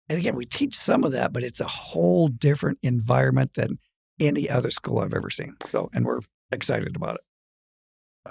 and 0.09 0.18
again, 0.18 0.34
we 0.34 0.44
teach 0.44 0.74
some 0.76 1.05
of 1.05 1.12
that, 1.12 1.32
but 1.32 1.42
it's 1.44 1.61
a 1.61 1.66
whole 1.68 2.28
different 2.28 2.78
environment 2.82 3.55
than 3.55 3.78
any 4.18 4.50
other 4.50 4.70
school 4.70 4.98
I've 4.98 5.14
ever 5.14 5.30
seen. 5.30 5.55
So, 5.70 5.90
and 5.94 6.05
we're 6.05 6.20
excited 6.50 6.96
about 6.96 7.14
it. 7.16 7.20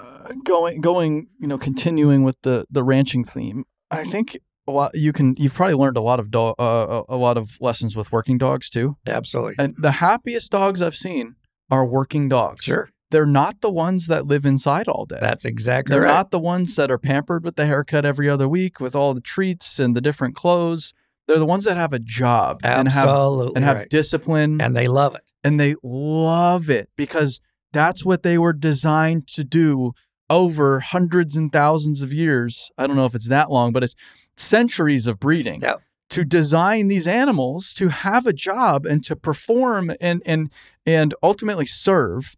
uh, 0.00 0.32
going 0.44 0.80
going 0.80 1.28
you 1.38 1.46
know 1.48 1.58
continuing 1.58 2.22
with 2.24 2.36
the 2.42 2.64
the 2.70 2.82
ranching 2.82 3.24
theme 3.24 3.64
i 3.90 4.04
think 4.04 4.38
well, 4.66 4.90
you 4.94 5.12
can 5.12 5.34
you've 5.38 5.54
probably 5.54 5.74
learned 5.74 5.96
a 5.96 6.02
lot 6.02 6.20
of 6.20 6.30
dog 6.30 6.54
uh, 6.58 7.02
a 7.08 7.16
lot 7.16 7.36
of 7.36 7.58
lessons 7.60 7.96
with 7.96 8.12
working 8.12 8.38
dogs 8.38 8.70
too. 8.70 8.96
Absolutely. 9.06 9.54
And 9.58 9.74
the 9.78 9.92
happiest 9.92 10.52
dogs 10.52 10.80
I've 10.80 10.94
seen 10.96 11.36
are 11.70 11.84
working 11.84 12.28
dogs. 12.28 12.64
Sure. 12.64 12.90
They're 13.10 13.26
not 13.26 13.60
the 13.60 13.70
ones 13.70 14.06
that 14.06 14.26
live 14.26 14.46
inside 14.46 14.88
all 14.88 15.04
day. 15.04 15.18
That's 15.20 15.44
exactly 15.44 15.92
They're 15.92 16.04
right. 16.04 16.14
not 16.14 16.30
the 16.30 16.38
ones 16.38 16.76
that 16.76 16.90
are 16.90 16.96
pampered 16.98 17.44
with 17.44 17.56
the 17.56 17.66
haircut 17.66 18.06
every 18.06 18.28
other 18.28 18.48
week 18.48 18.80
with 18.80 18.94
all 18.94 19.12
the 19.12 19.20
treats 19.20 19.78
and 19.78 19.94
the 19.94 20.00
different 20.00 20.34
clothes. 20.34 20.94
They're 21.28 21.38
the 21.38 21.44
ones 21.44 21.64
that 21.64 21.76
have 21.76 21.92
a 21.92 21.98
job 21.98 22.60
and 22.64 22.88
have 22.88 23.08
Absolutely. 23.08 23.52
and 23.56 23.64
have 23.64 23.76
right. 23.76 23.90
discipline 23.90 24.60
and 24.62 24.74
they 24.74 24.88
love 24.88 25.14
it. 25.14 25.30
and 25.44 25.60
they 25.60 25.74
love 25.82 26.70
it 26.70 26.88
because 26.96 27.40
that's 27.72 28.04
what 28.04 28.22
they 28.22 28.38
were 28.38 28.52
designed 28.54 29.26
to 29.28 29.44
do 29.44 29.92
over 30.30 30.80
hundreds 30.80 31.36
and 31.36 31.52
thousands 31.52 32.00
of 32.00 32.12
years. 32.12 32.70
I 32.78 32.86
don't 32.86 32.96
know 32.96 33.04
if 33.06 33.14
it's 33.14 33.28
that 33.28 33.50
long, 33.50 33.72
but 33.72 33.84
it's 33.84 33.94
centuries 34.36 35.06
of 35.06 35.18
breeding. 35.20 35.62
Yep. 35.62 35.82
To 36.10 36.24
design 36.24 36.88
these 36.88 37.06
animals 37.06 37.72
to 37.74 37.88
have 37.88 38.26
a 38.26 38.34
job 38.34 38.84
and 38.84 39.02
to 39.04 39.16
perform 39.16 39.92
and 40.00 40.22
and 40.26 40.52
and 40.84 41.14
ultimately 41.22 41.64
serve. 41.66 42.36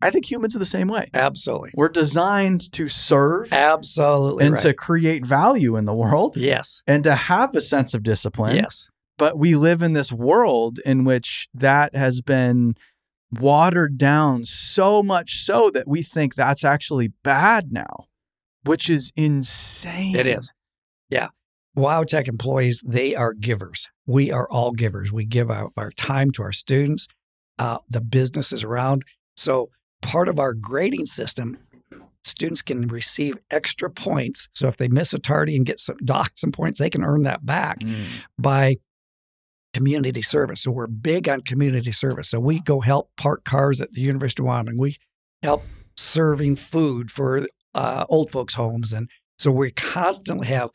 I 0.00 0.10
think 0.10 0.30
humans 0.30 0.54
are 0.56 0.58
the 0.60 0.66
same 0.66 0.88
way. 0.88 1.08
Absolutely. 1.14 1.70
We're 1.74 1.88
designed 1.88 2.70
to 2.72 2.88
serve 2.88 3.52
Absolutely. 3.52 4.44
and 4.44 4.54
right. 4.54 4.62
to 4.62 4.74
create 4.74 5.24
value 5.24 5.76
in 5.76 5.84
the 5.84 5.94
world 5.94 6.36
yes. 6.36 6.82
and 6.88 7.04
to 7.04 7.14
have 7.14 7.54
a 7.54 7.60
sense 7.60 7.94
of 7.94 8.02
discipline 8.02 8.56
Yes. 8.56 8.88
but 9.16 9.38
we 9.38 9.54
live 9.54 9.80
in 9.80 9.92
this 9.92 10.12
world 10.12 10.80
in 10.84 11.04
which 11.04 11.48
that 11.54 11.94
has 11.94 12.20
been 12.20 12.74
watered 13.40 13.96
down 13.96 14.44
so 14.44 15.02
much 15.04 15.38
so 15.44 15.70
that 15.70 15.86
we 15.86 16.02
think 16.02 16.34
that's 16.34 16.64
actually 16.64 17.12
bad 17.22 17.72
now, 17.72 18.06
which 18.64 18.90
is 18.90 19.12
insane. 19.16 20.16
It 20.16 20.26
is. 20.26 20.52
Yeah. 21.12 21.28
WyoTech 21.76 22.28
employees, 22.28 22.82
they 22.86 23.14
are 23.14 23.32
givers. 23.32 23.88
We 24.06 24.30
are 24.32 24.48
all 24.50 24.72
givers. 24.72 25.12
We 25.12 25.24
give 25.24 25.50
out 25.50 25.72
our 25.76 25.90
time 25.90 26.30
to 26.32 26.42
our 26.42 26.52
students, 26.52 27.06
uh, 27.58 27.78
the 27.88 28.00
businesses 28.00 28.64
around. 28.64 29.04
So, 29.36 29.70
part 30.02 30.28
of 30.28 30.38
our 30.38 30.52
grading 30.54 31.06
system, 31.06 31.58
students 32.24 32.60
can 32.62 32.88
receive 32.88 33.34
extra 33.50 33.90
points. 33.90 34.48
So, 34.54 34.68
if 34.68 34.76
they 34.76 34.88
miss 34.88 35.14
a 35.14 35.18
tardy 35.18 35.56
and 35.56 35.64
get 35.64 35.80
some 35.80 35.96
dock 36.04 36.32
some 36.36 36.52
points, 36.52 36.78
they 36.78 36.90
can 36.90 37.04
earn 37.04 37.22
that 37.22 37.44
back 37.46 37.80
Mm. 37.80 38.04
by 38.38 38.76
community 39.72 40.20
service. 40.22 40.62
So 40.62 40.70
we're 40.70 40.86
big 40.86 41.28
on 41.28 41.40
community 41.40 41.92
service. 41.92 42.28
So 42.28 42.38
we 42.38 42.60
go 42.60 42.80
help 42.80 43.10
park 43.16 43.44
cars 43.44 43.80
at 43.80 43.92
the 43.92 44.02
University 44.02 44.42
of 44.42 44.46
Wyoming. 44.46 44.78
We 44.78 44.96
help 45.42 45.64
serving 45.96 46.56
food 46.56 47.10
for 47.10 47.46
uh, 47.74 48.04
old 48.10 48.30
folks' 48.30 48.52
homes, 48.54 48.92
and 48.92 49.08
so 49.38 49.50
we 49.50 49.70
constantly 49.70 50.46
have 50.48 50.70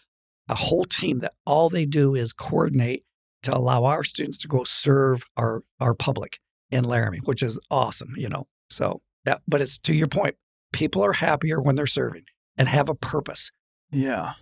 a 0.49 0.55
whole 0.55 0.85
team 0.85 1.19
that 1.19 1.33
all 1.45 1.69
they 1.69 1.85
do 1.85 2.15
is 2.15 2.33
coordinate 2.33 3.03
to 3.43 3.55
allow 3.55 3.83
our 3.83 4.03
students 4.03 4.37
to 4.39 4.47
go 4.47 4.63
serve 4.63 5.23
our 5.35 5.61
our 5.79 5.93
public 5.93 6.39
in 6.69 6.83
Laramie, 6.83 7.19
which 7.19 7.43
is 7.43 7.59
awesome. 7.69 8.13
You 8.17 8.29
know, 8.29 8.47
so 8.69 9.01
yeah. 9.25 9.37
But 9.47 9.61
it's 9.61 9.77
to 9.79 9.93
your 9.93 10.07
point. 10.07 10.35
People 10.73 11.03
are 11.03 11.13
happier 11.13 11.61
when 11.61 11.75
they're 11.75 11.87
serving 11.87 12.23
and 12.57 12.67
have 12.67 12.89
a 12.89 12.95
purpose. 12.95 13.51
Yeah. 13.91 14.33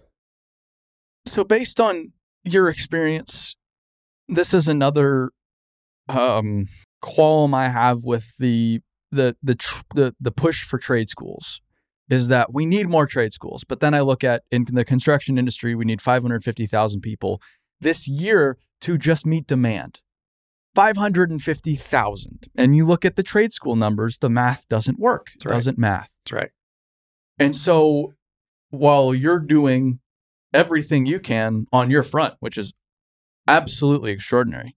So, 1.28 1.44
based 1.44 1.80
on 1.80 2.14
your 2.44 2.70
experience, 2.70 3.56
this 4.28 4.54
is 4.54 4.68
another 4.68 5.32
um, 6.10 6.68
qualm 7.02 7.54
I 7.54 7.70
have 7.70 8.00
with 8.04 8.38
the 8.38 8.82
the 9.12 9.36
the 9.42 9.56
tr- 9.56 9.84
the 9.94 10.16
the 10.20 10.32
push 10.32 10.64
for 10.64 10.78
trade 10.78 11.10
schools 11.10 11.62
is 12.10 12.28
that 12.28 12.54
we 12.54 12.66
need 12.66 12.88
more 12.88 13.08
trade 13.08 13.32
schools. 13.32 13.64
But 13.64 13.80
then 13.80 13.94
I 13.94 14.02
look 14.02 14.24
at 14.24 14.44
in 14.52 14.66
the 14.66 14.86
construction 14.86 15.38
industry, 15.38 15.76
we 15.76 15.86
need 15.86 16.02
550,000 16.02 17.02
people 17.02 17.42
this 17.82 18.08
year 18.08 18.58
to 18.82 18.98
just 18.98 19.26
meet 19.26 19.48
demand. 19.48 20.02
550,000. 20.76 22.50
And 22.56 22.76
you 22.76 22.86
look 22.86 23.06
at 23.06 23.16
the 23.16 23.24
trade 23.24 23.54
school 23.54 23.76
numbers, 23.76 24.18
the 24.18 24.30
math 24.30 24.68
doesn't 24.68 25.00
work. 25.00 25.28
That's 25.34 25.46
right. 25.46 25.54
Doesn't 25.54 25.78
math. 25.78 26.12
That's 26.26 26.34
right. 26.34 26.52
And 27.40 27.56
so 27.56 28.14
while 28.70 29.14
you're 29.14 29.40
doing 29.40 30.00
everything 30.54 31.06
you 31.06 31.20
can 31.20 31.68
on 31.72 31.90
your 31.90 32.04
front, 32.04 32.36
which 32.40 32.58
is 32.58 32.74
absolutely 33.48 34.12
extraordinary, 34.12 34.76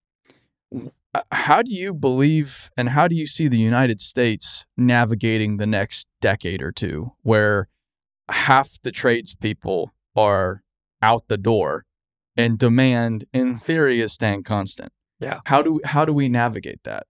Uh, 1.14 1.22
how 1.32 1.62
do 1.62 1.72
you 1.72 1.94
believe 1.94 2.70
and 2.76 2.90
how 2.90 3.08
do 3.08 3.14
you 3.14 3.26
see 3.26 3.48
the 3.48 3.56
United 3.58 4.00
States 4.00 4.66
navigating 4.76 5.56
the 5.56 5.66
next 5.66 6.06
decade 6.20 6.60
or 6.62 6.70
two 6.70 7.12
where 7.22 7.68
half 8.28 8.78
the 8.82 8.90
tradespeople 8.92 9.92
are 10.14 10.62
out 11.00 11.22
the 11.28 11.38
door 11.38 11.84
and 12.36 12.58
demand 12.58 13.24
in 13.32 13.58
theory 13.58 14.00
is 14.00 14.12
staying 14.12 14.42
constant? 14.42 14.92
Yeah. 15.18 15.40
How 15.46 15.62
do 15.62 15.80
how 15.84 16.04
do 16.04 16.12
we 16.12 16.28
navigate 16.28 16.82
that? 16.84 17.04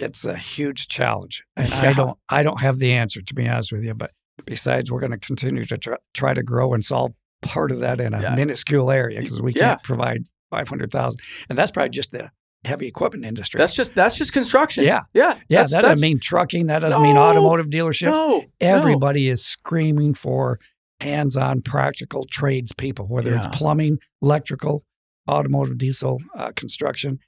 it's 0.00 0.24
a 0.24 0.36
huge 0.36 0.86
challenge 0.86 1.42
and 1.56 1.68
Yeah. 1.70 1.90
i 1.90 1.92
don't 1.92 2.18
i 2.28 2.44
don't 2.44 2.60
have 2.60 2.78
the 2.78 2.92
answer 2.92 3.20
to 3.20 3.34
be 3.34 3.48
honest 3.48 3.72
with 3.72 3.82
you 3.82 3.94
but 3.94 4.12
besides 4.44 4.92
we're 4.92 5.00
going 5.00 5.10
to 5.10 5.18
continue 5.18 5.64
to 5.64 5.76
try, 5.76 5.96
try 6.14 6.34
to 6.34 6.42
grow 6.44 6.72
and 6.72 6.84
solve 6.84 7.14
part 7.42 7.72
of 7.72 7.80
that 7.80 8.00
in 8.00 8.14
a 8.14 8.22
Yeah. 8.22 8.36
minuscule 8.36 8.92
area 8.92 9.20
because 9.20 9.42
we 9.42 9.52
Yeah. 9.54 9.70
can't 9.70 9.82
provide 9.82 10.26
500000 10.50 11.18
and 11.48 11.58
that's 11.58 11.72
probably 11.72 11.90
just 11.90 12.12
the 12.12 12.30
heavy 12.64 12.86
equipment 12.86 13.24
industry 13.24 13.56
That's 13.58 13.74
just 13.74 13.94
that's 13.94 14.16
just 14.16 14.32
construction. 14.32 14.84
yeah 14.84 15.02
Yeah. 15.14 15.34
yeah 15.48 15.58
That's- 15.58 15.70
that 15.70 15.76
that's- 15.82 15.92
doesn't 15.94 16.08
mean 16.08 16.18
trucking 16.20 16.66
that 16.66 16.80
doesn't 16.80 17.02
mean 17.02 17.16
automotive 17.16 17.66
dealerships 17.66 18.06
No. 18.10 18.38
no. 18.38 18.44
everybody 18.60 19.28
is 19.28 19.44
screaming 19.44 20.14
for 20.14 20.58
hands-on 21.00 21.62
practical 21.62 22.24
trades 22.30 22.72
people 22.72 23.06
whether 23.06 23.30
Yeah. 23.30 23.46
it's 23.46 23.56
plumbing 23.56 23.98
electrical 24.20 24.84
automotive 25.30 25.78
diesel 25.78 26.18
uh, 26.34 26.50
construction 26.56 27.20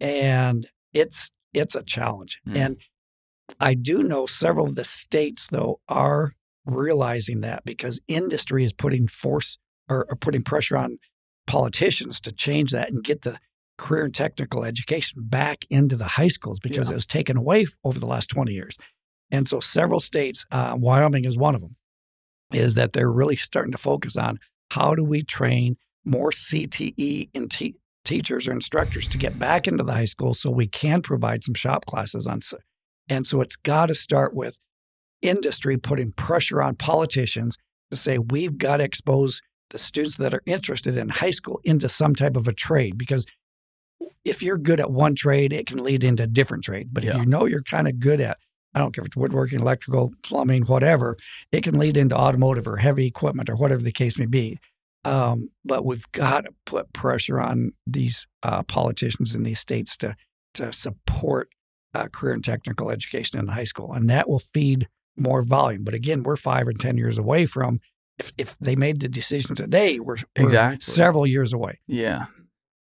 and 0.00 0.66
it's 0.92 1.30
it's 1.54 1.74
a 1.76 1.82
challenge 1.82 2.40
Hmm. 2.44 2.56
and 2.56 2.76
i 3.60 3.74
do 3.74 4.02
know 4.02 4.26
several 4.26 4.66
of 4.66 4.74
the 4.74 4.84
states 4.84 5.46
though 5.50 5.80
are 5.88 6.32
realizing 6.66 7.40
that 7.42 7.64
because 7.64 8.00
industry 8.08 8.64
is 8.64 8.72
putting 8.72 9.06
force 9.06 9.58
or, 9.88 10.06
or 10.08 10.16
putting 10.16 10.42
pressure 10.42 10.76
on 10.76 10.98
politicians 11.46 12.20
to 12.20 12.32
change 12.32 12.70
that 12.72 12.88
and 12.90 13.04
get 13.04 13.22
the 13.22 13.38
career 13.82 14.04
and 14.04 14.14
technical 14.14 14.64
education 14.64 15.22
back 15.38 15.64
into 15.70 15.96
the 15.96 16.10
high 16.18 16.28
schools 16.28 16.58
because 16.60 16.86
Yeah. 16.88 16.92
it 16.92 17.00
was 17.00 17.06
taken 17.06 17.36
away 17.36 17.66
over 17.84 17.98
the 17.98 18.06
last 18.06 18.28
20 18.28 18.52
years 18.52 18.76
and 19.30 19.48
so 19.48 19.58
several 19.60 20.00
states 20.00 20.44
uh, 20.50 20.74
wyoming 20.78 21.24
is 21.24 21.36
one 21.36 21.54
of 21.56 21.60
them 21.62 21.74
is 22.52 22.74
that 22.74 22.92
they're 22.92 23.10
really 23.20 23.36
starting 23.36 23.72
to 23.72 23.78
focus 23.78 24.16
on 24.16 24.38
how 24.70 24.94
do 24.94 25.04
we 25.04 25.22
train 25.22 25.76
more 26.04 26.30
cte 26.30 26.94
te- 27.50 27.74
teachers 28.04 28.48
or 28.48 28.52
instructors 28.52 29.08
to 29.08 29.18
get 29.18 29.38
back 29.38 29.66
into 29.68 29.84
the 29.84 29.92
high 29.92 30.10
school 30.14 30.34
so 30.34 30.50
we 30.50 30.66
can 30.66 31.02
provide 31.02 31.42
some 31.44 31.54
shop 31.54 31.84
classes 31.86 32.26
on 32.26 32.40
and 33.08 33.26
so 33.26 33.40
it's 33.40 33.56
got 33.56 33.86
to 33.86 33.94
start 33.94 34.34
with 34.34 34.58
industry 35.22 35.76
putting 35.76 36.12
pressure 36.12 36.60
on 36.62 36.74
politicians 36.76 37.56
to 37.90 37.96
say 37.96 38.18
we've 38.18 38.58
got 38.58 38.78
to 38.78 38.84
expose 38.84 39.40
the 39.70 39.78
students 39.78 40.16
that 40.18 40.34
are 40.34 40.42
interested 40.46 40.96
in 40.96 41.08
high 41.08 41.30
school 41.30 41.60
into 41.64 41.88
some 41.88 42.14
type 42.14 42.36
of 42.36 42.46
a 42.46 42.52
trade 42.52 42.98
because 42.98 43.24
if 44.24 44.42
you're 44.42 44.58
good 44.58 44.80
at 44.80 44.90
one 44.90 45.14
trade 45.14 45.52
it 45.52 45.66
can 45.66 45.82
lead 45.82 46.04
into 46.04 46.22
a 46.22 46.26
different 46.26 46.64
trade 46.64 46.88
but 46.92 47.04
if 47.04 47.14
you 47.16 47.26
know 47.26 47.44
you're 47.44 47.62
kind 47.62 47.88
of 47.88 47.98
good 47.98 48.20
at 48.20 48.38
i 48.74 48.78
don't 48.78 48.94
care 48.94 49.02
if 49.02 49.06
it's 49.06 49.16
woodworking 49.16 49.60
electrical 49.60 50.12
plumbing 50.22 50.62
whatever 50.62 51.16
it 51.50 51.62
can 51.62 51.78
lead 51.78 51.96
into 51.96 52.16
automotive 52.16 52.66
or 52.66 52.76
heavy 52.76 53.06
equipment 53.06 53.48
or 53.50 53.56
whatever 53.56 53.82
the 53.82 53.92
case 53.92 54.18
may 54.18 54.26
be 54.26 54.58
um, 55.04 55.50
but 55.64 55.84
we've 55.84 56.10
got 56.12 56.44
to 56.44 56.52
put 56.64 56.92
pressure 56.92 57.40
on 57.40 57.72
these 57.86 58.26
uh, 58.42 58.62
politicians 58.62 59.34
in 59.34 59.42
these 59.42 59.58
states 59.58 59.96
to 59.98 60.14
to 60.54 60.72
support 60.72 61.48
uh, 61.94 62.06
career 62.08 62.34
and 62.34 62.44
technical 62.44 62.90
education 62.90 63.38
in 63.38 63.48
high 63.48 63.64
school, 63.64 63.92
and 63.92 64.08
that 64.10 64.28
will 64.28 64.38
feed 64.38 64.88
more 65.16 65.42
volume. 65.42 65.82
But 65.82 65.94
again, 65.94 66.22
we're 66.22 66.36
five 66.36 66.68
or 66.68 66.72
ten 66.72 66.98
years 66.98 67.18
away 67.18 67.46
from. 67.46 67.80
If 68.18 68.32
if 68.38 68.56
they 68.60 68.76
made 68.76 69.00
the 69.00 69.08
decision 69.08 69.56
today, 69.56 69.98
we're, 69.98 70.18
we're 70.38 70.44
Exactly. 70.44 70.80
several 70.80 71.26
years 71.26 71.52
away. 71.52 71.80
Yeah. 71.88 72.26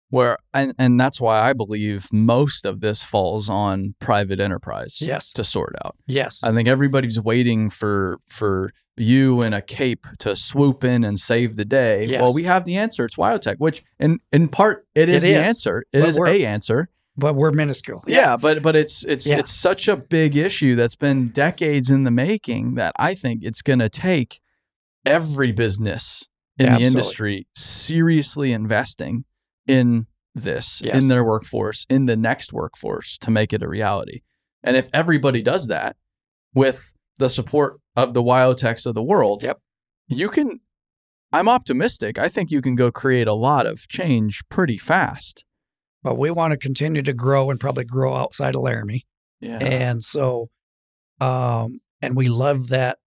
Where 0.09 0.37
and 0.53 0.73
and 0.77 0.99
that's 0.99 1.19
why 1.19 1.41
I 1.41 1.53
believe 1.53 2.07
most 2.13 2.65
of 2.65 2.79
this 2.79 3.03
falls 3.03 3.49
on 3.49 3.95
private 3.99 4.39
enterprise 4.39 4.99
Yes. 5.01 5.31
to 5.33 5.43
sort 5.43 5.75
out. 5.83 5.95
Yes, 6.07 6.41
I 6.43 6.53
think 6.53 6.67
everybody's 6.69 7.19
waiting 7.19 7.69
for 7.69 8.19
for 8.27 8.71
you 8.95 9.41
in 9.41 9.53
a 9.53 9.61
cape 9.61 10.07
to 10.19 10.35
swoop 10.35 10.83
in 10.83 11.03
and 11.03 11.19
save 11.19 11.55
the 11.55 11.65
day. 11.65 12.05
Yes. 12.05 12.21
Well, 12.21 12.33
we 12.33 12.43
have 12.43 12.63
the 12.65 12.77
answer. 12.77 13.03
It's 13.05 13.15
WyoTech, 13.17 13.55
which 13.57 13.83
in 13.99 14.19
in 14.31 14.47
part 14.47 14.87
it 14.95 15.09
is 15.09 15.23
It 15.23 15.27
the 15.27 15.35
answer. 15.35 15.83
It 15.91 15.99
But 15.99 16.09
is 16.09 16.17
a 16.17 16.45
answer. 16.45 16.89
but 17.17 17.35
we're 17.35 17.51
minuscule. 17.51 18.03
Yeah, 18.07 18.37
but 18.37 18.63
but 18.63 18.75
it's 18.77 19.03
it's 19.03 19.27
Yeah. 19.27 19.39
it's 19.39 19.51
such 19.53 19.87
a 19.89 19.97
big 19.97 20.37
issue 20.37 20.75
that's 20.75 20.95
been 20.95 21.29
decades 21.29 21.89
in 21.91 22.05
the 22.05 22.11
making 22.11 22.75
that 22.75 22.93
I 22.97 23.13
think 23.13 23.43
it's 23.43 23.61
going 23.61 23.79
to 23.79 23.89
take 23.89 24.39
every 25.05 25.51
business 25.51 26.23
in 26.57 26.73
the 26.73 26.81
industry 26.81 27.45
seriously 27.55 28.51
investing 28.51 29.25
in 29.67 30.07
this 30.35 30.81
Yes. 30.83 31.01
in 31.01 31.07
their 31.09 31.23
workforce, 31.23 31.85
in 31.89 32.05
the 32.05 32.15
next 32.15 32.53
workforce 32.53 33.17
to 33.19 33.31
make 33.31 33.53
it 33.53 33.63
a 33.63 33.67
reality. 33.67 34.21
And 34.63 34.77
if 34.77 34.89
everybody 34.93 35.41
does 35.41 35.67
that 35.67 35.95
with 36.53 36.91
the 37.17 37.29
support 37.29 37.79
of 37.95 38.13
the 38.13 38.21
WyoTechs 38.21 38.85
of 38.85 38.93
the 38.95 39.01
world, 39.03 39.43
Yep. 39.43 39.59
you 40.07 40.29
can 40.29 40.59
I'm 41.33 41.49
optimistic. 41.49 42.17
I 42.17 42.29
think 42.29 42.51
you 42.51 42.61
can 42.61 42.75
go 42.75 42.89
create 42.89 43.27
a 43.27 43.33
lot 43.33 43.65
of 43.65 43.87
change 43.89 44.41
pretty 44.47 44.77
fast. 44.77 45.43
But 46.01 46.17
we 46.17 46.31
want 46.31 46.51
to 46.51 46.57
continue 46.57 47.01
to 47.01 47.11
grow 47.11 47.49
and 47.49 47.59
probably 47.59 47.83
grow 47.83 48.15
outside 48.15 48.55
of 48.55 48.61
Laramie. 48.61 49.05
Yeah. 49.41 49.57
And 49.57 50.01
so, 50.01 50.47
um, 51.19 51.81
and 52.01 52.15
we 52.15 52.29
love 52.29 52.69
that 52.69 52.99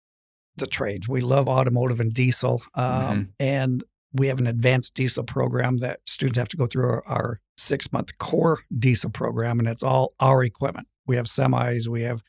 the 0.56 0.66
trades. 0.66 1.06
We 1.08 1.20
love 1.20 1.48
automotive 1.48 2.00
and 2.00 2.12
diesel. 2.12 2.62
Um, 2.74 2.90
Mm-hmm. 2.92 3.22
And 3.38 3.84
we 4.12 4.26
have 4.28 4.40
an 4.40 4.46
advanced 4.48 4.94
diesel 4.94 5.22
program 5.22 5.78
that 5.78 6.00
students 6.18 6.36
have 6.38 6.48
to 6.48 6.56
go 6.56 6.66
through 6.66 6.84
our, 6.84 7.02
our 7.06 7.40
six 7.56 7.92
month 7.92 8.18
core 8.18 8.60
diesel 8.76 9.10
program, 9.10 9.60
and 9.60 9.68
it's 9.68 9.84
all 9.84 10.12
our 10.18 10.42
equipment. 10.42 10.88
We 11.06 11.14
have 11.14 11.26
semis, 11.26 11.86
we 11.86 12.02
have 12.02 12.22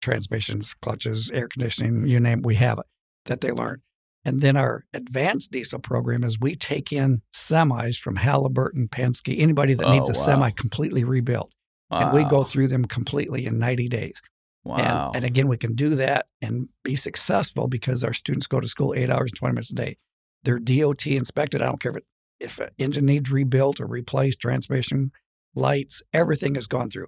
transmissions, 0.00 0.72
clutches, 0.74 1.30
air 1.32 1.48
conditioning, 1.48 2.06
you 2.06 2.20
name 2.20 2.38
it, 2.40 2.46
we 2.46 2.54
have 2.56 2.78
it 2.78 2.86
that 3.24 3.40
they 3.40 3.50
learn. 3.50 3.80
And 4.24 4.40
then 4.40 4.56
our 4.56 4.84
advanced 4.94 5.50
diesel 5.50 5.80
program 5.80 6.22
is 6.24 6.38
we 6.38 6.54
take 6.54 6.92
in 6.92 7.22
semis 7.34 7.98
from 7.98 8.16
Halliburton, 8.16 8.88
Penske, 8.88 9.38
anybody 9.38 9.74
that 9.74 9.84
Oh, 9.86 9.92
needs 9.92 10.08
a 10.08 10.12
wow. 10.12 10.24
semi 10.24 10.50
completely 10.50 11.04
rebuilt. 11.04 11.52
And 11.90 12.12
we 12.12 12.24
go 12.24 12.42
through 12.42 12.68
them 12.68 12.86
completely 12.86 13.46
in 13.46 13.58
90 13.58 13.88
days. 13.88 14.20
Wow. 14.64 15.12
And, 15.14 15.16
and 15.16 15.24
again, 15.24 15.46
we 15.46 15.56
can 15.56 15.74
do 15.74 15.94
that 15.96 16.26
and 16.42 16.68
be 16.82 16.96
successful 16.96 17.68
because 17.68 18.02
our 18.02 18.12
students 18.12 18.46
go 18.48 18.58
to 18.58 18.66
school 18.66 18.94
eight 18.96 19.10
hours 19.10 19.30
and 19.30 19.38
20 19.38 19.52
minutes 19.54 19.70
a 19.70 19.74
day. 19.74 19.96
They're 20.42 20.58
DOT 20.58 21.06
inspected. 21.06 21.62
I 21.62 21.66
don't 21.66 21.80
care 21.80 21.92
if, 21.92 21.98
it, 21.98 22.04
if 22.40 22.58
an 22.58 22.70
engine 22.78 23.06
needs 23.06 23.30
rebuilt 23.30 23.80
or 23.80 23.86
replaced, 23.86 24.40
transmission, 24.40 25.12
lights, 25.54 26.02
everything 26.12 26.54
has 26.56 26.66
gone 26.66 26.90
through. 26.90 27.06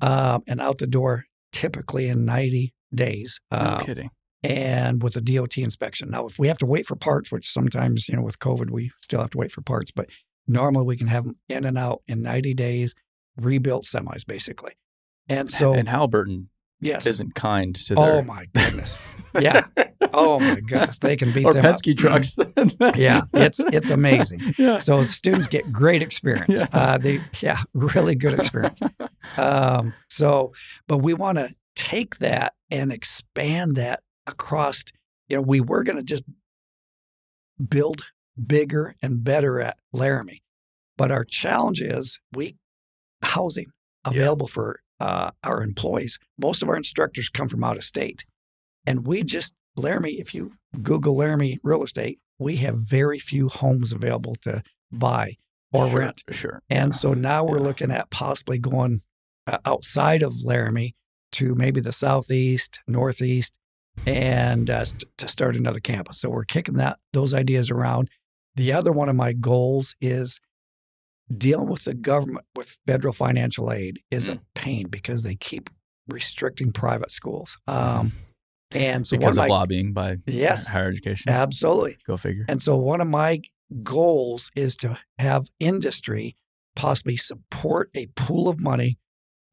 Um, 0.00 0.42
and 0.46 0.60
out 0.60 0.78
the 0.78 0.86
door 0.86 1.24
typically 1.52 2.08
in 2.08 2.24
90 2.24 2.72
days. 2.94 3.40
no 3.50 3.58
Uh, 3.58 3.80
kidding. 3.82 4.10
and 4.44 5.02
with 5.02 5.16
a 5.16 5.20
DOT 5.20 5.58
inspection. 5.58 6.10
Now, 6.10 6.26
if 6.26 6.38
we 6.38 6.46
have 6.48 6.58
to 6.58 6.66
wait 6.66 6.86
for 6.86 6.94
parts, 6.94 7.32
which 7.32 7.48
sometimes, 7.50 8.08
you 8.08 8.14
know, 8.16 8.22
with 8.22 8.38
COVID, 8.38 8.70
we 8.70 8.92
still 8.98 9.20
have 9.20 9.30
to 9.30 9.38
wait 9.38 9.50
for 9.50 9.62
parts, 9.62 9.90
but 9.90 10.06
normally 10.46 10.86
we 10.86 10.96
can 10.96 11.08
have 11.08 11.24
them 11.24 11.36
in 11.48 11.64
and 11.64 11.76
out 11.76 12.02
in 12.06 12.22
90 12.22 12.54
days, 12.54 12.94
rebuilt 13.36 13.84
semis, 13.84 14.24
basically. 14.24 14.72
And 15.28 15.50
so, 15.50 15.74
and 15.74 15.88
Halliburton 15.88 16.50
yes. 16.80 17.04
isn't 17.06 17.34
kind 17.34 17.74
to 17.74 17.94
their. 17.96 18.12
Oh 18.18 18.22
my 18.22 18.46
goodness. 18.54 18.96
Yeah. 19.40 19.64
Oh 20.12 20.40
my 20.40 20.60
gosh, 20.60 20.98
They 20.98 21.16
can 21.16 21.32
beat 21.32 21.44
or 21.44 21.52
them 21.52 21.64
up. 21.66 21.80
Trucks. 21.96 22.36
Yeah. 22.96 23.22
It's 23.34 23.60
it's 23.60 23.90
amazing. 23.90 24.54
yeah. 24.58 24.78
So 24.78 25.02
students 25.02 25.46
get 25.46 25.70
great 25.72 26.02
experience. 26.02 26.60
Yeah. 26.60 26.68
Uh, 26.72 26.98
they 26.98 27.20
yeah, 27.40 27.58
really 27.74 28.14
good 28.14 28.38
experience. 28.38 28.80
Um, 29.36 29.92
so, 30.08 30.52
but 30.86 30.98
we 30.98 31.12
want 31.12 31.36
to 31.36 31.54
take 31.76 32.18
that 32.18 32.54
and 32.70 32.90
expand 32.90 33.76
that 33.76 34.00
across. 34.26 34.84
You 35.28 35.36
know, 35.36 35.42
we 35.42 35.60
were 35.60 35.82
going 35.82 35.98
to 35.98 36.02
just 36.02 36.22
build 37.68 38.06
bigger 38.46 38.94
and 39.02 39.22
better 39.22 39.60
at 39.60 39.76
Laramie, 39.92 40.42
but 40.96 41.10
our 41.10 41.24
challenge 41.24 41.82
is 41.82 42.18
we 42.32 42.56
housing 43.22 43.66
available 44.04 44.48
for 44.48 44.80
uh, 45.00 45.30
our 45.44 45.62
employees. 45.62 46.18
Most 46.38 46.62
of 46.62 46.68
our 46.68 46.76
instructors 46.76 47.28
come 47.28 47.48
from 47.48 47.62
out 47.64 47.76
of 47.76 47.84
state, 47.84 48.24
and 48.88 49.06
we 49.06 49.22
just 49.22 49.54
Laramie. 49.76 50.18
If 50.18 50.34
you 50.34 50.52
Google 50.82 51.16
Laramie 51.16 51.58
real 51.62 51.84
estate, 51.84 52.18
we 52.38 52.56
have 52.56 52.76
very 52.78 53.18
few 53.18 53.48
homes 53.48 53.92
available 53.92 54.34
to 54.42 54.62
buy 54.90 55.36
or 55.72 55.88
sure, 55.88 55.98
rent. 55.98 56.22
Sure. 56.30 56.62
And 56.70 56.94
so 56.94 57.14
now 57.14 57.44
we're 57.44 57.58
Yeah. 57.58 57.64
looking 57.64 57.90
at 57.90 58.10
possibly 58.10 58.58
going 58.58 59.02
uh, 59.46 59.58
outside 59.64 60.22
of 60.22 60.42
Laramie 60.42 60.94
to 61.32 61.54
maybe 61.54 61.80
the 61.80 61.92
southeast, 61.92 62.80
northeast, 62.86 63.56
and 64.06 64.68
uh, 64.70 64.84
st- 64.84 65.04
to 65.18 65.26
start 65.28 65.56
another 65.56 65.80
campus. 65.80 66.20
So 66.20 66.28
we're 66.30 66.44
kicking 66.44 66.74
that 66.76 66.98
those 67.12 67.32
ideas 67.34 67.70
around. 67.70 68.08
The 68.56 68.72
other 68.72 68.92
one 68.92 69.08
of 69.08 69.16
my 69.16 69.32
goals 69.32 69.94
is 70.00 70.40
dealing 71.34 71.68
with 71.68 71.84
the 71.84 71.94
government 71.94 72.46
with 72.56 72.78
federal 72.86 73.12
financial 73.14 73.70
aid 73.72 74.00
is 74.10 74.28
Mm. 74.28 74.36
a 74.36 74.40
pain 74.54 74.88
because 74.88 75.22
they 75.22 75.34
keep 75.34 75.70
restricting 76.06 76.72
private 76.72 77.10
schools. 77.10 77.58
Um, 77.66 78.12
and 78.74 79.06
so 79.06 79.16
because 79.16 79.38
of 79.38 79.42
my, 79.42 79.48
lobbying 79.48 79.92
by 79.92 80.16
Yes. 80.26 80.66
higher 80.66 80.88
education. 80.88 81.30
absolutely. 81.30 81.96
Go 82.06 82.16
figure. 82.16 82.44
And 82.48 82.62
so 82.62 82.76
one 82.76 83.00
of 83.00 83.06
my 83.08 83.40
goals 83.82 84.50
is 84.54 84.76
to 84.76 84.98
have 85.18 85.48
industry 85.60 86.36
possibly 86.76 87.16
support 87.16 87.90
a 87.94 88.06
pool 88.14 88.48
of 88.48 88.60
money 88.60 88.98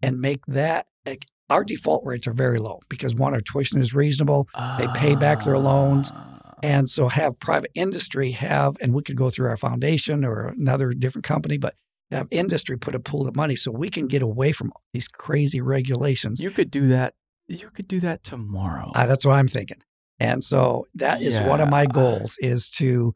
and 0.01 0.19
make 0.19 0.45
that 0.45 0.87
like, 1.05 1.25
our 1.49 1.63
default 1.63 2.03
rates 2.05 2.27
are 2.27 2.33
very 2.33 2.57
low 2.57 2.79
because 2.89 3.13
one, 3.13 3.33
our 3.33 3.41
tuition 3.41 3.79
is 3.79 3.93
reasonable. 3.93 4.47
they 4.77 4.87
pay 4.95 5.15
back 5.15 5.43
their 5.43 5.59
loans. 5.59 6.11
Ah. 6.13 6.31
And 6.63 6.89
so 6.89 7.09
have 7.09 7.37
private 7.39 7.69
industry 7.75 8.31
have, 8.31 8.75
and 8.81 8.93
we 8.93 9.03
could 9.03 9.15
go 9.15 9.29
through 9.29 9.49
our 9.49 9.57
foundation 9.57 10.25
or 10.25 10.47
another 10.47 10.91
different 10.93 11.23
company, 11.25 11.57
but 11.57 11.75
have 12.09 12.27
industry 12.31 12.77
put 12.77 12.95
a 12.95 12.99
pool 12.99 13.27
of 13.27 13.35
money 13.35 13.55
so 13.55 13.69
we 13.71 13.89
can 13.89 14.07
get 14.07 14.21
away 14.23 14.51
from 14.51 14.71
these 14.93 15.07
crazy 15.07 15.61
regulations. 15.61 16.41
You 16.41 16.49
could 16.51 16.71
do 16.71 16.87
that. 16.87 17.13
You 17.47 17.69
could 17.69 17.87
do 17.87 17.99
that 17.99 18.23
tomorrow. 18.23 18.91
Uh, 18.95 19.05
that's 19.05 19.25
what 19.25 19.33
I'm 19.33 19.47
thinking. 19.47 19.77
And 20.19 20.43
so 20.43 20.87
that 20.95 21.21
is 21.21 21.39
one 21.39 21.61
of 21.61 21.69
my 21.69 21.85
goals 21.85 22.37
is 22.39 22.69
to 22.71 23.13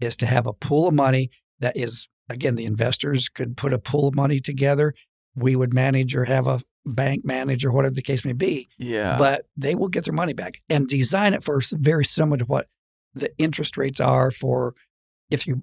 is 0.00 0.16
to 0.16 0.26
have 0.26 0.46
a 0.46 0.52
pool 0.52 0.88
of 0.88 0.94
money 0.94 1.30
that 1.60 1.76
is 1.76 2.08
again 2.28 2.56
the 2.56 2.66
investors 2.66 3.28
could 3.28 3.56
put 3.56 3.72
a 3.72 3.78
pool 3.78 4.08
of 4.08 4.14
money 4.14 4.38
together. 4.40 4.94
We 5.34 5.56
would 5.56 5.72
manage 5.72 6.14
or 6.14 6.26
have 6.26 6.46
a 6.46 6.60
bank 6.84 7.24
manage 7.24 7.64
or 7.64 7.72
whatever 7.72 7.94
the 7.94 8.02
case 8.02 8.24
may 8.24 8.32
be, 8.32 8.68
yeah. 8.78 9.16
but 9.16 9.46
they 9.56 9.74
will 9.74 9.88
get 9.88 10.04
their 10.04 10.12
money 10.12 10.32
back 10.32 10.60
and 10.68 10.88
design 10.88 11.32
it 11.32 11.44
for 11.44 11.60
very 11.72 12.04
similar 12.04 12.38
to 12.38 12.44
what 12.44 12.66
the 13.14 13.30
interest 13.38 13.76
rates 13.76 14.00
are 14.00 14.30
for 14.30 14.74
if 15.30 15.46
you 15.46 15.60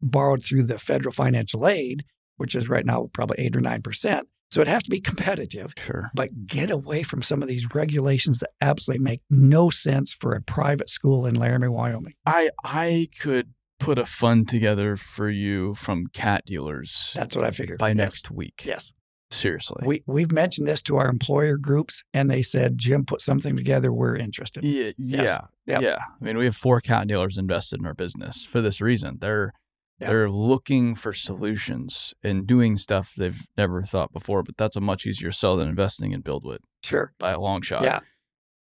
borrowed 0.00 0.44
through 0.44 0.64
the 0.64 0.78
federal 0.78 1.12
financial 1.12 1.66
aid, 1.66 2.04
which 2.36 2.54
is 2.54 2.68
right 2.68 2.86
now 2.86 3.08
probably 3.12 3.44
eight 3.44 3.56
or 3.56 3.60
nine 3.60 3.82
percent. 3.82 4.28
So 4.52 4.60
it'd 4.60 4.70
have 4.72 4.82
to 4.82 4.90
be 4.90 5.00
competitive 5.00 5.72
sure. 5.78 6.10
but 6.14 6.46
get 6.46 6.70
away 6.70 7.02
from 7.02 7.22
some 7.22 7.40
of 7.42 7.48
these 7.48 7.74
regulations 7.74 8.40
that 8.40 8.50
absolutely 8.60 9.02
make 9.02 9.22
no 9.30 9.70
sense 9.70 10.12
for 10.12 10.32
a 10.34 10.42
private 10.42 10.90
school 10.90 11.24
in 11.24 11.34
Laramie, 11.34 11.68
Wyoming. 11.68 12.14
I 12.26 12.50
I 12.64 13.08
could 13.18 13.54
put 13.80 13.98
a 13.98 14.04
fund 14.06 14.48
together 14.48 14.96
for 14.96 15.30
you 15.30 15.74
from 15.74 16.06
cat 16.08 16.44
dealers 16.44 17.12
That's 17.16 17.34
what 17.34 17.44
I 17.46 17.50
figured. 17.50 17.78
by 17.78 17.88
Yes. 17.88 17.96
next 17.96 18.30
week. 18.30 18.62
Yes. 18.64 18.92
Seriously. 19.30 19.82
We, 19.86 20.02
we've 20.06 20.30
mentioned 20.30 20.68
this 20.68 20.82
to 20.82 20.96
our 20.98 21.08
employer 21.08 21.56
groups, 21.56 22.04
and 22.12 22.30
they 22.30 22.42
said, 22.42 22.76
Jim, 22.76 23.06
put 23.06 23.22
something 23.22 23.56
together. 23.56 23.90
We're 23.90 24.14
interested. 24.16 24.62
yeah, 24.62 24.90
yeah, 24.98 25.38
Yep. 25.66 25.80
yeah. 25.82 25.96
I 26.20 26.24
mean, 26.24 26.36
we 26.36 26.44
have 26.44 26.54
four 26.54 26.82
cat 26.82 27.08
dealers 27.08 27.38
invested 27.38 27.80
in 27.80 27.86
our 27.86 27.94
business 27.94 28.44
for 28.44 28.60
this 28.60 28.82
reason. 28.82 29.16
They're 29.20 29.54
Yeah. 30.02 30.08
they're 30.08 30.30
looking 30.30 30.94
for 30.94 31.12
solutions 31.12 32.12
and 32.22 32.46
doing 32.46 32.76
stuff 32.76 33.14
they've 33.16 33.40
never 33.56 33.82
thought 33.82 34.12
before. 34.12 34.42
But 34.42 34.56
that's 34.56 34.76
a 34.76 34.80
much 34.80 35.06
easier 35.06 35.32
sell 35.32 35.56
than 35.56 35.68
investing 35.68 36.12
in 36.12 36.22
BuildWitt 36.22 36.58
Sure. 36.84 37.12
by 37.18 37.30
a 37.30 37.40
long 37.40 37.62
shot. 37.62 37.82
Yeah. 37.84 38.00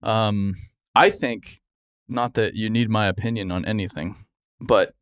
Um, 0.01 0.55
I 0.95 1.09
think 1.09 1.61
not 2.07 2.33
that 2.35 2.55
you 2.55 2.69
need 2.69 2.89
my 2.89 3.07
opinion 3.07 3.51
on 3.51 3.65
anything, 3.65 4.25
but 4.59 4.93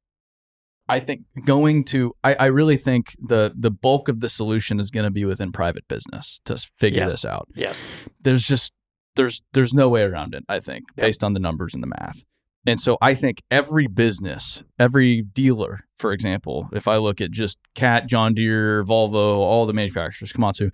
I 0.87 0.99
think 0.99 1.21
going 1.45 1.83
to 1.85 2.13
I, 2.23 2.35
I 2.35 2.45
really 2.47 2.77
think 2.77 3.15
the 3.19 3.53
the 3.57 3.71
bulk 3.71 4.07
of 4.07 4.21
the 4.21 4.29
solution 4.29 4.79
is 4.79 4.91
going 4.91 5.05
to 5.05 5.11
be 5.11 5.25
within 5.25 5.51
private 5.51 5.87
business 5.87 6.39
to 6.45 6.57
figure 6.57 6.99
Yes. 7.03 7.11
this 7.13 7.25
out. 7.25 7.47
Yes. 7.55 7.87
There's 8.21 8.45
just 8.45 8.73
there's 9.15 9.41
there's 9.53 9.73
no 9.73 9.89
way 9.89 10.03
around 10.03 10.35
it. 10.35 10.43
I 10.47 10.59
think 10.59 10.83
Yep. 10.97 11.05
based 11.05 11.23
on 11.23 11.33
the 11.33 11.39
numbers 11.39 11.73
and 11.73 11.81
the 11.81 11.87
math. 11.87 12.23
And 12.65 12.79
so 12.79 12.97
I 13.01 13.15
think 13.15 13.41
every 13.49 13.87
business, 13.87 14.63
every 14.77 15.21
dealer, 15.23 15.81
for 15.97 16.13
example, 16.13 16.69
if 16.73 16.87
I 16.87 16.97
look 16.97 17.19
at 17.19 17.31
just 17.31 17.57
Cat, 17.73 18.07
John 18.07 18.33
Deere, 18.35 18.83
Volvo, 18.83 19.37
all 19.37 19.65
the 19.65 19.73
manufacturers, 19.73 20.31
Komatsu, 20.31 20.73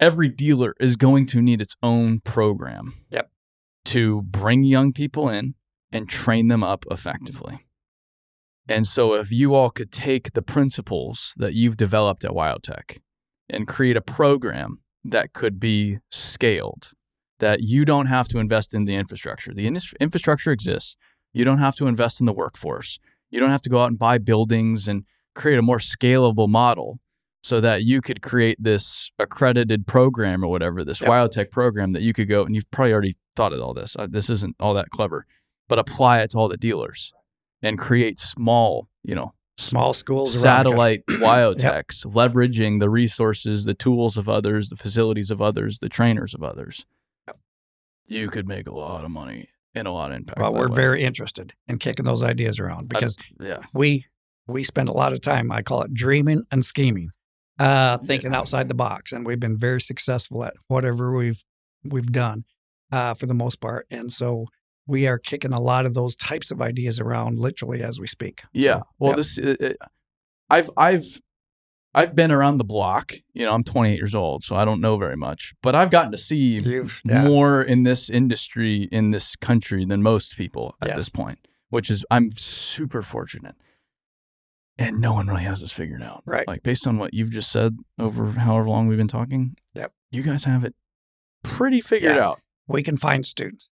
every 0.00 0.28
dealer 0.28 0.74
is 0.80 0.96
going 0.96 1.26
to 1.26 1.42
need 1.42 1.60
its 1.60 1.76
own 1.82 2.20
program 2.20 2.94
Yep. 3.10 3.30
to 3.86 4.22
bring 4.22 4.64
young 4.64 4.92
people 4.92 5.28
in 5.28 5.54
and 5.92 6.08
train 6.08 6.48
them 6.48 6.64
up 6.64 6.86
effectively. 6.90 7.66
And 8.68 8.86
so 8.86 9.12
if 9.14 9.30
you 9.30 9.54
all 9.54 9.70
could 9.70 9.92
take 9.92 10.32
the 10.32 10.40
principles 10.42 11.34
that 11.36 11.52
you've 11.52 11.76
developed 11.76 12.24
at 12.24 12.30
WyoTech 12.30 12.98
and 13.50 13.68
create 13.68 13.96
a 13.96 14.00
program 14.00 14.80
that 15.04 15.32
could 15.34 15.60
be 15.60 15.98
scaled, 16.10 16.92
that 17.42 17.60
you 17.62 17.84
don't 17.84 18.06
have 18.06 18.28
to 18.28 18.38
invest 18.38 18.72
in 18.72 18.84
the 18.86 18.94
infrastructure. 18.94 19.52
The 19.52 19.66
indus- 19.66 19.92
infrastructure 20.00 20.52
exists. 20.52 20.96
You 21.34 21.44
don't 21.44 21.58
have 21.58 21.76
to 21.76 21.86
invest 21.88 22.20
in 22.20 22.26
the 22.26 22.32
workforce. 22.32 22.98
You 23.30 23.40
don't 23.40 23.50
have 23.50 23.62
to 23.62 23.68
go 23.70 23.82
out 23.82 23.90
and 23.90 23.98
buy 23.98 24.18
buildings 24.18 24.86
and 24.88 25.04
create 25.34 25.58
a 25.58 25.62
more 25.62 25.78
scalable 25.78 26.48
model 26.48 27.00
so 27.42 27.60
that 27.60 27.82
you 27.82 28.00
could 28.00 28.22
create 28.22 28.56
this 28.62 29.10
accredited 29.18 29.86
program 29.88 30.44
or 30.44 30.48
whatever, 30.48 30.84
this 30.84 31.00
Yep. 31.00 31.50
Program 31.50 31.92
that 31.94 32.02
you 32.02 32.12
could 32.12 32.28
go 32.28 32.44
and 32.44 32.54
you've 32.54 32.70
probably 32.70 32.92
already 32.92 33.16
thought 33.34 33.52
of 33.52 33.60
all 33.60 33.74
this. 33.74 33.96
Uh, 33.98 34.06
this 34.08 34.30
isn't 34.30 34.54
all 34.60 34.74
that 34.74 34.90
clever, 34.90 35.26
but 35.68 35.78
apply 35.80 36.20
it 36.20 36.30
to 36.30 36.38
all 36.38 36.48
the 36.48 36.56
dealers 36.56 37.12
and 37.60 37.76
create 37.78 38.20
small, 38.20 38.88
you 39.02 39.14
know, 39.16 39.34
Small 39.58 39.92
schools 39.94 40.34
around 40.44 40.64
the 40.64 40.70
country. 40.70 40.70
satellite 40.70 41.06
WyoTechs, 41.08 42.06
leveraging 42.06 42.78
the 42.80 42.88
resources, 42.88 43.64
the 43.64 43.74
tools 43.74 44.16
of 44.16 44.28
others, 44.28 44.68
the 44.70 44.76
facilities 44.76 45.30
of 45.30 45.42
others, 45.42 45.78
the 45.80 45.88
trainers 45.88 46.34
of 46.34 46.42
others. 46.42 46.86
You 48.06 48.28
could 48.28 48.46
make 48.46 48.66
a 48.66 48.74
lot 48.74 49.04
of 49.04 49.10
money 49.10 49.48
and 49.74 49.88
a 49.88 49.92
lot 49.92 50.10
of 50.10 50.16
impact. 50.16 50.38
Well, 50.38 50.54
we're 50.54 50.68
way. 50.68 50.76
very 50.76 51.04
interested 51.04 51.52
in 51.66 51.78
kicking 51.78 52.04
those 52.04 52.22
ideas 52.22 52.58
around 52.58 52.88
because 52.88 53.16
yeah. 53.40 53.60
we 53.72 54.04
we 54.46 54.64
spend 54.64 54.88
a 54.88 54.92
lot 54.92 55.12
of 55.12 55.20
time. 55.20 55.50
I 55.50 55.62
call 55.62 55.82
it 55.82 55.94
dreaming 55.94 56.42
and 56.50 56.64
scheming, 56.64 57.10
uh, 57.58 57.98
thinking 57.98 58.32
Yeah. 58.32 58.38
outside 58.38 58.68
the 58.68 58.74
box, 58.74 59.12
and 59.12 59.24
we've 59.24 59.40
been 59.40 59.58
very 59.58 59.80
successful 59.80 60.44
at 60.44 60.54
whatever 60.68 61.16
we've 61.16 61.42
we've 61.84 62.12
done 62.12 62.44
uh, 62.90 63.14
for 63.14 63.26
the 63.26 63.34
most 63.34 63.60
part. 63.60 63.86
And 63.90 64.12
so 64.12 64.46
we 64.86 65.06
are 65.06 65.18
kicking 65.18 65.52
a 65.52 65.60
lot 65.60 65.86
of 65.86 65.94
those 65.94 66.16
types 66.16 66.50
of 66.50 66.60
ideas 66.60 67.00
around 67.00 67.38
literally 67.38 67.82
as 67.82 67.98
we 67.98 68.06
speak. 68.06 68.42
Yeah. 68.52 68.80
So, 68.80 68.82
well, 68.98 69.10
yep. 69.10 69.16
this 69.16 69.38
uh, 69.38 69.54
uh, 69.60 69.86
I've 70.50 70.70
I've 70.76 71.20
I've 71.94 72.14
been 72.14 72.32
around 72.32 72.56
the 72.56 72.64
block. 72.64 73.12
You 73.34 73.44
know, 73.44 73.52
I'm 73.52 73.62
28 73.62 73.96
years 73.96 74.14
old, 74.14 74.42
so 74.44 74.56
I 74.56 74.64
don't 74.64 74.80
know 74.80 74.96
very 74.96 75.16
much, 75.16 75.54
but 75.62 75.74
I've 75.74 75.90
gotten 75.90 76.10
to 76.12 76.18
see 76.18 76.58
yeah, 77.04 77.24
more 77.24 77.62
in 77.62 77.82
this 77.82 78.08
industry 78.08 78.88
in 78.90 79.10
this 79.10 79.36
country 79.36 79.84
than 79.84 80.02
most 80.02 80.36
people 80.36 80.74
at 80.80 80.88
Yes. 80.88 80.96
this 80.96 81.08
point, 81.10 81.38
which 81.68 81.90
is 81.90 82.04
I'm 82.10 82.30
super 82.30 83.02
fortunate. 83.02 83.54
And 84.78 85.00
no 85.00 85.12
one 85.12 85.26
really 85.26 85.42
has 85.44 85.60
this 85.60 85.70
figured 85.70 86.02
out. 86.02 86.22
Right. 86.24 86.48
Like 86.48 86.62
based 86.62 86.86
on 86.86 86.96
what 86.98 87.12
you've 87.12 87.30
just 87.30 87.50
said 87.52 87.76
over 87.98 88.32
however 88.32 88.68
long 88.68 88.86
we've 88.86 88.96
been 88.98 89.06
talking. 89.08 89.56
Yep. 89.74 89.92
You 90.10 90.22
guys 90.22 90.44
have 90.44 90.64
it 90.64 90.74
pretty 91.42 91.80
figured 91.80 92.16
Yeah. 92.16 92.24
out. 92.28 92.40
we 92.68 92.82
can 92.82 92.96
find 92.96 93.26
students. 93.26 93.68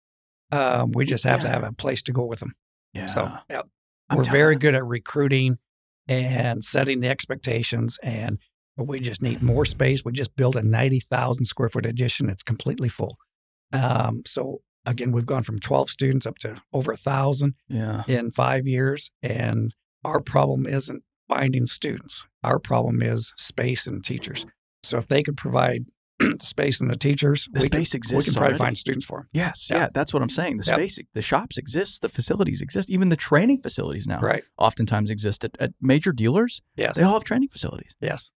Um, 0.50 0.90
we 0.92 1.04
just 1.04 1.22
have 1.24 1.40
to 1.42 1.48
have 1.48 1.62
a 1.62 1.72
place 1.72 2.02
to 2.02 2.12
go 2.12 2.24
with 2.24 2.40
them. 2.40 2.54
Yeah. 2.94 3.04
So, 3.06 3.32
yeah, 3.50 3.62
we're 4.12 4.24
very 4.24 4.56
good 4.56 4.74
at 4.74 4.84
recruiting 4.84 5.58
and 6.08 6.64
setting 6.64 7.00
the 7.00 7.08
expectations 7.08 7.98
and 8.02 8.38
we 8.76 9.00
just 9.00 9.20
need 9.22 9.42
more 9.42 9.64
space. 9.64 10.04
We 10.04 10.12
just 10.12 10.36
built 10.36 10.54
a 10.56 10.62
90000 10.62 11.44
square 11.46 11.68
foot 11.68 11.84
addition. 11.84 12.30
It's 12.30 12.42
completely 12.44 12.88
full. 12.88 13.16
Um, 13.72 14.22
so 14.26 14.58
again 14.86 15.12
we've 15.12 15.26
gone 15.26 15.42
from 15.42 15.58
12 15.58 15.90
students 15.90 16.26
up 16.26 16.38
to 16.38 16.62
over 16.72 16.92
a 16.92 16.96
thousand 16.96 17.54
Yeah. 17.68 18.04
in 18.08 18.30
five 18.30 18.66
years 18.66 19.10
and 19.22 19.74
our 20.04 20.20
problem 20.20 20.66
isn't 20.66 21.02
finding 21.28 21.66
students. 21.66 22.24
Our 22.42 22.58
problem 22.58 23.02
is 23.02 23.32
space 23.36 23.86
and 23.86 24.02
teachers. 24.04 24.46
So 24.84 24.96
if 24.98 25.08
they 25.08 25.22
could 25.22 25.36
provide 25.36 25.86
the 26.18 26.36
space 26.46 26.80
and 26.80 26.90
the 26.90 26.96
teachers 26.96 27.48
The 27.52 27.60
we 27.60 27.66
space 27.66 27.92
can, 27.92 28.00
we 28.16 28.22
can 28.24 28.32
probably 28.32 28.46
already. 28.48 28.58
find 28.58 28.78
students 28.78 29.04
for 29.06 29.18
them 29.20 29.28
Yes, 29.32 29.68
Yeah. 29.70 29.76
yeah. 29.78 29.88
that's 29.94 30.12
what 30.12 30.22
I'm 30.22 30.30
saying. 30.30 30.56
The 30.58 30.64
Yep. 30.66 30.74
space, 30.78 30.98
the 31.14 31.22
shops 31.22 31.58
exist, 31.58 32.02
the 32.02 32.08
facilities 32.08 32.60
exist, 32.60 32.90
even 32.90 33.08
the 33.08 33.16
training 33.16 33.62
facilities 33.62 34.06
now 34.06 34.20
right 34.20 34.44
oftentimes 34.58 35.10
exist 35.10 35.44
at, 35.44 35.56
at 35.60 35.72
major 35.80 36.12
dealers. 36.12 36.62
yes 36.76 36.96
They 36.96 37.02
all 37.02 37.14
have 37.14 37.24
training 37.24 37.48
facilities. 37.48 37.94
yes 38.00 38.30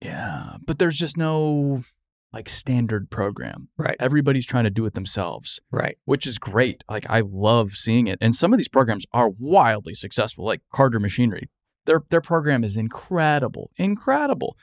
Yeah, 0.00 0.56
but 0.66 0.78
there's 0.78 0.98
just 0.98 1.16
no 1.16 1.84
like 2.32 2.48
standard 2.48 3.10
program. 3.10 3.68
right 3.78 3.96
Everybody's 4.00 4.44
trying 4.46 4.64
to 4.64 4.70
do 4.70 4.84
it 4.86 4.94
themselves, 4.94 5.60
right 5.70 5.96
which 6.04 6.26
is 6.26 6.38
great. 6.38 6.82
Like 6.90 7.08
I 7.08 7.20
love 7.24 7.72
seeing 7.72 8.06
it. 8.08 8.18
And 8.20 8.34
some 8.34 8.52
of 8.52 8.58
these 8.58 8.68
programs 8.68 9.06
are 9.12 9.28
wildly 9.28 9.94
successful, 9.94 10.44
like 10.44 10.60
Carter 10.72 10.98
Machinery. 11.00 11.48
Their 11.86 12.02
their 12.10 12.20
program 12.20 12.64
is 12.64 12.76
incredible, 12.76 13.70
incredible. 13.76 14.56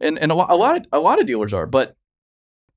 And 0.00 0.18
and 0.18 0.30
a 0.32 0.34
lot 0.34 0.50
a 0.50 0.54
lot 0.56 0.76
of, 0.78 0.84
a 0.92 1.00
lot 1.00 1.20
of 1.20 1.26
dealers 1.26 1.52
are, 1.52 1.66
but 1.66 1.96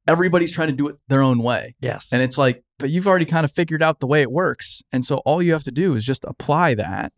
everybody's 0.07 0.52
trying 0.52 0.68
to 0.69 0.73
do 0.73 0.88
it 0.88 0.95
their 1.07 1.22
own 1.22 1.40
way. 1.44 1.76
yes 1.80 2.11
And 2.11 2.22
it's 2.22 2.38
like, 2.38 2.64
but 2.80 2.90
you've 2.90 3.07
already 3.07 3.26
kind 3.26 3.45
of 3.45 3.52
figured 3.52 3.84
out 3.84 3.99
the 3.99 4.07
way 4.07 4.22
it 4.22 4.32
works. 4.32 4.82
And 4.91 5.06
so 5.06 5.18
all 5.18 5.41
you 5.41 5.53
have 5.53 5.64
to 5.65 5.72
do 5.72 5.95
is 5.95 6.03
just 6.06 6.26
apply 6.26 6.73
that. 6.76 7.14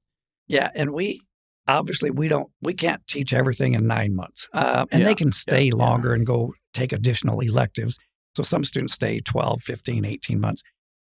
Yeah, 0.48 0.70
and 0.76 0.92
we 0.92 1.22
obviously 1.68 2.12
we 2.12 2.28
don't 2.28 2.52
we 2.62 2.74
can't 2.74 3.06
teach 3.08 3.34
everything 3.34 3.74
in 3.74 3.88
nine 3.88 4.14
months, 4.16 4.50
uh, 4.54 4.86
and 4.92 5.02
Yeah, 5.02 5.08
they 5.08 5.16
can 5.16 5.32
stay 5.32 5.64
yeah. 5.66 5.76
longer 5.76 6.14
and 6.14 6.26
go 6.26 6.54
take 6.74 6.92
additional 6.92 7.40
electives. 7.40 7.98
So 8.36 8.44
some 8.44 8.64
students 8.64 8.94
stay 8.94 9.22
12, 9.22 9.62
15, 9.62 10.04
18 10.06 10.40
months. 10.40 10.64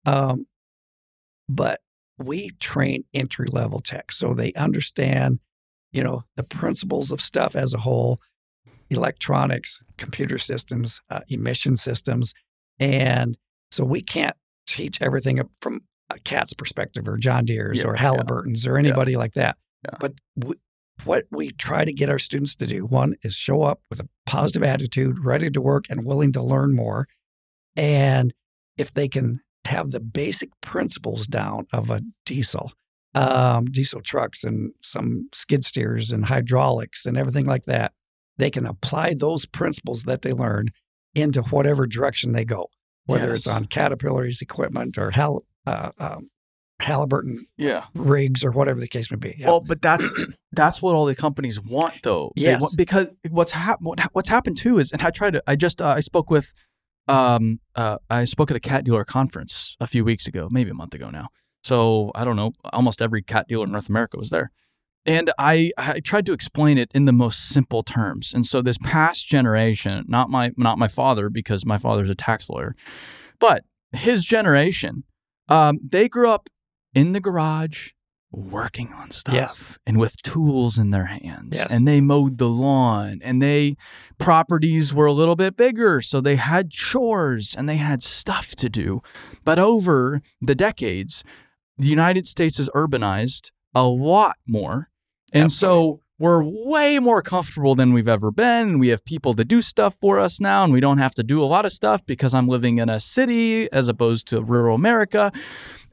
Um, 0.05 0.45
but 1.49 1.81
we 2.17 2.51
train 2.59 3.03
entry 3.13 3.47
level 3.51 3.79
tech 3.79 4.11
so 4.11 4.33
they 4.33 4.53
understand, 4.53 5.39
you 5.91 6.03
know, 6.03 6.23
the 6.35 6.43
principles 6.43 7.11
of 7.11 7.19
stuff 7.21 7.55
as 7.55 7.73
a 7.73 7.79
whole, 7.79 8.19
electronics, 8.89 9.81
computer 9.97 10.37
systems, 10.37 11.01
uh, 11.09 11.21
emission 11.29 11.75
systems, 11.75 12.33
and 12.79 13.37
so 13.71 13.83
we 13.83 14.01
can't 14.01 14.35
teach 14.65 15.01
everything 15.01 15.41
from 15.61 15.81
a 16.09 16.19
cat's 16.19 16.53
perspective 16.53 17.07
or 17.07 17.17
John 17.17 17.45
Deere's 17.45 17.79
Yeah, 17.79 17.87
or 17.87 17.95
yeah. 17.95 18.01
Halliburton's 18.01 18.65
or 18.65 18.77
anybody 18.77 19.15
like 19.15 19.33
that. 19.33 19.57
Yeah. 19.83 19.97
But 19.99 20.13
we, 20.35 20.55
what 21.03 21.25
we 21.31 21.51
try 21.51 21.85
to 21.85 21.93
get 21.93 22.09
our 22.09 22.19
students 22.19 22.55
to 22.55 22.67
do 22.67 22.85
one 22.85 23.15
is 23.23 23.35
show 23.35 23.63
up 23.63 23.81
with 23.89 23.99
a 23.99 24.09
positive 24.25 24.63
attitude, 24.63 25.23
ready 25.23 25.49
to 25.51 25.61
work 25.61 25.85
and 25.89 26.05
willing 26.05 26.31
to 26.33 26.41
learn 26.41 26.75
more. 26.75 27.07
And 27.75 28.33
if 28.77 28.93
they 28.93 29.07
can 29.07 29.41
have 29.65 29.91
the 29.91 29.99
basic 29.99 30.49
principles 30.61 31.27
down 31.27 31.67
of 31.71 31.89
a 31.89 32.01
diesel, 32.25 32.71
um, 33.13 33.65
diesel 33.65 34.01
trucks 34.01 34.43
and 34.43 34.71
some 34.81 35.29
skid 35.33 35.65
steers 35.65 36.11
and 36.11 36.25
hydraulics 36.25 37.05
and 37.05 37.17
everything 37.17 37.45
like 37.45 37.65
that, 37.65 37.93
they 38.37 38.49
can 38.49 38.65
apply 38.65 39.13
those 39.13 39.45
principles 39.45 40.03
that 40.03 40.21
they 40.21 40.31
learned 40.33 40.71
into 41.15 41.41
whatever 41.43 41.87
direction 41.87 42.31
they 42.33 42.45
go, 42.45 42.67
whether 43.05 43.31
it's 43.31 43.47
on 43.47 43.65
Caterpillar's 43.65 44.41
equipment 44.41 44.97
or 44.97 45.11
Hal, 45.11 45.43
uh, 45.65 45.91
um, 45.97 46.29
Halliburton 46.79 47.47
Yeah. 47.57 47.85
rigs 47.95 48.43
or 48.43 48.51
whatever 48.51 48.79
the 48.79 48.87
case 48.87 49.09
may 49.09 49.17
be. 49.17 49.35
Yeah. 49.37 49.47
Well, 49.47 49.61
but 49.61 49.81
that's 49.81 50.11
that's 50.51 50.81
what 50.81 50.95
all 50.95 51.05
the 51.05 51.15
companies 51.15 51.59
want, 51.59 52.03
though. 52.03 52.31
Yes. 52.35 52.61
want- 52.61 52.77
because 52.77 53.07
what's 53.29 53.53
hap- 53.53 53.81
what, 53.81 53.99
what's 54.13 54.29
happened 54.29 54.57
too 54.57 54.77
is, 54.77 54.91
and 54.91 55.01
I 55.01 55.09
tried 55.09 55.33
to. 55.33 55.43
I 55.47 55.55
just 55.55 55.81
uh, 55.81 55.87
I 55.97 56.01
spoke 56.01 56.29
with, 56.29 56.53
um, 57.07 57.59
uh, 57.75 57.97
I 58.09 58.25
spoke 58.25 58.51
at 58.51 58.57
a 58.57 58.59
cat 58.61 58.83
dealer 58.83 59.03
conference 59.03 59.75
a 59.79 59.87
few 59.87 60.05
weeks 60.05 60.27
ago, 60.27 60.47
maybe 60.51 60.69
a 60.69 60.75
month 60.75 60.93
ago 60.93 61.09
now. 61.09 61.29
So 61.63 62.11
I 62.13 62.23
don't 62.23 62.35
know. 62.35 62.51
Almost 62.71 63.01
every 63.01 63.23
cat 63.23 63.47
dealer 63.47 63.65
in 63.65 63.71
North 63.71 63.89
America 63.89 64.17
was 64.17 64.29
there, 64.29 64.51
and 65.07 65.31
I 65.39 65.71
I 65.77 65.99
tried 66.01 66.25
to 66.27 66.33
explain 66.33 66.77
it 66.77 66.91
in 66.93 67.05
the 67.05 67.13
most 67.13 67.47
simple 67.49 67.81
terms. 67.81 68.33
And 68.33 68.45
so 68.45 68.61
this 68.61 68.77
past 68.77 69.27
generation, 69.27 70.03
not 70.07 70.29
my 70.29 70.51
not 70.57 70.77
my 70.77 70.87
father 70.89 71.29
because 71.29 71.65
my 71.65 71.77
father's 71.77 72.09
a 72.09 72.15
tax 72.15 72.49
lawyer, 72.49 72.75
but 73.39 73.63
his 73.93 74.23
generation, 74.25 75.03
um, 75.47 75.79
they 75.83 76.07
grew 76.09 76.29
up 76.29 76.49
in 76.93 77.13
the 77.13 77.19
garage 77.21 77.91
working 78.29 78.91
on 78.91 79.09
stuff 79.09 79.33
Yes. 79.33 79.79
and 79.87 79.97
with 79.97 80.21
tools 80.21 80.77
in 80.77 80.91
their 80.91 81.05
hands 81.05 81.55
Yes. 81.55 81.71
and 81.73 81.87
they 81.87 82.01
mowed 82.01 82.37
the 82.39 82.49
lawn 82.49 83.19
and 83.23 83.41
they 83.41 83.77
properties 84.17 84.93
were 84.93 85.05
a 85.05 85.13
little 85.13 85.37
bit 85.37 85.55
bigger 85.55 86.01
so 86.01 86.19
they 86.19 86.35
had 86.35 86.69
chores 86.69 87.55
and 87.57 87.69
they 87.69 87.77
had 87.77 88.03
stuff 88.03 88.53
to 88.55 88.69
do 88.69 89.01
but 89.45 89.57
over 89.59 90.21
the 90.41 90.53
decades 90.55 91.23
the 91.77 91.87
united 91.87 92.27
states 92.27 92.57
has 92.57 92.67
urbanized 92.75 93.51
a 93.73 93.83
lot 93.83 94.35
more 94.45 94.89
and 95.33 95.51
so 95.51 96.01
we're 96.19 96.43
way 96.43 96.97
more 96.99 97.21
comfortable 97.21 97.75
than 97.75 97.93
we've 97.93 98.07
ever 98.07 98.31
been. 98.31 98.79
We 98.79 98.87
have 98.87 99.05
people 99.05 99.35
to 99.35 99.45
do 99.45 99.61
stuff 99.61 99.95
for 99.95 100.19
us 100.19 100.39
now, 100.39 100.63
and 100.63 100.73
we 100.73 100.79
don't 100.79 100.97
have 100.97 101.13
to 101.15 101.23
do 101.23 101.43
a 101.43 101.45
lot 101.45 101.65
of 101.65 101.71
stuff 101.71 102.03
because 102.05 102.33
I'm 102.33 102.47
living 102.47 102.79
in 102.79 102.89
a 102.89 102.99
city 102.99 103.71
as 103.71 103.87
opposed 103.87 104.27
to 104.29 104.41
rural 104.41 104.75
America. 104.75 105.31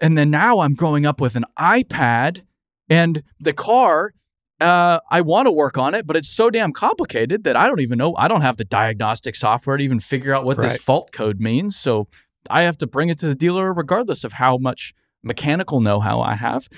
And 0.00 0.16
then 0.16 0.30
now 0.30 0.60
I'm 0.60 0.74
growing 0.74 1.04
up 1.04 1.20
with 1.20 1.36
an 1.36 1.44
iPad 1.58 2.42
and 2.88 3.22
the 3.38 3.52
car. 3.52 4.14
Uh, 4.60 5.00
I 5.10 5.20
want 5.20 5.46
to 5.46 5.52
work 5.52 5.76
on 5.76 5.94
it, 5.94 6.06
but 6.06 6.16
it's 6.16 6.28
so 6.28 6.48
damn 6.48 6.72
complicated 6.72 7.44
that 7.44 7.56
I 7.56 7.66
don't 7.66 7.80
even 7.80 7.98
know. 7.98 8.14
I 8.16 8.28
don't 8.28 8.40
have 8.40 8.56
the 8.56 8.64
diagnostic 8.64 9.36
software 9.36 9.76
to 9.76 9.84
even 9.84 10.00
figure 10.00 10.32
out 10.34 10.44
what 10.44 10.58
this 10.58 10.76
fault 10.78 11.12
code 11.12 11.38
means. 11.38 11.76
So 11.76 12.08
I 12.48 12.62
have 12.62 12.78
to 12.78 12.86
bring 12.86 13.10
it 13.10 13.18
to 13.18 13.26
the 13.26 13.34
dealer 13.34 13.74
regardless 13.74 14.24
of 14.24 14.34
how 14.34 14.56
much 14.56 14.94
mechanical 15.22 15.80
know 15.80 16.00
how 16.00 16.20
I 16.20 16.34
have. 16.36 16.68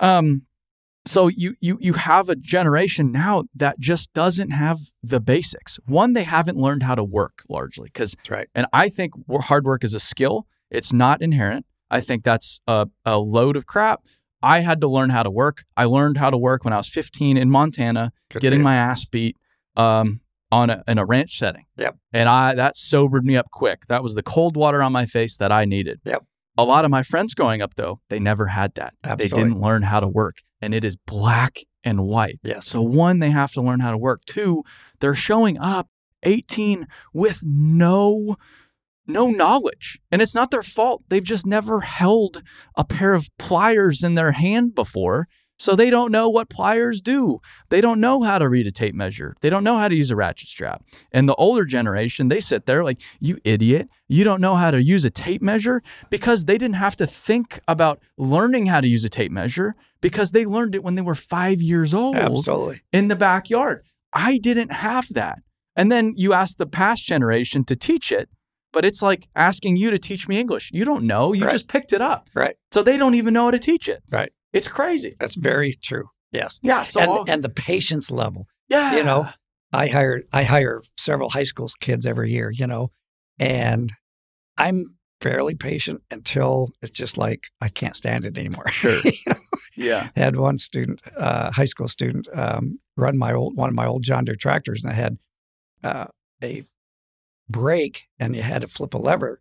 Um, 0.00 0.42
so 1.06 1.28
you 1.28 1.54
you 1.60 1.78
you 1.80 1.94
have 1.94 2.28
a 2.28 2.36
generation 2.36 3.10
now 3.10 3.44
that 3.54 3.80
just 3.80 4.12
doesn't 4.12 4.50
have 4.50 4.78
the 5.02 5.20
basics. 5.20 5.78
One, 5.86 6.12
they 6.12 6.24
haven't 6.24 6.58
learned 6.58 6.82
how 6.82 6.94
to 6.94 7.04
work 7.04 7.42
largely 7.48 7.86
because, 7.86 8.16
right. 8.28 8.48
and 8.54 8.66
I 8.72 8.88
think 8.88 9.14
hard 9.42 9.64
work 9.64 9.82
is 9.82 9.94
a 9.94 10.00
skill. 10.00 10.46
It's 10.70 10.92
not 10.92 11.22
inherent. 11.22 11.66
I 11.90 12.00
think 12.00 12.22
that's 12.22 12.60
a, 12.66 12.86
a 13.04 13.18
load 13.18 13.56
of 13.56 13.66
crap. 13.66 14.04
I 14.42 14.60
had 14.60 14.80
to 14.80 14.88
learn 14.88 15.10
how 15.10 15.22
to 15.22 15.30
work. 15.30 15.64
I 15.76 15.84
learned 15.84 16.16
how 16.16 16.30
to 16.30 16.38
work 16.38 16.64
when 16.64 16.72
I 16.72 16.76
was 16.78 16.88
15 16.88 17.36
in 17.36 17.50
Montana, 17.50 18.12
Good 18.30 18.40
getting 18.40 18.62
my 18.62 18.76
ass 18.76 19.04
beat 19.04 19.36
um, 19.76 20.20
on 20.50 20.70
a, 20.70 20.82
in 20.88 20.98
a 20.98 21.04
ranch 21.04 21.38
setting. 21.38 21.66
Yep. 21.76 21.96
And 22.12 22.28
I 22.28 22.54
that 22.54 22.76
sobered 22.76 23.24
me 23.24 23.36
up 23.36 23.50
quick. 23.50 23.86
That 23.86 24.02
was 24.02 24.14
the 24.14 24.22
cold 24.22 24.56
water 24.56 24.82
on 24.82 24.92
my 24.92 25.06
face 25.06 25.36
that 25.36 25.52
I 25.52 25.64
needed. 25.64 26.00
Yep. 26.04 26.24
A 26.58 26.64
lot 26.64 26.84
of 26.84 26.90
my 26.90 27.02
friends 27.02 27.34
growing 27.34 27.62
up 27.62 27.74
though, 27.76 28.00
they 28.08 28.18
never 28.18 28.46
had 28.46 28.74
that. 28.74 28.94
Absolutely. 29.04 29.28
They 29.28 29.48
didn't 29.48 29.62
learn 29.62 29.82
how 29.82 30.00
to 30.00 30.08
work, 30.08 30.36
and 30.60 30.74
it 30.74 30.84
is 30.84 30.96
black 30.96 31.58
and 31.82 32.04
white. 32.04 32.38
Yes. 32.42 32.66
So 32.66 32.82
one, 32.82 33.18
they 33.18 33.30
have 33.30 33.52
to 33.52 33.62
learn 33.62 33.80
how 33.80 33.90
to 33.90 33.98
work. 33.98 34.24
Two, 34.26 34.62
they're 35.00 35.14
showing 35.14 35.58
up 35.58 35.88
18 36.22 36.86
with 37.12 37.42
no 37.42 38.36
no 39.06 39.28
knowledge. 39.28 39.98
And 40.12 40.22
it's 40.22 40.36
not 40.36 40.52
their 40.52 40.62
fault. 40.62 41.02
They've 41.08 41.24
just 41.24 41.44
never 41.44 41.80
held 41.80 42.44
a 42.76 42.84
pair 42.84 43.12
of 43.12 43.28
pliers 43.38 44.04
in 44.04 44.14
their 44.14 44.32
hand 44.32 44.74
before. 44.74 45.26
So 45.60 45.76
they 45.76 45.90
don't 45.90 46.10
know 46.10 46.26
what 46.26 46.48
pliers 46.48 47.02
do. 47.02 47.42
They 47.68 47.82
don't 47.82 48.00
know 48.00 48.22
how 48.22 48.38
to 48.38 48.48
read 48.48 48.66
a 48.66 48.70
tape 48.70 48.94
measure. 48.94 49.36
They 49.42 49.50
don't 49.50 49.62
know 49.62 49.76
how 49.76 49.88
to 49.88 49.94
use 49.94 50.10
a 50.10 50.16
ratchet 50.16 50.48
strap. 50.48 50.82
And 51.12 51.28
the 51.28 51.34
older 51.34 51.66
generation, 51.66 52.28
they 52.28 52.40
sit 52.40 52.64
there 52.64 52.82
like, 52.82 52.98
you 53.20 53.36
idiot. 53.44 53.90
You 54.08 54.24
don't 54.24 54.40
know 54.40 54.54
how 54.54 54.70
to 54.70 54.82
use 54.82 55.04
a 55.04 55.10
tape 55.10 55.42
measure 55.42 55.82
because 56.08 56.46
they 56.46 56.56
didn't 56.56 56.76
have 56.76 56.96
to 56.96 57.06
think 57.06 57.60
about 57.68 58.00
learning 58.16 58.66
how 58.66 58.80
to 58.80 58.88
use 58.88 59.04
a 59.04 59.10
tape 59.10 59.30
measure 59.30 59.74
because 60.00 60.30
they 60.32 60.46
learned 60.46 60.74
it 60.74 60.82
when 60.82 60.94
they 60.94 61.02
were 61.02 61.14
five 61.14 61.60
years 61.60 61.92
old 61.92 62.16
Absolutely. 62.16 62.80
in 62.90 63.08
the 63.08 63.16
backyard. 63.16 63.82
I 64.14 64.38
didn't 64.38 64.72
have 64.72 65.08
that. 65.12 65.40
And 65.76 65.92
then 65.92 66.14
you 66.16 66.32
ask 66.32 66.56
the 66.56 66.64
past 66.64 67.04
generation 67.04 67.64
to 67.64 67.76
teach 67.76 68.10
it, 68.10 68.30
but 68.72 68.86
it's 68.86 69.02
like 69.02 69.28
asking 69.36 69.76
you 69.76 69.90
to 69.90 69.98
teach 69.98 70.26
me 70.26 70.40
English. 70.40 70.70
You 70.72 70.86
don't 70.86 71.04
know. 71.04 71.34
You 71.34 71.44
Right. 71.44 71.52
just 71.52 71.68
picked 71.68 71.92
it 71.92 72.00
up. 72.00 72.30
Right. 72.34 72.56
So 72.72 72.82
they 72.82 72.96
don't 72.96 73.14
even 73.14 73.34
know 73.34 73.44
how 73.44 73.50
to 73.50 73.58
teach 73.58 73.86
it. 73.86 74.02
Right. 74.10 74.32
It's 74.52 74.68
crazy. 74.68 75.16
That's 75.20 75.36
very 75.36 75.72
true. 75.72 76.08
Yes. 76.32 76.60
Yeah. 76.62 76.84
So 76.84 77.20
and, 77.20 77.28
and 77.28 77.42
the 77.42 77.48
patience 77.48 78.10
level. 78.10 78.46
yeah, 78.68 78.96
you 78.96 79.02
know, 79.02 79.28
I 79.72 79.88
hire 79.88 80.22
I 80.32 80.44
hire 80.44 80.82
several 80.96 81.30
high 81.30 81.44
school 81.44 81.70
kids 81.80 82.06
every 82.06 82.30
year, 82.32 82.50
you 82.50 82.66
know, 82.66 82.90
and 83.38 83.92
I'm 84.56 84.96
fairly 85.20 85.54
patient 85.54 86.02
until 86.10 86.70
it's 86.82 86.90
just 86.90 87.18
like 87.18 87.44
I 87.60 87.68
can't 87.68 87.96
stand 87.96 88.24
it 88.24 88.38
anymore. 88.38 88.66
Sure. 88.70 89.00
You 89.04 89.12
know? 89.26 89.34
yeah, 89.76 90.10
I 90.16 90.20
had 90.20 90.36
one 90.36 90.58
student, 90.58 91.00
uh, 91.16 91.50
high 91.52 91.64
school 91.64 91.88
student, 91.88 92.28
um, 92.34 92.80
run 92.96 93.16
my 93.16 93.32
old 93.32 93.56
one 93.56 93.68
of 93.68 93.74
my 93.74 93.86
old 93.86 94.02
John 94.02 94.24
Deere 94.24 94.36
tractors, 94.36 94.82
and 94.82 94.92
I 94.92 94.96
had 94.96 95.18
uh, 95.84 96.06
a 96.42 96.64
brake, 97.48 98.08
and 98.18 98.34
you 98.34 98.42
had 98.42 98.62
to 98.62 98.68
flip 98.68 98.94
a 98.94 98.98
lever 98.98 99.40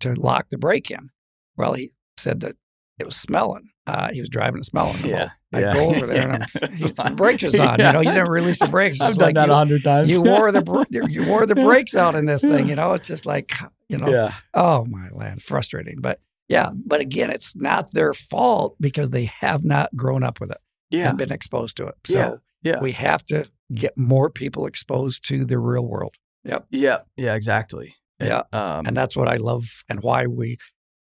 to 0.00 0.14
lock 0.14 0.50
the 0.50 0.58
brake 0.58 0.90
in. 0.90 1.10
Well, 1.56 1.74
he 1.74 1.92
said 2.16 2.40
that 2.40 2.56
it 3.00 3.06
was 3.06 3.16
smelling. 3.16 3.70
Uh, 3.86 4.12
he 4.12 4.20
was 4.20 4.28
driving 4.28 4.56
and 4.56 4.66
smelling. 4.66 5.04
yeah. 5.04 5.30
I 5.52 5.60
yeah. 5.60 5.72
go 5.72 5.90
over 5.90 6.06
there 6.06 6.30
and 6.30 6.32
I'm, 6.34 6.40
the 6.52 7.12
brakes 7.16 7.58
on. 7.58 7.80
You 7.80 7.92
know, 7.92 8.00
you 8.00 8.12
didn't 8.12 8.30
release 8.30 8.60
the 8.60 8.68
brakes. 8.68 9.00
I've 9.00 9.16
done 9.16 9.28
like 9.28 9.34
that 9.34 9.50
a 9.50 9.54
hundred 9.54 9.82
times. 9.82 10.08
you 10.08 10.22
wore 10.22 10.52
the 10.52 10.86
you 11.08 11.26
wore 11.26 11.44
the 11.44 11.56
brakes 11.56 11.96
out 11.96 12.14
in 12.14 12.26
this 12.26 12.40
thing. 12.40 12.68
You 12.68 12.76
know, 12.76 12.92
it's 12.92 13.08
just 13.08 13.26
like 13.26 13.52
you 13.88 13.98
know, 13.98 14.08
yeah, 14.08 14.32
oh 14.54 14.84
my 14.84 15.08
land, 15.10 15.42
frustrating. 15.42 15.96
But 16.00 16.20
yeah, 16.48 16.70
but 16.72 17.00
again, 17.00 17.30
it's 17.30 17.56
not 17.56 17.90
their 17.92 18.14
fault 18.14 18.76
because 18.78 19.10
they 19.10 19.24
have 19.24 19.64
not 19.64 19.90
grown 19.96 20.22
up 20.22 20.40
with 20.40 20.52
it 20.52 20.58
yeah, 20.90 21.08
and 21.08 21.18
been 21.18 21.32
exposed 21.32 21.76
to 21.78 21.86
it. 21.86 21.94
So 22.06 22.40
Yeah, 22.62 22.72
yeah. 22.74 22.80
we 22.80 22.92
have 22.92 23.24
to 23.26 23.46
get 23.74 23.96
more 23.96 24.30
people 24.30 24.66
exposed 24.66 25.26
to 25.28 25.44
the 25.44 25.58
real 25.58 25.86
world, 25.86 26.14
Yep. 26.44 26.66
yeah, 26.70 26.98
yeah. 27.16 27.34
Exactly. 27.34 27.94
Yeah. 28.20 28.42
Um, 28.52 28.86
and 28.86 28.96
that's 28.96 29.16
what 29.16 29.28
I 29.28 29.36
love 29.36 29.82
and 29.88 30.02
why 30.02 30.26
we. 30.26 30.58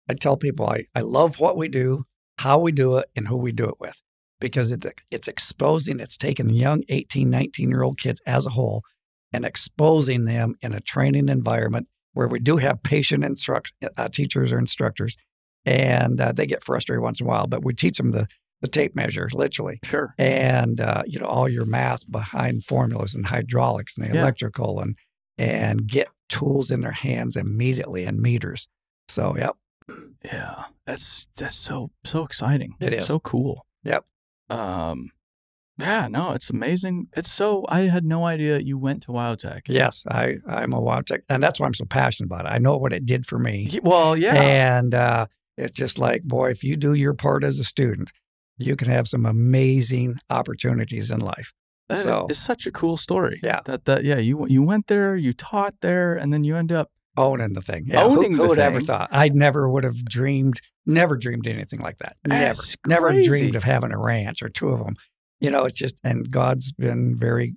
I 0.09 0.14
tell 0.14 0.36
people 0.36 0.66
I 0.68 0.85
I 0.94 1.01
love 1.01 1.39
what 1.39 1.56
we 1.56 1.68
do, 1.68 2.05
how 2.39 2.59
we 2.59 2.72
do 2.72 2.98
it, 2.98 3.06
and 3.16 3.28
who 3.28 3.36
we 3.36 3.52
do 3.52 3.68
it 3.68 3.80
with. 3.80 4.01
Because 4.40 4.70
it, 4.70 4.86
it's 5.10 5.26
exposing, 5.26 5.98
it's 5.98 6.16
taking 6.16 6.51
young 6.51 6.85
18, 6.89 7.28
19 7.28 7.70
year 7.70 7.82
old 7.82 7.98
kids 7.98 8.22
as 8.24 8.47
a 8.47 8.51
whole 8.51 8.82
and 9.32 9.44
exposing 9.44 10.24
them 10.24 10.55
in 10.62 10.72
a 10.72 10.80
training 10.80 11.28
environment 11.28 11.89
where 12.12 12.28
we 12.28 12.39
do 12.39 12.56
have 12.59 12.82
patient 12.82 13.24
instruct, 13.24 13.72
uh, 13.97 14.09
teachers 14.09 14.52
or 14.52 14.59
instructors, 14.59 15.16
and 15.64 16.20
uh, 16.20 16.32
they 16.32 16.47
get 16.47 16.64
frustrated 16.64 17.02
once 17.02 17.20
in 17.20 17.26
a 17.26 17.28
while, 17.28 17.47
but 17.47 17.64
we 17.64 17.74
teach 17.74 17.98
them 17.98 18.12
the, 18.12 18.26
the 18.60 18.68
tape 18.68 18.94
measures, 18.94 19.35
literally, 19.35 19.78
sure. 19.85 20.14
and 20.18 20.80
uh, 20.80 21.02
you 21.06 21.18
know 21.18 21.26
all 21.26 21.48
your 21.48 21.66
math 21.66 22.10
behind 22.10 22.64
formulas 22.64 23.14
and 23.14 23.26
hydraulics 23.26 23.97
and 23.98 24.06
Yeah. 24.14 24.20
electrical, 24.20 24.80
and 24.80 24.97
and 25.36 25.86
get 25.86 26.09
tools 26.28 26.70
in 26.70 26.80
their 26.80 26.93
hands 26.93 27.36
immediately 27.36 28.05
and 28.05 28.20
meters. 28.20 28.66
So, 29.09 29.36
yep, 29.36 29.56
Yeah, 30.24 30.65
that's 30.86 31.28
that's 31.36 31.55
so 31.57 31.90
so 32.05 32.24
exciting. 32.24 32.74
It 32.81 32.93
is. 32.93 33.07
so 33.07 33.19
cool. 33.20 33.65
Yep. 33.85 34.05
Um, 34.51 35.11
yeah, 35.78 36.09
no, 36.09 36.32
it's 36.32 36.51
amazing. 36.51 37.07
It's 37.16 37.31
so 37.31 37.65
I 37.69 37.81
had 37.82 38.05
no 38.05 38.24
idea 38.24 38.59
you 38.59 38.77
went 38.78 39.03
to 39.03 39.12
WyoTech. 39.12 39.61
yes, 39.69 40.05
I 40.11 40.36
I'm 40.47 40.73
a 40.73 40.81
WyoTech, 40.81 41.20
and 41.28 41.40
that's 41.43 41.61
why 41.61 41.66
I'm 41.66 41.74
so 41.74 41.85
passionate 41.85 42.27
about 42.27 42.47
it. 42.47 42.49
I 42.49 42.59
know 42.59 42.77
what 42.77 42.93
it 42.93 43.07
did 43.07 43.27
for 43.27 43.39
me, 43.39 43.70
Well, 43.82 44.16
yeah, 44.16 44.35
and 44.35 44.93
uh, 44.95 45.27
it's 45.57 45.70
just 45.73 45.99
like, 45.99 46.23
boy, 46.24 46.51
if 46.51 46.65
you 46.65 46.77
do 46.77 46.95
your 46.95 47.15
part 47.15 47.45
as 47.45 47.61
a 47.61 47.65
student, 47.65 48.11
you 48.57 48.74
can 48.74 48.89
have 48.89 49.07
some 49.07 49.24
amazing 49.24 50.19
opportunities 50.31 51.12
in 51.12 51.20
life. 51.20 51.53
that 51.89 52.01
so- 52.01 52.27
is 52.28 52.39
such 52.39 52.66
a 52.66 52.73
cool 52.73 52.97
story. 52.97 53.39
Yeah. 53.43 53.61
that 53.66 53.85
that 53.85 54.03
yeah, 54.05 54.19
you 54.19 54.47
you 54.49 54.65
went 54.65 54.89
there, 54.89 55.15
you 55.15 55.32
taught 55.32 55.74
there, 55.81 56.16
and 56.16 56.32
then 56.32 56.43
you 56.43 56.57
end 56.57 56.73
up 56.73 56.90
Owning 57.19 57.53
the 57.53 57.61
thing, 57.62 57.85
yeah. 57.86 58.03
Owning 58.03 58.35
who, 58.35 58.43
who 58.43 58.49
would 58.51 58.59
ever 58.59 58.81
thought? 58.81 59.09
I 59.11 59.28
never 59.28 59.69
would 59.69 59.82
have 59.85 60.05
dreamed, 60.05 60.61
never 60.86 61.16
dreamed 61.16 61.47
anything 61.49 61.81
like 61.81 61.99
that. 61.99 62.16
That's 62.24 62.77
never, 62.86 63.11
never 63.12 63.23
dreamed 63.23 63.57
of 63.57 63.65
having 63.65 63.93
a 63.93 63.99
ranch 63.99 64.43
or 64.43 64.49
two 64.49 64.69
of 64.69 64.78
them. 64.85 64.95
You 65.40 65.51
know, 65.51 65.65
it's 65.65 65.77
just, 65.77 65.97
and 66.05 66.31
God's 66.31 66.73
been 66.73 67.16
very 67.16 67.55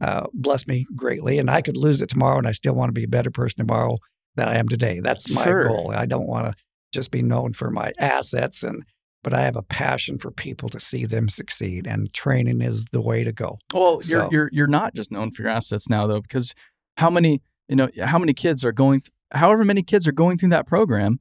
uh, 0.00 0.26
blessed 0.32 0.68
me 0.68 0.86
greatly, 0.94 1.38
and 1.38 1.50
I 1.50 1.60
could 1.60 1.76
lose 1.76 2.00
it 2.00 2.08
tomorrow, 2.08 2.38
and 2.38 2.46
I 2.46 2.52
still 2.52 2.72
want 2.74 2.88
to 2.88 2.92
be 2.92 3.04
a 3.04 3.08
better 3.08 3.30
person 3.30 3.66
tomorrow 3.66 3.98
than 4.36 4.48
I 4.48 4.56
am 4.56 4.68
today. 4.68 5.00
That's 5.00 5.28
my 5.28 5.44
Sure. 5.44 5.64
goal. 5.64 5.92
I 5.94 6.06
don't 6.06 6.26
want 6.28 6.46
to 6.46 6.54
just 6.92 7.10
be 7.10 7.20
known 7.22 7.52
for 7.52 7.70
my 7.70 7.92
assets, 7.98 8.62
and 8.62 8.84
but 9.22 9.34
I 9.34 9.42
have 9.42 9.56
a 9.56 9.62
passion 9.62 10.18
for 10.18 10.30
people 10.30 10.68
to 10.70 10.80
see 10.80 11.04
them 11.04 11.28
succeed, 11.28 11.86
and 11.86 12.12
training 12.14 12.62
is 12.62 12.86
the 12.92 13.02
way 13.02 13.22
to 13.24 13.32
go. 13.32 13.58
Well, 13.74 14.00
you're 14.04 14.28
you're 14.30 14.50
you're 14.52 14.66
not 14.66 14.94
just 14.94 15.10
known 15.12 15.30
for 15.32 15.42
your 15.42 15.50
assets 15.50 15.88
now 15.88 16.06
though, 16.06 16.20
because 16.22 16.54
how 16.96 17.10
many 17.10 17.42
you 17.70 17.76
know 17.76 17.88
how 18.04 18.18
many 18.18 18.34
kids 18.34 18.64
are 18.64 18.72
going, 18.72 19.00
th- 19.00 19.10
however 19.32 19.64
many 19.64 19.82
kids 19.82 20.06
are 20.06 20.12
going 20.12 20.36
through 20.36 20.50
that 20.50 20.66
program, 20.66 21.20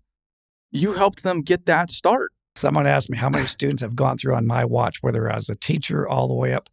you 0.72 0.94
helped 0.94 1.24
them 1.24 1.42
get 1.42 1.66
that 1.68 1.90
start. 1.92 2.32
Someone 2.56 2.86
asked 2.88 3.10
me 3.10 3.18
how 3.18 3.30
many 3.30 3.46
students 3.48 3.82
have 3.82 3.96
gone 3.96 4.18
through 4.18 4.36
on 4.36 4.46
my 4.46 4.66
watch, 4.66 4.98
whether 5.02 5.30
as 5.32 5.50
a 5.50 5.56
teacher 5.56 6.06
all 6.08 6.28
the 6.28 6.34
way 6.34 6.54
up 6.54 6.68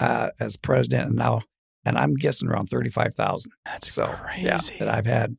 uh, 0.00 0.30
as 0.40 0.56
president, 0.56 1.08
and 1.08 1.16
now, 1.16 1.42
and 1.84 1.98
I'm 1.98 2.14
guessing 2.14 2.48
around 2.48 2.68
thirty-five 2.68 3.14
thousand. 3.14 3.52
That's 3.66 3.92
So 3.92 4.06
crazy. 4.06 4.42
yeah, 4.44 4.60
that 4.78 4.88
I've 4.88 5.06
had 5.06 5.36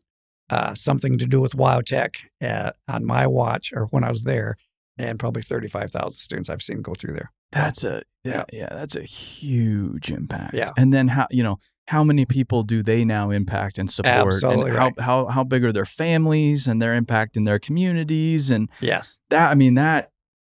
uh, 0.50 0.76
something 0.76 1.18
to 1.18 1.26
do 1.26 1.40
with 1.42 1.54
WyoTech 1.54 2.18
uh, 2.44 2.72
on 2.88 3.06
my 3.06 3.26
watch 3.26 3.72
or 3.74 3.86
when 3.86 4.04
I 4.04 4.10
was 4.12 4.24
there, 4.24 4.58
and 4.98 5.18
probably 5.18 5.42
thirty-five 5.42 5.90
thousand 5.92 6.18
students 6.18 6.50
I've 6.50 6.62
seen 6.62 6.82
go 6.82 6.94
through 6.94 7.14
there. 7.14 7.32
That's 7.52 7.84
a 7.84 8.04
yeah, 8.24 8.44
yeah, 8.54 8.70
that's 8.70 8.96
a 8.96 9.04
huge 9.04 10.12
impact. 10.12 10.54
Yeah. 10.54 10.72
And 10.78 10.94
then 10.94 11.08
how 11.08 11.26
you 11.32 11.42
know 11.42 11.58
how 11.90 12.04
many 12.04 12.24
people 12.24 12.62
do 12.62 12.84
they 12.84 13.04
now 13.04 13.32
impact 13.32 13.80
and 13.80 13.92
support? 13.92 14.34
Absolutely 14.34 14.70
and 14.70 14.78
how, 14.78 14.86
right. 14.86 15.00
how 15.00 15.26
how 15.26 15.44
big 15.44 15.64
are 15.64 15.72
their 15.72 15.86
families 15.86 16.68
and 16.68 16.80
their 16.80 16.94
impact 16.94 17.36
in 17.36 17.46
their 17.46 17.58
communities 17.58 18.52
and 18.52 18.70
Yes, 18.80 19.18
that 19.30 19.50
I 19.50 19.56
mean 19.56 19.74
that 19.74 20.12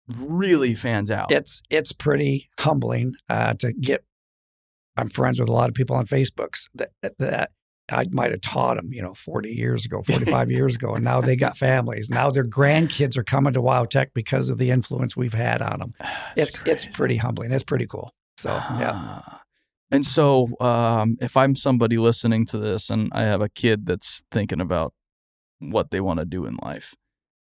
really 0.08 0.74
fans 0.74 1.10
out. 1.10 1.32
it's 1.32 1.62
it's 1.70 1.92
pretty 1.92 2.48
humbling 2.58 3.14
uh, 3.30 3.54
to 3.54 3.72
get. 3.72 4.04
I'm 4.96 5.08
friends 5.08 5.40
with 5.40 5.48
a 5.48 5.52
lot 5.52 5.70
of 5.70 5.74
people 5.74 5.96
on 5.96 6.06
Facebooks 6.06 6.68
that 6.74 6.90
that 7.18 7.50
I 7.90 8.06
might 8.10 8.30
have 8.30 8.42
taught 8.42 8.76
them, 8.76 8.92
you 8.92 9.00
know, 9.02 9.14
40 9.14 9.50
years 9.50 9.86
ago, 9.86 10.02
45 10.02 10.50
years 10.58 10.74
ago, 10.76 10.94
and 10.94 11.02
now 11.04 11.22
they 11.22 11.34
got 11.34 11.56
families. 11.56 12.10
Now 12.10 12.30
their 12.30 12.44
grandkids 12.44 13.16
are 13.16 13.24
coming 13.24 13.54
to 13.54 13.62
WyoTech 13.62 14.08
because 14.14 14.50
of 14.50 14.58
the 14.58 14.70
influence 14.70 15.16
we've 15.16 15.32
had 15.32 15.62
on 15.62 15.78
them. 15.78 15.94
That's 16.36 16.58
It's 16.58 16.60
it's 16.66 16.96
pretty 16.96 17.16
humbling. 17.16 17.52
It's 17.52 17.64
pretty 17.64 17.86
cool. 17.86 18.12
So 18.36 18.50
yeah, 18.50 18.92
Ah. 18.94 19.40
And 19.92 20.04
so, 20.06 20.48
um, 20.60 21.16
if 21.20 21.36
I'm 21.36 21.54
somebody 21.54 21.98
listening 21.98 22.46
to 22.46 22.58
this 22.58 22.90
and 22.90 23.10
I 23.12 23.22
have 23.22 23.42
a 23.42 23.48
kid 23.48 23.86
that's 23.86 24.24
thinking 24.30 24.60
about 24.60 24.94
what 25.60 25.90
they 25.90 26.00
want 26.00 26.18
to 26.18 26.24
do 26.24 26.46
in 26.46 26.56
life, 26.62 26.94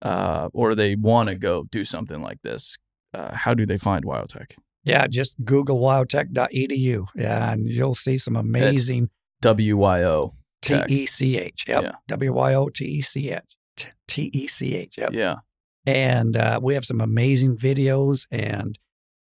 uh, 0.01 0.49
or 0.53 0.75
they 0.75 0.95
want 0.95 1.29
to 1.29 1.35
go 1.35 1.63
do 1.71 1.83
something 1.83 2.21
like 2.21 2.41
this, 2.43 2.77
uh, 3.13 3.33
how 3.35 3.53
do 3.55 3.65
they 3.65 3.77
find 3.77 4.05
WyoTech? 4.05 4.55
yeah. 4.83 5.07
Just 5.07 5.43
Google 5.43 5.79
wyotech.edu, 5.79 7.07
yeah, 7.15 7.51
and 7.51 7.65
you'll 7.65 7.95
see 7.95 8.17
some 8.19 8.35
amazing 8.35 9.09
W 9.41 9.77
Y 9.77 10.03
O 10.03 10.35
T 10.61 10.79
E 10.87 11.05
C 11.05 11.37
H. 11.39 11.65
Yep. 11.67 11.83
Yeah. 11.83 11.91
W 12.07 12.33
Y 12.33 12.53
O 12.53 12.69
T 12.69 12.85
E 12.85 13.01
C 13.01 13.31
H. 13.31 13.41
T 14.07 14.29
E 14.33 14.47
C 14.47 14.75
H. 14.75 14.97
Yep. 14.97 15.13
Yeah. 15.13 15.37
and 15.87 16.37
uh, 16.37 16.59
we 16.61 16.75
have 16.75 16.85
some 16.85 17.01
amazing 17.01 17.57
videos 17.57 18.27
and 18.31 18.77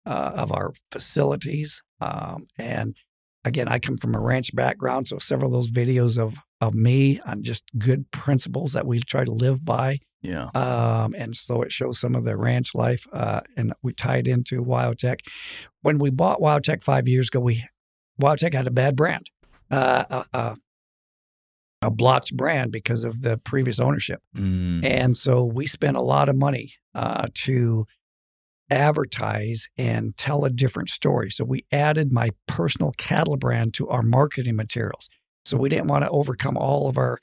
uh, 0.07 0.32
of 0.35 0.53
our 0.53 0.73
facilities. 0.90 1.82
Um, 2.01 2.49
and 2.59 2.97
again, 3.44 3.69
I 3.69 3.78
come 3.78 3.97
from 3.97 4.14
a 4.14 4.20
ranch 4.20 4.55
background, 4.55 5.09
so 5.09 5.19
several 5.19 5.48
of 5.48 5.52
those 5.52 5.70
videos 5.70 6.19
of 6.19 6.35
of 6.60 6.74
me 6.74 7.20
on 7.27 7.43
just 7.43 7.64
good 7.77 8.09
principles 8.12 8.73
that 8.73 8.86
we 8.86 9.01
try 9.01 9.24
to 9.24 9.32
live 9.32 9.64
by. 9.64 9.98
Yeah. 10.23 10.48
Um, 10.55 11.12
and 11.19 11.35
so 11.35 11.62
it 11.62 11.73
shows 11.73 11.98
some 11.98 12.14
of 12.14 12.23
the 12.23 12.36
ranch 12.36 12.74
life, 12.74 13.06
uh, 13.12 13.40
and 13.56 13.73
we 13.82 13.93
tied 13.93 14.28
into 14.28 14.64
WyoTech. 14.64 15.27
When 15.81 15.98
we 15.98 16.10
bought 16.10 16.40
WyoTech 16.40 16.85
five 16.85 17.09
years 17.09 17.28
ago, 17.28 17.40
we 17.40 17.64
WyoTech 18.20 18.55
had 18.55 18.69
a 18.69 18.70
bad 18.70 18.94
brand, 18.94 19.28
uh, 19.70 20.23
a, 20.32 20.56
a, 21.82 21.90
brand 22.32 22.70
because 22.70 23.05
of 23.05 23.23
the 23.23 23.39
previous 23.39 23.81
ownership. 23.81 24.23
Mm. 24.36 24.85
And 24.85 25.16
so 25.16 25.43
we 25.44 25.66
spent 25.66 25.97
a 25.97 26.02
lot 26.02 26.28
of 26.28 26.36
money 26.36 26.74
uh, 26.94 27.27
to 27.35 27.86
advertise 28.73 29.69
and 29.77 30.16
tell 30.16 30.44
a 30.44 30.51
different 30.51 30.89
story. 30.89 31.31
So 31.31 31.44
we 31.44 31.66
added 31.70 32.12
my 32.12 32.31
personal 32.49 32.93
cattle 32.97 33.36
brand 33.36 33.74
to 33.74 33.89
our 33.89 34.03
marketing 34.03 34.57
materials. 34.57 35.09
So 35.44 35.57
we 35.57 35.69
didn't 35.69 35.89
want 35.89 36.05
to 36.05 36.11
overcome 36.11 36.57
all 36.57 36.89
of 36.89 36.97
our, 36.97 37.20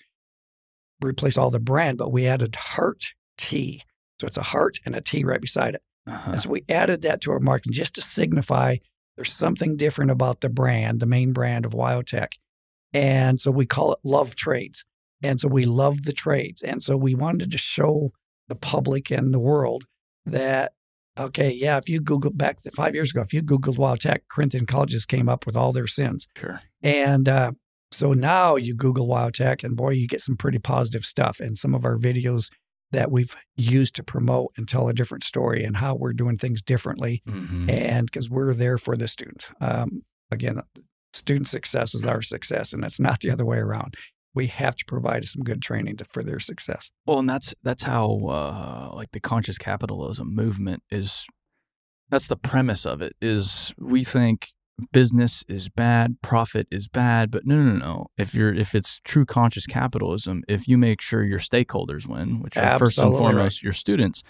replace 1.03 1.37
all 1.37 1.49
the 1.49 1.59
brand, 1.59 1.97
but 1.97 2.11
we 2.11 2.27
added 2.27 2.55
Heart 2.55 3.13
T. 3.37 3.81
So 4.21 4.27
it's 4.27 4.37
a 4.37 4.43
heart 4.43 4.79
and 4.85 4.95
a 4.95 5.01
T 5.01 5.23
right 5.23 5.41
beside 5.41 5.75
it. 5.75 5.81
Uh-huh. 6.05 6.31
And 6.31 6.41
so 6.41 6.49
we 6.49 6.65
added 6.69 7.01
that 7.01 7.21
to 7.21 7.31
our 7.31 7.39
marketing 7.39 7.73
just 7.73 7.95
to 7.95 8.01
signify 8.01 8.77
there's 9.15 9.33
something 9.33 9.75
different 9.75 10.11
about 10.11 10.41
the 10.41 10.49
brand, 10.49 10.99
the 10.99 11.05
main 11.05 11.33
brand 11.33 11.65
of 11.65 11.73
WyoTech. 11.73 12.33
And 12.93 13.39
so 13.39 13.51
we 13.51 13.65
call 13.65 13.93
it 13.93 13.99
Love 14.03 14.35
Trades. 14.35 14.85
And 15.21 15.39
so 15.39 15.47
we 15.47 15.65
love 15.65 16.03
the 16.03 16.13
trades. 16.13 16.61
And 16.61 16.81
so 16.81 16.95
we 16.95 17.15
wanted 17.15 17.51
to 17.51 17.57
show 17.57 18.11
the 18.47 18.55
public 18.55 19.11
and 19.11 19.33
the 19.33 19.39
world 19.39 19.85
that, 20.25 20.73
okay, 21.19 21.51
yeah, 21.51 21.77
if 21.77 21.89
you 21.89 21.99
Google 21.99 22.31
back 22.31 22.59
five 22.73 22.95
years 22.95 23.11
ago, 23.11 23.21
if 23.21 23.33
you 23.33 23.41
Googled 23.41 23.77
WyoTech, 23.77 24.19
Corinthian 24.29 24.65
colleges 24.65 25.05
came 25.05 25.29
up 25.29 25.45
with 25.45 25.55
all 25.55 25.71
their 25.71 25.87
sins. 25.87 26.27
Sure. 26.37 26.61
And 26.81 27.27
uh, 27.27 27.51
so 27.91 28.13
now 28.13 28.55
you 28.55 28.75
Google 28.75 29.07
WyoTech, 29.07 29.63
and 29.63 29.75
boy, 29.75 29.91
you 29.91 30.07
get 30.07 30.21
some 30.21 30.37
pretty 30.37 30.59
positive 30.59 31.05
stuff. 31.05 31.39
And 31.39 31.57
some 31.57 31.75
of 31.75 31.85
our 31.85 31.97
videos 31.97 32.49
that 32.91 33.11
we've 33.11 33.35
used 33.55 33.95
to 33.95 34.03
promote 34.03 34.51
and 34.57 34.67
tell 34.67 34.89
a 34.89 34.93
different 34.93 35.23
story 35.23 35.63
and 35.63 35.77
how 35.77 35.93
we're 35.93 36.13
doing 36.13 36.37
things 36.37 36.61
differently. 36.61 37.21
Mhm. 37.27 37.69
And 37.69 38.07
because 38.07 38.29
we're 38.29 38.53
there 38.53 38.77
for 38.77 38.97
the 38.97 39.07
students. 39.07 39.51
Um, 39.61 40.03
again, 40.31 40.61
student 41.13 41.47
success 41.47 41.93
is 41.93 42.05
our 42.05 42.21
success, 42.21 42.73
and 42.73 42.83
it's 42.83 42.99
not 42.99 43.19
the 43.19 43.29
other 43.29 43.45
way 43.45 43.57
around. 43.57 43.95
We 44.33 44.47
have 44.47 44.75
to 44.77 44.85
provide 44.85 45.25
some 45.25 45.43
good 45.43 45.61
training 45.61 45.97
to, 45.97 46.05
for 46.05 46.23
their 46.23 46.39
success. 46.39 46.91
Well, 47.05 47.19
and 47.19 47.29
that's 47.29 47.53
that's 47.63 47.83
how 47.83 48.19
uh, 48.27 48.95
like 48.95 49.11
the 49.11 49.19
conscious 49.19 49.57
capitalism 49.57 50.33
movement 50.33 50.83
is. 50.89 51.25
That's 52.09 52.27
the 52.27 52.37
premise 52.37 52.85
of 52.85 53.01
it. 53.01 53.15
Is 53.21 53.73
we 53.77 54.03
think 54.03 54.49
business 54.91 55.43
is 55.47 55.69
bad, 55.69 56.21
profit 56.21 56.67
is 56.71 56.87
bad, 56.87 57.31
but 57.31 57.45
no, 57.45 57.55
no, 57.55 57.73
no, 57.73 57.77
no. 57.77 58.07
If 58.17 58.33
you're 58.33 58.53
if 58.53 58.75
it's 58.75 58.99
true 59.03 59.25
conscious 59.25 59.65
capitalism, 59.65 60.43
if 60.47 60.67
you 60.67 60.77
make 60.77 61.01
sure 61.01 61.23
your 61.23 61.39
stakeholders 61.39 62.07
win, 62.07 62.39
which 62.39 62.57
are 62.57 62.79
first 62.79 62.97
and 62.97 63.15
foremost 63.15 63.63
your 63.63 63.73
students, 63.73 64.23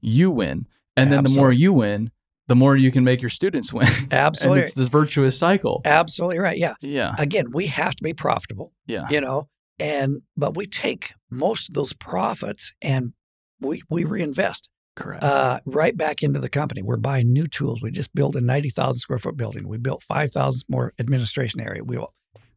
you 0.00 0.30
win, 0.30 0.66
and 0.96 1.12
then 1.12 1.22
the 1.22 1.30
more 1.30 1.52
you 1.52 1.72
win, 1.72 2.10
the 2.52 2.56
more 2.56 2.76
you 2.76 2.90
can 2.92 3.02
make 3.02 3.22
your 3.22 3.30
students 3.30 3.72
win, 3.72 3.86
and 4.02 4.12
Absolutely, 4.12 4.60
it's 4.60 4.74
this 4.74 4.88
virtuous 4.88 5.38
cycle. 5.38 5.80
absolutely 5.86 6.38
right. 6.38 6.58
Yeah. 6.58 6.74
Yeah, 6.82 7.14
Again, 7.18 7.46
we 7.50 7.66
have 7.68 7.94
to 7.96 8.02
be 8.02 8.12
profitable. 8.12 8.72
yeah, 8.86 9.08
you 9.08 9.20
know 9.22 9.48
and 9.78 10.20
but 10.36 10.54
we 10.54 10.66
take 10.66 11.12
most 11.30 11.68
of 11.70 11.74
those 11.74 11.92
profits 11.94 12.72
and 12.82 13.14
we 13.58 13.82
we 13.88 14.04
reinvest 14.04 14.68
correct. 14.96 15.24
uh, 15.24 15.60
right 15.64 15.96
back 15.96 16.22
into 16.22 16.38
the 16.38 16.48
company 16.50 16.82
we're 16.82 16.98
buying 16.98 17.32
new 17.32 17.46
tools 17.48 17.80
we 17.82 17.90
just 17.90 18.14
built 18.14 18.36
a 18.36 18.40
90000 18.40 18.98
square 19.00 19.18
foot 19.18 19.36
building 19.36 19.66
we 19.66 19.78
built 19.78 20.02
5000 20.02 20.62
more 20.68 20.92
administration 20.98 21.58
area 21.60 21.82
we 21.82 21.98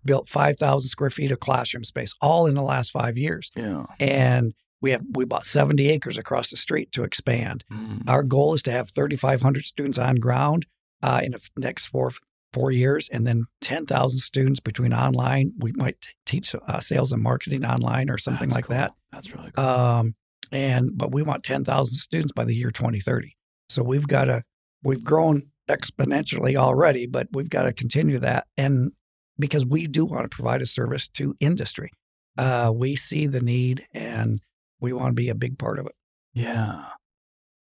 built 0.04 0.28
5000 0.28 0.90
square 0.90 1.10
feet 1.10 1.32
of 1.32 1.40
classroom 1.40 1.86
space 1.86 2.14
all 2.22 2.46
in 2.48 2.54
the 2.54 2.62
last 2.62 2.92
five 2.92 3.18
years 3.18 3.50
yeah. 3.56 3.86
and 4.00 4.54
we 4.82 4.92
have 4.92 5.04
we 5.14 5.26
bought 5.26 5.46
70 5.46 5.90
acres 5.90 6.18
across 6.18 6.50
the 6.52 6.58
street 6.58 6.92
to 6.94 7.04
expand 7.04 7.64
Mm. 7.72 8.04
our 8.08 8.24
goal 8.24 8.54
is 8.54 8.62
to 8.64 8.72
have 8.72 8.90
3500 8.92 9.66
students 9.66 9.98
on 9.98 10.16
ground 10.16 10.66
uh, 11.04 11.22
in 11.24 11.32
the 11.32 11.50
next 11.58 11.88
four 11.88 12.12
four 12.54 12.72
years 12.72 13.10
and 13.10 13.28
then 13.28 13.46
10,000 13.62 14.20
students 14.20 14.60
between 14.62 14.94
online 14.94 15.52
we 15.60 15.72
might 15.74 16.00
t- 16.02 16.10
teach 16.26 16.56
uh, 16.68 16.80
sales 16.80 17.12
and 17.12 17.22
marketing 17.22 17.66
online 17.66 18.10
or 18.10 18.18
something 18.18 18.48
That's 18.50 18.56
like 18.56 18.68
that. 18.68 18.92
That's 19.12 19.34
really 19.36 19.52
cool. 19.52 19.66
um, 19.66 20.16
and 20.52 20.92
but 20.98 21.12
we 21.14 21.22
want 21.22 21.44
10,000 21.44 21.94
students 21.96 22.32
by 22.32 22.46
the 22.46 22.56
year 22.56 22.72
2030 22.72 23.36
so 23.70 23.84
we've 23.84 24.08
got 24.08 24.26
to 24.26 24.44
we've 24.84 25.04
grown 25.04 25.48
exponentially 25.68 26.56
already 26.56 27.06
but 27.08 27.28
we've 27.32 27.50
got 27.50 27.64
to 27.64 27.74
continue 27.74 28.20
that 28.20 28.48
and 28.58 28.92
because 29.38 29.66
we 29.66 29.88
do 29.88 30.06
want 30.06 30.30
to 30.30 30.34
provide 30.36 30.62
a 30.62 30.66
service 30.66 31.08
to 31.10 31.36
industry 31.40 31.92
uh, 32.38 32.72
we 32.74 32.96
see 32.96 33.28
the 33.28 33.40
need 33.42 33.86
and 33.94 34.40
we 34.80 34.94
want 34.94 35.10
to 35.12 35.14
be 35.14 35.30
a 35.30 35.36
big 35.36 35.58
part 35.58 35.80
of 35.80 35.86
it 35.86 35.94
yeah. 36.34 36.90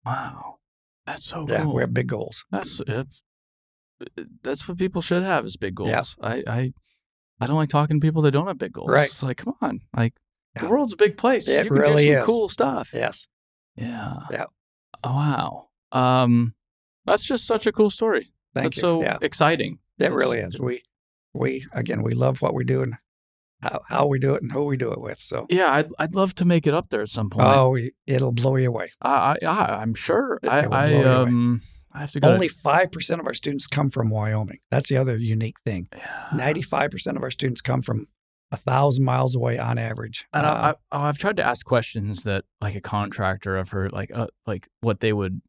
Wow. 0.05 0.57
That's 1.05 1.23
so 1.25 1.45
yeah 1.47 1.63
cool. 1.63 1.75
we 1.75 1.81
have 1.81 1.93
big 1.93 2.07
goals 2.07 2.45
That's 2.51 2.79
it, 2.81 3.07
that's 4.43 4.67
what 4.67 4.77
people 4.77 5.01
should 5.01 5.23
have 5.23 5.45
is 5.45 5.55
big 5.57 5.75
goals. 5.75 5.89
Yeah. 5.89 6.03
I, 6.21 6.43
I 6.47 6.73
I 7.39 7.47
don't 7.47 7.55
like 7.55 7.69
talking 7.69 7.99
to 7.99 8.05
people 8.05 8.21
that 8.23 8.31
don't 8.31 8.47
have 8.47 8.57
big 8.57 8.73
goals. 8.73 8.89
Right. 8.89 9.07
It's 9.07 9.23
like, 9.23 9.37
come 9.37 9.53
on, 9.61 9.81
like 9.95 10.13
the 10.59 10.67
world's 10.69 10.93
a 10.93 10.97
big 10.97 11.17
place. 11.17 11.47
It 11.47 11.65
you 11.65 11.69
can 11.71 11.79
really 11.79 12.05
do 12.05 12.13
some 12.13 12.19
is. 12.19 12.25
cool 12.25 12.49
stuff. 12.49 12.89
yes 12.93 13.27
Yeah. 13.75 14.19
Yeah. 14.31 14.45
Oh, 15.03 15.13
wow. 15.15 15.67
Um, 15.91 16.53
that's 17.05 17.23
just 17.23 17.45
such 17.45 17.67
a 17.67 17.71
cool 17.71 17.89
story. 17.89 18.27
thank 18.53 18.65
that's 18.65 18.77
you 18.77 18.81
so 18.81 19.01
yeah 19.01 19.17
exciting. 19.21 19.79
It 19.99 20.05
It's- 20.05 20.19
really 20.19 20.39
is. 20.39 20.59
We 20.59 20.83
we 21.33 21.65
again 21.71 22.03
we 22.03 22.11
love 22.13 22.41
what 22.41 22.53
we 22.53 22.63
do 22.65 22.81
and 22.81 22.95
how, 23.71 23.81
how 23.89 24.05
we 24.07 24.19
do 24.19 24.35
it 24.35 24.41
and 24.41 24.51
who 24.51 24.65
we 24.65 24.77
do 24.77 24.91
it 24.91 25.01
with. 25.01 25.19
So 25.19 25.45
Yeah, 25.49 25.71
I'd 25.71 25.89
I'd 25.99 26.15
love 26.15 26.33
to 26.35 26.45
make 26.45 26.65
it 26.67 26.73
up 26.73 26.89
there 26.89 27.01
at 27.01 27.09
some 27.09 27.29
point. 27.29 27.47
oh, 27.47 27.77
it'll 28.07 28.31
blow 28.31 28.55
you 28.55 28.69
away. 28.69 28.91
I, 29.01 29.37
I 29.45 29.81
I'm 29.81 29.93
sure. 29.93 30.39
It- 30.43 30.49
I 30.49 30.59
it 30.59 30.71
I 30.71 31.03
um 31.03 31.61
I 31.91 31.99
have 31.99 32.11
to 32.11 32.19
go. 32.19 32.33
Only 32.33 32.49
five 32.49 32.91
percent 32.91 33.21
of 33.21 33.27
our 33.27 33.33
students 33.33 33.67
come 33.67 33.89
from 33.89 34.09
Wyoming. 34.09 34.59
That's 34.69 34.89
the 34.89 34.97
other 34.97 35.15
unique 35.17 35.59
thing. 35.61 35.87
Yeah. 35.95 36.27
Ninety-five 36.35 36.91
percent 36.91 37.15
of 37.17 37.23
our 37.23 37.31
students 37.31 37.61
come 37.61 37.81
from 37.81 38.07
a 38.51 38.57
thousand 38.57 39.05
miles 39.05 39.33
away 39.35 39.57
on 39.57 39.77
average. 39.77 40.25
And 40.33 40.45
Uh, 40.45 40.49
I, 40.49 40.69
I, 40.69 40.73
oh, 40.91 41.01
I've 41.07 41.17
tried 41.17 41.37
to 41.37 41.43
ask 41.43 41.65
questions 41.65 42.23
that, 42.23 42.43
like 42.61 42.75
a 42.75 42.81
contractor, 42.81 43.57
I've 43.57 43.69
heard 43.69 43.91
like, 43.93 44.11
uh, 44.13 44.27
like 44.45 44.67
what 44.81 44.99
they 44.99 45.13
would 45.13 45.41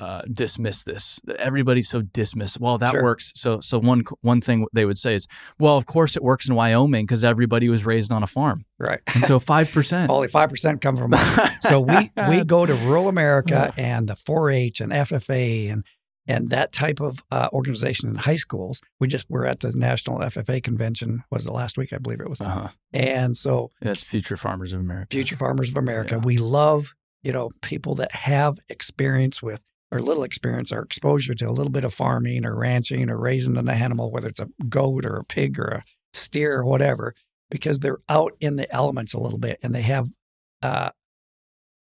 uh, 0.00 0.22
dismiss 0.32 0.82
this. 0.84 1.20
Everybody's 1.38 1.88
so 1.88 2.00
dismiss. 2.00 2.58
Well, 2.58 2.78
that 2.78 2.92
Sure. 2.92 3.02
works. 3.02 3.32
So, 3.36 3.60
so 3.60 3.78
one 3.78 4.02
one 4.22 4.40
thing 4.40 4.66
they 4.72 4.86
would 4.86 4.98
say 4.98 5.14
is, 5.14 5.28
well, 5.58 5.76
of 5.76 5.84
course 5.86 6.16
it 6.16 6.22
works 6.22 6.48
in 6.48 6.54
Wyoming 6.54 7.04
because 7.04 7.22
everybody 7.22 7.68
was 7.68 7.84
raised 7.84 8.10
on 8.10 8.22
a 8.22 8.26
farm, 8.26 8.64
right. 8.78 9.00
and 9.14 9.24
so 9.24 9.38
five 9.38 9.70
percent. 9.70 10.10
Only 10.16 10.28
five 10.28 10.48
percent 10.48 10.80
come 10.80 10.96
from. 10.96 11.12
so 11.60 11.80
we 11.80 12.10
we 12.28 12.42
go 12.56 12.64
to 12.66 12.74
rural 12.74 13.08
America 13.08 13.72
and 13.76 14.08
the 14.08 14.14
4-H 14.14 14.80
and 14.80 14.90
FFA 14.92 15.70
and 15.70 15.84
and 16.26 16.50
that 16.50 16.72
type 16.72 17.00
of 17.00 17.24
uh, 17.32 17.48
organization 17.52 18.08
in 18.08 18.14
high 18.14 18.36
schools. 18.36 18.80
We 19.00 19.08
just 19.08 19.28
were 19.28 19.46
at 19.46 19.60
the 19.60 19.72
national 19.72 20.18
FFA 20.20 20.62
convention. 20.62 21.24
Was 21.30 21.44
the 21.44 21.52
last 21.52 21.76
week? 21.76 21.92
I 21.92 21.98
believe 21.98 22.20
it 22.20 22.28
was. 22.30 22.40
Uh-huh. 22.40 22.68
And 22.92 23.36
so 23.36 23.70
That's 23.80 24.02
Future 24.02 24.36
Farmers 24.36 24.72
of 24.72 24.80
America. 24.80 25.08
Future 25.10 25.36
Farmers 25.36 25.70
of 25.70 25.76
America. 25.76 26.14
Yeah. 26.16 26.20
We 26.24 26.38
love, 26.38 26.94
you 27.22 27.32
know, 27.32 27.50
people 27.62 27.94
that 27.96 28.12
have 28.12 28.58
experience 28.68 29.42
with 29.42 29.64
or 29.92 30.00
little 30.00 30.22
experience 30.22 30.72
or 30.72 30.82
exposure 30.82 31.34
to 31.34 31.48
a 31.48 31.52
little 31.52 31.72
bit 31.72 31.84
of 31.84 31.92
farming 31.92 32.44
or 32.44 32.56
ranching 32.56 33.10
or 33.10 33.18
raising 33.18 33.56
an 33.56 33.68
animal, 33.68 34.10
whether 34.12 34.28
it's 34.28 34.40
a 34.40 34.48
goat 34.68 35.04
or 35.04 35.16
a 35.16 35.24
pig 35.24 35.58
or 35.58 35.64
a 35.68 35.84
steer 36.12 36.58
or 36.58 36.64
whatever, 36.64 37.14
because 37.50 37.80
they're 37.80 37.98
out 38.08 38.32
in 38.40 38.56
the 38.56 38.72
elements 38.72 39.12
a 39.14 39.18
little 39.20 39.38
bit 39.38 39.58
and 39.62 39.74
they 39.74 39.82
have 39.82 40.08
uh, 40.62 40.90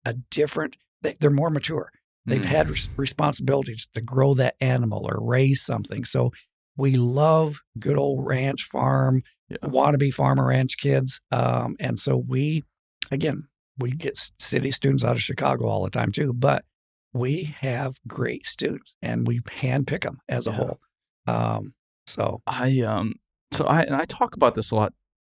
a 0.05 0.13
different, 0.31 0.77
they, 1.03 1.17
they're 1.21 1.31
more 1.31 1.51
mature. 1.51 1.91
They've 2.27 2.41
Mm. 2.43 2.45
had 2.45 2.71
res- 2.71 2.89
responsibilities 2.97 3.89
to 3.95 4.01
grow 4.01 4.35
that 4.35 4.55
animal 4.61 5.09
or 5.11 5.19
raise 5.25 5.63
something. 5.63 6.05
So 6.05 6.31
we 6.77 6.97
love 6.97 7.61
good 7.79 7.97
old 7.99 8.25
ranch 8.27 8.63
farm, 8.65 9.23
Yeah. 9.49 9.57
wannabe 9.63 10.13
farmer 10.13 10.47
ranch 10.49 10.77
kids. 10.79 11.21
Um, 11.33 11.75
and 11.81 11.99
so 11.99 12.17
we, 12.17 12.65
again, 13.11 13.49
we 13.79 13.91
get 13.93 14.19
city 14.39 14.71
students 14.71 15.03
out 15.03 15.17
of 15.17 15.23
Chicago 15.23 15.67
all 15.67 15.83
the 15.85 15.91
time 15.91 16.13
too, 16.13 16.33
but 16.33 16.65
we 17.13 17.45
have 17.61 17.97
great 18.07 18.47
students 18.47 18.95
and 19.03 19.27
we 19.27 19.41
handpick 19.41 20.03
them 20.03 20.19
as 20.29 20.47
a 20.47 20.51
Yeah. 20.51 20.57
whole. 20.57 20.81
Um, 21.27 21.75
so 22.07 22.43
I 22.47 22.81
um 22.81 23.15
so 23.53 23.65
I 23.67 23.83
and 23.83 23.95
I 23.95 24.05
talk 24.05 24.35
about 24.35 24.55
this 24.55 24.71
a 24.71 24.77
lot 24.77 24.93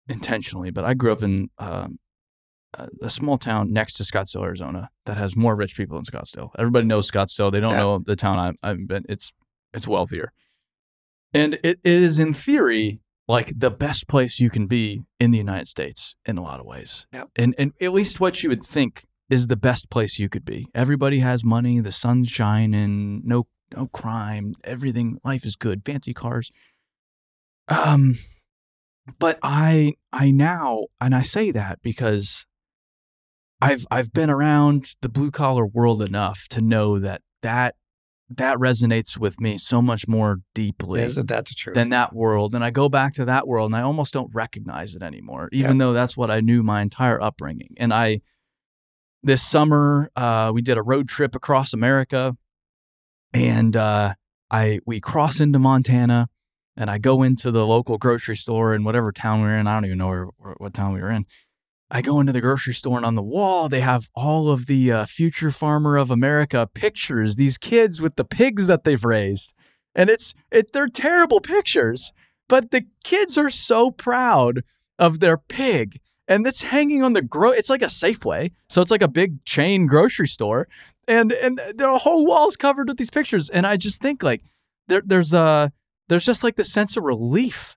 intentionally, 0.08 0.70
but 0.72 0.86
I 0.86 0.94
grew 0.94 1.12
up 1.12 1.24
in 1.24 1.50
um, 1.58 2.00
a, 2.76 2.90
a 3.04 3.10
small 3.10 3.38
town 3.38 3.72
next 3.72 3.94
to 3.96 4.04
Scottsdale, 4.04 4.44
Arizona, 4.44 4.90
that 5.06 5.18
has 5.18 5.36
more 5.36 5.56
rich 5.56 5.76
people 5.78 5.98
than 5.98 6.06
Scottsdale. 6.06 6.50
Everybody 6.58 6.86
knows 6.88 7.10
Scottsdale. 7.10 7.52
They 7.52 7.60
don't 7.60 7.72
Yeah. 7.74 7.80
know 7.80 8.00
the 8.00 8.16
town 8.16 8.38
I, 8.64 8.70
I've 8.70 8.88
been. 8.88 9.06
It's 9.10 9.32
it's 9.74 9.88
wealthier, 9.88 10.32
and 11.34 11.56
it, 11.64 11.80
it 11.84 12.02
is 12.02 12.20
in 12.20 12.34
theory 12.34 13.00
like 13.28 13.52
the 13.58 13.72
best 13.72 14.08
place 14.08 14.40
you 14.40 14.50
can 14.50 14.68
be 14.68 15.02
in 15.20 15.32
the 15.32 15.38
United 15.38 15.68
States 15.68 16.16
in 16.26 16.38
a 16.38 16.44
lot 16.44 16.60
of 16.60 16.66
ways. 16.66 17.08
Yep. 17.14 17.30
And 17.36 17.56
and 17.58 17.72
at 17.82 17.94
least 17.94 18.20
what 18.20 18.44
you 18.44 18.50
would 18.50 18.64
think 18.64 19.06
is 19.34 19.48
the 19.48 19.56
best 19.56 19.90
place 19.90 20.20
you 20.20 20.30
could 20.30 20.46
be. 20.46 20.68
Everybody 20.74 21.20
has 21.20 21.44
money, 21.44 21.80
the 21.80 21.92
sun's 21.92 22.30
shining, 22.30 23.22
no 23.26 23.48
no 23.76 23.88
crime, 23.88 24.54
everything 24.64 25.20
life 25.24 25.46
is 25.46 25.56
good, 25.56 25.84
fancy 25.86 26.14
cars. 26.14 26.52
Um 27.68 28.18
but 29.20 29.40
I 29.44 29.94
I 30.12 30.32
now 30.32 30.86
and 31.02 31.16
I 31.16 31.24
say 31.24 31.52
that 31.52 31.80
because 31.82 32.46
I've 33.60 33.86
I've 33.90 34.14
been 34.14 34.30
around 34.30 34.92
the 35.02 35.10
blue 35.10 35.32
collar 35.32 35.66
world 35.66 36.02
enough 36.02 36.48
to 36.50 36.62
know 36.62 37.00
that 37.00 37.22
that 37.42 37.76
that 38.30 38.58
resonates 38.58 39.18
with 39.18 39.40
me 39.40 39.58
so 39.58 39.82
much 39.82 40.08
more 40.08 40.38
deeply 40.56 41.02
isn't 41.02 41.28
that 41.28 41.46
the 41.46 41.54
truth? 41.54 41.76
than 41.76 41.90
that 41.90 42.14
world. 42.14 42.56
And 42.56 42.64
I 42.64 42.72
go 42.72 42.90
back 42.90 43.14
to 43.14 43.26
that 43.26 43.48
world 43.48 43.68
and 43.72 43.76
I 43.76 43.82
almost 43.82 44.14
don't 44.14 44.34
recognize 44.34 44.96
it 44.96 45.02
anymore, 45.02 45.50
even 45.52 45.78
though 45.78 45.94
that's 45.94 46.16
what 46.18 46.32
I 46.32 46.40
knew 46.40 46.64
my 46.64 46.82
entire 46.82 47.22
upbringing. 47.22 47.76
And 47.78 47.94
I, 47.94 48.22
this 49.24 49.42
summer, 49.42 50.12
uh, 50.16 50.52
we 50.54 50.62
did 50.62 50.78
a 50.78 50.82
road 50.82 51.08
trip 51.08 51.36
across 51.36 51.74
America 51.74 52.36
and 53.34 53.76
uh, 53.76 54.14
I, 54.52 54.80
we 54.86 55.00
cross 55.00 55.40
into 55.40 55.60
Montana 55.60 56.30
and 56.76 56.90
I 56.90 56.98
go 56.98 57.24
into 57.24 57.52
the 57.52 57.66
local 57.66 57.98
grocery 57.98 58.36
store 58.36 58.74
in 58.74 58.84
whatever 58.84 59.12
town 59.12 59.42
we 59.42 59.48
are 59.48 59.58
in. 59.58 59.68
I 59.68 59.76
don't 59.76 59.86
even 59.86 59.98
know 59.98 60.08
where, 60.08 60.56
what 60.58 60.74
town 60.74 60.94
we 60.94 61.02
were 61.02 61.12
in. 61.12 61.26
I 61.90 62.02
go 62.02 62.20
into 62.20 62.34
the 62.34 62.42
grocery 62.42 62.74
store 62.74 62.98
and 62.98 63.06
on 63.06 63.16
the 63.16 63.22
wall 63.22 63.70
they 63.70 63.82
have 63.82 64.10
all 64.16 64.50
of 64.50 64.66
the 64.66 64.92
uh, 64.92 65.06
future 65.06 65.52
farmer 65.52 65.96
of 65.96 66.10
America 66.10 66.68
pictures. 66.74 67.36
These 67.36 67.58
kids 67.58 68.02
with 68.02 68.16
the 68.16 68.26
pigs 68.26 68.68
that 68.68 68.84
they've 68.84 69.04
raised, 69.04 69.54
and 69.94 70.10
it's 70.10 70.34
it 70.52 70.72
they're 70.74 70.88
terrible 70.88 71.40
pictures, 71.40 72.12
but 72.50 72.72
the 72.72 72.86
kids 73.04 73.38
are 73.38 73.52
so 73.52 73.92
proud 73.92 74.64
of 74.98 75.20
their 75.20 75.38
pig, 75.38 76.00
and 76.28 76.46
it's 76.48 76.62
hanging 76.64 77.04
on 77.04 77.14
the 77.14 77.22
gro. 77.22 77.52
It's 77.52 77.70
like 77.70 77.82
a 77.82 77.88
Safeway, 77.88 78.52
so 78.70 78.82
it's 78.82 78.92
like 78.92 79.02
a 79.02 79.08
big 79.08 79.44
chain 79.46 79.88
grocery 79.88 80.28
store, 80.28 80.68
and 81.08 81.32
and 81.32 81.60
the 81.76 81.98
whole 82.00 82.26
wall's 82.26 82.56
covered 82.56 82.88
with 82.88 82.98
these 82.98 83.10
pictures, 83.10 83.50
and 83.50 83.66
I 83.68 83.78
just 83.78 84.02
think 84.02 84.24
like 84.24 84.42
there 84.88 85.02
there's 85.06 85.34
a 85.34 85.72
there's 86.10 86.26
just 86.26 86.44
like 86.44 86.56
the 86.56 86.64
sense 86.64 86.96
of 86.98 87.04
relief, 87.04 87.76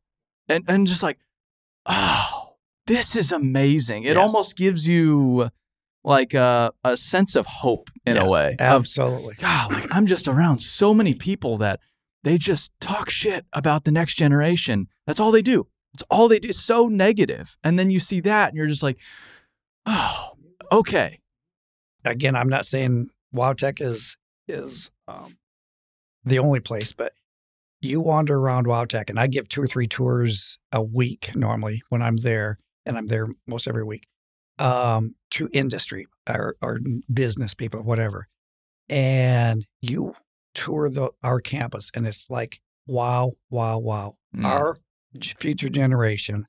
and 0.49 0.65
and 0.69 0.87
just 0.87 1.03
like 1.03 1.19
oh 1.87 2.55
this 2.87 3.17
is 3.17 3.33
amazing. 3.33 4.05
It 4.05 4.15
Yes. 4.15 4.29
almost 4.29 4.57
gives 4.57 4.87
you 4.89 5.51
like 6.05 6.35
a, 6.35 6.73
a 6.85 6.97
sense 6.97 7.35
of 7.35 7.45
hope 7.47 7.91
in 8.07 8.15
Yes, 8.15 8.29
a 8.29 8.33
way. 8.33 8.51
Of, 8.53 8.61
Absolutely. 8.61 9.35
God, 9.41 9.73
like 9.73 9.93
I'm 9.95 10.07
just 10.07 10.29
around 10.29 10.61
so 10.61 10.95
many 10.95 11.13
people 11.13 11.57
that 11.57 11.81
they 12.23 12.39
just 12.39 12.71
talk 12.81 13.11
shit 13.11 13.45
about 13.53 13.85
the 13.85 13.91
next 13.91 14.15
generation. 14.15 14.87
That's 15.05 15.19
all 15.19 15.33
they 15.33 15.43
do. 15.43 15.67
It's 15.97 16.03
all 16.11 16.29
they 16.29 16.39
do. 16.39 16.51
It's 16.51 16.63
so 16.63 16.89
negative. 16.89 17.57
And 17.65 17.79
then 17.79 17.89
you 17.89 18.01
see 18.01 18.21
that 18.21 18.51
and 18.51 18.57
you're 18.59 18.67
just 18.67 18.83
like, 18.83 18.99
oh, 19.87 20.33
okay. 20.71 21.21
again, 22.05 22.37
I'm 22.37 22.51
not 22.51 22.67
saying 22.67 23.09
WyoTech 23.35 23.81
is 23.81 24.19
is 24.47 24.91
um, 25.09 25.39
the 26.23 26.39
only 26.39 26.61
place, 26.61 26.93
but 26.93 27.15
you 27.81 28.03
wander 28.03 28.37
around 28.37 28.67
WyoTech, 28.67 29.09
and 29.09 29.19
I 29.19 29.27
give 29.27 29.49
two 29.49 29.63
or 29.63 29.67
three 29.67 29.89
tours 29.89 30.59
a 30.71 30.83
week 30.83 31.35
normally 31.35 31.83
when 31.89 32.03
I'm 32.03 32.19
there, 32.19 32.59
and 32.85 32.99
I'm 32.99 33.07
there 33.07 33.29
most 33.47 33.67
every 33.67 33.85
week 33.85 34.07
um, 34.59 35.15
to 35.31 35.49
industry 35.55 36.07
or, 36.29 36.57
or 36.61 36.79
business 37.11 37.55
people, 37.55 37.83
whatever. 37.83 38.29
And 38.91 39.67
you 39.81 40.15
tour 40.53 40.91
the 40.91 41.13
our 41.23 41.41
campus, 41.41 41.91
and 41.95 42.07
it's 42.07 42.27
like 42.29 42.61
wow, 42.87 43.33
wow, 43.51 43.79
wow. 43.79 44.15
Mm. 44.37 44.45
Our 44.45 44.77
future 45.25 45.69
generation, 45.69 46.47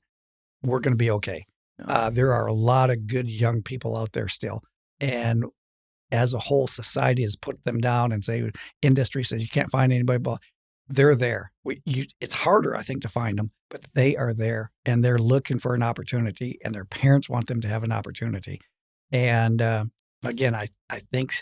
we're 0.62 0.80
going 0.80 0.94
to 0.94 0.98
be 0.98 1.10
okay. 1.10 1.44
Uh, 1.84 2.10
there 2.10 2.32
are 2.32 2.46
a 2.46 2.52
lot 2.52 2.90
of 2.90 3.06
good 3.06 3.30
young 3.30 3.62
people 3.62 3.96
out 3.96 4.12
there 4.12 4.28
still. 4.28 4.62
And 5.00 5.44
as 6.10 6.34
a 6.34 6.38
whole, 6.40 6.66
society 6.66 7.22
has 7.22 7.36
put 7.36 7.64
them 7.64 7.80
down 7.80 8.12
and 8.12 8.24
say, 8.24 8.50
industry 8.82 9.22
says 9.22 9.42
you 9.42 9.48
can't 9.48 9.70
find 9.70 9.92
anybody, 9.92 10.18
but 10.18 10.40
they're 10.88 11.14
there. 11.14 11.52
We, 11.64 11.82
you, 11.84 12.06
it's 12.20 12.36
harder, 12.36 12.74
I 12.74 12.82
think, 12.82 13.02
to 13.02 13.08
find 13.08 13.38
them, 13.38 13.52
but 13.68 13.84
they 13.94 14.16
are 14.16 14.32
there 14.32 14.72
and 14.84 15.04
they're 15.04 15.18
looking 15.18 15.58
for 15.58 15.74
an 15.74 15.82
opportunity 15.82 16.58
and 16.64 16.74
their 16.74 16.86
parents 16.86 17.28
want 17.28 17.46
them 17.46 17.60
to 17.60 17.68
have 17.68 17.84
an 17.84 17.92
opportunity. 17.92 18.60
And 19.12 19.60
uh, 19.60 19.84
again, 20.24 20.54
I, 20.54 20.68
I 20.88 21.00
think 21.12 21.34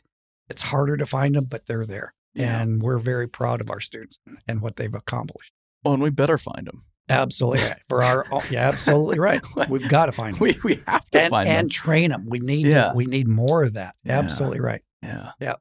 it's 0.48 0.62
harder 0.62 0.96
to 0.96 1.06
find 1.06 1.34
them, 1.34 1.46
but 1.48 1.66
they're 1.66 1.86
there. 1.86 2.12
Yeah. 2.34 2.60
And 2.60 2.82
we're 2.82 2.98
very 2.98 3.28
proud 3.28 3.60
of 3.60 3.70
our 3.70 3.80
students 3.80 4.18
and 4.46 4.60
what 4.60 4.76
they've 4.76 4.94
accomplished. 4.94 5.52
Oh, 5.84 5.94
and 5.94 6.02
we 6.02 6.10
better 6.10 6.38
find 6.38 6.66
them. 6.66 6.82
Absolutely. 7.08 7.62
right. 7.62 7.80
For 7.88 8.02
our, 8.02 8.26
oh, 8.32 8.44
yeah, 8.50 8.68
absolutely 8.68 9.18
right. 9.18 9.40
We've 9.68 9.88
got 9.88 10.06
to 10.06 10.12
find 10.12 10.34
them 10.36 10.40
We, 10.40 10.58
we 10.64 10.82
have 10.86 11.08
to 11.10 11.20
and, 11.22 11.30
find 11.30 11.48
and 11.48 11.64
them. 11.66 11.68
train 11.68 12.10
them. 12.10 12.26
We 12.28 12.38
need 12.40 12.66
Yeah. 12.66 12.90
to, 12.90 12.92
we 12.96 13.06
need 13.06 13.28
more 13.28 13.62
of 13.62 13.74
that. 13.74 13.94
Yeah. 14.04 14.18
Absolutely 14.18 14.60
right. 14.60 14.82
Yeah. 15.02 15.30
Yeah. 15.40 15.54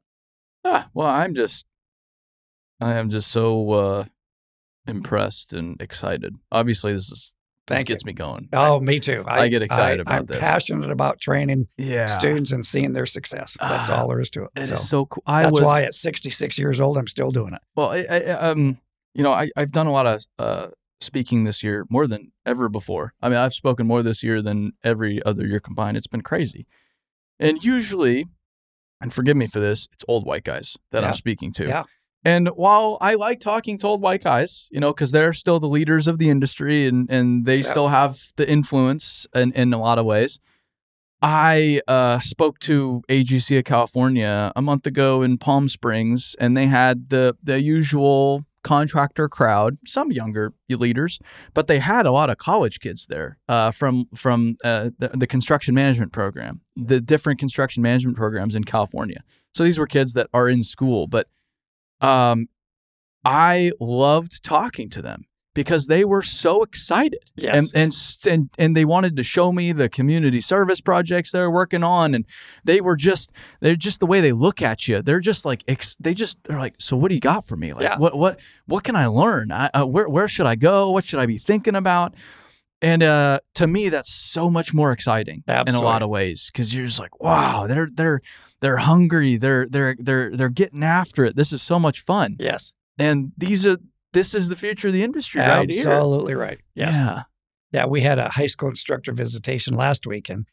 Ah, 0.64 0.90
well, 0.94 1.08
I'm 1.08 1.36
just, 1.36 1.66
I 2.82 2.94
am 2.96 3.10
just 3.10 3.30
so 3.32 3.70
uh, 3.72 4.06
impressed 4.88 5.54
and 5.54 5.80
excited. 5.82 6.36
Obviously, 6.52 6.94
this 6.94 7.12
is 7.12 7.32
this 7.68 7.78
Thank 7.78 7.90
you. 7.90 7.96
gets 7.96 8.06
me 8.06 8.14
going. 8.14 8.48
Oh, 8.54 8.80
me 8.80 9.00
too. 9.00 9.24
I 9.28 9.48
get 9.48 9.64
excited 9.64 10.00
about 10.00 10.28
this. 10.28 10.36
I'm 10.38 10.42
passionate 10.42 10.92
about 10.92 11.20
training 11.20 11.68
yeah, 11.78 12.06
students 12.06 12.52
and 12.52 12.64
seeing 12.64 12.94
their 12.94 13.08
success. 13.08 13.58
That's 13.60 13.90
Ah, 13.90 14.02
all 14.02 14.08
there 14.10 14.20
is 14.22 14.30
to 14.32 14.44
it. 14.44 14.50
It 14.56 14.62
is 14.64 14.70
So 14.70 14.76
so 14.76 15.06
cool. 15.08 15.24
I 15.26 15.44
that's 15.44 15.54
was 15.54 15.64
why 15.64 15.82
at 15.84 15.96
66 15.96 16.60
years 16.60 16.80
old, 16.80 16.96
I'm 16.98 17.08
still 17.08 17.32
doing 17.32 17.54
it. 17.56 17.62
well. 17.76 17.90
I, 17.90 18.06
I, 18.08 18.20
um, 18.34 18.78
you 19.16 19.24
know, 19.24 19.32
I, 19.32 19.50
I've 19.56 19.72
done 19.72 19.88
a 19.88 19.92
lot 19.92 20.06
of 20.06 20.24
uh, 20.38 20.68
speaking 21.00 21.44
this 21.44 21.64
year, 21.64 21.86
more 21.90 22.08
than 22.08 22.32
ever 22.46 22.70
before. 22.70 23.14
I 23.22 23.30
mean, 23.30 23.38
I've 23.38 23.54
spoken 23.54 23.86
more 23.88 24.02
this 24.04 24.24
year 24.24 24.42
than 24.42 24.74
every 24.84 25.22
other 25.24 25.46
year 25.46 25.60
combined. 25.60 25.98
It's 25.98 26.08
been 26.08 26.22
crazy, 26.22 26.66
and 27.40 27.64
usually, 27.64 28.26
and 29.02 29.14
forgive 29.14 29.38
me 29.38 29.48
for 29.48 29.60
this, 29.60 29.88
it's 29.94 30.06
old 30.08 30.26
white 30.26 30.44
guys 30.44 30.78
that 30.92 31.02
Yeah. 31.04 31.10
I'm 31.10 31.14
speaking 31.16 31.52
to. 31.54 31.68
Yeah. 31.68 31.84
And 32.24 32.48
while 32.56 32.98
I 33.02 33.14
like 33.14 33.40
talking 33.40 33.78
to 33.80 33.88
old 33.88 34.02
white 34.02 34.24
guys, 34.24 34.66
you 34.72 34.80
know, 34.80 34.92
because 34.92 35.12
they're 35.12 35.32
still 35.34 35.60
the 35.60 35.68
leaders 35.68 36.08
of 36.08 36.18
the 36.18 36.30
industry 36.32 36.88
and 36.88 37.08
and 37.10 37.46
they 37.46 37.58
Yeah. 37.58 37.64
still 37.64 37.90
have 37.90 38.18
the 38.36 38.50
influence 38.50 39.28
in, 39.36 39.52
in 39.52 39.74
a 39.74 39.80
lot 39.80 40.00
of 40.00 40.06
ways. 40.06 40.40
I 41.22 41.82
uh, 41.88 42.20
spoke 42.20 42.60
to 42.60 43.02
AGC 43.10 43.60
of 43.60 43.64
California 43.66 44.52
a 44.56 44.62
month 44.62 44.86
ago 44.86 45.22
in 45.22 45.38
Palm 45.38 45.70
Springs, 45.70 46.36
and 46.40 46.56
they 46.58 46.66
had 46.68 47.10
the 47.10 47.36
the 47.44 47.62
usual 47.62 48.46
contractor 48.66 49.30
crowd, 49.30 49.78
some 49.86 50.12
younger 50.12 50.52
leaders, 50.68 51.20
but 51.54 51.68
they 51.68 51.78
had 51.78 52.08
a 52.08 52.12
lot 52.12 52.32
of 52.32 52.38
college 52.38 52.80
kids 52.80 53.06
there 53.06 53.38
uh, 53.48 53.70
from 53.70 54.06
from 54.16 54.58
uh, 54.64 54.90
the, 54.98 55.10
the 55.14 55.28
construction 55.28 55.76
management 55.76 56.12
program, 56.12 56.62
the 56.76 57.00
different 57.00 57.40
construction 57.40 57.84
management 57.84 58.18
programs 58.18 58.56
in 58.56 58.64
California. 58.64 59.24
So 59.54 59.64
these 59.64 59.78
were 59.78 59.86
kids 59.86 60.14
that 60.14 60.28
are 60.34 60.50
in 60.50 60.64
school, 60.64 61.06
but 61.06 61.28
um, 62.02 62.48
I 63.24 63.72
loved 63.80 64.44
talking 64.44 64.90
to 64.90 65.02
them 65.02 65.26
because 65.56 65.88
they 65.88 66.06
were 66.06 66.22
so 66.22 66.62
excited. 66.62 67.18
Yes. 67.36 67.74
and 67.74 67.84
and 67.84 67.94
and 68.32 68.50
and 68.60 68.78
they 68.78 68.86
wanted 68.86 69.16
to 69.18 69.24
show 69.24 69.52
me 69.52 69.72
the 69.72 69.90
community 69.90 70.42
service 70.42 70.80
projects 70.82 71.32
they're 71.32 71.50
working 71.50 71.82
on 71.84 72.14
and 72.14 72.26
they 72.64 72.80
were 72.82 72.96
just 72.96 73.32
they're 73.62 73.76
just 73.76 74.00
the 74.00 74.06
way 74.06 74.22
they 74.22 74.32
look 74.34 74.62
at 74.62 74.88
you. 74.88 75.02
They're 75.02 75.20
just 75.20 75.44
like 75.48 75.64
they 76.00 76.14
just 76.14 76.38
they're 76.44 76.60
like 76.60 76.76
so 76.78 76.96
what 76.96 77.10
do 77.10 77.16
you 77.16 77.22
got 77.22 77.46
for 77.46 77.56
me? 77.58 77.74
Like 77.74 77.82
Yeah. 77.84 77.98
what 77.98 78.16
what 78.16 78.40
what 78.68 78.84
can 78.84 78.96
I 78.96 79.08
learn? 79.08 79.52
I, 79.52 79.72
uh, 79.74 79.86
where 79.86 80.08
where 80.08 80.28
should 80.28 80.46
I 80.46 80.54
go? 80.56 80.92
What 80.92 81.06
should 81.06 81.20
I 81.20 81.26
be 81.26 81.40
thinking 81.40 81.76
about? 81.76 82.14
And 82.82 83.02
uh, 83.02 83.40
to 83.56 83.66
me 83.66 83.90
that's 83.90 84.14
so 84.14 84.50
much 84.50 84.74
more 84.74 84.92
exciting 84.92 85.44
in 85.70 85.76
a 85.76 85.80
lot 85.86 86.02
of 86.04 86.10
ways 86.10 86.52
because 86.54 86.76
you're 86.76 86.86
just 86.86 87.00
like 87.00 87.20
wow 87.20 87.66
they're 87.66 87.90
they're 87.92 88.22
they're 88.62 88.78
hungry. 88.78 89.38
They're 89.38 89.66
they're 89.68 89.96
they're 89.98 90.36
they're 90.36 90.50
getting 90.50 90.84
after 90.84 91.24
it. 91.26 91.36
This 91.36 91.52
is 91.54 91.62
so 91.62 91.80
much 91.80 92.02
fun. 92.02 92.36
Yes. 92.40 92.74
and 93.00 93.32
these 93.38 93.66
are 93.66 93.78
this 94.16 94.34
is 94.34 94.48
the 94.48 94.56
future 94.56 94.88
of 94.88 94.94
the 94.94 95.04
industry 95.04 95.42
right 95.42 95.70
here 95.70 95.90
Absolutely 95.90 96.36
right. 96.36 96.60
Yes. 96.74 96.96
yeah 96.96 97.24
Yeah, 97.72 97.86
we 97.86 98.02
had 98.02 98.18
a 98.18 98.30
high 98.30 98.48
school 98.48 98.70
instructor 98.70 99.12
visitation 99.12 99.76
last 99.76 100.08
week, 100.08 100.30
and 100.30 100.48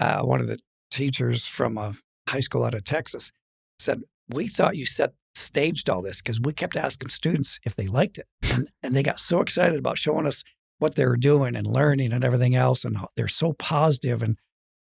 uh, 0.00 0.22
one 0.22 0.40
of 0.40 0.48
the 0.48 0.58
teachers 0.90 1.46
from 1.46 1.78
a 1.78 1.94
high 2.28 2.40
school 2.40 2.64
out 2.64 2.74
of 2.74 2.84
Texas 2.84 3.30
said, 3.78 4.02
"We 4.28 4.48
thought 4.48 4.76
you 4.76 4.84
set 4.84 5.14
staged 5.36 5.88
all 5.88 6.02
this 6.02 6.20
because 6.20 6.40
we 6.40 6.52
kept 6.52 6.76
asking 6.76 7.08
students 7.08 7.60
if 7.64 7.76
they 7.76 7.86
liked 7.86 8.18
it, 8.18 8.26
and, 8.42 8.68
and 8.82 8.94
they 8.94 9.02
got 9.02 9.20
so 9.20 9.40
excited 9.40 9.78
about 9.78 9.98
showing 9.98 10.26
us 10.26 10.42
what 10.78 10.96
they 10.96 11.06
were 11.06 11.16
doing 11.16 11.54
and 11.56 11.66
learning 11.66 12.12
and 12.12 12.24
everything 12.24 12.56
else, 12.56 12.84
and 12.84 12.98
they're 13.16 13.28
so 13.28 13.52
positive." 13.52 14.22
And 14.22 14.36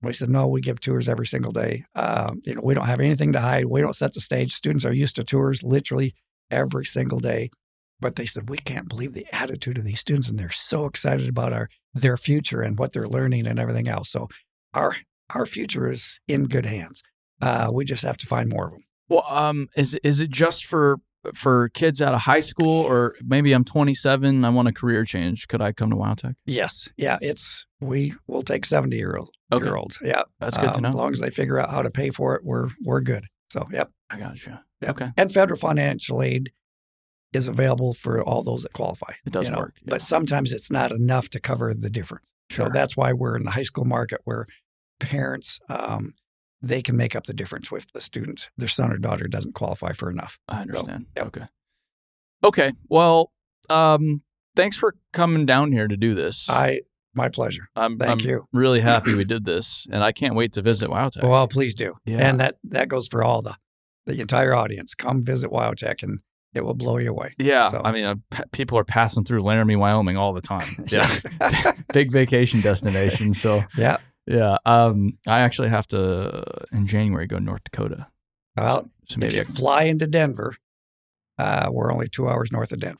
we 0.00 0.14
said, 0.14 0.30
"No, 0.30 0.46
we 0.46 0.62
give 0.62 0.80
tours 0.80 1.08
every 1.08 1.26
single 1.26 1.52
day. 1.52 1.84
Um, 1.94 2.40
you 2.46 2.54
know, 2.54 2.62
we 2.64 2.72
don't 2.72 2.86
have 2.86 3.00
anything 3.00 3.32
to 3.34 3.40
hide. 3.40 3.66
We 3.66 3.82
don't 3.82 3.94
set 4.02 4.14
the 4.14 4.22
stage. 4.22 4.52
Students 4.52 4.86
are 4.86 4.92
used 4.92 5.16
to 5.16 5.24
tours 5.24 5.62
literally 5.62 6.14
every 6.50 6.86
single 6.86 7.20
day." 7.20 7.50
But 8.00 8.16
they 8.16 8.26
said, 8.26 8.50
we 8.50 8.58
can't 8.58 8.88
believe 8.88 9.14
the 9.14 9.26
attitude 9.32 9.78
of 9.78 9.84
these 9.84 10.00
students, 10.00 10.28
and 10.28 10.38
they're 10.38 10.50
so 10.50 10.84
excited 10.84 11.28
about 11.28 11.52
our 11.52 11.68
their 11.94 12.16
future 12.16 12.60
and 12.60 12.78
what 12.78 12.92
they're 12.92 13.06
learning 13.06 13.46
and 13.46 13.58
everything 13.58 13.88
else. 13.88 14.10
So 14.10 14.28
our 14.74 14.96
our 15.34 15.46
future 15.46 15.90
is 15.90 16.20
in 16.28 16.44
good 16.46 16.66
hands. 16.66 17.02
Uh, 17.40 17.70
we 17.72 17.84
just 17.84 18.02
have 18.04 18.16
to 18.18 18.26
find 18.26 18.48
more 18.50 18.66
of 18.66 18.72
them. 18.72 18.84
Well, 19.08 19.24
um, 19.28 19.68
is 19.76 19.94
is 20.04 20.20
it 20.20 20.30
just 20.30 20.64
for 20.66 20.98
for 21.34 21.70
kids 21.70 22.00
out 22.02 22.14
of 22.14 22.20
high 22.20 22.40
school, 22.40 22.82
or 22.82 23.16
maybe 23.24 23.52
I'm 23.52 23.64
27, 23.64 24.44
I 24.44 24.48
want 24.50 24.68
a 24.68 24.72
career 24.72 25.04
change? 25.04 25.48
Could 25.48 25.60
I 25.60 25.72
come 25.72 25.90
to 25.90 25.96
WyoTech? 25.96 26.34
Yes, 26.44 26.88
yeah, 26.96 27.18
it's 27.20 27.64
we 27.80 28.14
will 28.26 28.42
take 28.42 28.64
seventy 28.66 28.96
year 28.96 29.16
old 29.16 29.30
Okay. 29.52 29.64
year 29.64 29.76
olds. 29.76 29.98
Yeah, 30.02 30.22
That's 30.38 30.56
good 30.58 30.72
to 30.74 30.76
Um, 30.76 30.82
know. 30.82 30.88
As 30.90 30.94
long 30.94 31.12
as 31.14 31.20
they 31.20 31.30
figure 31.30 31.58
out 31.58 31.70
how 31.70 31.82
to 31.82 31.90
pay 31.90 32.10
for 32.10 32.34
it, 32.36 32.44
we're 32.44 32.68
we're 32.84 33.00
good. 33.00 33.24
So 33.50 33.66
yep, 33.72 33.90
I 34.10 34.18
got 34.18 34.44
you. 34.44 34.58
yep. 34.82 34.90
Okay, 34.90 35.10
And 35.16 35.32
federal 35.32 35.58
financial 35.58 36.22
aid 36.22 36.52
is 37.32 37.48
available 37.48 37.92
for 37.92 38.22
all 38.22 38.42
those 38.42 38.62
that 38.62 38.72
qualify. 38.72 39.12
It 39.24 39.32
does 39.32 39.46
you 39.46 39.52
know, 39.52 39.60
work, 39.60 39.74
yeah. 39.82 39.90
but 39.90 40.02
sometimes 40.02 40.52
it's 40.52 40.70
not 40.70 40.92
enough 40.92 41.28
to 41.30 41.40
cover 41.40 41.74
the 41.74 41.90
difference. 41.90 42.32
Sure. 42.50 42.66
So 42.66 42.72
that's 42.72 42.96
why 42.96 43.12
we're 43.12 43.36
in 43.36 43.44
the 43.44 43.50
high 43.50 43.62
school 43.62 43.84
market 43.84 44.20
where 44.24 44.46
parents 45.00 45.60
um, 45.68 46.14
they 46.62 46.82
can 46.82 46.96
make 46.96 47.14
up 47.14 47.24
the 47.24 47.34
difference 47.34 47.70
with 47.70 47.92
the 47.92 48.00
student. 48.00 48.48
Their 48.56 48.68
son 48.68 48.92
or 48.92 48.98
daughter 48.98 49.28
doesn't 49.28 49.54
qualify 49.54 49.92
for 49.92 50.10
enough. 50.10 50.38
I 50.48 50.62
understand. 50.62 51.06
yep. 51.16 51.26
Okay. 51.26 51.46
Okay. 52.44 52.72
Well, 52.88 53.32
um, 53.68 54.22
thanks 54.54 54.76
for 54.76 54.94
coming 55.12 55.46
down 55.46 55.72
here 55.72 55.88
to 55.88 55.96
do 55.96 56.14
this. 56.14 56.48
I 56.48 56.80
my 57.14 57.28
pleasure. 57.30 57.68
I'm, 57.74 57.98
thank 57.98 58.22
I'm 58.22 58.28
you. 58.28 58.46
really 58.52 58.80
happy 58.92 59.14
we 59.14 59.24
did 59.24 59.44
this, 59.44 59.86
and 59.90 60.04
I 60.04 60.12
can't 60.12 60.34
wait 60.34 60.52
to 60.52 60.62
visit 60.62 60.90
WyoTech. 60.90 61.22
Well, 61.22 61.48
please 61.48 61.74
do. 61.74 61.94
Yeah. 62.04 62.28
And 62.28 62.40
that 62.40 62.56
that 62.64 62.88
goes 62.88 63.08
for 63.08 63.24
all 63.24 63.42
the 63.42 63.56
the 64.04 64.20
entire 64.20 64.54
audience. 64.54 64.94
Come 64.94 65.24
visit 65.24 65.50
WyoTech 65.50 66.02
and 66.02 66.20
it 66.56 66.64
will 66.64 66.74
blow 66.74 66.96
you 66.98 67.10
away. 67.10 67.34
yeah, 67.38 67.68
so- 67.68 67.82
I 67.84 67.92
mean, 67.92 68.04
uh, 68.04 68.14
pa- 68.30 68.44
people 68.52 68.78
are 68.78 68.84
passing 68.84 69.24
through 69.24 69.42
Laramie, 69.42 69.76
Wyoming 69.76 70.16
all 70.16 70.32
the 70.32 70.40
time. 70.40 70.68
Yeah, 70.88 71.10
big 71.92 72.10
vacation 72.10 72.60
destination. 72.60 73.34
So 73.34 73.64
yeah. 73.76 73.98
Yeah. 74.26 74.56
Um, 74.66 75.18
I 75.26 75.40
actually 75.40 75.68
have 75.68 75.86
to 75.88 76.42
in 76.72 76.86
January 76.86 77.26
go 77.28 77.38
to 77.38 77.44
North 77.44 77.62
Dakota. 77.64 78.08
Well, 78.56 78.82
so 79.08 79.14
if 79.14 79.18
maybe 79.18 79.34
you 79.36 79.40
I 79.42 79.44
can, 79.44 79.54
fly 79.54 79.82
into 79.84 80.06
Denver, 80.08 80.56
uh, 81.38 81.68
we're 81.70 81.92
only 81.92 82.08
two 82.08 82.28
hours 82.28 82.50
north 82.50 82.72
of 82.72 82.80
Denver. 82.80 82.98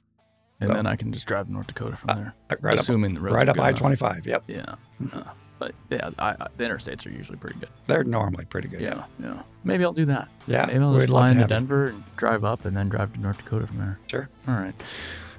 and 0.61 0.69
so- 0.69 0.75
then 0.75 0.87
I 0.87 0.95
can 0.97 1.13
just 1.13 1.27
drive 1.27 1.47
to 1.47 1.53
North 1.53 1.67
Dakota 1.67 1.97
from 1.97 2.15
there. 2.17 2.35
Uh, 2.51 2.57
Right 2.61 2.75
up, 2.75 2.81
assuming 2.81 3.15
the 3.15 3.21
roads 3.21 3.35
right 3.35 3.49
up 3.49 3.59
I 3.59 3.73
25. 3.73 4.27
Yep, 4.27 4.45
Yeah. 4.47 4.75
But 5.59 5.73
yeah, 5.91 6.11
I, 6.19 6.31
I, 6.31 6.47
the 6.57 6.65
interstates 6.65 7.07
are 7.07 7.11
usually 7.11 7.39
pretty 7.39 7.59
good. 7.59 7.71
they're 7.87 8.05
normally 8.05 8.45
pretty 8.45 8.69
good. 8.69 8.81
Yeah. 8.81 9.05
Yeah. 9.19 9.43
Maybe 9.65 9.85
I'll 9.85 9.93
do 9.95 10.05
that. 10.07 10.29
yeah. 10.47 10.67
Maybe 10.67 10.81
I'll 10.81 10.95
just 10.95 11.09
fly 11.09 11.29
to 11.29 11.33
into. 11.37 11.47
Denver 11.47 11.87
and 11.89 12.05
drive 12.17 12.45
up 12.45 12.65
and 12.67 12.77
then 12.77 12.89
drive 12.91 13.13
to 13.15 13.21
North 13.21 13.39
Dakota 13.39 13.67
from 13.67 13.79
there. 13.79 13.99
Sure. 14.11 14.29
All 14.47 14.55
right. 14.55 14.75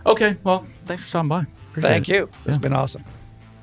Okay. 0.06 0.38
Well, 0.44 0.66
thanks 0.86 1.04
for 1.04 1.10
stopping 1.10 1.30
by. 1.30 1.46
Appreciate 1.70 1.90
Thank 1.92 2.10
it. 2.10 2.14
you. 2.16 2.30
It's 2.46 2.56
Yeah. 2.56 2.58
been 2.58 2.74
awesome. 2.74 3.04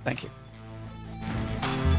Thank 0.04 0.22
you. 0.22 1.93